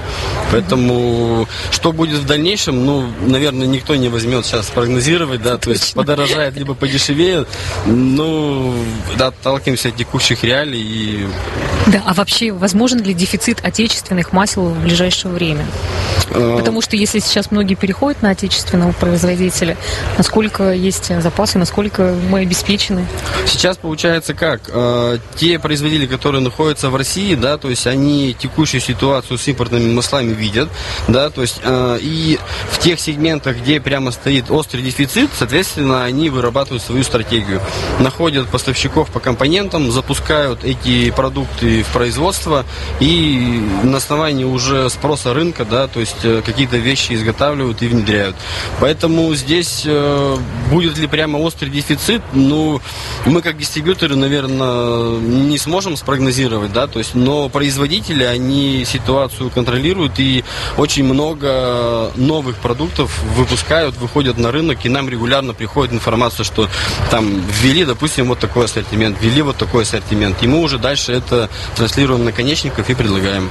Поэтому 0.51 1.47
что 1.71 1.91
будет 1.91 2.19
в 2.19 2.25
дальнейшем, 2.25 2.85
ну, 2.85 3.07
наверное, 3.25 3.65
никто 3.65 3.95
не 3.95 4.09
возьмет 4.09 4.45
сейчас 4.45 4.67
прогнозировать, 4.67 5.41
да, 5.41 5.57
то 5.57 5.71
есть 5.71 5.95
подорожает 5.95 6.55
либо 6.55 6.75
подешевеет. 6.75 7.47
Ну, 7.87 8.75
да, 9.17 9.27
отталкиваемся 9.27 9.89
от 9.89 9.95
текущих 9.95 10.43
реалий 10.43 10.81
и 10.81 11.27
Да, 11.87 12.03
а 12.05 12.13
вообще 12.13 12.51
возможен 12.51 13.01
ли 13.01 13.13
дефицит 13.15 13.65
отечественных 13.65 14.33
масел 14.33 14.65
в 14.65 14.83
ближайшее 14.83 15.33
время? 15.33 15.65
э, 16.29 16.57
Потому 16.59 16.81
что 16.81 16.95
если 16.95 17.19
сейчас 17.19 17.49
многие 17.49 17.75
переходят 17.75 18.21
на 18.21 18.29
отечественного 18.29 18.91
производителя, 18.91 19.77
насколько 20.17 20.71
есть 20.73 21.11
запасы, 21.21 21.57
насколько 21.57 22.15
мы 22.29 22.41
обеспечены? 22.41 23.07
Сейчас 23.47 23.77
получается 23.77 24.35
как? 24.43 24.63
Э, 24.67 25.19
те 25.37 25.57
производители, 25.57 26.05
которые 26.05 26.41
находятся 26.41 26.89
в 26.89 26.97
России, 26.97 27.33
да, 27.33 27.57
то 27.57 27.69
есть 27.69 27.87
они 27.87 28.35
текущую 28.37 28.81
ситуацию 28.81 29.37
с 29.37 29.47
импортными 29.47 29.93
маслами 29.93 30.33
видят, 30.33 30.67
да, 31.07 31.29
то 31.29 31.41
есть 31.41 31.61
э, 31.63 31.99
и 32.01 32.37
в 32.69 32.79
тех 32.79 32.99
сегментах, 32.99 33.59
где 33.59 33.79
прямо 33.79 34.11
стоит 34.11 34.51
острый 34.51 34.81
дефицит, 34.81 35.29
соответственно, 35.33 36.03
они 36.03 36.29
вырабатывают 36.29 36.83
свою 36.83 37.05
стратегию, 37.05 37.61
находят 37.99 38.49
поставщиков 38.49 39.09
по 39.11 39.21
компонентам, 39.21 39.89
запускают 39.93 40.65
эти 40.65 41.09
продукты 41.11 41.83
в 41.83 41.93
производство 41.93 42.65
и 42.99 43.65
на 43.83 43.95
основании 43.95 44.43
уже 44.43 44.89
спроса 44.89 45.33
рынка, 45.33 45.63
да, 45.63 45.87
то 45.87 46.01
есть 46.01 46.25
э, 46.25 46.41
какие-то 46.45 46.75
вещи 46.75 47.13
изготавливают 47.13 47.81
и 47.81 47.87
внедряют. 47.87 48.35
Поэтому 48.81 49.33
здесь 49.35 49.83
э, 49.85 50.37
будет 50.69 50.97
ли 50.97 51.07
прямо 51.07 51.37
острый 51.37 51.69
дефицит, 51.69 52.21
ну, 52.33 52.81
мы 53.25 53.41
как 53.41 53.57
дистрибьюторы, 53.57 54.17
наверное, 54.17 54.32
не 54.41 55.57
сможем 55.57 55.97
спрогнозировать, 55.97 56.71
да, 56.73 56.87
то 56.87 56.99
есть, 56.99 57.15
но 57.15 57.49
производители, 57.49 58.23
они 58.23 58.85
ситуацию 58.85 59.49
контролируют 59.49 60.19
и 60.19 60.43
очень 60.77 61.03
много 61.03 62.11
новых 62.15 62.57
продуктов 62.57 63.21
выпускают, 63.35 63.97
выходят 63.97 64.37
на 64.37 64.51
рынок, 64.51 64.85
и 64.85 64.89
нам 64.89 65.09
регулярно 65.09 65.53
приходит 65.53 65.93
информация, 65.93 66.43
что 66.43 66.69
там 67.09 67.43
ввели, 67.61 67.85
допустим, 67.85 68.27
вот 68.27 68.39
такой 68.39 68.65
ассортимент, 68.65 69.17
ввели 69.21 69.41
вот 69.41 69.57
такой 69.57 69.83
ассортимент, 69.83 70.41
и 70.43 70.47
мы 70.47 70.59
уже 70.59 70.77
дальше 70.77 71.11
это 71.13 71.49
транслируем 71.75 72.23
наконечников 72.23 72.89
и 72.89 72.93
предлагаем. 72.93 73.49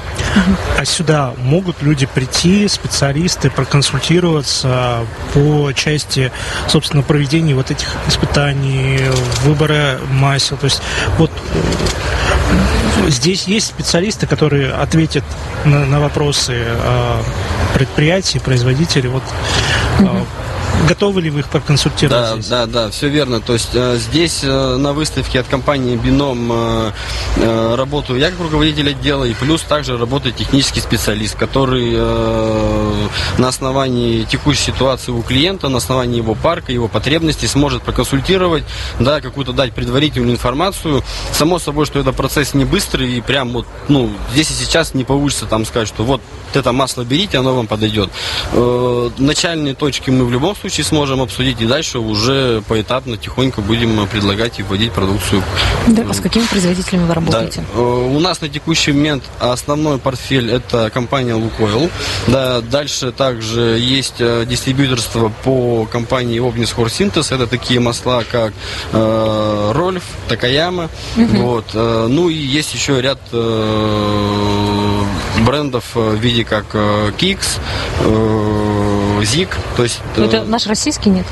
А 0.79 0.85
сюда 0.85 1.35
могут 1.39 1.83
люди 1.83 2.07
прийти, 2.07 2.69
специалисты, 2.69 3.51
проконсультироваться 3.51 5.07
по 5.35 5.73
части, 5.73 6.33
собственно, 6.69 7.03
проведения 7.03 7.55
вот 7.55 7.71
этих 7.71 7.89
испытаний, 8.09 9.01
выбора 9.43 10.01
масел. 10.11 10.57
То 10.57 10.65
есть 10.65 10.72
вот 11.19 11.31
э, 11.31 13.11
здесь 13.11 13.45
есть 13.45 13.69
специалисты, 13.69 14.27
которые 14.27 14.73
ответят 14.73 15.25
на, 15.65 15.85
на 15.87 16.01
вопросы 16.01 16.55
э, 16.57 17.23
предприятий, 17.75 18.39
производителей. 18.39 19.09
Вот 19.09 19.23
э, 20.01 20.25
Готовы 20.89 21.23
ли 21.23 21.31
вы 21.31 21.41
их 21.41 21.49
проконсультировать 21.49 22.23
да, 22.23 22.33
здесь? 22.35 22.47
Да, 22.49 22.67
да, 22.67 22.91
все 22.91 23.09
верно. 23.09 23.41
То 23.41 23.53
есть 23.53 23.71
э, 23.75 23.99
здесь 23.99 24.41
э, 24.43 24.77
на 24.77 24.93
выставке 24.93 25.39
от 25.39 25.47
компании 25.47 25.97
Бином 25.97 26.51
э, 26.53 27.75
работаю 27.77 28.19
я 28.19 28.31
как 28.31 28.41
руководитель 28.41 28.91
отдела, 28.91 29.25
и 29.25 29.33
плюс 29.35 29.63
также 29.63 29.97
работает 29.97 30.37
технический 30.37 30.81
специалист, 30.81 31.37
который 31.37 31.93
на 33.39 33.49
основании 33.49 34.25
текущей 34.25 34.73
ситуации 34.73 35.13
у 35.13 35.23
клиента, 35.23 35.69
на 35.69 35.79
основании 35.79 36.17
его 36.17 36.35
парка, 36.35 36.73
его 36.73 36.89
потребностей 36.89 37.47
сможет 37.47 37.83
проконсультировать, 37.83 38.65
да, 38.99 39.21
какую-то 39.21 39.53
дать 39.53 39.73
предварительную 39.73 40.33
информацию. 40.33 41.05
Само 41.33 41.59
собой, 41.59 41.87
что 41.87 41.99
это 41.99 42.13
процесс 42.13 42.55
не 42.55 42.65
быстрый, 42.65 43.13
и 43.13 43.21
прям 43.21 43.51
вот, 43.51 43.67
ну, 43.89 44.11
здесь 44.33 44.51
и 44.51 44.55
сейчас 44.55 44.95
не 44.95 45.05
получится 45.05 45.47
там 45.47 45.65
сказать, 45.65 45.89
что 45.89 46.03
вот 46.05 46.21
это 46.55 46.73
масло 46.73 47.05
берите, 47.05 47.39
оно 47.39 47.55
вам 47.55 47.67
подойдет. 47.67 48.11
Начальные 49.19 49.75
точки 49.75 50.11
мы 50.11 50.25
в 50.25 50.33
любом 50.33 50.57
случае 50.57 50.72
сможем 50.81 51.21
обсудить, 51.21 51.61
и 51.61 51.67
дальше 51.67 51.99
уже 51.99 52.63
поэтапно, 52.67 53.19
тихонько 53.19 53.61
будем 53.61 54.07
предлагать 54.07 54.59
и 54.59 54.63
вводить 54.63 54.93
продукцию. 54.93 55.43
Да, 55.89 56.05
а 56.09 56.15
с 56.15 56.21
какими 56.21 56.47
производителями 56.47 57.07
вы 57.07 57.15
работаете? 57.15 57.63
Да. 57.75 57.83
У 57.83 58.19
нас 58.21 58.41
на 58.41 58.49
текущий 58.49 58.93
момент 58.93 59.25
основной 59.39 59.99
портфель 59.99 60.51
это 60.51 60.89
компания 60.89 61.35
Лукойл. 61.35 61.91
Да, 62.29 62.63
дальше 62.63 63.13
также 63.13 63.79
есть 63.79 64.21
э, 64.21 64.47
дистрибьюторство 64.49 65.31
по 65.45 65.87
компании 65.87 66.41
Obnis 66.41 66.75
Horsintes. 66.75 67.35
Это 67.35 67.47
такие 67.47 67.81
масла, 67.81 68.25
как 68.31 68.53
э, 68.93 69.73
Рольф, 69.75 70.05
Такаяма. 70.29 70.89
Угу. 71.17 71.37
Вот. 71.39 71.65
Э, 71.75 72.07
ну 72.09 72.29
и 72.29 72.35
есть 72.35 72.75
еще 72.75 73.01
ряд 73.01 73.19
э, 73.33 75.03
брендов 75.45 75.85
в 75.95 76.15
виде 76.17 76.45
как 76.45 76.67
э, 76.75 77.11
Kicks, 77.19 77.59
э, 78.01 78.82
ЗИК. 79.25 79.57
То 79.77 79.83
есть, 79.83 80.01
э, 80.17 80.25
это 80.25 80.45
наш 80.45 80.67
российский 80.67 81.11
нет? 81.11 81.27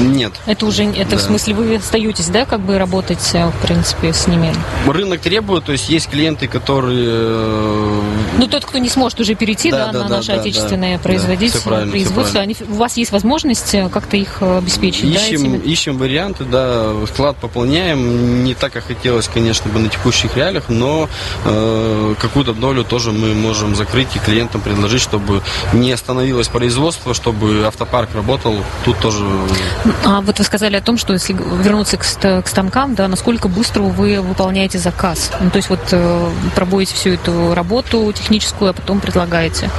Нет. 0.00 0.32
Это 0.46 0.66
уже, 0.66 0.84
это 0.84 1.10
да. 1.12 1.16
в 1.16 1.20
смысле 1.20 1.54
вы 1.54 1.76
остаетесь, 1.76 2.28
да, 2.28 2.44
как 2.44 2.60
бы 2.60 2.78
работать, 2.78 3.30
э, 3.34 3.48
в 3.48 3.66
принципе, 3.66 4.12
с 4.12 4.26
ними? 4.26 4.54
Рынок 4.86 5.20
требует, 5.20 5.64
то 5.64 5.72
есть 5.72 5.88
есть 5.88 6.08
клиенты, 6.08 6.46
которые... 6.46 7.08
Э, 7.08 8.02
ну, 8.38 8.46
тот, 8.46 8.64
кто 8.64 8.78
не 8.78 8.88
сможет 8.88 9.20
уже 9.20 9.34
перейти, 9.34 9.70
да, 9.70 9.86
да, 9.86 9.92
да 9.92 9.98
на 10.00 10.08
да, 10.08 10.16
наше 10.16 10.28
да, 10.28 10.40
отечественное 10.40 10.96
да, 10.96 11.02
производительство, 11.02 11.84
да, 11.84 11.90
производство, 11.90 12.40
они, 12.40 12.56
у 12.68 12.74
вас 12.74 12.96
есть 12.96 13.12
возможность 13.12 13.76
как-то 13.92 14.16
их 14.16 14.42
обеспечить, 14.42 15.04
ищем, 15.04 15.14
да, 15.14 15.26
этими? 15.26 15.58
Ищем 15.58 15.98
варианты, 15.98 16.44
да, 16.44 16.92
склад 17.06 17.36
пополняем, 17.36 18.44
не 18.44 18.54
так, 18.54 18.72
как 18.72 18.86
хотелось, 18.86 19.28
конечно, 19.28 19.70
бы 19.70 19.78
на 19.78 19.88
текущих 19.88 20.36
реалиях, 20.36 20.68
но 20.68 21.08
э, 21.44 22.14
какую-то 22.20 22.52
долю 22.52 22.84
тоже 22.84 23.12
мы 23.12 23.34
можем 23.34 23.74
закрыть 23.74 24.08
и 24.14 24.18
клиентам 24.18 24.60
предложить, 24.60 25.02
чтобы 25.02 25.42
не 25.72 25.92
остановилось 25.92 26.48
производство, 26.48 27.14
чтобы 27.24 27.64
автопарк 27.66 28.14
работал. 28.14 28.54
Тут 28.84 28.98
тоже... 28.98 29.24
А 30.04 30.20
вот 30.20 30.38
вы 30.38 30.44
сказали 30.44 30.76
о 30.76 30.82
том, 30.82 30.98
что 30.98 31.14
если 31.14 31.32
вернуться 31.32 31.96
к, 31.96 32.02
к 32.02 32.46
станкам, 32.46 32.94
да, 32.94 33.08
насколько 33.08 33.48
быстро 33.48 33.80
вы 33.80 34.20
выполняете 34.20 34.78
заказ? 34.78 35.32
Ну, 35.40 35.48
то 35.48 35.56
есть 35.56 35.70
вот 35.70 35.80
э, 35.92 36.30
пробуете 36.54 36.94
всю 36.94 37.10
эту 37.10 37.54
работу 37.54 38.12
техническую, 38.12 38.70
а 38.70 38.72
потом 38.74 39.00
предлагаете? 39.00 39.70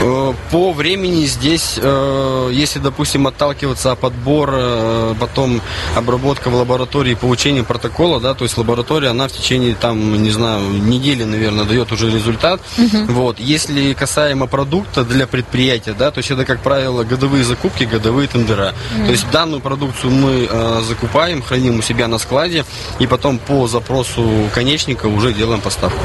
Э, 0.00 0.34
по 0.50 0.72
времени 0.72 1.24
здесь, 1.24 1.78
э, 1.80 2.50
если, 2.52 2.78
допустим, 2.78 3.26
отталкиваться 3.26 3.92
от 3.92 3.98
подбора, 3.98 4.56
э, 4.58 5.14
потом 5.18 5.60
обработка 5.94 6.50
в 6.50 6.54
лаборатории, 6.54 7.14
получение 7.14 7.64
протокола, 7.64 8.20
да, 8.20 8.34
то 8.34 8.44
есть 8.44 8.58
лаборатория, 8.58 9.08
она 9.08 9.28
в 9.28 9.32
течение, 9.32 9.74
там, 9.74 10.22
не 10.22 10.30
знаю, 10.30 10.60
недели, 10.70 11.24
наверное, 11.24 11.64
дает 11.64 11.92
уже 11.92 12.10
результат. 12.10 12.60
Угу. 12.78 13.12
Вот. 13.12 13.40
Если 13.40 13.92
касаемо 13.94 14.46
продукта 14.46 15.04
для 15.04 15.26
предприятия, 15.26 15.94
да, 15.98 16.10
то 16.10 16.18
есть 16.18 16.30
это, 16.30 16.44
как 16.44 16.60
правило, 16.60 17.04
годовые 17.04 17.44
закупки, 17.44 17.84
годовые 17.84 18.28
тендера. 18.28 18.74
Угу. 18.96 19.06
То 19.06 19.10
есть 19.12 19.30
данную 19.30 19.60
продукцию 19.60 20.12
мы 20.12 20.48
закупаем, 20.82 21.42
храним 21.42 21.78
у 21.78 21.82
себя 21.82 22.08
на 22.08 22.18
складе, 22.18 22.64
и 22.98 23.06
потом 23.06 23.38
по 23.38 23.66
запросу 23.66 24.24
конечника 24.54 25.06
уже 25.06 25.32
делаем 25.32 25.60
поставку. 25.60 26.00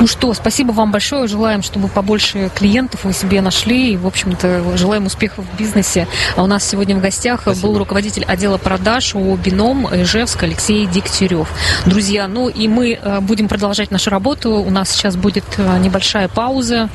Ну 0.00 0.06
что, 0.06 0.32
спасибо 0.34 0.72
вам 0.72 0.90
большое. 0.92 1.26
Желаем, 1.26 1.62
чтобы 1.62 1.88
побольше 1.88 2.50
клиентов 2.54 3.04
вы 3.04 3.12
себе 3.20 3.40
нашли. 3.40 3.92
И, 3.92 3.96
в 3.96 4.06
общем-то, 4.06 4.76
желаем 4.76 5.06
успехов 5.06 5.44
в 5.44 5.58
бизнесе. 5.58 6.06
А 6.36 6.42
у 6.42 6.46
нас 6.46 6.66
сегодня 6.68 6.96
в 6.96 7.00
гостях 7.00 7.42
Спасибо. 7.42 7.68
был 7.68 7.78
руководитель 7.78 8.24
отдела 8.24 8.56
продаж 8.58 9.14
у 9.14 9.36
Бином 9.36 9.86
Ижевск 9.86 10.42
Алексей 10.42 10.86
Дегтярев. 10.86 11.48
Друзья, 11.86 12.28
ну 12.28 12.48
и 12.48 12.68
мы 12.68 12.92
э, 12.92 13.20
будем 13.20 13.48
продолжать 13.48 13.90
нашу 13.90 14.10
работу. 14.10 14.52
У 14.52 14.70
нас 14.70 14.90
сейчас 14.90 15.16
будет 15.16 15.44
э, 15.58 15.78
небольшая 15.78 16.28
пауза 16.28 16.88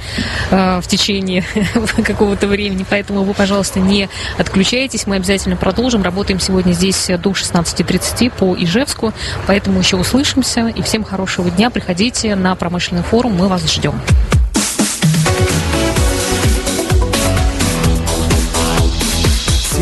э, 0.49 0.79
в 0.81 0.87
течение 0.87 1.43
какого-то 2.03 2.47
времени, 2.47 2.85
поэтому 2.89 3.23
вы, 3.23 3.33
пожалуйста, 3.33 3.79
не 3.79 4.09
отключайтесь. 4.37 5.07
Мы 5.07 5.17
обязательно 5.17 5.55
продолжим. 5.55 6.01
Работаем 6.01 6.39
сегодня 6.39 6.73
здесь 6.73 7.07
до 7.19 7.31
16.30 7.31 8.31
по 8.31 8.55
Ижевску, 8.55 9.13
поэтому 9.47 9.79
еще 9.79 9.97
услышимся. 9.97 10.67
И 10.67 10.81
всем 10.81 11.03
хорошего 11.03 11.49
дня. 11.49 11.69
Приходите 11.69 12.35
на 12.35 12.55
промышленный 12.55 13.03
форум. 13.03 13.35
Мы 13.35 13.47
вас 13.47 13.69
ждем. 13.71 14.01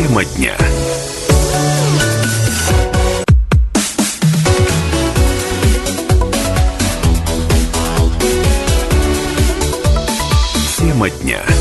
Тема 0.03 0.23
дня. 0.25 0.57
Тема 10.77 11.09
дня. 11.09 11.52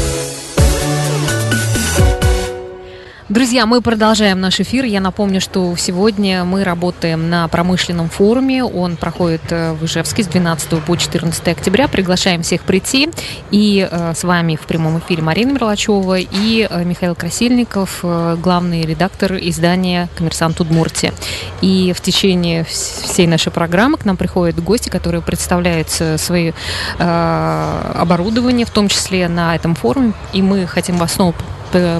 Друзья, 3.32 3.64
мы 3.64 3.80
продолжаем 3.80 4.42
наш 4.42 4.60
эфир. 4.60 4.84
Я 4.84 5.00
напомню, 5.00 5.40
что 5.40 5.74
сегодня 5.78 6.44
мы 6.44 6.64
работаем 6.64 7.30
на 7.30 7.48
промышленном 7.48 8.10
форуме. 8.10 8.62
Он 8.62 8.98
проходит 8.98 9.40
э, 9.48 9.72
в 9.72 9.86
Ижевске 9.86 10.22
с 10.22 10.26
12 10.26 10.84
по 10.84 10.94
14 10.96 11.48
октября. 11.48 11.88
Приглашаем 11.88 12.42
всех 12.42 12.60
прийти. 12.64 13.08
И 13.50 13.88
э, 13.90 14.12
с 14.14 14.22
вами 14.24 14.56
в 14.56 14.66
прямом 14.66 14.98
эфире 14.98 15.22
Марина 15.22 15.52
Мерлачева 15.52 16.18
и 16.18 16.68
э, 16.68 16.84
Михаил 16.84 17.14
Красильников, 17.14 18.00
э, 18.02 18.36
главный 18.38 18.82
редактор 18.82 19.38
издания 19.38 20.10
«Коммерсант 20.14 20.60
Удмуртия». 20.60 21.14
И 21.62 21.94
в 21.96 22.02
течение 22.02 22.64
всей 22.64 23.26
нашей 23.26 23.50
программы 23.50 23.96
к 23.96 24.04
нам 24.04 24.18
приходят 24.18 24.62
гости, 24.62 24.90
которые 24.90 25.22
представляют 25.22 25.88
свои 25.88 26.52
э, 26.98 27.92
оборудование, 27.94 28.66
в 28.66 28.70
том 28.70 28.88
числе 28.88 29.26
на 29.30 29.56
этом 29.56 29.74
форуме. 29.74 30.12
И 30.34 30.42
мы 30.42 30.66
хотим 30.66 30.98
вас 30.98 31.14
снова 31.14 31.34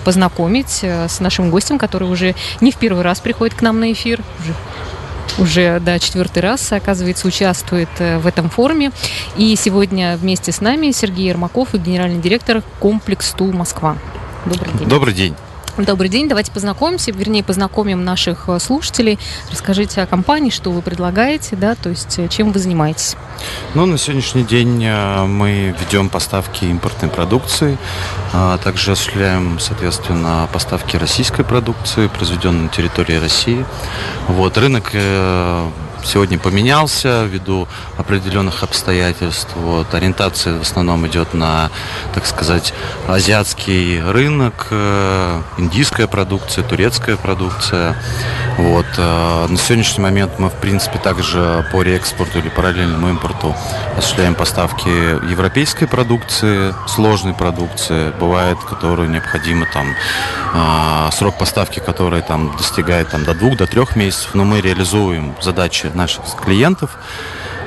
познакомить 0.05 0.81
э, 0.82 1.09
с 1.09 1.20
нашим 1.20 1.51
гостем, 1.51 1.78
который 1.78 2.09
уже 2.09 2.35
не 2.61 2.73
в 2.73 2.77
первый 2.77 3.03
раз 3.03 3.20
приходит 3.20 3.55
к 3.55 3.62
нам 3.62 3.81
на 3.81 3.93
эфир, 3.93 4.23
уже 5.39 5.81
да, 5.81 5.99
четвертый 5.99 6.43
раз, 6.43 6.73
оказывается, 6.73 7.27
участвует 7.27 7.89
э, 7.99 8.19
в 8.19 8.27
этом 8.27 8.51
форуме. 8.51 8.93
И 9.36 9.55
сегодня 9.57 10.16
вместе 10.16 10.53
с 10.53 10.61
нами 10.61 10.90
Сергей 10.90 11.28
Ермаков 11.28 11.74
и 11.74 11.78
генеральный 11.78 12.20
директор 12.20 12.62
комплекс 12.81 13.32
Тул 13.32 13.53
Москва. 13.53 13.97
Добрый 14.44 14.73
день. 14.74 14.89
Добрый 14.89 15.15
день. 15.15 15.35
Добрый 15.78 16.11
день, 16.11 16.28
давайте 16.28 16.53
познакомимся, 16.53 17.12
вернее, 17.12 17.43
познакомим 17.43 18.05
наших 18.05 18.51
э, 18.51 18.59
слушателей. 18.59 19.19
Расскажите 19.51 20.03
о 20.03 20.07
компании, 20.07 20.51
что 20.51 20.70
вы 20.70 20.82
предлагаете, 20.82 21.57
да, 21.57 21.74
то 21.74 21.89
есть 21.89 22.19
э, 22.19 22.28
чем 22.28 22.53
вы 22.53 22.59
занимаетесь. 22.59 23.16
Ну, 23.73 23.86
на 23.86 23.97
сегодняшний 23.97 24.44
день 24.44 24.85
э, 24.85 25.24
мы 25.24 25.74
ведем 25.81 26.11
поставки 26.11 26.66
импортной 26.66 27.11
продукции, 27.11 27.78
а 28.35 28.59
также 28.59 28.93
осуществляем, 28.93 29.59
соответственно, 29.59 30.47
поставки 30.53 30.99
российской 30.99 31.43
продукции, 31.43 32.07
произведенной 32.07 32.65
на 32.65 32.69
территории 32.69 33.16
России. 33.16 33.65
Вот, 34.28 34.59
рынок 34.59 34.93
сегодня 36.05 36.39
поменялся 36.39 37.24
ввиду 37.24 37.69
определенных 37.97 38.62
обстоятельств. 38.62 39.51
Вот. 39.55 39.95
Ориентация 39.95 40.59
в 40.59 40.62
основном 40.62 41.07
идет 41.07 41.35
на, 41.35 41.70
так 42.15 42.27
сказать, 42.27 42.74
азиатский 43.07 44.03
рынок, 44.03 44.69
э, 44.70 45.43
индийская 45.59 46.07
продукция, 46.07 46.65
турецкая 46.65 47.16
продукция. 47.16 47.97
Вот. 48.59 48.87
Э, 48.97 49.47
на 49.49 49.57
сегодняшний 49.57 50.03
момент 50.03 50.39
мы, 50.39 50.49
в 50.49 50.55
принципе, 50.55 50.99
также 50.99 51.66
по 51.73 51.83
реэкспорту 51.83 52.39
или 52.39 52.49
параллельному 52.49 53.09
импорту 53.09 53.55
осуществляем 53.97 54.35
поставки 54.35 54.89
европейской 55.31 55.87
продукции, 55.87 56.74
сложной 56.89 57.35
продукции. 57.35 58.12
Бывает, 58.19 58.59
которую 58.59 59.11
необходимо 59.11 59.66
там 59.73 59.95
э, 60.55 61.11
срок 61.12 61.39
поставки, 61.39 61.79
который 61.79 62.23
там 62.23 62.57
достигает 62.57 63.11
там, 63.11 63.24
до 63.24 63.35
двух, 63.35 63.57
до 63.57 63.66
трех 63.66 63.97
месяцев, 63.97 64.31
но 64.35 64.45
мы 64.45 64.61
реализуем 64.61 65.35
задачи 65.41 65.91
наших 65.94 66.24
клиентов 66.36 66.97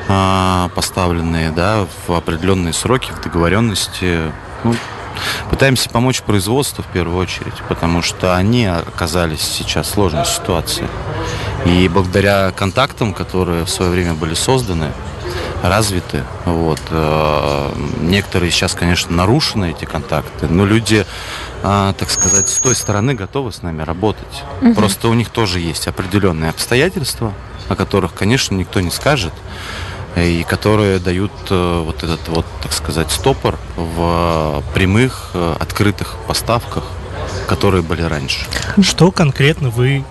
а, 0.07 0.69
поставленные 0.76 1.52
да, 1.52 1.88
в 2.07 2.14
определенные 2.14 2.73
сроки, 2.73 3.11
в 3.11 3.22
договоренности. 3.22 4.31
Ну, 4.64 4.76
пытаемся 5.49 5.89
помочь 5.89 6.22
производству 6.22 6.84
в 6.84 6.88
первую 6.88 7.18
очередь, 7.18 7.56
потому 7.68 8.02
что 8.02 8.35
они 8.35 8.65
оказались 8.65 9.41
сейчас 9.41 9.88
в 9.88 9.91
сложной 9.91 10.26
ситуации. 10.26 10.88
И 11.65 11.88
благодаря 11.88 12.52
контактам, 12.52 13.14
которые 13.14 13.65
в 13.65 13.69
свое 13.69 13.89
время 13.89 14.14
были 14.14 14.35
созданы, 14.35 14.91
развиты. 15.64 16.23
Вот. 16.45 16.81
Э, 16.91 17.73
некоторые 18.02 18.52
сейчас, 18.52 18.76
конечно, 18.76 19.15
нарушены 19.15 19.72
эти 19.72 19.85
контакты, 19.85 20.47
но 20.47 20.65
люди, 20.65 21.06
а, 21.64 21.93
так 21.93 22.11
сказать, 22.11 22.49
с 22.49 22.60
той 22.60 22.76
стороны 22.76 23.15
готовы 23.15 23.52
с 23.52 23.64
нами 23.64 23.81
работать. 23.81 24.43
Угу. 24.61 24.76
Просто 24.76 25.07
у 25.07 25.14
них 25.14 25.30
тоже 25.30 25.60
есть 25.60 25.88
определенные 25.88 26.52
обстоятельства, 26.52 27.34
о 27.70 27.76
которых, 27.76 28.14
конечно, 28.14 28.56
никто 28.56 28.80
не 28.82 28.92
скажет, 28.92 29.34
и 30.16 30.46
которые 30.48 31.00
дают 31.00 31.32
э, 31.50 31.82
вот 31.86 32.04
этот 32.04 32.28
вот, 32.30 32.46
так 32.62 32.72
сказать, 32.72 33.12
стопор 33.12 33.58
в 33.76 34.64
прямых, 34.74 35.32
э, 35.34 35.56
открытых 35.60 36.16
поставках, 36.28 36.86
которые 37.48 37.82
были 37.82 38.02
раньше. 38.02 38.46
Что 38.82 39.12
конкретно 39.12 39.70
вы 39.70 40.06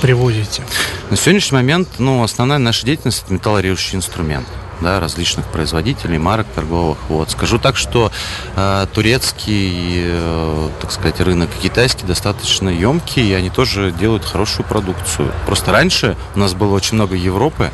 привозите? 0.00 0.62
На 1.10 1.16
сегодняшний 1.16 1.56
момент, 1.56 1.88
ну, 1.98 2.22
основная 2.22 2.58
наша 2.58 2.86
деятельность– 2.86 3.24
это 3.24 3.34
металлорежущий 3.34 3.96
инструмент 3.96 4.46
да, 4.80 5.00
различных 5.00 5.46
производителей, 5.46 6.18
марок 6.18 6.46
торговых. 6.54 6.98
Вот. 7.08 7.30
Скажу 7.30 7.58
так, 7.58 7.76
что 7.76 8.10
э, 8.56 8.86
турецкий, 8.92 10.02
э, 10.04 10.68
так 10.80 10.92
сказать, 10.92 11.20
рынок 11.20 11.50
и 11.58 11.62
китайский 11.62 12.06
достаточно 12.06 12.68
емкий, 12.68 13.28
и 13.28 13.32
они 13.32 13.50
тоже 13.50 13.92
делают 13.92 14.24
хорошую 14.24 14.66
продукцию. 14.66 15.32
Просто 15.46 15.72
раньше 15.72 16.16
у 16.34 16.38
нас 16.38 16.54
было 16.54 16.74
очень 16.74 16.94
много 16.94 17.14
Европы, 17.14 17.70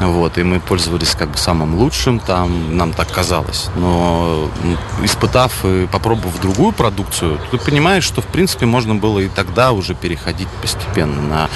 вот, 0.00 0.38
и 0.38 0.42
мы 0.42 0.60
пользовались 0.60 1.10
как 1.10 1.30
бы 1.30 1.38
самым 1.38 1.76
лучшим, 1.76 2.20
там 2.20 2.76
нам 2.76 2.92
так 2.92 3.10
казалось. 3.10 3.68
Но 3.76 4.50
испытав 5.02 5.64
и 5.64 5.86
попробовав 5.86 6.40
другую 6.40 6.72
продукцию, 6.72 7.40
ты 7.50 7.58
понимаешь, 7.58 8.04
что 8.04 8.20
в 8.20 8.26
принципе 8.26 8.66
можно 8.66 8.94
было 8.94 9.20
и 9.20 9.28
тогда 9.28 9.72
уже 9.72 9.94
переходить 9.94 10.48
постепенно 10.62 11.20
на 11.22 11.50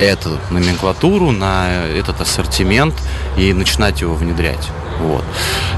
эту 0.00 0.38
номенклатуру, 0.50 1.30
на 1.30 1.84
этот 1.86 2.20
ассортимент 2.20 2.94
и 3.36 3.52
начинать 3.52 4.00
его 4.00 4.14
внедрять. 4.14 4.68
Вот. 5.00 5.24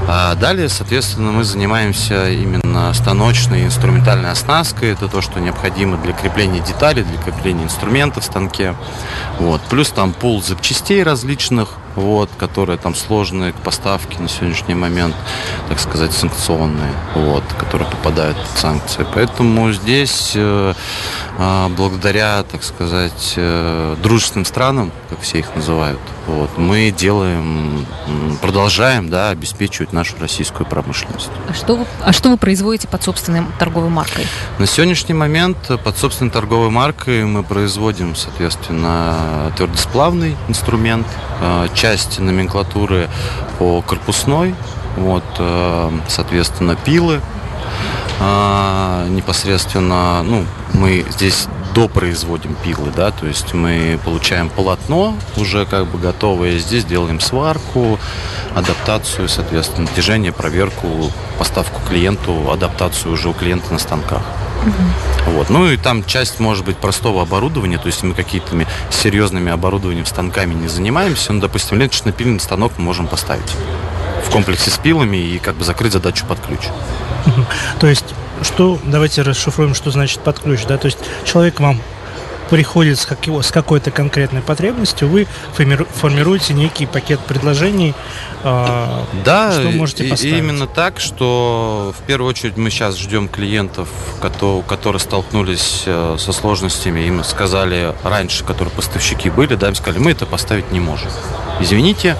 А 0.07 0.35
далее, 0.35 0.69
соответственно, 0.69 1.31
мы 1.31 1.43
занимаемся 1.43 2.29
именно 2.29 2.93
станочной 2.93 3.65
инструментальной 3.65 4.31
оснасткой. 4.31 4.91
Это 4.91 5.07
то, 5.07 5.21
что 5.21 5.39
необходимо 5.39 5.97
для 5.97 6.13
крепления 6.13 6.61
деталей, 6.61 7.03
для 7.03 7.17
крепления 7.17 7.63
инструмента 7.63 8.19
в 8.21 8.25
станке. 8.25 8.75
Вот. 9.39 9.61
Плюс 9.69 9.89
там 9.89 10.13
пул 10.13 10.41
запчастей 10.41 11.03
различных, 11.03 11.69
вот, 11.95 12.29
которые 12.37 12.77
там 12.77 12.95
сложные 12.95 13.53
к 13.53 13.55
поставке 13.57 14.19
на 14.19 14.27
сегодняшний 14.27 14.75
момент, 14.75 15.15
так 15.69 15.79
сказать, 15.79 16.11
санкционные, 16.11 16.91
вот, 17.15 17.43
которые 17.57 17.89
попадают 17.89 18.37
под 18.37 18.57
санкции. 18.57 19.05
Поэтому 19.13 19.71
здесь, 19.71 20.33
э, 20.35 20.73
э, 21.37 21.67
благодаря, 21.77 22.43
так 22.43 22.63
сказать, 22.63 23.33
э, 23.37 23.95
дружественным 24.01 24.45
странам, 24.45 24.91
как 25.09 25.21
все 25.21 25.39
их 25.39 25.55
называют, 25.55 25.99
вот, 26.27 26.57
мы 26.57 26.91
делаем, 26.91 27.85
продолжаем 28.41 29.09
да, 29.13 29.29
обеспечивать 29.29 29.93
нашу 29.93 30.15
российскую 30.19 30.65
промышленность. 30.65 31.29
А 31.47 31.53
что, 31.53 31.75
вы, 31.75 31.85
а 32.03 32.13
что 32.13 32.29
вы 32.29 32.37
производите 32.37 32.87
под 32.87 33.03
собственной 33.03 33.43
торговой 33.59 33.89
маркой? 33.89 34.25
На 34.57 34.65
сегодняшний 34.65 35.13
момент 35.13 35.69
под 35.83 35.95
собственной 35.99 36.31
торговой 36.31 36.71
маркой 36.71 37.23
мы 37.23 37.43
производим, 37.43 38.15
соответственно, 38.15 39.53
твердосплавный 39.55 40.35
инструмент, 40.47 41.05
э, 41.41 41.67
часть 41.75 42.17
номенклатуры 42.17 43.07
по 43.59 43.83
корпусной, 43.83 44.55
вот, 44.97 45.23
э, 45.37 45.91
соответственно, 46.07 46.75
пилы, 46.75 47.21
э, 48.23 49.07
непосредственно, 49.09 50.23
ну, 50.23 50.45
мы 50.73 51.05
здесь 51.09 51.47
допроизводим 51.73 52.55
пилы, 52.63 52.91
да, 52.95 53.11
то 53.11 53.25
есть 53.25 53.53
мы 53.53 53.99
получаем 54.03 54.49
полотно 54.49 55.15
уже 55.37 55.65
как 55.65 55.87
бы 55.87 55.97
готовое, 55.97 56.57
здесь 56.59 56.85
делаем 56.85 57.19
сварку, 57.19 57.99
адаптацию, 58.55 59.27
соответственно, 59.27 59.87
натяжение, 59.89 60.31
проверку, 60.31 61.11
поставку 61.39 61.81
клиенту, 61.87 62.51
адаптацию 62.51 63.13
уже 63.13 63.29
у 63.29 63.33
клиента 63.33 63.73
на 63.73 63.79
станках. 63.79 64.21
Угу. 64.61 65.31
Вот. 65.33 65.49
Ну 65.49 65.69
и 65.69 65.77
там 65.77 66.05
часть, 66.05 66.39
может 66.39 66.63
быть, 66.63 66.77
простого 66.77 67.21
оборудования, 67.23 67.77
то 67.77 67.87
есть 67.87 68.03
мы 68.03 68.13
какими-то 68.13 68.67
серьезными 68.89 69.51
оборудованием 69.51 70.05
станками 70.05 70.53
не 70.53 70.67
занимаемся, 70.67 71.33
ну, 71.33 71.41
допустим, 71.41 71.79
ленточно-пильный 71.79 72.39
станок 72.39 72.73
мы 72.77 72.85
можем 72.85 73.07
поставить 73.07 73.51
в 74.25 74.29
комплексе 74.31 74.69
с 74.69 74.77
пилами 74.77 75.17
и 75.17 75.39
как 75.39 75.55
бы 75.55 75.63
закрыть 75.63 75.93
задачу 75.93 76.25
под 76.25 76.39
ключ. 76.39 76.61
То 77.79 77.87
есть 77.87 78.05
что, 78.41 78.79
давайте 78.83 79.21
расшифруем, 79.21 79.73
что 79.73 79.91
значит 79.91 80.19
под 80.19 80.39
ключ, 80.39 80.65
да, 80.65 80.77
то 80.77 80.87
есть 80.87 80.97
человек 81.25 81.59
вам 81.59 81.79
приходит 82.49 82.99
с, 82.99 83.05
как, 83.05 83.19
с 83.27 83.51
какой-то 83.51 83.89
конкретной 83.89 84.41
потребностью, 84.41 85.07
вы 85.07 85.27
формируете 85.53 86.53
некий 86.53 86.85
пакет 86.85 87.19
предложений, 87.21 87.95
э, 88.43 89.03
да, 89.25 89.51
что 89.53 89.71
можете 89.71 90.03
поставить. 90.03 90.35
именно 90.35 90.67
так, 90.67 90.99
что 90.99 91.95
в 91.97 92.05
первую 92.05 92.29
очередь 92.29 92.57
мы 92.57 92.69
сейчас 92.69 92.97
ждем 92.97 93.27
клиентов, 93.27 93.89
которые, 94.21 94.61
которые 94.63 94.99
столкнулись 94.99 95.83
э, 95.85 96.17
со 96.19 96.31
сложностями, 96.31 96.99
им 97.01 97.23
сказали 97.23 97.95
раньше, 98.03 98.43
которые 98.43 98.71
поставщики 98.71 99.29
были, 99.31 99.55
да, 99.55 99.69
им 99.69 99.75
сказали, 99.75 100.03
мы 100.03 100.11
это 100.11 100.25
поставить 100.25 100.71
не 100.71 100.79
можем. 100.79 101.09
Извините, 101.59 102.17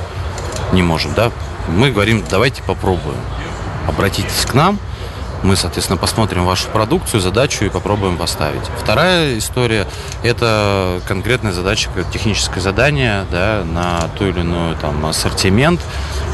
не 0.72 0.82
можем, 0.82 1.14
да. 1.14 1.32
Мы 1.68 1.92
говорим, 1.92 2.24
давайте 2.30 2.62
попробуем. 2.64 3.20
Обратитесь 3.88 4.46
к 4.46 4.54
нам– 4.54 4.80
мы, 5.44 5.58
соответственно, 5.58 5.98
посмотрим 5.98 6.46
вашу 6.46 6.70
продукцию, 6.70 7.20
задачу 7.20 7.66
и 7.66 7.70
попробуем 7.70 8.18
поставить. 8.18 8.64
Вторая 8.82 9.38
история– 9.38 9.88
это 10.24 11.02
конкретная 11.06 11.52
задача, 11.52 11.90
техническое 12.12 12.62
задание 12.62 13.26
да, 13.30 13.64
на 13.66 14.08
ту 14.18 14.28
или 14.28 14.40
иную 14.40 14.76
там, 14.78 15.06
ассортимент 15.06 15.82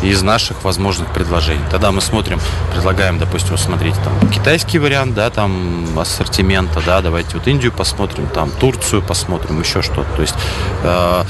из 0.03 0.21
наших 0.21 0.63
возможных 0.63 1.11
предложений. 1.11 1.63
Тогда 1.71 1.91
мы 1.91 2.01
смотрим, 2.01 2.39
предлагаем, 2.73 3.17
допустим, 3.17 3.57
смотреть 3.57 3.95
там 3.95 4.29
китайский 4.29 4.77
вариант, 4.77 5.15
да, 5.15 5.29
там 5.31 5.97
ассортимента, 5.97 6.79
да, 6.85 7.01
давайте 7.01 7.37
вот 7.37 7.47
Индию 7.47 7.71
посмотрим, 7.71 8.27
там 8.27 8.51
Турцию 8.51 9.01
посмотрим, 9.01 9.59
еще 9.59 9.81
что-то. 9.81 10.07
То 10.15 10.21
есть 10.21 10.35
э, 10.83 11.23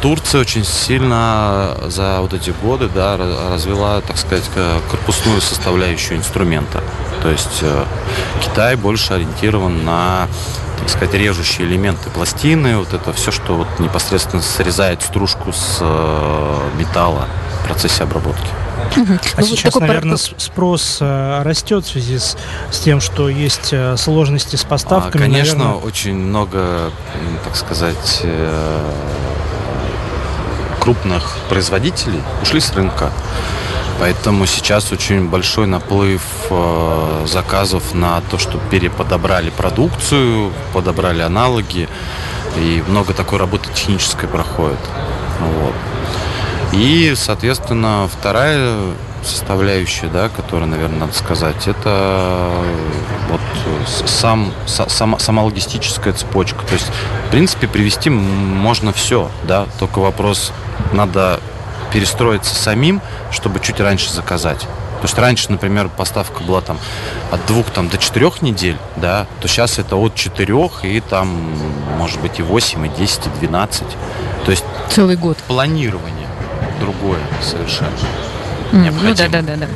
Турция 0.00 0.40
очень 0.40 0.64
сильно 0.64 1.76
за 1.86 2.20
вот 2.20 2.32
эти 2.32 2.50
годы, 2.50 2.88
да, 2.88 3.16
развела, 3.16 4.00
так 4.00 4.16
сказать, 4.16 4.44
корпусную 4.90 5.40
составляющую 5.40 6.18
инструмента. 6.18 6.82
То 7.22 7.30
есть 7.30 7.58
э, 7.62 7.84
Китай 8.42 8.76
больше 8.76 9.14
ориентирован 9.14 9.84
на 9.84 10.28
так 10.82 10.90
сказать, 10.90 11.14
режущие 11.14 11.68
элементы 11.68 12.10
пластины, 12.10 12.76
вот 12.76 12.92
это 12.92 13.12
все, 13.12 13.30
что 13.30 13.54
вот 13.54 13.68
непосредственно 13.78 14.42
срезает 14.42 15.00
стружку 15.00 15.52
с 15.52 15.78
э, 15.80 16.70
металла 16.76 17.28
в 17.60 17.66
процессе 17.66 18.02
обработки. 18.02 18.48
Угу. 18.96 19.12
А 19.36 19.40
ну, 19.40 19.46
сейчас, 19.46 19.74
наверное, 19.76 20.16
пар... 20.16 20.34
спрос 20.38 20.98
э, 21.00 21.42
растет 21.44 21.84
в 21.84 21.88
связи 21.88 22.18
с, 22.18 22.36
с 22.72 22.80
тем, 22.80 23.00
что 23.00 23.28
есть 23.28 23.68
э, 23.72 23.96
сложности 23.96 24.56
с 24.56 24.64
поставками. 24.64 25.24
А, 25.24 25.26
конечно, 25.28 25.58
наверное... 25.58 25.86
очень 25.86 26.14
много, 26.14 26.90
так 27.44 27.54
сказать, 27.54 28.20
э, 28.24 28.90
крупных 30.82 31.36
производителей 31.48 32.20
ушли 32.42 32.60
с 32.60 32.72
рынка. 32.72 33.12
Поэтому 34.00 34.46
сейчас 34.46 34.90
очень 34.90 35.28
большой 35.28 35.68
наплыв 35.68 36.22
э, 36.50 37.26
заказов 37.28 37.94
на 37.94 38.20
то, 38.22 38.36
что 38.36 38.58
переподобрали 38.68 39.50
продукцию, 39.50 40.52
подобрали 40.72 41.22
аналоги. 41.22 41.88
И 42.56 42.82
много 42.88 43.14
такой 43.14 43.38
работы 43.38 43.72
технической 43.72 44.28
проходит. 44.28 44.80
Вот. 45.38 45.74
И, 46.72 47.12
соответственно, 47.14 48.08
вторая 48.12 48.76
составляющая, 49.26 50.08
да, 50.08 50.28
которую, 50.28 50.68
наверное, 50.68 51.00
надо 51.00 51.12
сказать, 51.12 51.68
это 51.68 52.50
вот 53.28 53.40
сам, 54.06 54.52
сама, 54.66 55.18
сама 55.18 55.42
логистическая 55.42 56.12
цепочка. 56.12 56.64
То 56.66 56.74
есть, 56.74 56.90
в 57.28 57.30
принципе, 57.30 57.68
привести 57.68 58.10
можно 58.10 58.92
все, 58.92 59.30
да, 59.44 59.66
только 59.78 59.98
вопрос, 59.98 60.52
надо 60.92 61.40
перестроиться 61.92 62.54
самим, 62.54 63.00
чтобы 63.30 63.60
чуть 63.60 63.80
раньше 63.80 64.10
заказать. 64.10 64.60
То 65.02 65.06
есть 65.06 65.18
раньше, 65.18 65.50
например, 65.50 65.88
поставка 65.88 66.44
была 66.44 66.60
там 66.60 66.78
от 67.32 67.44
двух 67.46 67.70
там, 67.70 67.88
до 67.88 67.98
четырех 67.98 68.40
недель, 68.40 68.76
да, 68.94 69.26
то 69.40 69.48
сейчас 69.48 69.80
это 69.80 69.96
от 69.96 70.14
четырех 70.14 70.84
и 70.84 71.00
там, 71.00 71.28
может 71.98 72.20
быть, 72.20 72.38
и 72.38 72.42
8, 72.42 72.86
и 72.86 72.88
10, 72.88 73.26
и 73.26 73.30
12. 73.40 73.84
То 74.44 74.50
есть 74.52 74.64
целый 74.90 75.16
год. 75.16 75.38
Планирование 75.48 76.28
другое 76.78 77.18
совершенно. 77.40 77.90
Mm, 78.72 78.94
ну 79.02 79.14
да, 79.14 79.28
да, 79.28 79.42
да, 79.42 79.56
да. 79.56 79.66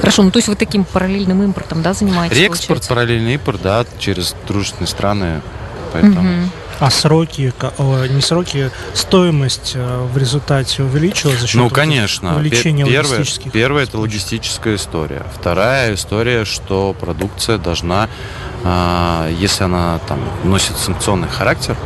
Хорошо, 0.00 0.22
ну 0.24 0.30
то 0.30 0.38
есть 0.38 0.48
вы 0.48 0.56
таким 0.56 0.84
параллельным 0.84 1.42
импортом, 1.42 1.82
да, 1.82 1.94
занимаетесь? 1.94 2.36
Реэкспорт, 2.36 2.66
получается? 2.66 2.88
параллельный 2.88 3.34
импорт, 3.34 3.62
да, 3.62 3.86
через 3.98 4.34
дружественные 4.46 4.88
страны. 4.88 5.40
Поэтому. 5.92 6.48
А 6.80 6.90
сроки, 6.90 7.52
не 8.10 8.20
сроки, 8.20 8.72
стоимость 8.92 9.72
э, 9.76 10.06
в 10.12 10.18
результате 10.18 10.82
увеличилась 10.82 11.38
за 11.38 11.46
счет 11.46 11.60
ну, 11.60 11.70
конечно. 11.70 12.34
увеличения 12.34 12.84
первое, 12.84 13.18
логистических? 13.18 13.52
Первое– 13.52 13.82
это 13.84 13.98
логистическая 13.98 14.74
история. 14.74 15.24
Вторая 15.38 15.94
история, 15.94 16.44
что 16.44 16.92
продукция 16.98 17.58
должна, 17.58 18.08
а, 18.64 19.30
если 19.30 19.62
она 19.62 20.00
там 20.08 20.18
носит 20.42 20.76
санкционный 20.76 21.28
характер, 21.28 21.76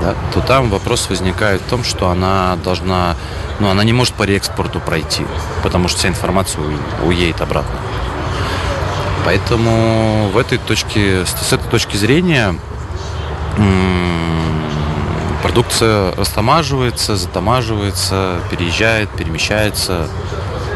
да, 0.00 0.14
то 0.32 0.40
там 0.40 0.70
вопрос 0.70 1.08
возникает 1.08 1.60
в 1.60 1.64
том, 1.64 1.84
что 1.84 2.08
она 2.08 2.56
должна, 2.64 3.16
ну, 3.58 3.68
она 3.68 3.84
не 3.84 3.92
может 3.92 4.14
по 4.14 4.22
реэкспорту 4.22 4.80
пройти, 4.80 5.26
потому 5.62 5.88
что 5.88 5.98
вся 5.98 6.08
информация 6.08 6.62
уедет 7.04 7.40
обратно. 7.40 7.78
Поэтому 9.24 10.30
в 10.32 10.38
этой 10.38 10.58
точке, 10.58 11.24
с 11.26 11.52
этой 11.52 11.68
точки 11.70 11.96
зрения 11.96 12.54
продукция 15.42 16.14
растамаживается, 16.16 17.16
затамаживается, 17.16 18.40
переезжает, 18.50 19.10
перемещается. 19.10 20.08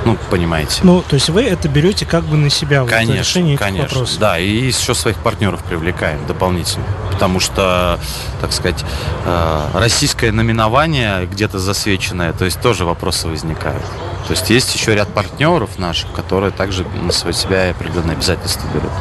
Ну, 0.05 0.19
понимаете. 0.31 0.81
Ну, 0.83 1.03
то 1.03 1.15
есть 1.15 1.29
вы 1.31 1.43
это 1.45 1.69
берете 1.69 2.05
как 2.05 2.25
бы 2.25 2.37
на 2.37 2.51
себя 2.51 2.85
конечно, 2.85 3.15
в 3.15 3.19
решении 3.19 3.57
конечно, 3.57 3.89
вопросов. 3.89 4.19
Да, 4.19 4.39
и 4.39 4.49
еще 4.49 4.95
своих 4.95 5.17
партнеров 5.19 5.63
привлекаем 5.65 6.25
дополнительно. 6.27 6.85
Потому 7.11 7.41
что, 7.41 7.99
так 8.41 8.53
сказать, 8.53 8.85
э, 9.25 9.61
российское 9.75 10.33
номинование 10.33 11.27
где-то 11.27 11.59
засвеченное, 11.59 12.33
то 12.33 12.45
есть 12.45 12.61
тоже 12.61 12.85
вопросы 12.85 13.29
возникают. 13.29 13.85
То 14.27 14.33
есть 14.33 14.49
есть 14.51 14.75
еще 14.75 14.95
ряд 14.95 15.09
партнеров 15.09 15.79
наших, 15.79 16.13
которые 16.13 16.51
также 16.51 16.85
на 16.85 17.13
себя 17.13 17.71
определенные 17.71 18.17
обязательства 18.17 18.67
берут. 18.73 18.93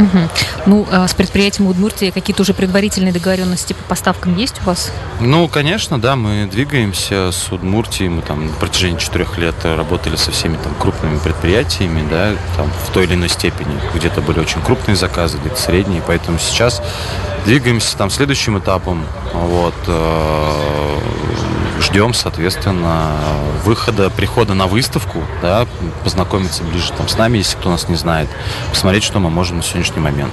Угу. 0.00 0.18
Ну, 0.66 0.86
а 0.90 1.06
с 1.06 1.14
предприятием 1.14 1.68
Удмуртии 1.68 2.10
какие-то 2.10 2.42
уже 2.42 2.54
предварительные 2.54 3.12
договоренности 3.12 3.74
по 3.74 3.82
поставкам 3.84 4.36
есть 4.36 4.60
у 4.62 4.64
вас? 4.64 4.90
Ну, 5.20 5.46
конечно, 5.48 6.00
да, 6.00 6.16
мы 6.16 6.48
двигаемся 6.50 7.30
с 7.32 7.52
Удмуртией, 7.52 8.08
мы 8.08 8.22
там 8.22 8.46
на 8.46 8.52
протяжении 8.54 8.98
четырех 8.98 9.36
лет 9.36 9.54
работали 9.64 10.16
со 10.16 10.30
всеми 10.30 10.56
там 10.56 10.74
крупными 10.78 11.18
предприятиями, 11.18 12.06
да, 12.10 12.32
там 12.56 12.70
в 12.86 12.92
той 12.92 13.04
или 13.04 13.14
иной 13.14 13.28
степени. 13.28 13.78
Где-то 13.94 14.22
были 14.22 14.40
очень 14.40 14.62
крупные 14.62 14.96
заказы, 14.96 15.38
где-то 15.38 15.60
средние, 15.60 16.02
поэтому 16.06 16.38
сейчас 16.38 16.82
двигаемся 17.44 17.96
там 17.96 18.10
следующим 18.10 18.58
этапом, 18.58 19.04
вот, 19.34 19.74
э, 19.86 20.98
ждем, 21.80 22.14
соответственно, 22.14 23.16
выхода, 23.64 24.10
прихода 24.10 24.54
на 24.54 24.66
выставку, 24.66 25.22
да, 25.42 25.66
познакомиться 26.04 26.62
ближе 26.62 26.92
там 26.92 27.08
с 27.08 27.16
нами, 27.16 27.38
если 27.38 27.56
кто 27.56 27.70
нас 27.70 27.88
не 27.88 27.96
знает, 27.96 28.28
посмотреть, 28.70 29.02
что 29.02 29.18
мы 29.18 29.30
можем 29.30 29.58
на 29.58 29.62
сегодняшний 29.62 30.00
момент. 30.00 30.32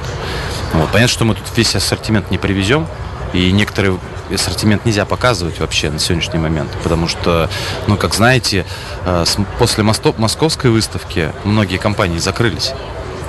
Вот. 0.73 0.89
Понятно, 0.91 1.13
что 1.13 1.25
мы 1.25 1.35
тут 1.35 1.45
весь 1.55 1.75
ассортимент 1.75 2.31
не 2.31 2.37
привезем, 2.37 2.87
и 3.33 3.51
некоторые 3.51 3.99
ассортимент 4.33 4.85
нельзя 4.85 5.05
показывать 5.05 5.59
вообще 5.59 5.89
на 5.89 5.99
сегодняшний 5.99 6.39
момент, 6.39 6.69
потому 6.83 7.07
что, 7.07 7.49
ну, 7.87 7.97
как 7.97 8.13
знаете, 8.13 8.65
э, 9.05 9.25
после 9.59 9.83
московской 9.83 10.69
выставки 10.69 11.31
многие 11.43 11.77
компании 11.77 12.19
закрылись. 12.19 12.73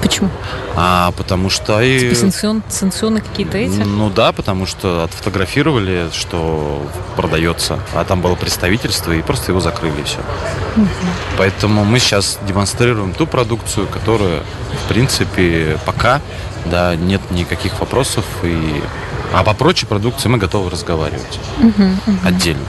Почему? 0.01 0.31
А, 0.77 1.13
потому 1.13 1.51
что... 1.51 1.83
Типа 1.83 2.15
санкцион, 2.15 2.63
санкционные 2.69 3.23
какие-то 3.23 3.59
эти? 3.59 3.79
Ну 3.79 4.11
да, 4.11 4.33
потому 4.33 4.67
что 4.67 5.05
отфотографировали, 5.05 6.11
что 6.13 6.83
продается, 7.17 7.81
а 7.95 8.05
там 8.05 8.21
было 8.21 8.37
представительство, 8.37 9.13
и 9.13 9.23
просто 9.23 9.53
его 9.53 9.61
закрыли, 9.61 10.01
и 10.01 10.05
все. 10.05 10.19
Угу. 10.77 10.87
Поэтому 11.37 11.85
мы 11.85 11.99
сейчас 11.99 12.39
демонстрируем 12.47 13.13
ту 13.13 13.27
продукцию, 13.27 13.87
которая, 13.89 14.43
в 14.85 14.89
принципе, 14.89 15.79
пока, 15.85 16.21
да, 16.67 16.95
нет 16.95 17.21
никаких 17.31 17.81
вопросов, 17.81 18.25
и... 18.43 18.83
а 19.33 19.43
по 19.43 19.55
прочей 19.55 19.87
продукции 19.87 20.29
мы 20.29 20.39
готовы 20.39 20.71
разговаривать 20.71 21.41
угу, 21.59 21.83
угу. 22.07 22.19
отдельно. 22.25 22.65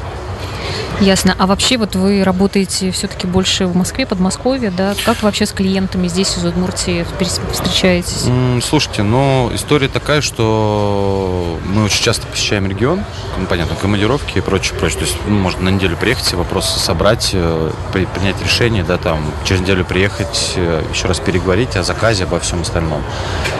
Ясно. 0.99 1.33
А 1.37 1.47
вообще 1.47 1.77
вот 1.77 1.95
вы 1.95 2.23
работаете 2.23 2.91
все-таки 2.91 3.25
больше 3.25 3.67
в 3.67 3.75
Москве, 3.75 4.05
Подмосковье, 4.05 4.69
да? 4.69 4.95
Как 5.05 5.23
вообще 5.23 5.45
с 5.45 5.53
клиентами 5.53 6.07
здесь 6.09 6.37
из 6.37 6.43
Удмуртии 6.43 7.05
встречаетесь? 7.51 8.25
Слушайте, 8.63 9.03
ну, 9.03 9.49
история 9.53 9.87
такая, 9.87 10.21
что 10.21 11.57
мы 11.65 11.85
очень 11.85 12.03
часто 12.03 12.27
посещаем 12.27 12.67
регион, 12.67 13.03
ну, 13.37 13.45
понятно, 13.45 13.75
командировки 13.75 14.39
и 14.39 14.41
прочее, 14.41 14.77
прочее. 14.77 14.99
То 14.99 15.05
есть 15.05 15.17
ну, 15.25 15.39
можно 15.39 15.61
на 15.63 15.69
неделю 15.69 15.95
приехать, 15.95 16.33
вопросы 16.33 16.79
собрать, 16.79 17.31
э, 17.33 17.71
принять 17.91 18.41
решение, 18.43 18.83
да, 18.83 18.97
там, 18.97 19.23
через 19.45 19.61
неделю 19.61 19.85
приехать, 19.85 20.53
э, 20.57 20.83
еще 20.93 21.07
раз 21.07 21.19
переговорить 21.19 21.77
о 21.77 21.83
заказе, 21.83 22.25
обо 22.25 22.39
всем 22.39 22.61
остальном. 22.61 23.01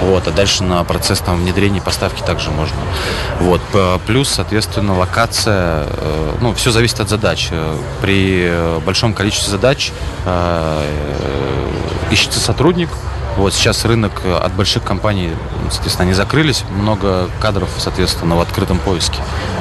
Вот, 0.01 0.27
а 0.27 0.31
дальше 0.31 0.63
на 0.63 0.83
процесс 0.83 1.19
там 1.19 1.37
внедрения 1.37 1.81
поставки 1.81 2.21
также 2.21 2.51
можно. 2.51 2.77
Вот, 3.39 3.61
плюс, 4.05 4.29
соответственно, 4.29 4.97
локация, 4.97 5.85
э, 5.87 6.35
ну, 6.41 6.53
все 6.53 6.71
зависит 6.71 6.99
от 6.99 7.09
задач. 7.09 7.49
Э, 7.51 7.77
при 8.01 8.47
э, 8.49 8.79
большом 8.85 9.13
количестве 9.13 9.51
задач 9.51 9.91
э, 10.25 10.83
ищется 12.11 12.39
сотрудник. 12.39 12.89
Вот 13.37 13.53
сейчас 13.53 13.85
рынок 13.85 14.21
от 14.25 14.53
больших 14.53 14.83
компаний, 14.83 15.29
соответственно, 15.69 16.07
они 16.07 16.13
закрылись. 16.13 16.63
Много 16.71 17.29
кадров, 17.39 17.69
соответственно, 17.77 18.35
в 18.35 18.41
открытом 18.41 18.79
поиске. 18.79 19.19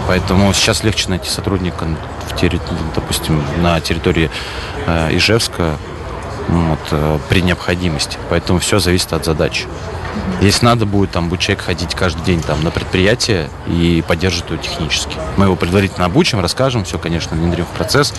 Поэтому 0.09 0.53
сейчас 0.53 0.83
легче 0.83 1.09
найти 1.11 1.29
сотрудника, 1.29 1.85
в, 1.85 2.95
допустим, 2.95 3.45
на 3.63 3.81
территории 3.81 4.31
Ижевска 5.11 5.77
вот, 6.49 7.23
при 7.29 7.41
необходимости. 7.43 8.19
Поэтому 8.31 8.59
все 8.59 8.81
зависит 8.81 9.13
от 9.13 9.25
задач. 9.25 9.67
Если 10.41 10.65
надо 10.65 10.87
будет, 10.87 11.11
там 11.11 11.29
будет 11.29 11.41
человек 11.41 11.65
ходить 11.65 11.95
каждый 11.95 12.23
день 12.25 12.41
там, 12.41 12.63
на 12.63 12.71
предприятие 12.71 13.51
и 13.67 14.05
поддерживать 14.07 14.51
его 14.51 14.63
технически. 14.63 15.17
Мы 15.37 15.47
его 15.47 15.57
предварительно 15.57 16.07
обучим, 16.07 16.41
расскажем, 16.41 16.85
все, 16.85 16.99
конечно, 16.99 17.37
внедрим 17.37 17.65
в 17.65 17.77
процесс. 17.77 18.15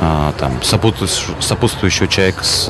А, 0.00 0.32
там, 0.38 0.62
сопутствующий, 0.62 2.08
человек 2.08 2.42
с, 2.42 2.66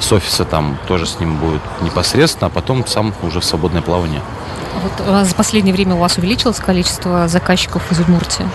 с 0.00 0.12
офиса 0.12 0.44
там 0.44 0.78
тоже 0.88 1.06
с 1.06 1.20
ним 1.20 1.36
будет 1.36 1.62
непосредственно, 1.82 2.48
а 2.48 2.50
потом 2.50 2.86
сам 2.86 3.14
уже 3.22 3.40
в 3.40 3.44
свободное 3.44 3.82
плавание. 3.82 4.22
Вот 4.82 4.92
а 5.06 5.24
за 5.24 5.34
последнее 5.34 5.74
время 5.74 5.94
у 5.94 5.98
вас 5.98 6.16
увеличилось 6.18 6.58
количество 6.58 7.28
заказчиков 7.28 7.90
из 7.90 8.00
Удмуртии? 8.00 8.48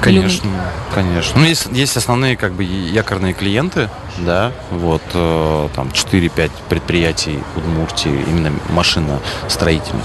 Конечно, 0.00 0.46
Или... 0.46 0.54
конечно. 0.94 1.40
Ну, 1.40 1.44
есть, 1.44 1.66
есть 1.72 1.96
основные 1.96 2.36
как 2.36 2.52
бы 2.52 2.64
якорные 2.64 3.34
клиенты, 3.34 3.90
да, 4.18 4.52
вот, 4.70 5.02
э, 5.12 5.68
там 5.74 5.88
4-5 5.88 6.50
предприятий 6.68 7.40
Удмуртии, 7.56 8.24
именно 8.28 8.52
машиностроительных. 8.70 10.04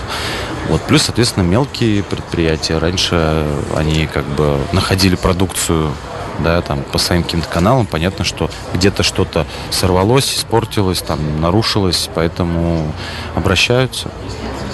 Вот, 0.69 0.81
плюс, 0.83 1.03
соответственно, 1.03 1.43
мелкие 1.43 2.03
предприятия. 2.03 2.77
Раньше 2.77 3.45
они 3.75 4.07
как 4.07 4.25
бы 4.25 4.59
находили 4.71 5.15
продукцию 5.15 5.91
да, 6.39 6.61
там 6.61 6.83
по 6.83 6.97
своим 6.97 7.23
каким-то 7.23 7.47
каналам, 7.47 7.85
понятно, 7.85 8.25
что 8.25 8.49
где-то 8.73 9.03
что-то 9.03 9.45
сорвалось, 9.69 10.33
испортилось, 10.33 11.01
там 11.01 11.41
нарушилось, 11.41 12.09
поэтому 12.13 12.91
обращаются. 13.35 14.09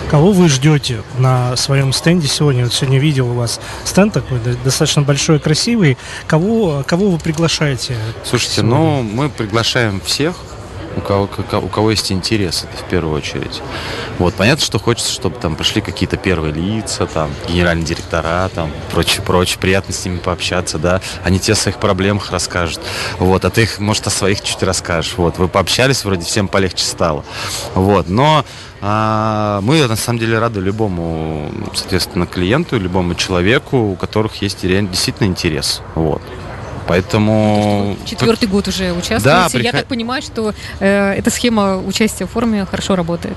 Кого 0.10 0.32
вы 0.32 0.48
ждете 0.48 1.02
на 1.18 1.58
своем 1.58 1.92
стенде 1.92 2.30
сегодня? 2.30 2.64
Вот 2.64 2.74
сегодня 2.74 2.98
видел 2.98 3.30
у 3.30 3.34
вас 3.34 3.60
стенд 3.84 4.14
такой 4.14 4.40
достаточно 4.64 5.02
большой, 5.02 5.38
красивый. 5.40 5.98
Кого, 6.28 6.82
кого 6.88 7.10
вы 7.10 7.20
приглашаете? 7.20 7.98
Слушайте, 8.24 8.62
сегодня? 8.62 8.78
ну 8.78 9.02
мы 9.02 9.28
приглашаем 9.30 10.00
всех, 10.00 10.36
у 10.98 11.02
кого, 11.02 11.30
у 11.62 11.68
кого 11.68 11.92
есть 11.92 12.12
интерес, 12.12 12.64
это 12.64 12.84
в 12.84 12.90
первую 12.90 13.16
очередь. 13.16 13.62
Вот, 14.18 14.34
понятно, 14.34 14.66
что 14.66 14.80
хочется, 14.80 15.12
чтобы 15.12 15.38
там 15.40 15.56
пришли 15.56 15.82
какие-то 15.82 16.18
первые 16.18 16.54
лица, 16.54 17.06
там, 17.06 17.30
генеральные 17.48 17.86
директора, 17.86 18.50
там, 18.54 18.72
прочее, 18.92 19.22
прочее, 19.22 19.60
приятно 19.60 19.94
с 19.94 20.04
ними 20.04 20.18
пообщаться, 20.18 20.78
да, 20.78 21.02
они 21.24 21.40
тебе 21.40 21.54
о 21.54 21.56
своих 21.56 21.78
проблемах 21.78 22.32
расскажут, 22.32 22.82
вот, 23.20 23.46
а 23.46 23.50
ты 23.50 23.64
их, 23.64 23.80
может, 23.80 24.08
о 24.08 24.10
своих 24.10 24.42
чуть 24.42 24.64
расскажешь, 24.64 25.14
вот, 25.18 25.38
вы 25.38 25.48
пообщались, 25.48 26.04
вроде 26.04 26.26
всем 26.26 26.48
полегче 26.48 26.84
стало, 26.84 27.24
вот, 27.76 28.10
но 28.10 28.44
а 28.80 29.60
мы 29.62 29.88
на 29.88 29.96
самом 29.96 30.20
деле 30.20 30.38
рады 30.38 30.60
любому, 30.60 31.52
соответственно, 31.74 32.28
клиенту, 32.28 32.78
любому 32.78 33.16
человеку, 33.16 33.78
у 33.78 33.96
которых 33.96 34.36
есть 34.44 34.62
действительно 34.62 35.26
интерес. 35.26 35.82
Вот. 35.96 36.22
Поэтому... 36.88 37.98
Четвертый 38.06 38.48
год 38.48 38.68
уже 38.68 38.92
участвуете. 38.92 39.24
Да, 39.24 39.44
Я 39.44 39.50
приход- 39.50 39.72
так 39.80 39.88
понимаю, 39.88 40.22
что 40.22 40.54
э, 40.80 41.14
эта 41.14 41.30
схема 41.30 41.78
участия 41.78 42.26
в 42.26 42.30
форуме 42.32 42.66
хорошо 42.66 42.96
работает. 42.96 43.36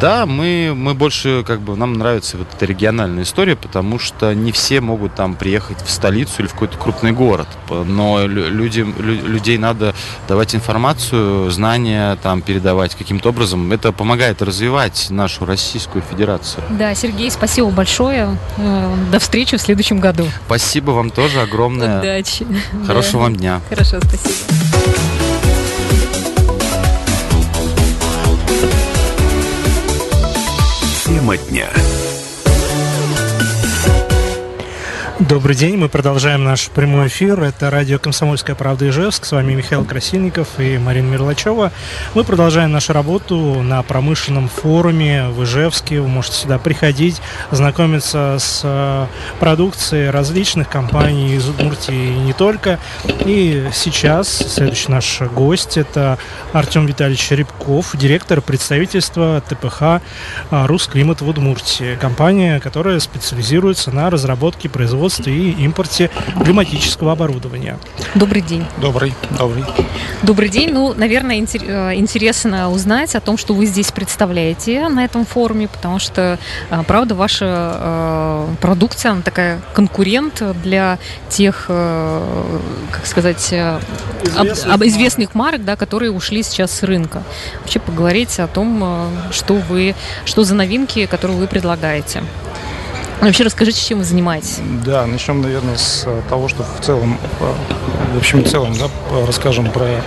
Да, 0.00 0.26
мы, 0.26 0.72
мы 0.74 0.94
больше, 0.94 1.44
как 1.46 1.60
бы, 1.60 1.76
нам 1.76 1.94
нравится 1.94 2.36
вот 2.38 2.46
эта 2.54 2.64
региональная 2.66 3.24
история, 3.24 3.56
потому 3.56 3.98
что 3.98 4.32
не 4.34 4.50
все 4.52 4.80
могут 4.80 5.14
там 5.14 5.34
приехать 5.34 5.76
в 5.84 5.90
столицу 5.90 6.34
или 6.40 6.46
в 6.46 6.52
какой-то 6.52 6.78
крупный 6.78 7.12
город. 7.12 7.48
Но 7.68 8.24
лю- 8.26 8.48
людям, 8.48 8.94
лю- 8.98 9.26
людей 9.26 9.58
надо 9.58 9.94
давать 10.28 10.54
информацию, 10.54 11.50
знания 11.50 12.16
там 12.22 12.40
передавать 12.42 12.94
каким-то 12.94 13.30
образом. 13.30 13.72
Это 13.72 13.92
помогает 13.92 14.40
развивать 14.42 15.08
нашу 15.10 15.44
Российскую 15.44 16.02
Федерацию. 16.08 16.62
Да, 16.70 16.94
Сергей, 16.94 17.30
спасибо 17.30 17.70
большое. 17.70 18.36
Э, 18.56 18.94
До 19.12 19.18
встречи 19.18 19.56
в 19.56 19.60
следующем 19.60 19.98
году. 20.00 20.24
Спасибо 20.46 20.92
вам 20.92 21.10
тоже 21.10 21.40
огромное. 21.40 22.00
Удачи. 22.00 22.46
Хорошего 22.86 23.22
вам 23.22 23.36
дня. 23.36 23.60
Хорошо, 23.68 23.98
спасибо. 24.00 24.34
Тема 31.04 31.36
дня. 31.36 31.70
Добрый 35.28 35.56
день, 35.56 35.78
мы 35.78 35.88
продолжаем 35.88 36.44
наш 36.44 36.68
прямой 36.68 37.06
эфир. 37.06 37.42
Это 37.42 37.70
радио 37.70 37.98
«Комсомольская 37.98 38.54
правда» 38.54 38.90
Ижевск. 38.90 39.24
С 39.24 39.32
вами 39.32 39.54
Михаил 39.54 39.82
Красильников 39.82 40.60
и 40.60 40.76
Марина 40.76 41.12
Мерлачева. 41.12 41.72
Мы 42.12 42.24
продолжаем 42.24 42.72
нашу 42.72 42.92
работу 42.92 43.62
на 43.62 43.82
промышленном 43.82 44.48
форуме 44.48 45.28
в 45.28 45.42
Ижевске. 45.44 46.02
Вы 46.02 46.08
можете 46.08 46.36
сюда 46.36 46.58
приходить, 46.58 47.22
знакомиться 47.50 48.36
с 48.38 48.60
э, 48.64 49.06
продукцией 49.40 50.10
различных 50.10 50.68
компаний 50.68 51.36
из 51.36 51.48
Удмуртии 51.48 52.16
и 52.16 52.18
не 52.18 52.34
только. 52.34 52.78
И 53.24 53.70
сейчас 53.72 54.28
следующий 54.28 54.92
наш 54.92 55.22
гость– 55.22 55.76
это 55.78 56.18
Артем 56.52 56.84
Витальевич 56.84 57.30
Рябков, 57.30 57.96
директор 57.96 58.42
представительства 58.42 59.42
ТПХ 59.48 59.80
а, 59.80 60.00
«Русклимат» 60.66 61.22
в 61.22 61.28
Удмуртии. 61.28 61.96
Компания, 61.98 62.60
которая 62.60 63.00
специализируется 63.00 63.90
на 63.90 64.10
разработке, 64.10 64.68
производстве 65.14 65.34
и 65.34 65.64
импорте 65.64 66.10
климатического 66.44 67.12
оборудования. 67.12 67.78
Добрый 68.14 68.42
день. 68.42 68.64
Добрый, 68.80 69.14
добрый. 69.38 69.64
Добрый 70.22 70.48
день. 70.48 70.70
Ну, 70.72 70.94
наверное, 70.94 71.36
э, 71.36 71.94
интересно 71.94 72.70
узнать 72.70 73.14
о 73.14 73.20
том, 73.20 73.36
что 73.36 73.54
вы 73.54 73.66
здесь 73.66 73.92
представляете 73.92 74.88
на 74.88 75.04
этом 75.04 75.24
форуме, 75.24 75.68
потому 75.68 75.98
что, 75.98 76.38
а, 76.70 76.82
правда, 76.82 77.14
ваша 77.14 77.44
э, 77.46 78.46
продукция, 78.60 79.12
она 79.12 79.22
такая 79.22 79.60
конкурент 79.74 80.42
для 80.62 80.98
тех, 81.28 81.66
э, 81.68 82.58
как 82.90 83.06
сказать, 83.06 83.52
об- 83.52 84.46
Известных 84.46 84.74
об- 84.74 84.84
известных 84.84 85.34
марок, 85.34 85.64
да, 85.64 85.76
которые 85.76 86.10
ушли 86.10 86.42
сейчас 86.42 86.70
с 86.72 86.82
рынка. 86.82 87.22
Вообще 87.60 87.78
поговорить 87.78 88.38
о 88.40 88.46
том, 88.46 89.10
что 89.30 89.54
вы, 89.54 89.94
что 90.24 90.44
за 90.44 90.54
новинки, 90.54 91.06
которые 91.06 91.38
вы 91.38 91.46
предлагаете. 91.46 92.22
Вообще 93.20 93.44
расскажите, 93.44 93.80
чем 93.80 93.98
вы 93.98 94.04
занимаетесь. 94.04 94.60
Да, 94.84 95.06
начнем, 95.06 95.40
наверное, 95.40 95.76
с 95.76 96.04
э, 96.06 96.22
того, 96.28 96.48
что 96.48 96.62
в 96.62 96.84
целом, 96.84 97.18
э, 97.40 97.52
в 98.14 98.18
общем 98.18 98.40
и 98.40 98.44
целом, 98.44 98.74
да, 98.74 98.88
расскажем 99.26 99.70
про 99.70 100.02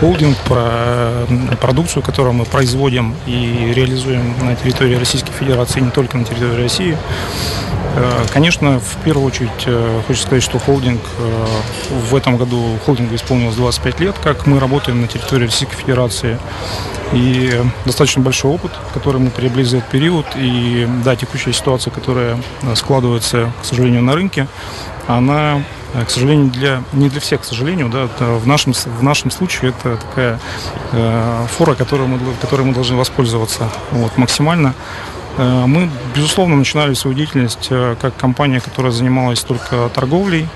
холдинг, 0.00 0.36
про 0.38 1.26
э, 1.28 1.56
продукцию, 1.60 2.02
которую 2.02 2.34
мы 2.34 2.44
производим 2.44 3.14
и 3.26 3.72
реализуем 3.74 4.34
на 4.42 4.54
территории 4.54 4.96
Российской 4.96 5.32
Федерации, 5.32 5.80
не 5.80 5.90
только 5.90 6.18
на 6.18 6.24
территории 6.24 6.62
России. 6.62 6.96
Конечно, 8.32 8.78
в 8.78 9.02
первую 9.02 9.26
очередь 9.26 9.50
хочется 10.06 10.26
сказать, 10.26 10.44
что 10.44 10.58
холдинг 10.60 11.00
в 11.90 12.14
этом 12.14 12.36
году 12.36 12.78
холдингу 12.84 13.16
исполнилось 13.16 13.56
25 13.56 14.00
лет, 14.00 14.14
как 14.22 14.46
мы 14.46 14.60
работаем 14.60 15.00
на 15.00 15.08
территории 15.08 15.46
Российской 15.46 15.74
Федерации. 15.74 16.38
И 17.12 17.60
достаточно 17.86 18.22
большой 18.22 18.52
опыт, 18.52 18.72
который 18.92 19.20
мы 19.20 19.30
приобрели 19.30 19.64
за 19.64 19.78
этот 19.78 19.90
период. 19.90 20.26
И 20.36 20.86
да, 21.04 21.16
текущая 21.16 21.52
ситуация, 21.52 21.90
которая 21.90 22.38
э, 22.62 22.74
складывается, 22.74 23.50
к 23.62 23.64
сожалению, 23.64 24.02
на 24.02 24.14
рынке, 24.14 24.46
она, 25.06 25.62
э, 25.94 26.04
к 26.04 26.10
сожалению, 26.10 26.50
для, 26.50 26.82
не 26.92 27.08
для 27.08 27.20
всех, 27.20 27.40
к 27.40 27.44
сожалению, 27.44 27.88
да, 27.88 28.08
в, 28.18 28.46
нашем, 28.46 28.74
в 28.74 29.02
нашем 29.02 29.30
случае 29.30 29.70
это 29.70 29.96
такая 29.96 30.38
э, 30.92 31.46
фора, 31.56 31.74
которой 31.74 32.06
мы, 32.06 32.18
которой 32.40 32.62
мы 32.62 32.74
должны 32.74 32.96
воспользоваться 32.96 33.70
вот, 33.90 34.16
максимально. 34.18 34.74
Э, 35.38 35.64
Мы, 35.66 35.90
безусловно, 36.14 36.56
начинали 36.56 36.92
свою 36.94 37.16
деятельность 37.16 37.68
как 38.00 38.16
компания, 38.16 38.60
которая 38.60 38.92
занималась 38.92 39.40
только 39.40 39.88
торговлей. 39.88 40.46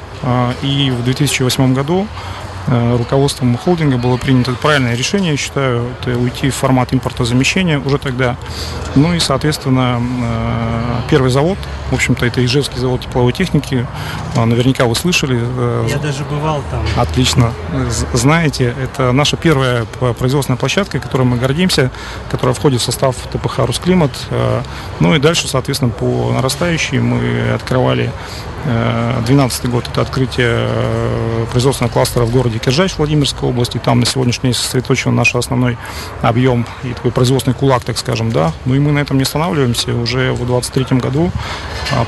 И 0.62 0.92
в 0.96 1.02
2008 1.02 1.74
году 1.74 2.06
руководством 2.68 3.56
холдинга 3.56 3.96
было 3.96 4.16
принято 4.16 4.52
правильное 4.52 4.94
решение, 4.94 5.32
я 5.32 5.36
считаю, 5.36 5.86
это 6.00 6.16
уйти 6.16 6.50
в 6.50 6.54
формат 6.54 6.92
импортозамещения 6.92 7.78
уже 7.78 7.98
тогда. 7.98 8.36
Ну 8.94 9.14
и, 9.14 9.20
соответственно, 9.20 10.00
э, 10.00 11.10
первый 11.10 11.30
завод, 11.30 11.58
в 11.92 11.94
общем-то, 11.94 12.26
это 12.26 12.44
Ижевский 12.44 12.78
завод 12.78 13.02
тепловой 13.02 13.32
техники, 13.32 13.86
А, 14.36 14.44
наверняка 14.46 14.86
вы 14.86 14.94
слышали. 14.96 15.38
э, 15.40 15.86
Я 15.88 15.98
даже 15.98 16.24
бывал 16.24 16.62
там. 16.70 16.84
Отлично. 16.96 17.52
З- 17.90 18.06
Знаете, 18.14 18.74
это 18.82 19.12
наша 19.12 19.36
первая 19.36 19.84
производственная 20.18 20.58
площадка, 20.58 20.98
которой 20.98 21.22
мы 21.22 21.36
гордимся, 21.36 21.90
которая 22.30 22.54
входит 22.54 22.80
в 22.80 22.84
состав 22.84 23.14
ТПХ 23.32 23.58
«Русклимат». 23.66 24.10
Э, 24.30 24.62
Ну 25.00 25.14
и 25.14 25.18
дальше, 25.18 25.46
соответственно, 25.48 25.90
по 25.92 26.32
нарастающей 26.32 26.98
мы 26.98 27.52
открывали 27.54 28.10
2012 28.64 29.66
год, 29.70 29.88
это 29.90 30.02
открытие 30.02 30.46
э, 30.48 31.46
производственного 31.50 31.92
кластера 31.92 32.24
в 32.24 32.30
городе 32.30 32.58
Киржач 32.58 32.96
Владимирской 32.96 33.48
области. 33.48 33.78
Там 33.78 33.98
на 34.00 34.06
сегодняшний 34.06 34.50
день 34.50 34.54
сосредоточен 34.54 35.14
наш 35.16 35.34
основной 35.34 35.76
объем 36.20 36.64
и 36.84 36.92
такой 36.94 37.10
производственный 37.10 37.54
кулак, 37.54 37.82
так 37.82 37.98
скажем, 37.98 38.30
да. 38.30 38.52
Ну 38.64 38.74
и 38.74 38.78
мы 38.78 38.92
на 38.92 39.00
этом 39.00 39.16
не 39.16 39.24
останавливаемся. 39.24 39.90
Уже 39.94 40.30
в 40.32 40.46
2023 40.46 40.98
году 40.98 41.32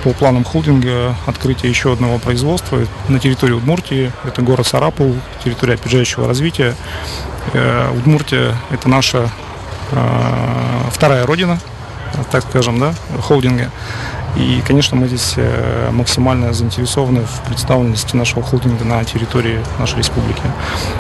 по 0.03 0.13
планам 0.13 0.45
холдинга 0.45 1.15
открытие 1.27 1.71
еще 1.71 1.93
одного 1.93 2.19
производства 2.19 2.81
на 3.09 3.19
территории 3.19 3.53
Удмуртии. 3.53 4.13
Это 4.25 4.43
город 4.43 4.67
Сарапул, 4.67 5.15
территория 5.43 5.75
опережающего 5.75 6.27
развития. 6.27 6.75
Э, 7.53 7.91
Удмуртия– 7.97 8.55
это 8.71 8.89
наша 8.89 9.31
э, 9.91 10.91
вторая 10.91 11.27
родина, 11.27 11.59
так 12.31 12.45
скажем, 12.45 12.79
да, 12.79 12.95
холдинга. 13.21 13.71
И, 14.37 14.63
конечно, 14.67 14.97
мы 14.97 15.07
здесь 15.07 15.35
э, 15.37 15.91
максимально 15.93 16.53
заинтересованы 16.53 17.21
в 17.21 17.47
представленности 17.47 18.17
нашего 18.17 18.43
холдинга 18.43 18.85
на 18.85 19.05
территории 19.05 19.61
нашей 19.79 19.99
республики. 19.99 20.43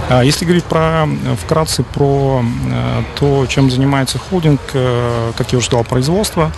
А 0.09 0.23
Если 0.23 0.45
говорить 0.45 0.65
про, 0.65 1.09
вкратце 1.43 1.83
про 1.83 2.45
то, 3.19 3.47
чем 3.47 3.71
занимается 3.71 4.19
холдинг, 4.19 4.61
как 5.37 5.53
я 5.53 5.59
уже 5.59 5.67
сказал, 5.67 5.85
производство, 5.85 6.53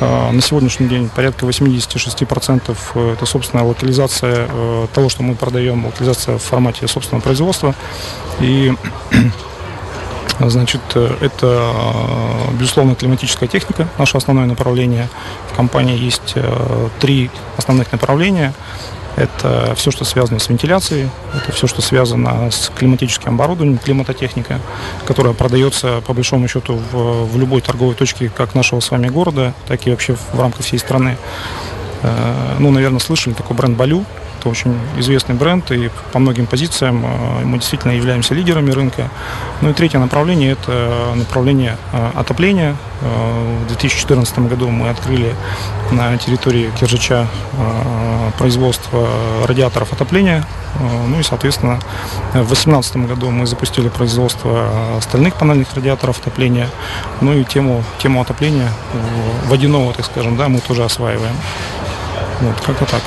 на 0.00 0.40
сегодняшний 0.40 0.88
день 0.88 1.08
порядка 1.08 1.46
86% 1.46 3.12
это, 3.12 3.26
собственно, 3.26 3.66
локализация 3.66 4.46
э, 4.48 4.86
того, 4.94 5.08
что 5.08 5.22
мы 5.22 5.34
продаем, 5.34 5.86
локализация 5.86 6.38
в 6.38 6.42
формате 6.42 6.86
собственного 6.86 7.22
производства. 7.22 7.74
И 8.40 8.72
Значит, 10.40 10.80
э, 10.94 11.16
это, 11.20 11.72
э, 11.74 12.54
безусловно, 12.54 12.94
климатическая 12.94 13.48
техника, 13.48 13.88
наше 13.98 14.16
основное 14.16 14.46
направление. 14.46 15.08
В 15.52 15.56
компании 15.56 15.98
есть 15.98 16.34
э, 16.36 16.88
три 17.00 17.30
основных 17.56 17.90
направления. 17.90 18.54
Это 19.16 19.74
все, 19.74 19.90
что 19.90 20.04
связано 20.04 20.38
с 20.38 20.48
вентиляцией, 20.48 21.08
это 21.34 21.52
все, 21.52 21.66
что 21.66 21.82
связано 21.82 22.50
с 22.50 22.70
климатическим 22.76 23.34
оборудованием, 23.34 23.78
климатотехника, 23.78 24.60
которая 25.06 25.34
продается, 25.34 26.00
по 26.06 26.12
большому 26.14 26.46
счету, 26.46 26.80
в, 26.92 27.24
в 27.24 27.38
любой 27.38 27.60
торговой 27.60 27.94
точке 27.94 28.28
как 28.28 28.54
нашего 28.54 28.80
с 28.80 28.90
вами 28.90 29.08
города, 29.08 29.54
так 29.66 29.86
и 29.86 29.90
вообще 29.90 30.14
в 30.32 30.40
рамках 30.40 30.64
всей 30.64 30.78
страны. 30.78 31.16
Э, 32.02 32.56
Ну, 32.58 32.70
наверное, 32.70 33.00
слышали 33.00 33.34
такой 33.34 33.56
бренд 33.56 33.76
Балю. 33.76 34.04
Это 34.38 34.50
очень 34.50 34.78
известный 34.98 35.34
бренд, 35.34 35.68
и 35.72 35.90
по 36.12 36.20
многим 36.20 36.46
позициям 36.46 37.04
э, 37.04 37.44
мы 37.44 37.58
действительно 37.58 37.92
являемся 37.92 38.34
лидерами 38.34 38.70
рынка. 38.70 39.10
Ну 39.62 39.70
и 39.70 39.72
третье 39.72 39.98
направление– 39.98 40.52
это 40.52 41.12
направление 41.16 41.76
э, 41.92 42.10
отопления. 42.14 42.76
Э, 43.00 43.64
В 43.64 43.68
2014 43.68 44.38
году 44.40 44.68
мы 44.68 44.90
открыли 44.90 45.34
на 45.90 46.16
территории 46.18 46.70
Киржича 46.78 47.26
производство 48.38 49.08
радиаторов 49.46 49.92
отопления. 49.92 50.44
Ну 51.08 51.18
и, 51.18 51.22
соответственно, 51.22 51.80
в 52.32 52.46
2018 52.46 52.96
году 53.08 53.30
мы 53.30 53.46
запустили 53.46 53.88
производство 53.88 54.68
э, 54.70 55.00
стальных 55.00 55.34
панельных 55.34 55.74
радиаторов 55.74 56.20
отопления. 56.20 56.68
Ну 57.20 57.32
и 57.32 57.44
тему, 57.44 57.82
тему 57.98 58.20
отопления 58.20 58.70
водяного, 59.46 59.92
так 59.94 60.06
скажем, 60.06 60.36
да, 60.36 60.48
мы 60.48 60.60
тоже 60.60 60.84
осваиваем. 60.84 61.34
Вот, 62.40 62.60
как-то 62.60 62.84
так. 62.84 63.02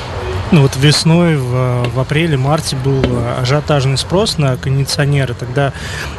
Ну 0.52 0.62
вот 0.62 0.76
весной, 0.76 1.38
в, 1.38 1.90
в 1.94 2.00
апреле-марте 2.00 2.76
был 2.76 3.04
ажиотажный 3.40 3.98
спрос 3.98 4.38
на 4.38 4.58
кондиционеры. 4.58 5.34
Тогда, 5.34 5.74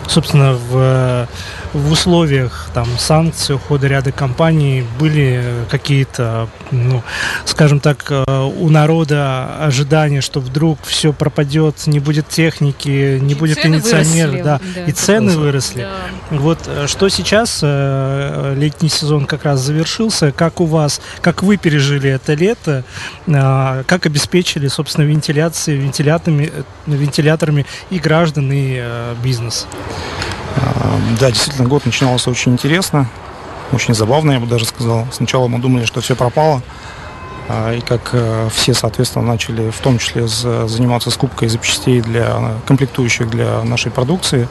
собственно, 0.07 0.55
в, 0.55 1.29
в 1.73 1.91
условиях 1.91 2.69
там 2.75 2.87
санкций, 2.99 3.57
ухода 3.57 3.87
ряда 3.87 4.13
компаний 4.13 4.85
были 4.99 5.43
какие-то, 5.71 6.49
ну, 6.71 7.03
скажем 7.45 7.81
так, 7.81 8.11
у 8.29 8.69
народа 8.69 9.57
ожидания, 9.61 10.21
что 10.21 10.41
вдруг 10.41 10.79
все 10.83 11.13
пропадет, 11.13 11.87
не 11.87 12.01
будет 12.01 12.29
техники, 12.29 13.19
не 13.21 13.33
И 13.33 13.37
будет 13.37 13.65
выросли, 13.65 14.43
да, 14.43 14.61
да. 14.75 14.85
и 14.85 14.93
цены 14.93 15.37
выросли. 15.37 15.83
Да. 16.31 16.37
Вот 16.37 16.59
э, 16.67 16.87
что 16.87 17.09
сейчас, 17.09 17.61
э, 17.63 18.55
летний 18.57 18.89
сезон 18.89 19.27
как 19.27 19.45
раз 19.45 19.61
завершился, 19.61 20.33
как 20.33 20.61
у 20.61 20.67
вас, 20.67 21.01
как 21.21 21.43
вы 21.43 21.57
пережили 21.57 22.11
это 22.11 22.35
лето, 22.35 22.85
как 23.27 24.07
обеспечили, 24.07 24.69
собственно, 24.69 25.05
вентиляцией, 25.05 25.79
вентиляторами, 25.79 26.53
э, 26.55 26.63
вентиляторами 26.87 27.67
и 27.91 27.99
граждан, 27.99 28.51
и 28.53 28.79
э, 28.81 29.15
бизнес? 29.23 29.67
А, 30.57 30.99
Да, 31.21 31.31
действительно, 31.31 31.69
год 31.69 31.85
начинался 31.87 32.31
очень 32.31 32.53
интересно, 32.53 33.09
очень 33.73 33.95
забавно, 33.95 34.33
я 34.33 34.41
бы 34.41 34.47
даже 34.47 34.65
сказал. 34.67 35.07
Сначала 35.13 35.49
мы 35.49 35.59
думали, 35.59 35.85
что 35.85 36.01
все 36.01 36.15
пропало, 36.15 36.63
а, 37.49 37.73
и 37.75 37.81
как 37.81 38.11
э, 38.13 38.49
все, 38.55 38.75
соответственно, 38.75 39.27
начали 39.27 39.71
в 39.71 39.79
том 39.79 39.99
числе 39.99 40.27
за- 40.29 40.67
заниматься 40.69 41.11
скупкой 41.11 41.49
запчастей 41.49 42.01
для 42.01 42.57
комплектующих 42.67 43.29
для 43.31 43.63
нашей 43.65 43.91
продукции. 43.91 44.49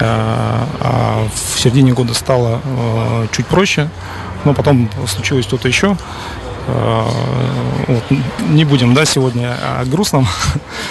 А, 0.00 0.66
а 0.80 1.28
в 1.34 1.60
середине 1.60 1.92
года 1.92 2.14
стало 2.14 2.60
э, 2.64 3.26
чуть 3.32 3.46
проще, 3.46 3.88
но 4.44 4.54
потом 4.54 4.90
случилось 5.06 5.44
что-то 5.44 5.68
еще. 5.68 5.96
А, 6.66 7.08
вот, 7.88 8.02
не 8.48 8.64
будем, 8.64 8.94
да, 8.94 9.04
сегодня 9.04 9.54
о 9.80 9.84
грустном. 9.84 10.26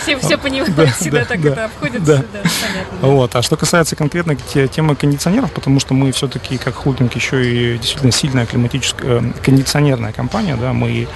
Все, 0.03 0.17
все 0.19 0.37
понимают, 0.37 0.75
Да, 0.75 0.85
всегда 0.87 1.19
да, 1.19 1.25
так 1.25 1.41
да, 1.41 1.49
это 1.49 1.65
обходится. 1.65 2.05
да. 2.05 2.17
Да, 2.17 2.39
понятно. 2.41 3.07
Вот. 3.07 3.35
А 3.35 3.41
что 3.41 3.57
касается 3.57 3.95
конкретно 3.95 4.35
те- 4.35 4.67
темы 4.67 4.95
кондиционеров, 4.95 5.51
потому 5.51 5.79
что 5.79 5.93
мы 5.93 6.11
все-таки 6.11 6.57
как 6.57 6.75
холдинг 6.75 7.15
еще 7.15 7.43
и 7.43 7.77
действительно 7.77 8.11
сильная 8.11 8.45
климатическая 8.45 9.21
э, 9.21 9.31
кондиционерная 9.43 10.11
компания, 10.11 10.55
да, 10.57 10.73
мы 10.73 11.07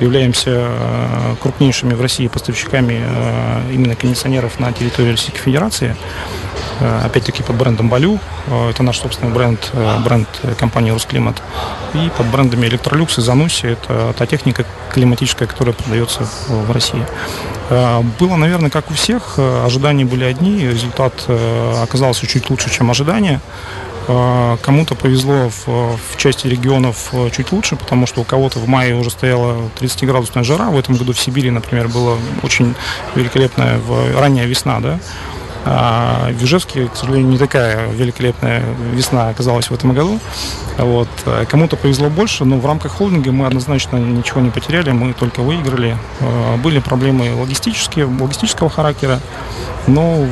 являемся 0.00 0.50
э, 0.70 1.34
крупнейшими 1.42 1.94
в 1.94 2.00
России 2.00 2.28
поставщиками 2.28 3.02
э, 3.04 3.72
именно 3.74 3.94
кондиционеров 3.96 4.58
на 4.60 4.72
территории 4.72 5.10
Российской 5.12 5.40
Федерации. 5.40 5.94
Э, 6.80 7.02
Опять-таки 7.06 7.42
под 7.42 7.56
брендом 7.56 7.88
Балю, 7.88 8.18
э, 8.48 8.70
это 8.70 8.82
наш 8.82 8.98
собственный 8.98 9.32
бренд, 9.32 9.70
э, 9.72 9.98
бренд 10.04 10.28
компании 10.58 10.90
Русклимат. 10.90 11.42
И 11.94 12.10
под 12.16 12.26
брендами 12.26 12.66
Электролюкс 12.66 13.18
и 13.18 13.22
Зануси, 13.22 13.66
это 13.66 14.14
та 14.16 14.26
техника 14.26 14.64
климатическая, 14.92 15.48
которая 15.48 15.74
продается 15.74 16.26
в 16.48 16.70
России. 16.70 17.02
Было, 18.18 18.36
наверное, 18.36 18.70
как 18.70 18.90
у 18.90 18.94
всех, 18.94 19.38
ожидания 19.38 20.04
были 20.04 20.24
одни, 20.24 20.66
результат 20.66 21.12
оказался 21.82 22.26
чуть 22.26 22.48
лучше, 22.50 22.70
чем 22.70 22.90
ожидания. 22.90 23.40
Кому-то 24.06 24.94
повезло 24.94 25.50
в, 25.50 25.66
в 25.66 26.16
части 26.16 26.46
регионов 26.46 27.12
чуть 27.34 27.50
лучше, 27.50 27.76
потому 27.76 28.06
что 28.06 28.20
у 28.20 28.24
кого-то 28.24 28.58
в 28.58 28.68
мае 28.68 28.94
уже 28.94 29.10
стояла 29.10 29.56
30-градусная 29.80 30.44
жара. 30.44 30.70
В 30.70 30.78
этом 30.78 30.96
году 30.96 31.12
в 31.12 31.18
Сибири, 31.18 31.50
например, 31.50 31.88
была 31.88 32.16
очень 32.42 32.74
великолепная 33.14 33.80
ранняя 34.16 34.46
весна, 34.46 34.80
да. 34.80 35.00
А 35.68 36.30
в 36.30 36.44
Ижевске, 36.44 36.86
к 36.86 36.94
сожалению, 36.96 37.28
не 37.32 37.38
такая 37.38 37.88
великолепная 37.90 38.62
весна 38.92 39.28
оказалась 39.30 39.68
в 39.68 39.74
этом 39.74 39.92
году. 39.94 40.20
Вот. 40.78 41.08
Кому-то 41.48 41.76
повезло 41.76 42.08
больше, 42.08 42.44
но 42.44 42.58
в 42.58 42.66
рамках 42.66 42.92
холдинга 42.92 43.32
мы 43.32 43.46
однозначно 43.46 43.96
ничего 43.96 44.40
не 44.40 44.50
потеряли, 44.50 44.90
мы 44.92 45.12
только 45.12 45.40
выиграли. 45.40 45.96
Э, 46.20 46.56
Были 46.58 46.78
проблемы 46.78 47.34
логистические, 47.34 48.04
логистического 48.06 48.70
характера, 48.70 49.18
но 49.88 50.24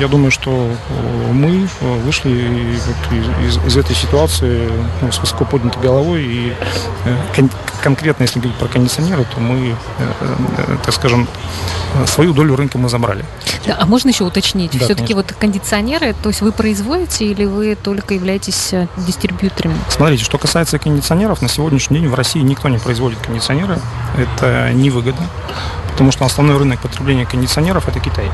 я 0.00 0.08
думаю, 0.08 0.30
что 0.30 0.70
мы 1.32 1.66
вышли 2.04 2.30
из, 2.30 3.58
из- 3.66 3.76
этой 3.76 3.94
ситуации 3.96 4.70
ну, 5.00 5.12
с 5.12 5.18
высоко 5.18 5.44
поднятой 5.46 5.80
головой. 5.82 6.22
И 6.24 6.52
э, 7.04 7.16
кон- 7.34 7.50
конкретно, 7.82 8.24
если 8.24 8.38
говорить 8.40 8.58
про 8.58 8.68
кондиционеры, 8.68 9.24
то 9.34 9.40
мы, 9.40 9.68
э, 9.68 9.74
э, 10.20 10.76
так 10.84 10.94
скажем, 10.94 11.26
свою 12.06 12.32
долю 12.34 12.56
рынка 12.56 12.76
мы 12.78 12.88
забрали. 12.88 13.24
Да, 13.66 13.76
а 13.80 13.86
можно 13.86 14.08
еще 14.10 14.24
уточнить? 14.26 14.72
Да, 14.78 14.84
Все-таки 14.84 15.14
вот 15.14 15.32
кондиционеры, 15.32 16.14
то 16.22 16.28
есть 16.28 16.40
вы 16.40 16.52
производите 16.52 17.26
или 17.26 17.44
вы 17.44 17.76
только 17.76 18.14
являетесь 18.14 18.72
э, 18.72 18.86
дистрибьюторами? 18.96 19.76
Смотрите, 19.88 20.24
что 20.24 20.38
касается 20.38 20.78
кондиционеров, 20.78 21.42
на 21.42 21.48
сегодняшний 21.48 22.00
день 22.00 22.08
в 22.08 22.14
России 22.14 22.40
никто 22.40 22.68
не 22.68 22.78
производит 22.78 23.18
кондиционеры. 23.18 23.78
Это 24.16 24.72
невыгодно, 24.72 25.26
потому 25.90 26.12
что 26.12 26.24
основной 26.24 26.58
рынок 26.58 26.80
потребления 26.80 27.26
кондиционеров– 27.26 27.88
это 27.88 28.00
Китай. 28.00 28.30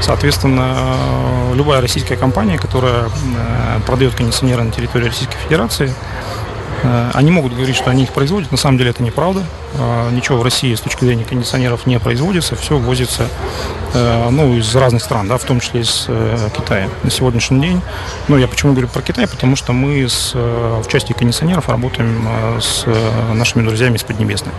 Соответственно, 0.00 0.74
э, 0.74 1.54
любая 1.54 1.80
российская 1.80 2.16
компания, 2.16 2.58
которая 2.58 3.04
э, 3.04 3.80
продает 3.86 4.14
кондиционеры 4.14 4.62
на 4.62 4.72
территории 4.72 5.06
Российской 5.06 5.36
Федерации, 5.44 5.94
они 7.12 7.30
могут 7.30 7.54
говорить, 7.54 7.76
что 7.76 7.90
они 7.90 8.04
их 8.04 8.12
производят. 8.12 8.50
На 8.50 8.56
самом 8.56 8.78
деле 8.78 8.90
это 8.90 9.02
неправда. 9.02 9.44
Э, 9.74 10.10
Ничего 10.12 10.38
в 10.38 10.42
России 10.42 10.74
с 10.74 10.80
точки 10.80 11.04
зрения 11.04 11.24
кондиционеров 11.24 11.86
не 11.86 11.98
производится. 11.98 12.56
Все 12.56 12.78
возится 12.78 13.28
э, 13.94 14.28
ну, 14.30 14.56
из 14.56 14.74
разных 14.74 15.02
стран, 15.02 15.28
да, 15.28 15.38
в 15.38 15.44
том 15.44 15.60
числе 15.60 15.82
из 15.82 16.06
э, 16.08 16.48
Китая 16.56 16.88
на 17.02 17.10
сегодняшний 17.10 17.60
день. 17.60 17.80
Ну, 18.28 18.36
я 18.36 18.48
почему 18.48 18.72
говорю 18.72 18.88
про 18.88 19.02
Китай? 19.02 19.26
Потому 19.28 19.56
что 19.56 19.72
мы 19.72 20.08
с, 20.08 20.32
э, 20.34 20.82
в 20.84 20.88
части 20.88 21.12
кондиционеров 21.12 21.68
работаем 21.68 22.26
э, 22.26 22.60
с 22.60 22.84
э, 22.86 23.32
нашими 23.34 23.62
друзьями 23.62 23.96
из 23.96 24.02
Поднебесной. 24.02 24.52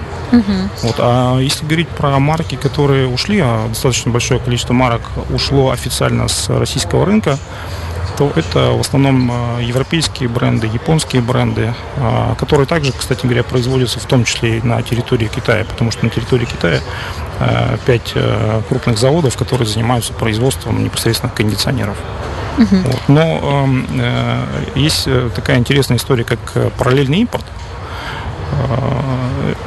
Вот. 0.83 0.95
А 0.99 1.39
если 1.39 1.65
говорить 1.65 1.89
про 1.89 2.17
марки, 2.19 2.55
которые 2.55 3.07
ушли, 3.07 3.39
а 3.39 3.67
достаточно 3.67 4.11
большое 4.11 4.39
количество 4.39 4.73
марок 4.73 5.01
ушло 5.33 5.71
официально 5.71 6.27
с 6.27 6.49
российского 6.49 7.05
рынка, 7.05 7.37
то 8.21 8.31
это 8.35 8.73
в 8.73 8.79
основном 8.79 9.31
э, 9.31 9.63
европейские 9.63 10.29
бренды, 10.29 10.67
японские 10.67 11.23
бренды, 11.23 11.73
э, 11.95 12.35
которые 12.37 12.67
также, 12.67 12.91
кстати 12.91 13.25
говоря, 13.25 13.41
производятся 13.41 13.99
в 13.99 14.05
том 14.05 14.25
числе 14.25 14.59
и 14.59 14.61
на 14.61 14.79
территории 14.83 15.25
Китая, 15.25 15.65
потому 15.65 15.89
что 15.89 16.05
на 16.05 16.11
территории 16.11 16.45
Китая 16.45 16.81
э, 17.39 17.77
пять 17.83 18.13
крупных 18.69 18.99
заводов, 18.99 19.35
которые 19.37 19.67
занимаются 19.67 20.13
производством 20.13 20.83
непосредственно 20.83 21.31
кондиционеров. 21.35 21.97
Вот. 22.57 23.01
Но 23.07 23.67
э, 23.91 24.45
есть 24.75 25.07
э, 25.07 25.31
такая 25.35 25.57
интересная 25.57 25.97
история, 25.97 26.23
как 26.23 26.39
э, 26.53 26.69
параллельный 26.77 27.21
импорт. 27.21 27.45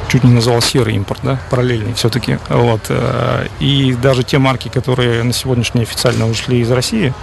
Чуть 0.07 0.23
не 0.23 0.31
назвал 0.31 0.61
серый 0.61 0.95
импорт, 0.95 1.19
да, 1.23 1.39
параллельный 1.49 1.93
все-таки. 1.93 2.37
Вот. 2.47 2.83
э, 2.87 3.47
И 3.59 3.93
даже 4.01 4.23
те 4.23 4.37
марки, 4.37 4.69
которые 4.69 5.23
на 5.23 5.33
сегодняшний 5.33 5.81
официально 5.81 6.29
ушли 6.29 6.59
из 6.61 6.71
России, 6.71 7.13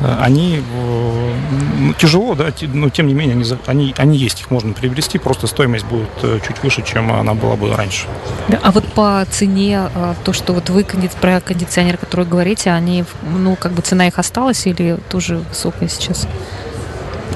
они 0.00 0.58
э, 0.58 1.34
ну, 1.78 1.92
тяжело, 1.94 2.34
да, 2.34 2.52
но 2.62 2.88
тем 2.90 3.06
не 3.06 3.14
менее 3.14 3.34
они, 3.34 3.44
они, 3.66 3.94
они 3.96 4.16
есть, 4.16 4.40
их 4.40 4.50
можно 4.50 4.72
приобрести, 4.72 5.18
просто 5.18 5.46
стоимость 5.46 5.86
будет 5.86 6.08
э, 6.22 6.40
чуть 6.46 6.62
выше, 6.62 6.82
чем 6.82 7.12
она 7.12 7.34
была 7.34 7.56
бы 7.56 7.74
раньше. 7.74 8.06
Да, 8.48 8.58
а 8.62 8.70
вот 8.72 8.84
по 8.92 9.24
цене, 9.30 9.88
э, 9.94 10.14
то, 10.24 10.32
что 10.32 10.52
вот 10.52 10.70
вы 10.70 10.84
про 11.20 11.40
кондиционеры, 11.40 11.98
которые 11.98 12.26
говорите, 12.26 12.70
они, 12.70 13.04
ну, 13.22 13.56
как 13.56 13.72
бы 13.72 13.82
цена 13.82 14.08
их 14.08 14.18
осталась 14.18 14.66
или 14.66 14.98
тоже 15.08 15.38
высокая 15.48 15.88
сейчас? 15.88 16.26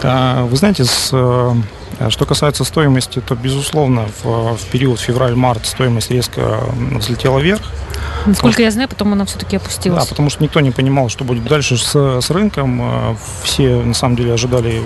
А, 0.02 0.44
Вы 0.44 0.56
знаете, 0.56 0.84
с, 0.84 1.10
э, 1.12 1.52
что 2.10 2.24
касается 2.26 2.64
стоимости, 2.64 3.20
то, 3.20 3.34
безусловно, 3.34 4.06
в, 4.22 4.56
в 4.56 4.64
период 4.70 5.00
февраль-март 5.00 5.66
стоимость 5.66 6.10
резко 6.10 6.60
взлетела 6.96 7.38
вверх. 7.38 7.60
Насколько 8.26 8.62
я 8.62 8.70
знаю, 8.70 8.88
потом 8.88 9.12
она 9.12 9.24
все-таки 9.24 9.56
Да, 9.56 9.62
опустилась. 9.62 10.06
потому 10.06 10.30
что 10.30 10.42
никто 10.42 10.60
не 10.60 10.70
понимал, 10.70 11.08
что 11.08 11.24
будет 11.24 11.44
дальше 11.44 11.76
с, 11.76 12.20
с 12.20 12.30
рынком. 12.30 12.80
Э, 12.82 13.14
Все, 13.42 13.76
на 13.82 13.94
самом 13.94 14.16
деле, 14.16 14.34
ожидали, 14.34 14.80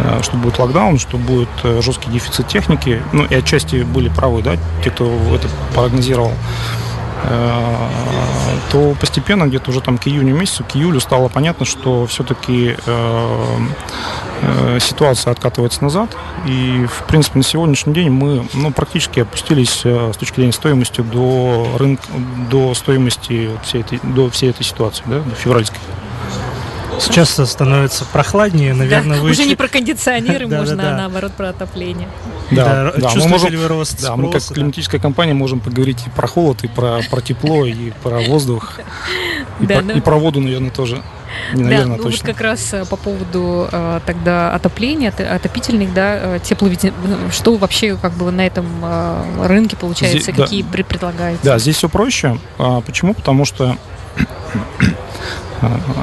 э, 0.00 0.22
что 0.22 0.36
будет 0.36 0.58
локдаун, 0.58 0.98
что 0.98 1.16
будет 1.16 1.48
э, 1.62 1.80
жесткий 1.82 2.10
дефицит 2.10 2.48
техники. 2.48 3.02
Ну, 3.12 3.24
и 3.24 3.34
отчасти 3.34 3.82
были 3.82 4.08
правы, 4.08 4.42
да, 4.42 4.56
те, 4.82 4.90
кто 4.90 5.06
это 5.34 5.48
прогнозировал. 5.74 6.32
Э, 7.24 7.88
то 8.70 8.94
постепенно, 9.00 9.46
где-то 9.46 9.70
уже 9.70 9.80
там 9.80 9.98
к 9.98 10.06
июню 10.06 10.34
месяцу, 10.34 10.64
к 10.64 10.76
июлю 10.76 11.00
стало 11.00 11.28
понятно, 11.28 11.64
что 11.64 12.06
все-таки 12.06 12.76
ситуация 14.80 15.30
откатывается 15.30 15.82
назад. 15.82 16.16
И, 16.46 16.86
в 16.86 17.06
принципе, 17.06 17.38
на 17.38 17.44
сегодняшний 17.44 17.94
день 17.94 18.10
мы 18.10 18.46
ну, 18.52 18.72
практически 18.72 19.20
опустились 19.20 19.82
э, 19.84 20.12
с 20.12 20.16
точки 20.16 20.36
зрения 20.36 20.52
стоимости 20.52 21.00
до 21.00 21.66
рынка, 21.78 22.04
до 22.50 22.74
стоимости 22.74 23.50
всей 23.62 23.80
этой, 23.80 24.00
до 24.02 24.28
всей 24.30 24.50
этой 24.50 24.64
ситуации, 24.64 25.04
да, 25.06 25.20
до 25.20 25.34
февральской. 25.34 25.78
Сейчас 27.00 27.30
становится 27.50 28.04
прохладнее, 28.04 28.74
наверное, 28.74 29.16
Да, 29.18 29.22
вы... 29.22 29.30
уже 29.30 29.44
не 29.44 29.56
про 29.56 29.68
кондиционеры 29.68 30.46
Да, 30.48 30.58
можно, 30.58 30.76
да, 30.76 30.82
да. 30.82 30.90
а 30.90 30.96
наоборот 30.98 31.32
про 31.32 31.48
отопление. 31.50 32.08
Да, 32.50 32.92
мы 32.94 33.00
чувствуете 33.02 33.56
можем, 33.58 33.96
да, 34.02 34.16
мы 34.16 34.30
как 34.32 34.42
да? 34.48 34.54
климатическая 34.54 35.00
компания 35.00 35.34
можем 35.34 35.60
поговорить 35.60 36.06
и 36.06 36.10
про 36.10 36.26
холод, 36.26 36.62
и 36.64 36.68
про, 36.68 37.00
про 37.10 37.20
тепло, 37.20 37.64
и 37.64 37.90
про 38.02 38.20
воздух. 38.20 38.80
И, 39.60 39.66
Да, 39.66 39.76
про, 39.76 39.82
да. 39.84 39.92
и 39.94 40.00
про 40.00 40.16
воду, 40.16 40.40
наверное, 40.40 40.70
тоже. 40.70 41.02
Не, 41.52 41.64
Да, 41.64 41.70
наверное, 41.70 41.96
ну 41.96 42.02
вот 42.04 42.12
точно. 42.12 42.28
как 42.28 42.40
раз 42.40 42.72
э, 42.74 42.84
по 42.84 42.96
поводу 42.96 43.68
э, 43.72 44.00
тогда 44.06 44.54
отопления, 44.54 45.08
от- 45.08 45.20
отопительных, 45.20 45.92
да, 45.92 46.36
э, 46.36 46.38
тепловизин, 46.42 46.92
что 47.32 47.56
вообще 47.56 47.96
как 47.96 48.12
бы 48.12 48.30
на 48.30 48.46
этом 48.46 48.66
рынке 49.42 49.76
получается, 49.76 50.18
Здесь- 50.20 50.36
да. 50.36 50.42
какие 50.44 50.62
при- 50.62 50.82
предлагаются? 50.82 51.44
Да, 51.44 51.58
здесь 51.58 51.76
все 51.76 51.88
проще. 51.88 52.38
А, 52.58 52.80
Почему? 52.82 53.14
Потому 53.14 53.44
что 53.46 53.76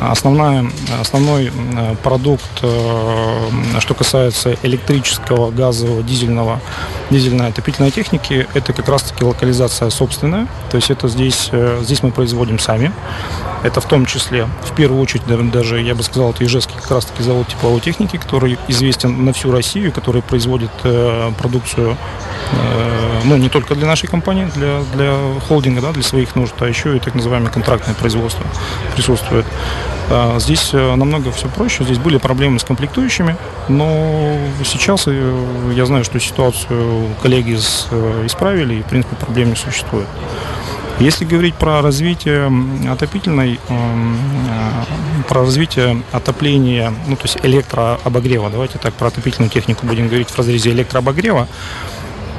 основная, 0.09 0.65
основной 0.99 1.47
э, 1.47 1.95
продукт, 2.03 2.43
э, 2.61 3.49
что 3.79 3.93
касается 3.93 4.57
электрического, 4.63 5.51
газового, 5.51 6.03
дизельного, 6.03 6.59
дизельной 7.09 7.47
отопительной 7.47 7.91
техники, 7.91 8.47
это 8.53 8.73
как 8.73 8.87
раз-таки 8.87 9.23
локализация 9.23 9.89
собственная. 9.89 10.47
То 10.69 10.77
есть 10.77 10.91
это 10.91 11.07
здесь, 11.07 11.49
э, 11.51 11.79
здесь 11.81 12.03
мы 12.03 12.11
производим 12.11 12.59
сами. 12.59 12.91
Это 13.63 13.79
в 13.79 13.85
том 13.85 14.05
числе, 14.05 14.47
в 14.63 14.75
первую 14.75 15.01
очередь, 15.01 15.23
да- 15.27 15.37
даже, 15.37 15.81
я 15.81 15.93
бы 15.93 16.01
сказал, 16.01 16.31
это 16.31 16.43
Ижевский 16.43 16.75
как 16.81 16.89
раз-таки 16.89 17.21
завод 17.21 17.47
тепловой 17.47 17.79
техники, 17.79 18.17
который 18.17 18.57
известен 18.67 19.23
на 19.23 19.33
всю 19.33 19.51
Россию, 19.51 19.91
который 19.91 20.23
производит 20.23 20.71
продукцию, 21.37 21.95
э, 22.51 23.01
ну, 23.25 23.37
не 23.37 23.49
только 23.49 23.75
для 23.75 23.87
нашей 23.87 24.07
компании, 24.07 24.47
для, 24.55 24.81
для 24.93 25.15
холдинга, 25.47 25.81
да, 25.81 25.91
для 25.91 26.03
своих 26.03 26.35
нужд, 26.35 26.53
а 26.59 26.67
еще 26.67 26.95
и 26.95 26.99
так 26.99 27.15
называемое 27.15 27.51
контрактное 27.51 27.95
производство 27.95 28.45
присутствует. 28.95 29.45
А, 30.09 30.39
Здесь 30.39 30.71
э, 30.73 30.95
намного 30.95 31.31
все 31.31 31.47
проще. 31.47 31.83
Здесь 31.83 31.97
были 31.97 32.17
проблемы 32.17 32.59
с 32.59 32.63
комплектующими, 32.63 33.37
но 33.69 34.37
сейчас 34.65 35.03
э, 35.07 35.73
я 35.73 35.85
знаю, 35.85 36.03
что 36.03 36.19
ситуацию 36.19 37.07
коллеги 37.21 37.57
э, 37.91 38.25
исправили, 38.25 38.75
и, 38.75 38.81
в 38.81 38.85
принципе, 38.85 39.15
проблем 39.15 39.49
не 39.49 39.55
существует. 39.55 40.07
Если 40.99 41.25
говорить 41.25 41.55
про 41.55 41.81
развитие 41.81 42.51
отопительной, 42.89 43.59
м, 43.69 44.15
э, 44.49 45.23
про 45.27 45.41
развитие 45.41 46.03
отопления, 46.11 46.93
ну 47.07 47.15
то 47.15 47.23
есть 47.23 47.37
электрообогрева, 47.41 48.49
давайте 48.49 48.77
так 48.77 48.93
про 48.93 49.07
отопительную 49.07 49.49
технику 49.49 49.85
будем 49.85 50.07
говорить 50.09 50.29
в 50.29 50.37
разрезе 50.37 50.71
электрообогрева, 50.71 51.47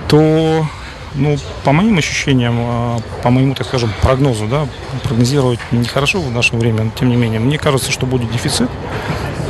то, 0.09 0.67
ну, 1.15 1.37
по 1.65 1.73
моим 1.73 1.99
ощущениям, 1.99 2.57
э, 2.59 2.99
по 3.23 3.31
моему, 3.31 3.55
так 3.55 3.67
скажем, 3.67 3.93
прогнозу, 4.01 4.47
да, 4.47 4.67
прогнозировать 5.03 5.61
нехорошо 5.71 6.21
в 6.21 6.31
наше 6.31 6.57
время, 6.57 6.85
но 6.85 6.91
тем 6.99 7.09
не 7.09 7.17
менее, 7.17 7.41
мне 7.41 7.59
кажется, 7.59 7.93
что 7.93 8.07
будет 8.07 8.31
дефицит. 8.33 8.71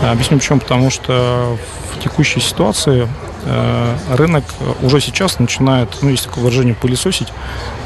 Объясню 0.02 0.38
почему. 0.38 0.58
Потому 0.58 0.90
что 0.90 1.56
в 1.94 2.02
текущей 2.02 2.40
ситуации 2.40 3.08
э, 3.44 3.96
рынок 4.10 4.44
уже 4.82 5.00
сейчас 5.00 5.38
начинает, 5.38 5.88
ну, 6.02 6.08
есть 6.08 6.24
такое 6.24 6.44
выражение, 6.44 6.74
пылесосить. 6.74 7.28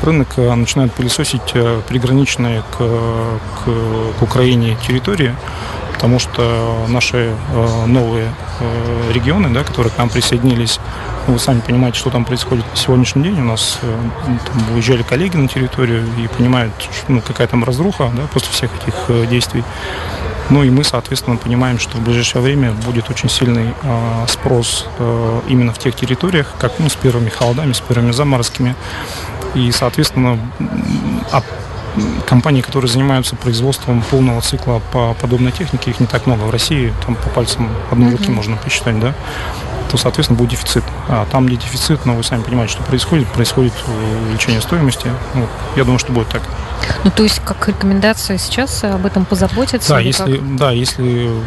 Рынок 0.02 0.28
э, 0.36 0.54
начинает 0.54 0.92
пылесосить 0.92 1.52
э, 1.54 1.82
приграничные 1.86 2.62
к, 2.62 2.78
к, 2.78 4.18
к 4.18 4.22
Украине 4.22 4.76
территории, 4.86 5.34
потому 5.92 6.18
что 6.18 6.86
наши 6.88 7.34
новые 7.86 8.28
регионы, 9.12 9.48
да, 9.50 9.64
которые 9.64 9.92
к 9.92 9.98
нам 9.98 10.08
присоединились, 10.08 10.78
ну, 11.26 11.32
вы 11.32 11.38
сами 11.38 11.60
понимаете, 11.60 11.98
что 11.98 12.10
там 12.10 12.24
происходит 12.24 12.64
на 12.70 12.76
сегодняшний 12.76 13.24
день. 13.24 13.40
У 13.40 13.44
нас 13.44 13.78
э, 13.82 13.96
там 14.46 14.62
выезжали 14.72 15.02
коллеги 15.02 15.36
на 15.36 15.48
территорию 15.48 16.04
и 16.18 16.28
понимают, 16.28 16.72
ну, 17.08 17.20
какая 17.20 17.46
там 17.48 17.64
разруха 17.64 18.10
да, 18.14 18.22
после 18.32 18.52
всех 18.52 18.70
этих 18.82 18.94
э, 19.08 19.26
действий. 19.26 19.64
Ну 20.48 20.62
и 20.62 20.70
мы, 20.70 20.84
соответственно, 20.84 21.36
понимаем, 21.36 21.80
что 21.80 21.96
в 21.96 22.02
ближайшее 22.02 22.40
время 22.40 22.70
будет 22.72 23.10
очень 23.10 23.28
сильный 23.28 23.74
э, 23.82 24.26
спрос 24.28 24.86
э, 24.98 25.40
именно 25.48 25.72
в 25.72 25.78
тех 25.78 25.96
территориях, 25.96 26.54
как 26.58 26.72
ну, 26.78 26.88
с 26.88 26.94
первыми 26.94 27.28
холодами, 27.28 27.72
с 27.72 27.80
первыми 27.80 28.12
заморозками. 28.12 28.76
И, 29.54 29.72
соответственно, 29.72 30.38
а 31.32 31.42
компании, 32.26 32.60
которые 32.60 32.90
занимаются 32.90 33.36
производством 33.36 34.02
полного 34.10 34.40
цикла 34.42 34.80
по 34.92 35.14
подобной 35.14 35.50
технике, 35.50 35.90
их 35.90 35.98
не 35.98 36.06
так 36.06 36.26
много 36.26 36.42
в 36.42 36.50
России, 36.50 36.92
там 37.04 37.16
по 37.16 37.28
пальцам 37.30 37.68
одной 37.90 38.12
руки 38.12 38.26
Мгм. 38.26 38.34
можно 38.34 38.56
посчитать, 38.56 39.00
да, 39.00 39.14
то, 39.90 39.96
соответственно, 39.96 40.38
будет 40.38 40.50
дефицит. 40.50 40.84
А 41.08 41.26
там, 41.30 41.46
где 41.46 41.56
дефицит, 41.56 42.04
ну, 42.06 42.16
вы 42.16 42.22
сами 42.22 42.42
понимаете, 42.42 42.74
что 42.74 42.82
происходит, 42.82 43.28
происходит 43.28 43.72
э, 43.86 44.22
увеличение 44.26 44.60
стоимости. 44.60 45.10
Ну, 45.34 45.46
я 45.76 45.84
думаю, 45.84 45.98
что 45.98 46.12
будет 46.12 46.28
так. 46.28 46.42
Ну, 47.04 47.10
то 47.10 47.22
есть, 47.22 47.40
как 47.44 47.68
рекомендация 47.68 48.38
сейчас 48.38 48.84
об 48.84 49.06
этом 49.06 49.24
позаботиться? 49.24 49.90
Да, 49.90 50.00
если, 50.00 50.36
как? 50.36 50.56
да, 50.56 50.70
если, 50.72 51.28
э, 51.28 51.40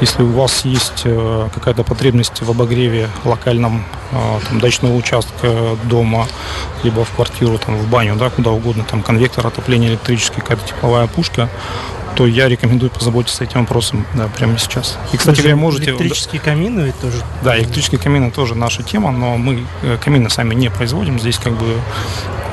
если 0.00 0.22
у 0.22 0.32
вас 0.32 0.64
есть 0.64 1.02
э, 1.04 1.48
какая-то 1.54 1.84
потребность 1.84 2.42
в 2.42 2.50
обогреве 2.50 3.08
локальном 3.24 3.84
э, 4.12 4.38
там, 4.48 4.60
дачного 4.60 4.94
участка 4.94 5.76
дома, 5.84 6.26
либо 6.82 7.04
в 7.04 7.10
квартиру, 7.10 7.58
там, 7.58 7.76
в 7.76 7.88
баню, 7.88 8.16
да, 8.16 8.30
куда 8.30 8.50
угодно, 8.50 8.84
там 8.84 9.02
конвектор 9.02 9.46
отопления 9.46 9.88
электрический, 9.88 10.40
какая-то 10.40 10.66
тепловая 10.66 11.06
пушка, 11.06 11.48
то 12.14 12.26
я 12.26 12.48
рекомендую 12.48 12.90
позаботиться 12.90 13.44
этим 13.44 13.60
вопросом 13.60 14.06
да, 14.14 14.28
прямо 14.28 14.58
сейчас. 14.58 14.98
И, 15.12 15.16
кстати 15.16 15.36
Даже 15.36 15.42
говоря, 15.42 15.56
можете... 15.56 15.90
Электрические 15.90 16.40
камины 16.40 16.80
ведь 16.82 17.00
тоже. 17.00 17.16
Да, 17.42 17.58
электрические 17.58 18.00
камины 18.00 18.30
тоже 18.30 18.54
наша 18.54 18.82
тема, 18.82 19.10
но 19.10 19.36
мы 19.36 19.64
э, 19.82 19.96
камины 20.02 20.30
сами 20.30 20.54
не 20.54 20.70
производим. 20.70 21.18
Здесь 21.18 21.38
как 21.38 21.54
бы 21.54 21.80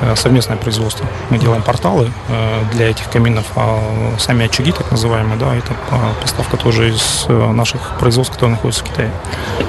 э, 0.00 0.16
совместное 0.16 0.56
производство. 0.56 1.06
Мы 1.30 1.38
делаем 1.38 1.62
порталы 1.62 2.10
э, 2.28 2.62
для 2.72 2.90
этих 2.90 3.10
каминов, 3.10 3.46
а 3.56 3.80
сами 4.18 4.46
очаги, 4.46 4.72
так 4.72 4.90
называемые, 4.90 5.38
да, 5.38 5.54
это 5.54 5.72
э, 5.90 6.22
поставка 6.22 6.56
тоже 6.56 6.90
из 6.90 7.26
наших 7.28 7.98
производств, 7.98 8.34
которые 8.34 8.56
находятся 8.56 8.84
в 8.84 8.88
Китае. 8.88 9.10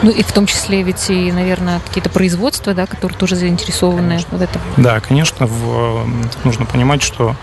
Ну, 0.02 0.12
и 0.12 0.24
в 0.24 0.32
том 0.32 0.46
числе 0.46 0.84
ведь 0.84 1.10
и, 1.10 1.32
наверное, 1.32 1.80
какие-то 1.80 2.10
производства, 2.10 2.74
да, 2.74 2.86
которые 2.86 3.18
тоже 3.18 3.36
заинтересованы 3.36 4.20
в 4.32 4.42
этом. 4.42 4.62
Да, 4.78 5.00
конечно, 5.00 5.46
в, 5.46 6.06
нужно 6.44 6.66
понимать, 6.66 7.02
что 7.02 7.36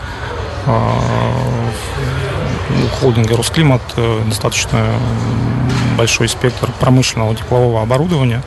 у 2.71 2.89
холдинга 2.97 3.37
Росклимат 3.37 3.83
э, 3.97 4.23
достаточно 4.27 4.85
большой 5.97 6.29
спектр 6.29 6.71
промышленного 6.79 7.35
теплового 7.35 7.83
оборудования. 7.83 8.43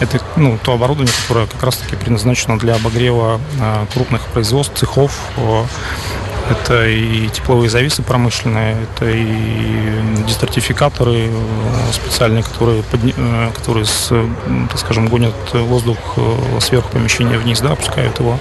Это 0.00 0.20
ну, 0.36 0.58
то 0.62 0.72
оборудование, 0.72 1.14
которое 1.22 1.46
как 1.46 1.62
раз-таки 1.62 1.96
предназначено 1.96 2.58
для 2.58 2.74
обогрева 2.74 3.40
э, 3.60 3.86
крупных 3.92 4.26
производств, 4.28 4.78
цехов. 4.78 5.18
Это 6.50 6.86
и 6.88 7.28
тепловые 7.28 7.68
завесы 7.68 8.02
промышленные, 8.02 8.74
это 8.82 9.10
и 9.10 10.24
дистратификаторы 10.26 11.26
э, 11.28 11.30
специальные, 11.92 12.42
которые, 12.42 12.82
э, 12.92 13.50
которые 13.54 13.84
с, 13.84 14.08
так 14.70 14.78
скажем, 14.78 15.08
гонят 15.08 15.34
воздух 15.52 15.98
э, 16.16 16.60
сверху 16.60 16.88
помещения 16.90 17.36
вниз, 17.38 17.60
да, 17.60 17.72
опускают 17.72 18.18
его. 18.18 18.38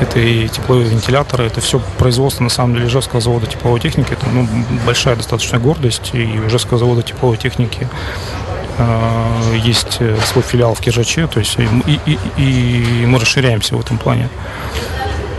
Это 0.00 0.20
и 0.20 0.48
тепловые 0.48 0.88
вентиляторы, 0.88 1.44
это 1.46 1.60
все 1.60 1.80
производство, 1.98 2.44
на 2.44 2.50
самом 2.50 2.74
деле, 2.74 2.86
Ижевского 2.86 3.20
завода 3.20 3.46
тепловой 3.46 3.80
техники. 3.80 4.12
Это 4.12 4.26
ну, 4.28 4.46
большая 4.86 5.16
достаточно 5.16 5.58
гордость, 5.58 6.10
и 6.12 6.24
Ижевского 6.46 6.78
завода 6.78 7.02
тепловой 7.02 7.36
техники 7.38 7.88
есть 9.54 9.98
свой 10.26 10.42
филиал 10.42 10.74
в 10.74 10.80
Киржаче, 10.80 11.26
то 11.26 11.38
есть 11.40 11.56
и- 11.58 12.00
и- 12.06 12.18
и 12.38 13.06
мы 13.06 13.18
расширяемся 13.18 13.76
в 13.76 13.80
этом 13.80 13.98
плане. 13.98 14.28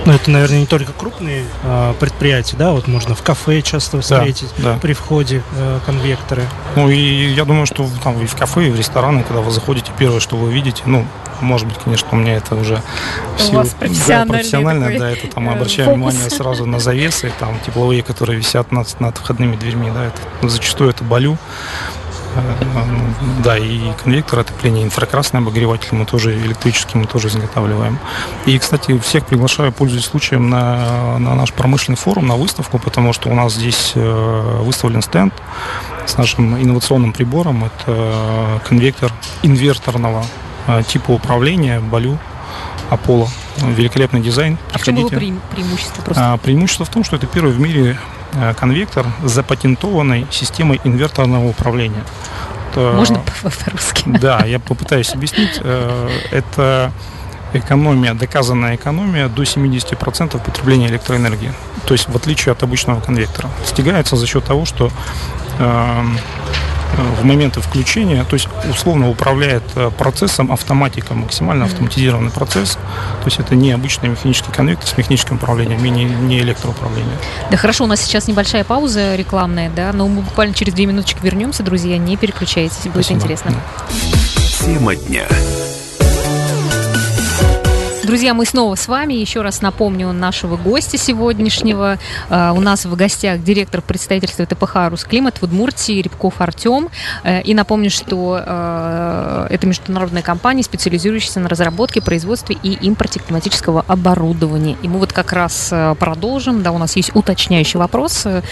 Ну, 0.06 0.12
это, 0.12 0.30
наверное, 0.32 0.60
не 0.60 0.66
только 0.66 0.92
крупные 0.92 1.46
а, 1.64 1.94
предприятия, 1.94 2.58
да, 2.58 2.72
вот 2.72 2.88
можно 2.88 3.16
в 3.16 3.22
кафе 3.22 3.62
часто 3.62 4.02
встретить 4.02 4.50
да. 4.58 4.78
при 4.82 4.94
входе 4.94 5.44
э, 5.56 5.80
конвекторы. 5.86 6.44
Ну 6.76 6.90
и 6.90 7.34
я 7.34 7.46
думаю, 7.46 7.66
что 7.66 7.88
там 8.04 8.22
и 8.22 8.26
в 8.26 8.36
кафе, 8.36 8.68
и 8.68 8.72
в 8.72 8.76
рестораны, 8.76 9.24
когда 9.24 9.42
вы 9.42 9.52
заходите, 9.52 9.92
первое, 9.98 10.20
что 10.20 10.36
вы 10.36 10.52
видите, 10.52 10.84
ну, 10.86 11.06
может 11.40 11.68
быть, 11.68 11.78
конечно, 11.84 12.08
у 12.12 12.16
меня 12.16 12.36
это 12.36 12.56
уже 12.56 12.82
в 13.38 13.50
У 13.50 13.64
да, 14.08 14.26
профессионально, 14.26 14.86
такой, 14.86 15.00
да, 15.00 15.10
это 15.12 15.28
там 15.28 15.44
мы 15.44 15.54
э, 15.54 15.56
обращаем 15.56 15.90
фокус. 15.90 16.14
внимание 16.14 16.30
сразу 16.30 16.66
на 16.66 16.80
завесы, 16.80 17.32
там 17.40 17.58
тепловые, 17.66 18.04
которые 18.04 18.38
висят 18.38 18.72
над, 18.72 19.00
над 19.00 19.18
входными 19.18 19.56
дверьми, 19.56 19.90
да, 19.94 20.06
это 20.06 20.50
зачастую 20.50 20.90
это 20.90 21.04
балю. 21.04 21.38
Э, 22.35 22.84
Да, 23.43 23.57
и 23.57 23.80
конвектор 24.03 24.39
отопления, 24.39 24.84
инфракрасный 24.84 25.39
обогреватель 25.39 25.89
мы 25.91 26.05
тоже, 26.05 26.34
электрический 26.38 26.97
мы 26.97 27.05
тоже 27.05 27.27
изготавливаем. 27.27 27.99
И, 28.45 28.57
кстати, 28.57 28.97
всех 28.99 29.26
приглашаю, 29.26 29.72
пользуясь 29.72 30.05
случаем, 30.05 30.49
на, 30.49 31.19
на 31.19 31.35
наш 31.35 31.53
промышленный 31.53 31.97
форум, 31.97 32.27
на 32.27 32.35
выставку, 32.35 32.80
потому 32.80 33.14
что 33.14 33.30
у 33.30 33.35
нас 33.35 33.53
здесь 33.53 33.93
э, 33.95 34.60
выставлен 34.61 35.01
стенд 35.01 35.34
с 36.05 36.18
нашим 36.18 36.61
инновационным 36.61 37.14
прибором. 37.14 37.65
Это 37.65 38.61
конвектор 38.68 39.11
инверторного 39.41 40.26
э, 40.68 40.84
типа 40.88 41.11
управления 41.11 41.80
Балю 41.80 42.18
Аполло. 42.89 43.27
Великолепный 43.58 44.22
дизайн. 44.22 44.58
А 44.74 44.78
в 44.78 44.84
чем 44.84 44.96
его 44.96 45.08
Приходите. 45.10 45.34
преим- 45.34 45.42
преимущество 45.56 46.02
просто? 46.02 46.34
А, 46.34 46.38
преимущество 46.38 46.86
в 46.86 46.90
том, 46.90 47.04
что 47.04 47.16
это 47.16 47.28
первый 47.28 47.54
в 47.54 47.60
мире 47.60 47.98
э, 48.34 48.54
конвектор 48.60 49.06
с 49.24 49.32
запатентованной 49.32 50.26
системой 50.32 50.82
инверторного 50.84 51.48
управления. 51.48 52.04
Это- 52.72 52.94
Можно 52.96 53.20
по- 53.20 53.50
по-русски? 53.50 54.04
Да, 54.20 54.44
я 54.46 54.60
попытаюсь 54.60 55.14
объяснить. 55.14 55.60
Э, 55.64 56.10
Это 56.32 56.92
экономия, 57.54 58.16
доказанная 58.16 58.76
экономия 58.76 59.28
до 59.28 59.44
70% 59.44 60.40
потребления 60.44 60.88
электроэнергии. 60.88 61.54
То 61.86 61.94
есть 61.94 62.10
в 62.10 62.16
отличие 62.16 62.52
от 62.54 62.64
обычного 62.64 63.00
конвектора. 63.02 63.50
Достигается 63.62 64.16
за 64.16 64.26
счет 64.26 64.44
того, 64.46 64.66
что 64.66 64.90
эм, 65.60 66.18
в 66.98 67.24
моменты 67.24 67.61
включения, 67.61 68.24
то 68.24 68.36
есть 68.36 68.48
условно 68.70 69.10
управляет 69.10 69.64
э, 69.76 69.91
процессом 69.98 70.52
автоматика, 70.52 71.14
максимально 71.14 71.65
автоматизированный 71.65 72.32
процесс. 72.32 72.74
То 72.74 73.26
есть 73.26 73.40
это 73.40 73.56
не 73.56 73.72
обычный 73.72 74.10
механический 74.10 74.52
конвектор 74.52 74.88
с 74.88 74.98
механическим 74.98 75.38
управлением 75.38 75.84
и 75.86 75.90
не, 75.90 76.06
не 76.06 76.40
электроуправление. 76.40 77.18
Да 77.49 77.57
хорошо, 77.57 77.86
у 77.86 77.88
нас 77.88 78.02
сейчас 78.02 78.28
небольшая 78.28 78.64
пауза 78.64 79.15
рекламная, 79.15 79.70
да, 79.70 79.91
но 79.94 80.07
мы 80.07 80.22
буквально 80.22 80.53
через 80.53 80.74
две 80.74 80.86
минуточки 80.86 81.20
вернемся, 81.22 81.64
друзья, 81.64 81.98
не 81.98 82.18
переключайтесь, 82.18 82.84
будет 82.84 83.06
Спасибо. 83.06 83.20
интересно. 83.20 83.53
Тема 84.60 84.95
дня. 84.95 85.28
Друзья, 88.14 88.35
мы 88.35 88.45
снова 88.45 88.76
с 88.76 88.88
вами. 88.88 89.15
Еще 89.15 89.41
раз 89.41 89.64
напомню 89.64 90.11
нашего 90.11 90.56
гостя 90.56 90.99
сегодняшнего. 90.99 91.98
А, 92.30 92.53
У 92.53 92.61
нас 92.61 92.85
в 92.85 92.95
гостях 92.95 93.41
директор 93.41 93.81
представительства 93.81 94.45
ТПХ 94.45 94.91
«Русклимат» 94.91 95.40
в 95.40 95.44
Удмуртии 95.45 95.99
Рябков 95.99 96.40
Артем. 96.40 96.90
Э, 97.23 97.41
И 97.41 97.56
напомню, 97.56 97.90
что 97.90 98.40
э, 98.40 99.48
это 99.49 99.65
международная 99.65 100.22
компания, 100.22 100.61
специализирующаяся 100.61 101.40
на 101.40 101.49
разработке, 101.49 102.03
производстве 102.03 102.56
и 102.61 102.73
импорте 102.85 103.19
климатического 103.19 103.84
оборудования. 103.88 104.77
И 104.84 104.88
мы 104.88 104.99
вот 104.99 105.11
как 105.11 105.34
раз 105.34 105.69
э, 105.72 105.95
продолжим. 105.98 106.61
Да, 106.61 106.72
у 106.72 106.77
нас 106.77 106.95
есть 106.95 107.15
уточняющий 107.15 107.80
вопрос. 107.80 108.27
Э, 108.27 108.44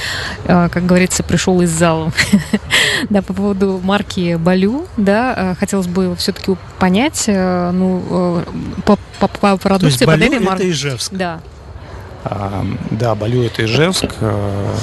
э, 0.46 0.70
Как 0.70 0.88
говорится, 0.88 1.22
пришел 1.22 1.62
из 1.62 1.70
зала. 1.70 2.12
Да, 3.10 3.22
по 3.22 3.34
поводу 3.34 3.80
марки 3.84 4.36
Балю, 4.36 4.88
да, 4.98 5.34
э, 5.38 5.56
хотелось 5.60 5.88
бы 5.88 6.16
все-таки 6.16 6.56
понять, 6.80 7.26
э, 7.28 7.72
ну, 7.72 8.02
э, 8.10 8.44
по, 8.86 8.98
по, 9.58 9.70
по 9.70 9.80
То 9.80 9.86
есть 9.86 10.00
продукции 10.00 10.06
под 10.06 10.46
Балю 10.46 10.54
это. 10.56 10.70
Ижевск. 10.70 11.12
Да. 11.14 11.40
А, 12.24 12.66
Да, 12.92 13.16
Балю 13.16 13.44
это 13.44 13.66
Ижевск. 13.66 14.06
э, 14.20 14.76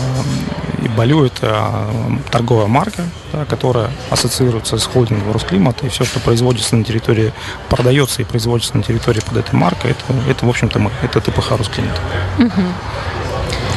И 0.85 0.89
Балю 0.89 1.25
это 1.25 1.71
э, 1.71 2.17
торговая 2.31 2.67
марка, 2.67 3.03
да, 3.33 3.45
которая 3.45 3.91
ассоциируется 4.11 4.77
с 4.79 4.87
холдингом 4.87 5.33
Росклимат. 5.33 5.83
И 5.85 5.89
все, 5.89 6.05
что 6.05 6.21
производится 6.21 6.77
на 6.77 6.85
территории, 6.85 7.33
продается 7.69 8.23
и 8.23 8.25
производится 8.25 8.77
на 8.77 8.83
территории 8.83 9.21
под 9.21 9.37
этой 9.37 9.55
маркой, 9.55 9.93
это, 9.93 10.03
это 10.31 10.47
в 10.47 10.49
общем-то, 10.49 10.79
мы. 10.79 10.91
Это 11.03 11.21
ТПХ 11.21 11.53
Росклимат. 11.59 12.01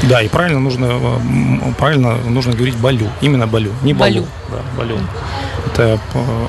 Да, 0.03 0.21
и 0.23 0.27
правильно 0.29 0.59
нужно, 0.59 0.85
э, 0.85 1.73
правильно 1.77 2.15
нужно 2.15 2.53
говорить 2.53 2.75
Балю. 2.77 3.07
Именно 3.21 3.45
Балю, 3.47 3.71
не 3.83 3.93
Балу. 3.93 4.11
Балю. 4.11 4.25
Да, 4.49 4.57
Балю. 4.77 4.97
Это 5.67 5.99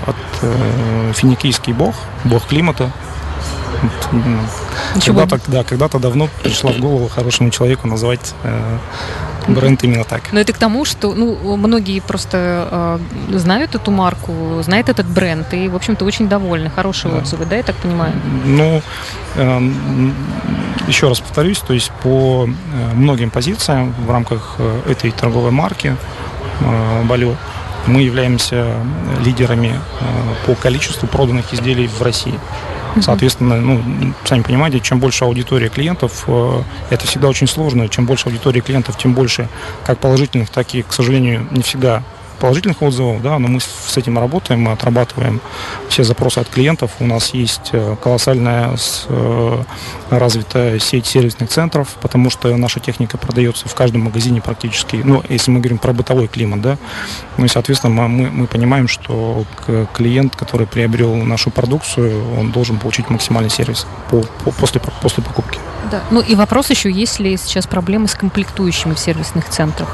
от 0.07 0.17
э, 0.41 1.13
финикийский 1.15 1.75
бог, 1.75 1.95
бог 2.25 2.47
климата. 2.47 2.91
Когда-то, 5.05 5.41
да, 5.47 5.65
когда-то 5.65 5.99
давно 5.99 6.29
пришла 6.43 6.73
в 6.73 6.79
голову 6.79 7.09
хорошему 7.09 7.51
человеку 7.51 7.89
назвать 7.89 8.35
э, 8.45 8.79
бренд 9.49 9.83
именно 9.85 10.05
так. 10.05 10.33
Но 10.33 10.41
это 10.41 10.53
к 10.53 10.59
тому, 10.59 10.85
что 10.85 11.15
ну, 11.15 11.57
многие 11.57 12.01
просто 12.01 12.99
э, 13.31 13.39
знают 13.39 13.75
эту 13.75 13.91
марку, 13.91 14.33
знают 14.63 14.89
этот 14.89 15.07
бренд 15.07 15.53
и, 15.55 15.69
в 15.69 15.77
общем-то, 15.77 16.05
очень 16.05 16.29
довольны. 16.29 16.71
Хорошие 16.71 17.13
Да. 17.13 17.19
отзывы, 17.19 17.47
да, 17.47 17.57
я 17.57 17.63
так 17.63 17.77
понимаю? 17.77 18.13
Ну, 18.45 18.83
э, 19.37 19.61
еще 20.89 21.09
раз 21.09 21.21
повторюсь, 21.21 21.59
то 21.59 21.73
есть 21.73 21.91
по 22.03 22.47
э, 22.47 22.95
многим 22.95 23.31
позициям 23.31 23.95
в 24.07 24.11
рамках 24.11 24.57
э, 24.59 24.83
этой 24.91 25.11
торговой 25.11 25.51
марки 25.51 25.97
э, 26.61 27.03
Балю 27.05 27.37
мы 27.87 28.03
являемся 28.03 28.77
лидерами 29.25 29.81
э, 30.01 30.05
по 30.47 30.55
количеству 30.55 31.09
проданных 31.09 31.53
изделий 31.53 31.89
в 31.89 32.01
России. 32.03 32.39
Соответственно, 33.01 33.61
ну, 33.61 33.83
сами 34.25 34.43
понимаете, 34.43 34.81
чем 34.81 34.99
больше 35.01 35.25
аудитория 35.25 35.69
клиентов, 35.69 36.25
э, 36.27 36.63
это 36.91 37.07
всегда 37.07 37.29
очень 37.29 37.47
сложно. 37.47 37.89
Чем 37.89 38.07
больше 38.07 38.29
аудитории 38.29 38.61
клиентов, 38.61 38.99
тем 38.99 39.15
больше 39.15 39.49
как 39.85 39.99
положительных, 39.99 40.51
так 40.51 40.75
и, 40.75 40.83
к 40.83 40.93
сожалению, 40.93 41.47
не 41.51 41.63
всегда 41.63 42.03
положительных 42.43 42.83
отзывов, 42.83 43.23
да, 43.23 43.39
но 43.39 43.47
мы 43.47 43.61
с 43.61 43.97
этим 43.97 44.19
работаем, 44.19 44.63
мы 44.63 44.73
отрабатываем 44.73 45.41
все 45.89 46.03
запросы 46.03 46.39
от 46.41 46.49
клиентов. 46.49 46.91
У 46.99 47.07
нас 47.07 47.33
есть 47.35 47.71
э, 47.73 47.95
колоссальная 48.03 48.77
э, 49.09 49.63
развитая 50.11 50.81
сеть 50.81 51.07
сервисных 51.07 51.51
центров, 51.51 51.87
потому 52.01 52.31
что 52.31 52.55
наша 52.57 52.81
техника 52.81 53.17
продается 53.17 53.69
в 53.69 53.75
каждом 53.77 54.01
магазине 54.03 54.41
практически, 54.41 54.97
ну, 55.05 55.23
если 55.29 55.53
мы 55.53 55.61
говорим 55.61 55.79
про 55.79 55.93
бытовой 55.93 56.27
климат, 56.27 56.61
да, 56.61 56.79
ну 57.37 57.45
и, 57.45 57.49
соответственно, 57.49 58.09
мы, 58.09 58.29
мы- 58.29 58.47
понимаем, 58.49 58.89
что 58.89 59.45
клиент, 59.95 60.35
который 60.35 60.67
приобрел 60.67 61.15
нашу 61.15 61.51
продукцию, 61.51 62.25
он 62.41 62.51
должен 62.51 62.77
получить 62.79 63.09
максимальный 63.09 63.51
сервис 63.51 63.87
по- 64.11 64.25
по- 64.45 64.51
после, 64.51 64.81
после 65.01 65.23
покупки. 65.23 65.61
Да. 65.93 66.03
Ну 66.11 66.21
и 66.21 66.35
вопрос 66.35 66.71
еще, 66.71 66.91
есть 66.91 67.21
ли 67.21 67.37
сейчас 67.37 67.69
проблемы 67.69 68.09
с 68.09 68.15
комплектующими 68.17 68.95
в 68.95 68.99
сервисных 68.99 69.49
центрах? 69.49 69.89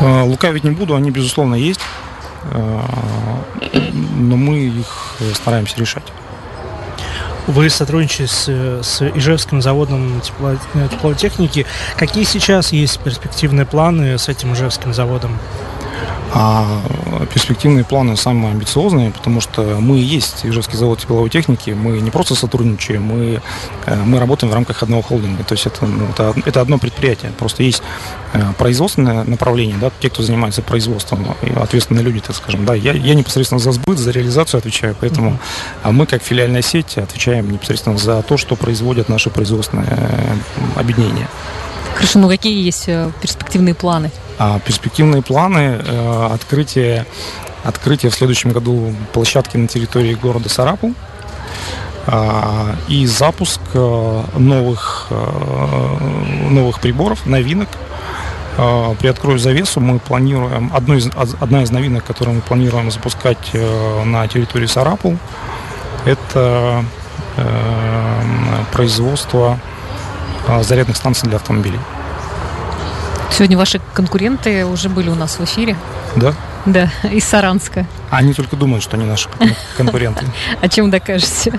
Э, 0.00 0.22
Лукавить 0.22 0.64
не 0.64 0.70
буду, 0.70 0.94
они, 0.94 1.10
безусловно, 1.10 1.54
есть, 1.54 1.80
э, 2.52 2.80
но 4.16 4.36
мы 4.36 4.58
их 4.58 5.16
стараемся 5.34 5.78
решать. 5.78 6.04
Вы 7.46 7.68
сотрудничаете 7.68 8.26
с, 8.32 8.48
с 8.82 9.02
Ижевским 9.14 9.60
заводом 9.60 10.20
тепло- 10.20 10.58
э, 10.74 10.88
теплотехники. 10.90 11.66
Какие 11.96 12.24
сейчас 12.24 12.72
есть 12.72 12.98
перспективные 13.00 13.66
планы 13.66 14.16
с 14.18 14.28
этим 14.28 14.54
Ижевским 14.54 14.94
заводом? 14.94 15.38
А 16.32 16.82
перспективные 17.32 17.84
планы 17.84 18.16
самые 18.16 18.52
амбициозные, 18.52 19.10
потому 19.10 19.40
что 19.40 19.62
мы 19.80 19.98
и 19.98 20.02
есть 20.02 20.44
Ижевский 20.44 20.76
завод 20.76 20.98
тепловой 20.98 21.30
техники, 21.30 21.70
мы 21.70 22.00
не 22.00 22.10
просто 22.10 22.34
сотрудничаем, 22.34 23.02
мы, 23.02 23.40
э, 23.86 23.96
мы 24.04 24.18
работаем 24.18 24.50
в 24.50 24.54
рамках 24.54 24.82
одного 24.82 25.02
холдинга, 25.02 25.44
то 25.44 25.54
есть 25.54 25.66
это, 25.66 25.86
ну, 25.86 26.06
это, 26.10 26.34
это 26.44 26.60
одно 26.60 26.78
предприятие, 26.78 27.32
просто 27.38 27.62
есть 27.62 27.82
э, 28.32 28.40
производственное 28.58 29.24
направление, 29.24 29.76
да, 29.80 29.90
те, 30.00 30.10
кто 30.10 30.22
занимается 30.22 30.62
производством, 30.62 31.36
ответственные 31.56 32.04
люди, 32.04 32.20
так 32.20 32.36
скажем, 32.36 32.64
да, 32.64 32.74
я, 32.74 32.92
я 32.92 33.14
непосредственно 33.14 33.60
за 33.60 33.72
сбыт, 33.72 33.98
за 33.98 34.10
реализацию 34.10 34.58
отвечаю, 34.58 34.96
поэтому 35.00 35.38
а 35.82 35.92
мы 35.92 36.06
как 36.06 36.22
филиальная 36.22 36.62
сеть 36.62 36.98
отвечаем 36.98 37.50
непосредственно 37.50 37.98
за 37.98 38.22
то, 38.22 38.36
что 38.36 38.56
производят 38.56 39.08
наши 39.08 39.30
производственные 39.30 39.86
э, 39.88 40.36
объединения. 40.76 41.28
Хорошо, 41.94 42.18
ну 42.18 42.28
какие 42.28 42.62
есть 42.64 42.84
э, 42.88 43.10
перспективные 43.20 43.74
планы? 43.74 44.10
А 44.38 44.58
перспективные 44.58 45.22
планы 45.22 45.80
э, 45.84 46.28
открытие, 46.32 47.06
открытие 47.62 48.10
в 48.10 48.14
следующем 48.14 48.50
году 48.52 48.92
площадки 49.12 49.56
на 49.56 49.68
территории 49.68 50.14
города 50.14 50.48
Сарапул 50.48 50.92
а, 52.06 52.74
и 52.88 53.06
запуск 53.06 53.60
э, 53.74 54.22
новых, 54.36 55.06
э, 55.10 55.96
новых 56.50 56.80
приборов, 56.80 57.26
новинок. 57.26 57.68
А, 58.58 58.94
Приоткрою 58.96 59.38
завесу, 59.38 59.80
мы 59.80 59.98
планируем, 60.00 60.70
одну 60.74 60.96
из, 60.96 61.06
од- 61.06 61.36
одна 61.40 61.62
из 61.62 61.70
новинок, 61.70 62.04
которую 62.04 62.36
мы 62.36 62.40
планируем 62.42 62.90
запускать 62.90 63.50
э, 63.52 64.04
на 64.04 64.26
территории 64.28 64.66
Сарапул, 64.66 65.16
это 66.04 66.84
э, 67.36 67.44
производство 68.72 69.58
э, 69.58 69.73
зарядных 70.62 70.96
станций 70.96 71.28
для 71.28 71.36
автомобилей. 71.36 71.80
Сегодня 73.30 73.58
ваши 73.58 73.80
конкуренты 73.94 74.64
уже 74.64 74.88
были 74.88 75.08
у 75.08 75.14
нас 75.14 75.38
в 75.38 75.44
эфире. 75.44 75.76
Да? 76.16 76.34
Да, 76.66 76.88
из 77.10 77.24
Саранска. 77.24 77.84
Они 78.10 78.32
только 78.32 78.56
думают, 78.56 78.82
что 78.82 78.96
они 78.96 79.04
наши 79.04 79.28
кон- 79.28 79.50
конкуренты. 79.76 80.24
О 80.62 80.68
чем 80.70 80.90
докажете? 80.90 81.58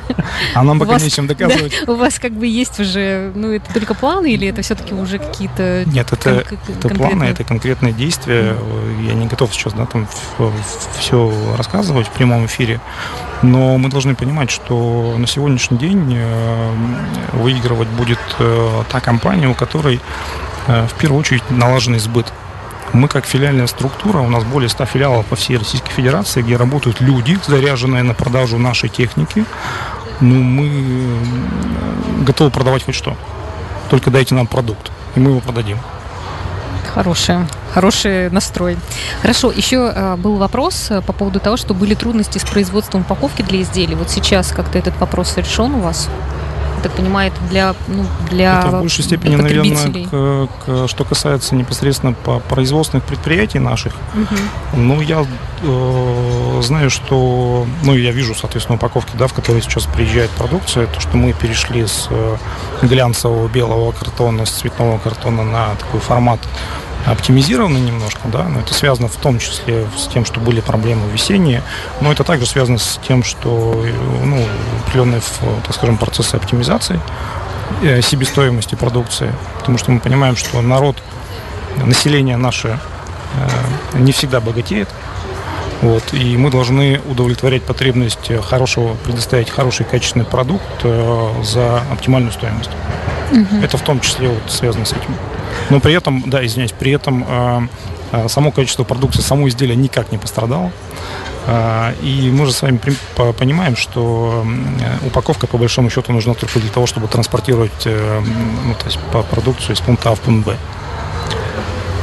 А 0.56 0.64
нам 0.64 0.80
пока 0.80 0.94
вас- 0.94 1.04
нечем 1.04 1.28
доказывать. 1.28 1.84
да, 1.86 1.92
у 1.92 1.96
вас 1.96 2.18
как 2.18 2.32
бы 2.32 2.48
есть 2.48 2.80
уже, 2.80 3.32
ну, 3.36 3.52
это 3.52 3.72
только 3.74 3.94
планы 3.94 4.32
или 4.34 4.48
это 4.48 4.62
все-таки 4.64 4.96
уже 4.96 5.20
какие-то... 5.20 5.84
Нет, 5.86 6.12
это, 6.12 6.24
кон- 6.24 6.38
это 6.40 6.56
конкретные? 6.82 6.96
планы, 6.98 7.24
это 7.26 7.44
конкретные 7.44 7.94
действия. 7.94 8.56
Я 9.06 9.14
не 9.14 9.28
готов 9.28 9.54
сейчас 9.54 9.74
да, 9.74 9.86
там 9.86 10.08
все 10.98 11.32
рассказывать 11.58 12.08
в 12.08 12.12
прямом 12.12 12.46
эфире. 12.48 12.80
Но 13.44 13.78
мы 13.78 13.90
должны 13.90 14.16
понимать, 14.16 14.50
что 14.50 15.14
на 15.18 15.28
сегодняшний 15.28 15.78
день 15.78 16.16
э, 16.18 16.72
выигрывать 17.34 17.90
будет 17.90 18.20
э, 18.40 18.84
та 18.92 19.02
компания, 19.02 19.48
у 19.50 19.54
которой 19.54 20.00
в 20.68 20.94
первую 20.98 21.20
очередь 21.20 21.44
налаженный 21.50 22.00
сбыт. 22.00 22.32
Мы 22.94 23.08
как 23.08 23.26
филиальная 23.26 23.68
структура, 23.68 24.20
у 24.20 24.30
нас 24.30 24.44
более 24.44 24.70
100 24.70 24.86
филиалов 24.86 25.26
по 25.26 25.36
всей 25.36 25.58
Российской 25.58 25.92
Федерации, 25.92 26.42
где 26.42 26.56
работают 26.56 27.02
люди, 27.02 27.38
заряженные 27.46 28.04
на 28.04 28.14
продажу 28.14 28.58
нашей 28.58 28.90
техники. 28.90 29.44
Ну, 30.22 30.36
мы 30.36 30.68
э, 30.68 32.24
готовы 32.24 32.52
продавать 32.52 32.86
хоть 32.86 32.96
что. 32.96 33.18
Только 33.90 34.12
дайте 34.12 34.34
нам 34.34 34.48
продукт, 34.48 34.92
и 35.16 35.20
мы 35.20 35.32
его 35.32 35.42
продадим. 35.42 35.78
Хороший, 36.94 37.40
хороший 37.74 38.30
настрой. 38.30 38.78
Хорошо, 39.22 39.52
еще 39.52 39.92
э, 39.94 40.16
был 40.16 40.38
вопрос 40.38 40.90
э, 40.90 41.02
по 41.02 41.12
поводу 41.12 41.42
того, 41.42 41.58
что 41.58 41.74
были 41.74 41.96
трудности 41.96 42.38
с 42.38 42.44
производством 42.44 43.02
упаковки 43.02 43.42
для 43.42 43.62
изделий. 43.62 43.96
Вот 43.96 44.10
сейчас 44.10 44.54
как-то 44.54 44.78
этот 44.78 44.98
вопрос 45.02 45.36
решен 45.36 45.76
у 45.76 45.80
вас? 45.82 46.08
Так 46.86 46.94
понимаю, 46.94 47.32
это 47.32 47.42
для, 47.50 47.74
ну, 47.88 48.06
для 48.30 48.60
Это 48.60 48.68
в 48.68 48.80
большей 48.82 49.04
степени, 49.04 49.36
наверное, 49.38 50.06
к- 50.06 50.50
к- 50.66 50.88
что 50.88 51.04
касается 51.04 51.56
непосредственно 51.56 52.14
по 52.14 52.38
производственных 52.42 53.04
предприятий 53.06 53.58
наших. 53.58 53.94
Мгм. 54.14 54.38
Ну, 54.74 55.02
я 55.02 55.26
э, 55.64 56.62
знаю, 56.62 56.92
что, 56.92 57.66
ну, 57.82 57.96
я 57.96 58.12
вижу, 58.12 58.36
соответственно, 58.36 58.76
упаковки, 58.76 59.10
да, 59.18 59.26
в 59.26 59.34
которые 59.34 59.64
сейчас 59.64 59.86
приезжает 59.86 60.30
продукция, 60.30 60.86
то, 60.86 61.00
что 61.00 61.18
мы 61.18 61.34
перешли 61.34 61.88
с 61.88 62.06
э, 62.12 62.38
глянцевого 62.84 63.48
белого 63.48 63.92
картона, 63.92 64.46
с 64.46 64.52
цветного 64.52 65.00
картона 65.00 65.44
на 65.44 65.70
такой 65.80 66.00
формат 66.02 66.40
оптимизированы 67.06 67.78
немножко, 67.78 68.22
да, 68.26 68.44
но 68.44 68.60
это 68.62 68.74
связано 68.74 69.08
в 69.08 69.16
том 69.16 69.40
числе 69.40 69.88
с 69.98 70.08
тем, 70.08 70.26
что 70.26 70.40
были 70.40 70.60
проблемы 70.60 71.10
весенние, 71.12 71.64
но 72.02 72.12
это 72.12 72.24
также 72.24 72.46
связано 72.46 72.78
с 72.78 73.00
тем, 73.08 73.24
что 73.24 73.86
ну, 74.24 74.44
определенные, 74.84 75.22
так 75.64 75.76
скажем, 75.76 75.98
процессы 75.98 76.36
оптимизации 76.36 77.00
э, 77.84 78.02
себестоимости 78.02 78.76
продукции, 78.76 79.32
потому 79.60 79.78
что 79.78 79.92
мы 79.92 80.00
понимаем, 80.00 80.36
что 80.36 80.62
народ, 80.62 80.98
население 81.78 82.38
наше 82.38 82.80
э, 83.94 84.00
не 84.00 84.12
всегда 84.12 84.40
богатеет, 84.42 84.90
вот, 85.82 86.14
и 86.14 86.38
мы 86.38 86.50
должны 86.50 87.02
удовлетворять 87.10 87.64
потребность 87.64 88.32
хорошего, 88.44 88.96
предоставить 89.04 89.50
хороший 89.50 89.86
качественный 89.86 90.26
продукт 90.26 90.64
э, 90.84 91.34
за 91.44 91.82
оптимальную 91.92 92.32
стоимость. 92.32 92.72
Угу. 93.32 93.64
Это 93.64 93.78
в 93.78 93.82
том 93.82 94.00
числе 94.00 94.30
вот 94.30 94.52
связано 94.52 94.86
с 94.86 94.92
этим. 94.92 95.16
Но 95.70 95.80
при 95.80 95.94
этом, 95.94 96.24
да, 96.28 96.46
извиняюсь, 96.46 96.72
при 96.72 96.92
этом 96.92 97.26
э, 97.28 97.68
э, 98.12 98.28
само 98.30 98.52
качество 98.52 98.84
продукции, 98.84 99.22
само 99.22 99.48
изделие 99.50 99.76
никак 99.76 100.12
не 100.12 100.18
пострадало. 100.18 100.72
Э, 101.48 101.94
и 102.02 102.32
мы 102.32 102.46
же 102.46 102.54
с 102.54 102.62
вами 102.62 102.80
понимаем, 103.38 103.76
что 103.76 104.46
э, 104.80 105.08
упаковка 105.08 105.48
по 105.48 105.58
большому 105.58 105.90
счету 105.90 106.14
нужна 106.14 106.34
только 106.34 106.60
для 106.60 106.70
того, 106.70 106.86
чтобы 106.86 107.08
транспортировать 107.08 107.86
ну, 107.86 108.74
то 108.76 108.86
есть, 108.86 109.00
по 109.12 109.24
продукцию 109.24 109.76
из 109.76 109.82
пункта 109.82 110.12
А 110.12 110.16
в 110.16 110.20
пункт 110.22 110.48
Б. 110.48 110.56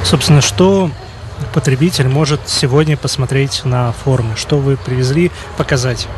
Собственно, 0.05 0.40
что 0.40 0.90
потребитель 1.53 2.09
может 2.09 2.41
сегодня 2.49 2.97
посмотреть 2.97 3.65
на 3.65 3.93
форуме? 3.93 4.35
Что 4.37 4.59
вы 4.59 4.77
привезли 4.77 5.31
показать? 5.57 6.09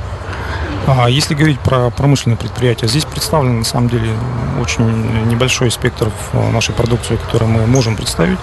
Если 1.08 1.34
говорить 1.34 1.58
про 1.60 1.88
промышленные 1.90 2.36
предприятия, 2.36 2.86
здесь 2.88 3.06
представлен 3.06 3.60
на 3.60 3.64
самом 3.64 3.88
деле 3.88 4.10
очень 4.60 4.84
небольшой 5.28 5.70
спектр 5.70 6.10
нашей 6.52 6.74
продукции, 6.74 7.16
которую 7.16 7.50
мы 7.50 7.66
можем 7.66 7.96
представить. 7.96 8.38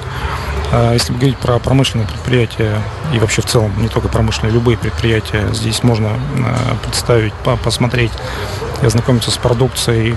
А 0.71 0.93
если 0.93 1.13
говорить 1.13 1.37
про 1.37 1.59
промышленные 1.59 2.07
предприятия 2.07 2.81
и 3.13 3.19
вообще 3.19 3.43
в 3.43 3.45
целом 3.45 3.71
не 3.79 3.89
только 3.89 4.07
промышленные, 4.07 4.53
любые 4.53 4.77
предприятия, 4.77 5.47
здесь 5.53 5.83
можно 5.83 6.09
а, 6.09 6.77
представить, 6.83 7.33
посмотреть 7.63 8.11
и 8.81 8.85
ознакомиться 8.85 9.29
с 9.29 9.37
продукцией 9.37 10.15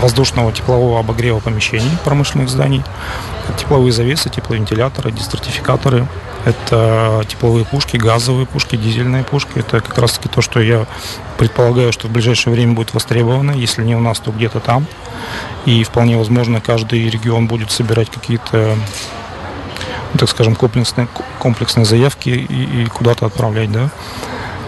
воздушного 0.00 0.52
теплового 0.52 1.00
обогрева 1.00 1.40
помещений 1.40 1.90
промышленных 2.04 2.48
зданий, 2.48 2.82
тепловые 3.60 3.92
завесы, 3.92 4.30
тепловентиляторы, 4.30 5.12
дистратификаторы, 5.12 6.06
это 6.44 7.22
тепловые 7.28 7.64
пушки, 7.66 7.96
газовые 7.96 8.46
пушки, 8.46 8.76
дизельные 8.76 9.24
пушки. 9.24 9.50
Это 9.56 9.80
как 9.80 9.98
раз 9.98 10.12
таки 10.14 10.28
то, 10.28 10.40
что 10.40 10.60
я 10.60 10.86
предполагаю, 11.36 11.92
что 11.92 12.08
в 12.08 12.10
ближайшее 12.10 12.54
время 12.54 12.72
будет 12.72 12.94
востребовано. 12.94 13.52
Если 13.52 13.84
не 13.84 13.94
у 13.94 14.00
нас, 14.00 14.20
то 14.20 14.30
где-то 14.30 14.60
там. 14.60 14.86
И 15.66 15.84
вполне 15.84 16.16
возможно, 16.16 16.60
каждый 16.60 17.10
регион 17.10 17.46
будет 17.46 17.70
собирать 17.70 18.10
какие-то 18.10 18.76
так 20.18 20.28
скажем, 20.28 20.56
комплексные, 20.56 21.06
комплексные 21.38 21.84
заявки 21.84 22.30
и, 22.30 22.82
и 22.82 22.86
куда-то 22.86 23.26
отправлять, 23.26 23.70
да. 23.70 23.90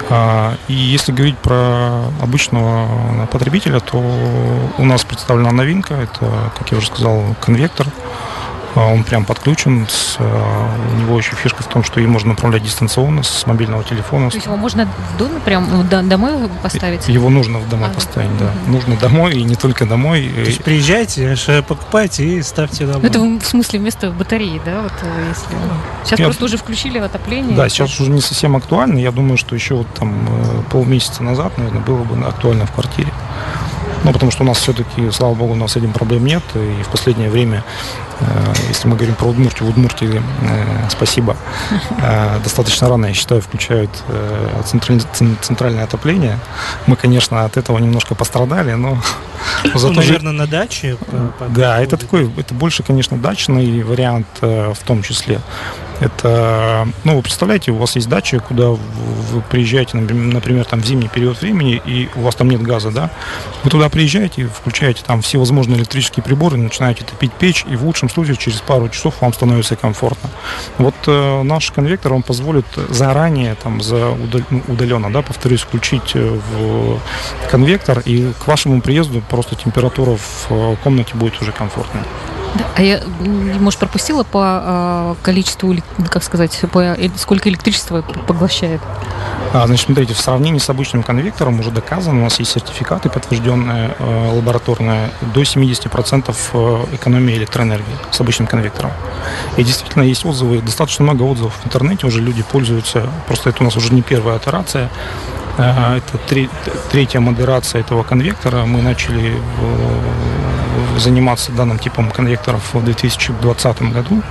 А, 0.08 0.54
и 0.68 0.74
если 0.74 1.10
говорить 1.10 1.38
про 1.38 2.04
обычного 2.20 3.26
потребителя, 3.26 3.80
то 3.80 3.98
у 4.78 4.84
нас 4.84 5.04
представлена 5.04 5.50
новинка, 5.50 5.94
это, 5.94 6.52
как 6.56 6.70
я 6.70 6.78
уже 6.78 6.88
сказал, 6.88 7.34
конвектор, 7.40 7.86
он 8.80 9.04
прям 9.04 9.24
подключен. 9.24 9.86
С, 9.88 10.16
а, 10.18 10.68
у 10.94 11.00
него 11.00 11.18
еще 11.18 11.34
фишка 11.34 11.62
в 11.62 11.66
том, 11.66 11.84
что 11.84 12.00
им 12.00 12.10
можно 12.10 12.30
направлять 12.30 12.62
дистанционно 12.62 13.22
с 13.22 13.46
мобильного 13.46 13.84
телефона. 13.84 14.30
То 14.30 14.36
есть 14.36 14.46
его 14.46 14.56
можно 14.56 14.86
в 14.86 15.18
доме 15.18 15.40
прям 15.44 15.88
домой 16.08 16.48
поставить? 16.62 17.08
Его 17.08 17.28
нужно 17.28 17.58
в 17.58 17.68
дома 17.68 17.88
а, 17.88 17.90
поставить, 17.90 18.36
да. 18.38 18.46
Угу. 18.46 18.72
Нужно 18.72 18.96
домой 18.96 19.34
и 19.34 19.42
не 19.42 19.56
только 19.56 19.86
домой. 19.86 20.30
То 20.34 20.40
есть 20.40 20.64
приезжайте, 20.64 21.36
покупайте 21.68 22.24
и 22.24 22.42
ставьте 22.42 22.86
домой. 22.86 23.08
Это 23.08 23.20
в 23.20 23.44
смысле 23.44 23.78
вместо 23.78 24.10
батареи, 24.10 24.60
да? 24.64 24.82
Вот 24.82 24.92
э, 25.02 25.28
если... 25.28 25.56
Сейчас 26.04 26.18
Я... 26.18 26.26
просто 26.26 26.44
уже 26.44 26.56
включили 26.56 26.98
отопление. 26.98 27.56
Да, 27.56 27.68
сейчас 27.68 28.00
уже 28.00 28.10
не 28.10 28.20
совсем 28.20 28.56
актуально. 28.56 28.98
Я 28.98 29.12
думаю, 29.12 29.36
что 29.36 29.54
еще 29.54 29.74
вот 29.74 29.86
там 29.94 30.14
э, 30.28 30.62
полмесяца 30.70 31.22
назад, 31.22 31.58
наверное, 31.58 31.82
было 31.82 32.04
бы 32.04 32.24
актуально 32.26 32.66
в 32.66 32.72
квартире. 32.72 33.12
Ну, 34.04 34.12
потому 34.12 34.32
что 34.32 34.42
у 34.42 34.46
нас 34.46 34.58
все-таки, 34.58 35.10
слава 35.10 35.34
богу, 35.34 35.52
у 35.52 35.56
нас 35.56 35.72
с 35.72 35.76
этим 35.76 35.92
проблем 35.92 36.24
нет. 36.24 36.42
И 36.54 36.82
в 36.82 36.88
последнее 36.88 37.30
время 37.30 37.62
Э, 38.22 38.52
если 38.68 38.88
мы 38.88 38.96
говорим 38.96 39.14
про 39.14 39.26
Удмуртию, 39.26 39.66
в 39.66 39.70
Удмуртии, 39.70 40.22
э, 40.42 40.88
спасибо, 40.90 41.36
э, 42.02 42.40
достаточно 42.42 42.88
рано, 42.88 43.06
я 43.06 43.14
считаю, 43.14 43.40
включают 43.40 43.90
центральное 45.40 45.84
отопление. 45.84 46.38
Мы, 46.86 46.96
конечно, 46.96 47.44
от 47.44 47.56
этого 47.56 47.78
немножко 47.78 48.14
пострадали, 48.14 48.72
но 48.72 48.98
Зато 49.74 49.88
ну, 49.88 50.00
наверное, 50.00 50.32
на 50.32 50.46
даче. 50.46 50.96
Да, 51.48 51.80
это 51.80 51.96
такой, 51.96 52.30
это 52.36 52.54
больше, 52.54 52.82
конечно, 52.82 53.16
дачный 53.16 53.82
вариант 53.82 54.26
в 54.40 54.78
том 54.84 55.02
числе. 55.02 55.40
Это, 56.00 56.88
ну, 57.04 57.16
вы 57.16 57.22
представляете, 57.22 57.70
у 57.70 57.76
вас 57.76 57.96
есть 57.96 58.08
дача, 58.08 58.40
куда 58.40 58.70
вы 58.70 59.40
приезжаете, 59.50 59.96
например, 59.96 60.64
там 60.64 60.80
в 60.80 60.86
зимний 60.86 61.08
период 61.08 61.40
времени, 61.40 61.80
и 61.84 62.08
у 62.16 62.22
вас 62.22 62.34
там 62.34 62.50
нет 62.50 62.62
газа, 62.62 62.90
да? 62.90 63.10
Вы 63.62 63.70
туда 63.70 63.88
приезжаете, 63.88 64.46
включаете 64.46 65.02
там 65.06 65.22
все 65.22 65.38
возможные 65.38 65.78
электрические 65.78 66.22
приборы, 66.24 66.56
начинаете 66.56 67.04
топить 67.04 67.32
печь, 67.32 67.64
и 67.70 67.76
в 67.76 67.84
лучшем 67.84 68.08
случае 68.08 68.36
через 68.36 68.60
пару 68.60 68.88
часов 68.88 69.14
вам 69.20 69.32
становится 69.32 69.76
комфортно. 69.76 70.30
Вот 70.78 70.94
э, 71.06 71.42
наш 71.42 71.70
конвектор, 71.70 72.12
он 72.12 72.22
позволит 72.22 72.66
заранее, 72.88 73.54
там, 73.54 73.80
за 73.80 74.10
удаленно, 74.68 75.12
да, 75.12 75.22
повторюсь, 75.22 75.60
включить 75.60 76.12
э, 76.14 76.38
в 76.50 77.00
конвектор, 77.50 78.00
и 78.04 78.32
к 78.32 78.46
вашему 78.46 78.80
приезду 78.80 79.22
просто 79.28 79.54
температура 79.54 80.16
в 80.16 80.46
э, 80.50 80.76
комнате 80.82 81.14
будет 81.14 81.40
уже 81.40 81.52
комфортная. 81.52 82.04
Да, 82.54 82.64
а 82.76 82.82
я, 82.82 83.00
может, 83.60 83.80
пропустила 83.80 84.24
по 84.24 84.62
э, 84.62 85.14
количеству, 85.22 85.74
как 86.10 86.22
сказать, 86.22 86.58
по, 86.70 86.96
сколько 87.16 87.48
электричества 87.48 88.02
поглощает? 88.26 88.80
А, 89.54 89.66
значит, 89.66 89.86
смотрите, 89.86 90.14
в 90.14 90.20
сравнении 90.20 90.58
с 90.58 90.68
обычным 90.70 91.02
конвектором 91.02 91.60
уже 91.60 91.70
доказано, 91.70 92.20
у 92.20 92.24
нас 92.24 92.38
есть 92.38 92.52
сертификаты 92.52 93.10
подтвержденные 93.10 93.94
э, 93.98 94.30
лабораторные, 94.34 95.10
до 95.34 95.42
70% 95.42 96.34
э, 96.52 96.94
экономии 96.94 97.34
электроэнергии 97.34 97.96
с 98.10 98.20
обычным 98.20 98.46
конвектором. 98.46 98.92
И 99.56 99.64
действительно 99.64 100.04
есть 100.04 100.24
отзывы, 100.24 100.60
достаточно 100.60 101.04
много 101.04 101.22
отзывов 101.22 101.54
в 101.62 101.66
интернете, 101.66 102.06
уже 102.06 102.20
люди 102.20 102.42
пользуются, 102.42 103.08
просто 103.26 103.50
это 103.50 103.62
у 103.62 103.64
нас 103.64 103.76
уже 103.76 103.92
не 103.92 104.00
первая 104.00 104.36
операция, 104.36 104.90
э, 105.58 105.98
это 105.98 106.18
третья 106.90 107.20
модерация 107.20 107.82
этого 107.82 108.02
конвектора. 108.02 108.64
Мы 108.64 108.80
начали 108.80 109.34
заниматься 111.02 111.52
данным 111.52 111.78
типом 111.78 112.10
конвекторов 112.10 112.74
в 112.74 112.84
2020 112.84 113.82
году. 113.92 114.22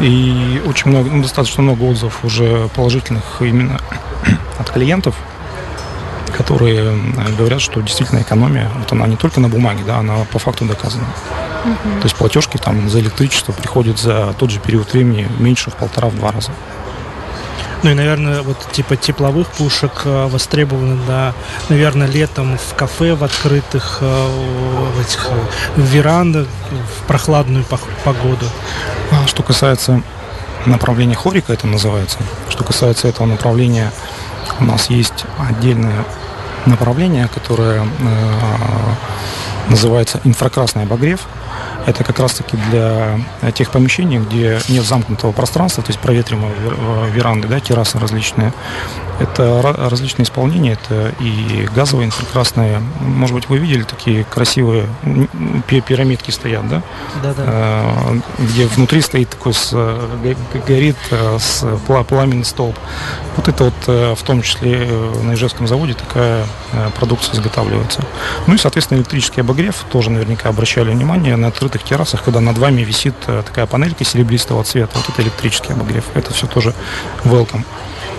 И 0.00 0.62
очень 0.66 0.90
много, 0.90 1.10
ну, 1.10 1.22
достаточно 1.22 1.62
много 1.62 1.82
отзывов 1.82 2.24
уже 2.24 2.68
положительных 2.74 3.24
именно 3.40 3.80
от 4.58 4.70
клиентов, 4.70 5.16
которые 6.36 6.96
говорят, 7.36 7.60
что 7.60 7.80
действительно 7.80 8.20
экономия, 8.20 8.70
вот 8.78 8.92
она 8.92 9.06
не 9.08 9.16
только 9.16 9.40
на 9.40 9.48
бумаге, 9.48 9.82
да, 9.84 9.98
она 9.98 10.24
по 10.30 10.38
факту 10.38 10.66
доказана. 10.66 11.06
Угу. 11.64 12.00
То 12.00 12.04
есть 12.04 12.16
платежки 12.16 12.58
там 12.58 12.88
за 12.88 13.00
электричество 13.00 13.52
приходят 13.52 13.98
за 13.98 14.34
тот 14.38 14.50
же 14.50 14.60
период 14.60 14.92
времени 14.92 15.26
меньше 15.38 15.70
в 15.70 15.74
полтора-два 15.74 16.30
раза. 16.30 16.52
Ну 17.82 17.90
и, 17.90 17.94
наверное, 17.94 18.42
вот 18.42 18.56
типа 18.72 18.96
тепловых 18.96 19.48
пушек 19.48 20.02
э, 20.04 20.26
востребованы, 20.26 20.98
да, 21.06 21.32
наверное, 21.68 22.08
летом 22.08 22.58
в 22.58 22.74
кафе, 22.74 23.14
в 23.14 23.22
открытых, 23.22 23.98
э, 24.00 24.26
в 24.96 25.00
этих 25.00 25.28
э, 25.30 25.80
в 25.80 25.84
верандах, 25.84 26.48
в 26.70 27.06
прохладную 27.06 27.64
погоду. 28.04 28.46
А 29.12 29.26
что 29.28 29.44
касается 29.44 30.02
направления 30.66 31.14
хорика, 31.14 31.52
это 31.52 31.68
называется, 31.68 32.18
что 32.48 32.64
касается 32.64 33.06
этого 33.06 33.26
направления, 33.26 33.92
у 34.58 34.64
нас 34.64 34.90
есть 34.90 35.24
отдельное 35.38 36.04
направление, 36.66 37.28
которое 37.28 37.86
называется 39.68 40.20
инфракрасный 40.24 40.82
обогрев. 40.82 41.20
Это 41.88 42.04
как 42.04 42.18
раз-таки 42.18 42.58
для 42.70 43.18
тех 43.54 43.70
помещений, 43.70 44.18
где 44.18 44.60
нет 44.68 44.84
замкнутого 44.84 45.32
пространства, 45.32 45.82
то 45.82 45.88
есть 45.88 45.98
проветриваемые 45.98 47.10
веранды, 47.10 47.48
да, 47.48 47.60
террасы 47.60 47.98
различные. 47.98 48.52
Это 49.20 49.60
различные 49.90 50.24
исполнения, 50.24 50.72
это 50.72 51.12
и 51.20 51.68
газовые 51.74 52.06
инфракрасные. 52.06 52.80
Может 53.00 53.34
быть, 53.34 53.48
вы 53.48 53.58
видели 53.58 53.82
такие 53.82 54.24
красивые 54.24 54.86
пирамидки 55.66 56.30
стоят, 56.30 56.68
да? 56.68 56.82
Да, 57.22 57.34
да. 57.34 57.84
Где 58.38 58.66
внутри 58.66 59.00
стоит 59.00 59.30
такой, 59.30 59.54
с, 59.54 59.72
горит 60.66 60.96
э, 61.10 61.38
с 61.38 61.64
пламенный 62.06 62.44
столб. 62.44 62.76
Вот 63.36 63.48
это 63.48 63.64
вот 63.64 63.74
э, 63.86 64.14
в 64.14 64.22
том 64.22 64.42
числе 64.42 64.86
э, 64.88 65.22
на 65.22 65.34
Ижевском 65.34 65.66
заводе 65.66 65.94
такая 65.94 66.46
продукция 66.96 67.34
изготавливается. 67.34 68.04
Ну 68.46 68.54
и, 68.54 68.58
соответственно, 68.58 68.98
электрический 68.98 69.40
обогрев 69.40 69.84
тоже 69.90 70.10
наверняка 70.10 70.48
обращали 70.48 70.90
внимание 70.90 71.36
на 71.36 71.48
открытых 71.48 71.82
террасах, 71.82 72.22
когда 72.22 72.40
над 72.40 72.58
вами 72.58 72.82
висит 72.82 73.14
такая 73.26 73.66
панелька 73.66 74.04
серебристого 74.04 74.62
цвета. 74.64 74.92
Вот 74.94 75.08
это 75.08 75.22
электрический 75.22 75.72
обогрев. 75.72 76.04
Это 76.14 76.32
все 76.32 76.46
тоже 76.46 76.74
welcome. 77.24 77.64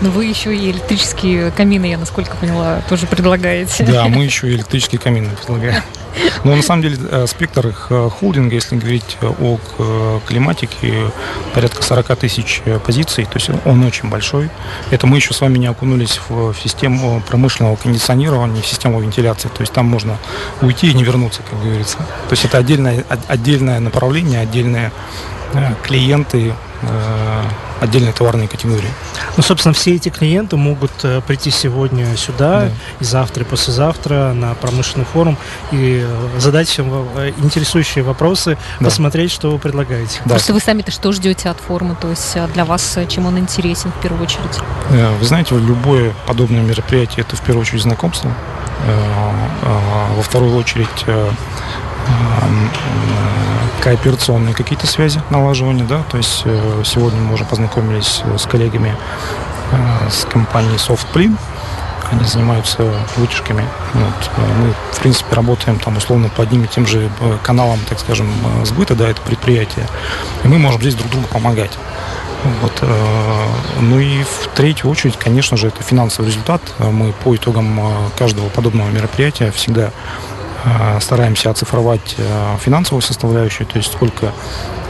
Но 0.01 0.09
вы 0.09 0.25
еще 0.25 0.55
и 0.55 0.71
электрические 0.71 1.51
камины, 1.51 1.85
я 1.85 1.97
насколько 1.97 2.35
поняла, 2.37 2.81
тоже 2.87 3.05
предлагаете. 3.07 3.83
Да, 3.85 4.07
мы 4.07 4.23
еще 4.23 4.49
и 4.49 4.55
электрические 4.55 4.99
камины 4.99 5.29
предлагаем. 5.41 5.83
Но 6.43 6.55
на 6.55 6.61
самом 6.61 6.81
деле 6.81 6.97
э, 7.11 7.27
спектр 7.27 7.67
их 7.67 7.87
э, 7.89 8.09
холдинга, 8.09 8.55
если 8.55 8.75
говорить 8.75 9.17
о 9.21 9.59
э, 9.77 10.19
климатике, 10.25 11.11
порядка 11.53 11.83
40 11.83 12.15
тысяч 12.17 12.61
позиций, 12.85 13.25
то 13.25 13.35
есть 13.35 13.49
он 13.65 13.83
очень 13.83 14.09
большой. 14.09 14.49
Это 14.91 15.07
мы 15.07 15.17
еще 15.17 15.33
с 15.33 15.41
вами 15.41 15.57
не 15.57 15.67
окунулись 15.67 16.19
в 16.29 16.53
систему 16.53 17.21
промышленного 17.27 17.75
кондиционирования, 17.75 18.61
в 18.61 18.67
систему 18.67 18.99
вентиляции, 19.01 19.49
то 19.49 19.61
есть 19.61 19.73
там 19.73 19.85
можно 19.85 20.17
уйти 20.61 20.89
и 20.89 20.93
не 20.93 21.03
вернуться, 21.03 21.41
как 21.49 21.61
говорится. 21.61 21.97
То 21.97 22.31
есть 22.31 22.45
это 22.45 22.57
отдельное, 22.57 23.05
отдельное 23.27 23.79
направление, 23.79 24.41
отдельные 24.41 24.91
клиенты, 25.83 26.53
отдельные 27.79 28.13
товарные 28.13 28.47
категории. 28.47 28.89
Ну, 29.37 29.43
собственно, 29.43 29.73
все 29.73 29.95
эти 29.95 30.09
клиенты 30.09 30.57
могут 30.57 30.91
э, 31.03 31.21
прийти 31.21 31.49
сегодня 31.49 32.15
сюда, 32.17 32.61
да. 32.61 32.71
и 32.99 33.03
завтра, 33.03 33.43
и 33.43 33.47
послезавтра 33.47 34.33
на 34.33 34.53
промышленный 34.55 35.05
форум 35.05 35.37
и 35.71 36.03
э, 36.05 36.39
задать 36.39 36.67
всем 36.67 36.91
э, 37.15 37.31
интересующие 37.37 38.03
вопросы, 38.03 38.57
да. 38.79 38.85
посмотреть, 38.85 39.31
что 39.31 39.51
вы 39.51 39.59
предлагаете. 39.59 40.19
Да. 40.25 40.31
Просто 40.31 40.53
вы 40.53 40.59
сами-то 40.59 40.91
что 40.91 41.11
ждете 41.11 41.49
от 41.49 41.59
форума? 41.59 41.95
То 41.95 42.09
есть 42.09 42.37
для 42.53 42.65
вас 42.65 42.97
чем 43.07 43.25
он 43.25 43.37
интересен 43.39 43.91
в 43.91 44.01
первую 44.01 44.23
очередь? 44.23 44.59
Вы 44.89 45.25
знаете, 45.25 45.55
любое 45.55 46.13
подобное 46.27 46.61
мероприятие 46.61 47.25
это 47.25 47.35
в 47.35 47.41
первую 47.41 47.61
очередь 47.61 47.83
знакомство. 47.83 48.31
Во 50.15 50.21
вторую 50.21 50.55
очередь 50.55 51.05
кооперационные 53.79 54.53
какие-то 54.53 54.87
связи 54.87 55.21
налаживания, 55.29 55.83
да, 55.83 56.03
то 56.09 56.17
есть 56.17 56.41
э, 56.45 56.83
сегодня 56.85 57.19
мы 57.21 57.33
уже 57.33 57.45
познакомились 57.45 58.21
с 58.37 58.45
коллегами 58.45 58.95
э, 59.71 60.09
с 60.09 60.25
компанией 60.25 60.75
SoftPlin, 60.75 61.35
они 62.11 62.23
занимаются 62.25 62.91
вытяжками. 63.15 63.63
Вот. 63.93 64.31
Э, 64.37 64.41
мы, 64.59 64.73
в 64.91 64.99
принципе, 64.99 65.35
работаем 65.35 65.79
там 65.79 65.97
условно 65.97 66.29
по 66.29 66.43
одним 66.43 66.65
и 66.65 66.67
тем 66.67 66.85
же 66.85 67.09
каналам, 67.43 67.79
так 67.87 67.99
скажем, 67.99 68.29
сбыта, 68.63 68.95
да, 68.95 69.09
это 69.09 69.21
предприятие. 69.21 69.87
И 70.43 70.47
мы 70.47 70.57
можем 70.57 70.81
здесь 70.81 70.95
друг 70.95 71.11
другу 71.11 71.27
помогать. 71.27 71.77
Вот. 72.61 72.83
Ну 73.81 73.99
и 73.99 74.23
в 74.23 74.47
третью 74.55 74.89
очередь, 74.89 75.17
конечно 75.17 75.57
же, 75.57 75.67
это 75.67 75.83
финансовый 75.83 76.27
результат. 76.27 76.61
Мы 76.79 77.11
по 77.11 77.35
итогам 77.35 77.81
каждого 78.17 78.47
подобного 78.47 78.89
мероприятия 78.89 79.51
всегда 79.51 79.91
Э, 79.91 80.38
стараемся 81.01 81.49
оцифровать 81.49 82.15
э, 82.17 82.57
финансовую 82.59 83.01
составляющую, 83.01 83.65
то 83.67 83.77
есть 83.77 83.91
сколько 83.91 84.31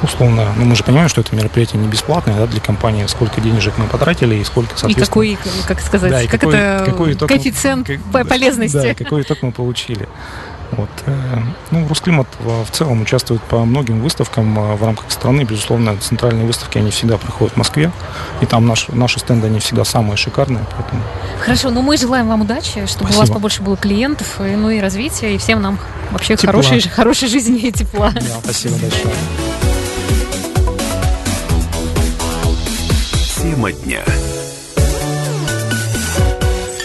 условно, 0.02 0.48
ну 0.56 0.66
мы 0.66 0.76
же 0.76 0.84
понимаем, 0.84 1.10
что 1.10 1.22
это 1.22 1.36
мероприятие 1.36 1.82
не 1.82 1.88
бесплатное 1.88 2.36
да, 2.36 2.48
для 2.48 2.62
компании, 2.62 3.06
сколько 3.08 3.42
денежек 3.42 3.78
мы 3.78 3.86
потратили 3.86 4.36
и 4.36 4.44
сколько, 4.44 4.78
соответственно... 4.78 5.24
И 5.24 5.36
какой, 5.36 5.54
как 5.68 5.82
сказать, 5.82 6.12
да, 6.12 6.22
как 6.24 6.42
какой, 6.42 6.56
это 6.56 6.84
какой 6.86 7.14
итог 7.14 7.30
коэффициент 7.30 7.90
мы, 8.14 8.26
полезности. 8.26 8.76
Да, 8.76 8.94
какой 8.94 9.22
итог 9.24 9.40
мы 9.42 9.52
получили. 9.52 10.08
Вот. 10.72 10.90
Э, 11.06 11.40
ну, 11.72 11.88
Русклимат 11.88 12.28
в 12.40 12.70
целом 12.72 13.02
участвует 13.02 13.42
по 13.44 13.66
многим 13.66 14.02
выставкам 14.02 14.58
э, 14.58 14.76
в 14.76 14.84
рамках 14.84 15.12
страны. 15.12 15.44
Безусловно, 15.44 15.98
центральные 15.98 16.46
выставки, 16.46 16.78
они 16.78 16.92
всегда 16.92 17.18
проходят 17.18 17.54
в 17.54 17.58
Москве. 17.58 17.92
И 18.42 18.46
там 18.46 18.68
наш, 18.68 18.88
наши 18.90 19.20
стенды, 19.20 19.48
они 19.48 19.60
всегда 19.60 19.84
самые 19.84 20.18
шикарные. 20.18 20.66
Поэтому... 20.78 21.02
Хорошо, 21.42 21.70
ну 21.72 21.82
мы 21.82 21.98
желаем 21.98 22.28
вам 22.28 22.42
удачи, 22.42 22.86
чтобы 22.86 23.06
Спасибо. 23.06 23.16
у 23.16 23.20
вас 23.20 23.30
побольше 23.30 23.62
было 23.62 23.78
клиентов, 23.78 24.40
и, 24.42 24.56
ну 24.56 24.70
и 24.70 24.80
развития, 24.80 25.36
и 25.36 25.38
всем 25.38 25.62
нам 25.62 25.80
вообще 26.12 26.38
хорошей, 26.38 26.82
хорошей 26.82 27.28
жизни 27.28 27.60
и 27.60 27.72
тепла. 27.72 28.12
Да, 28.14 28.22
спасибо 28.44 28.76
большое. 28.78 29.16
Тема 33.42 33.72
дня. 33.72 34.04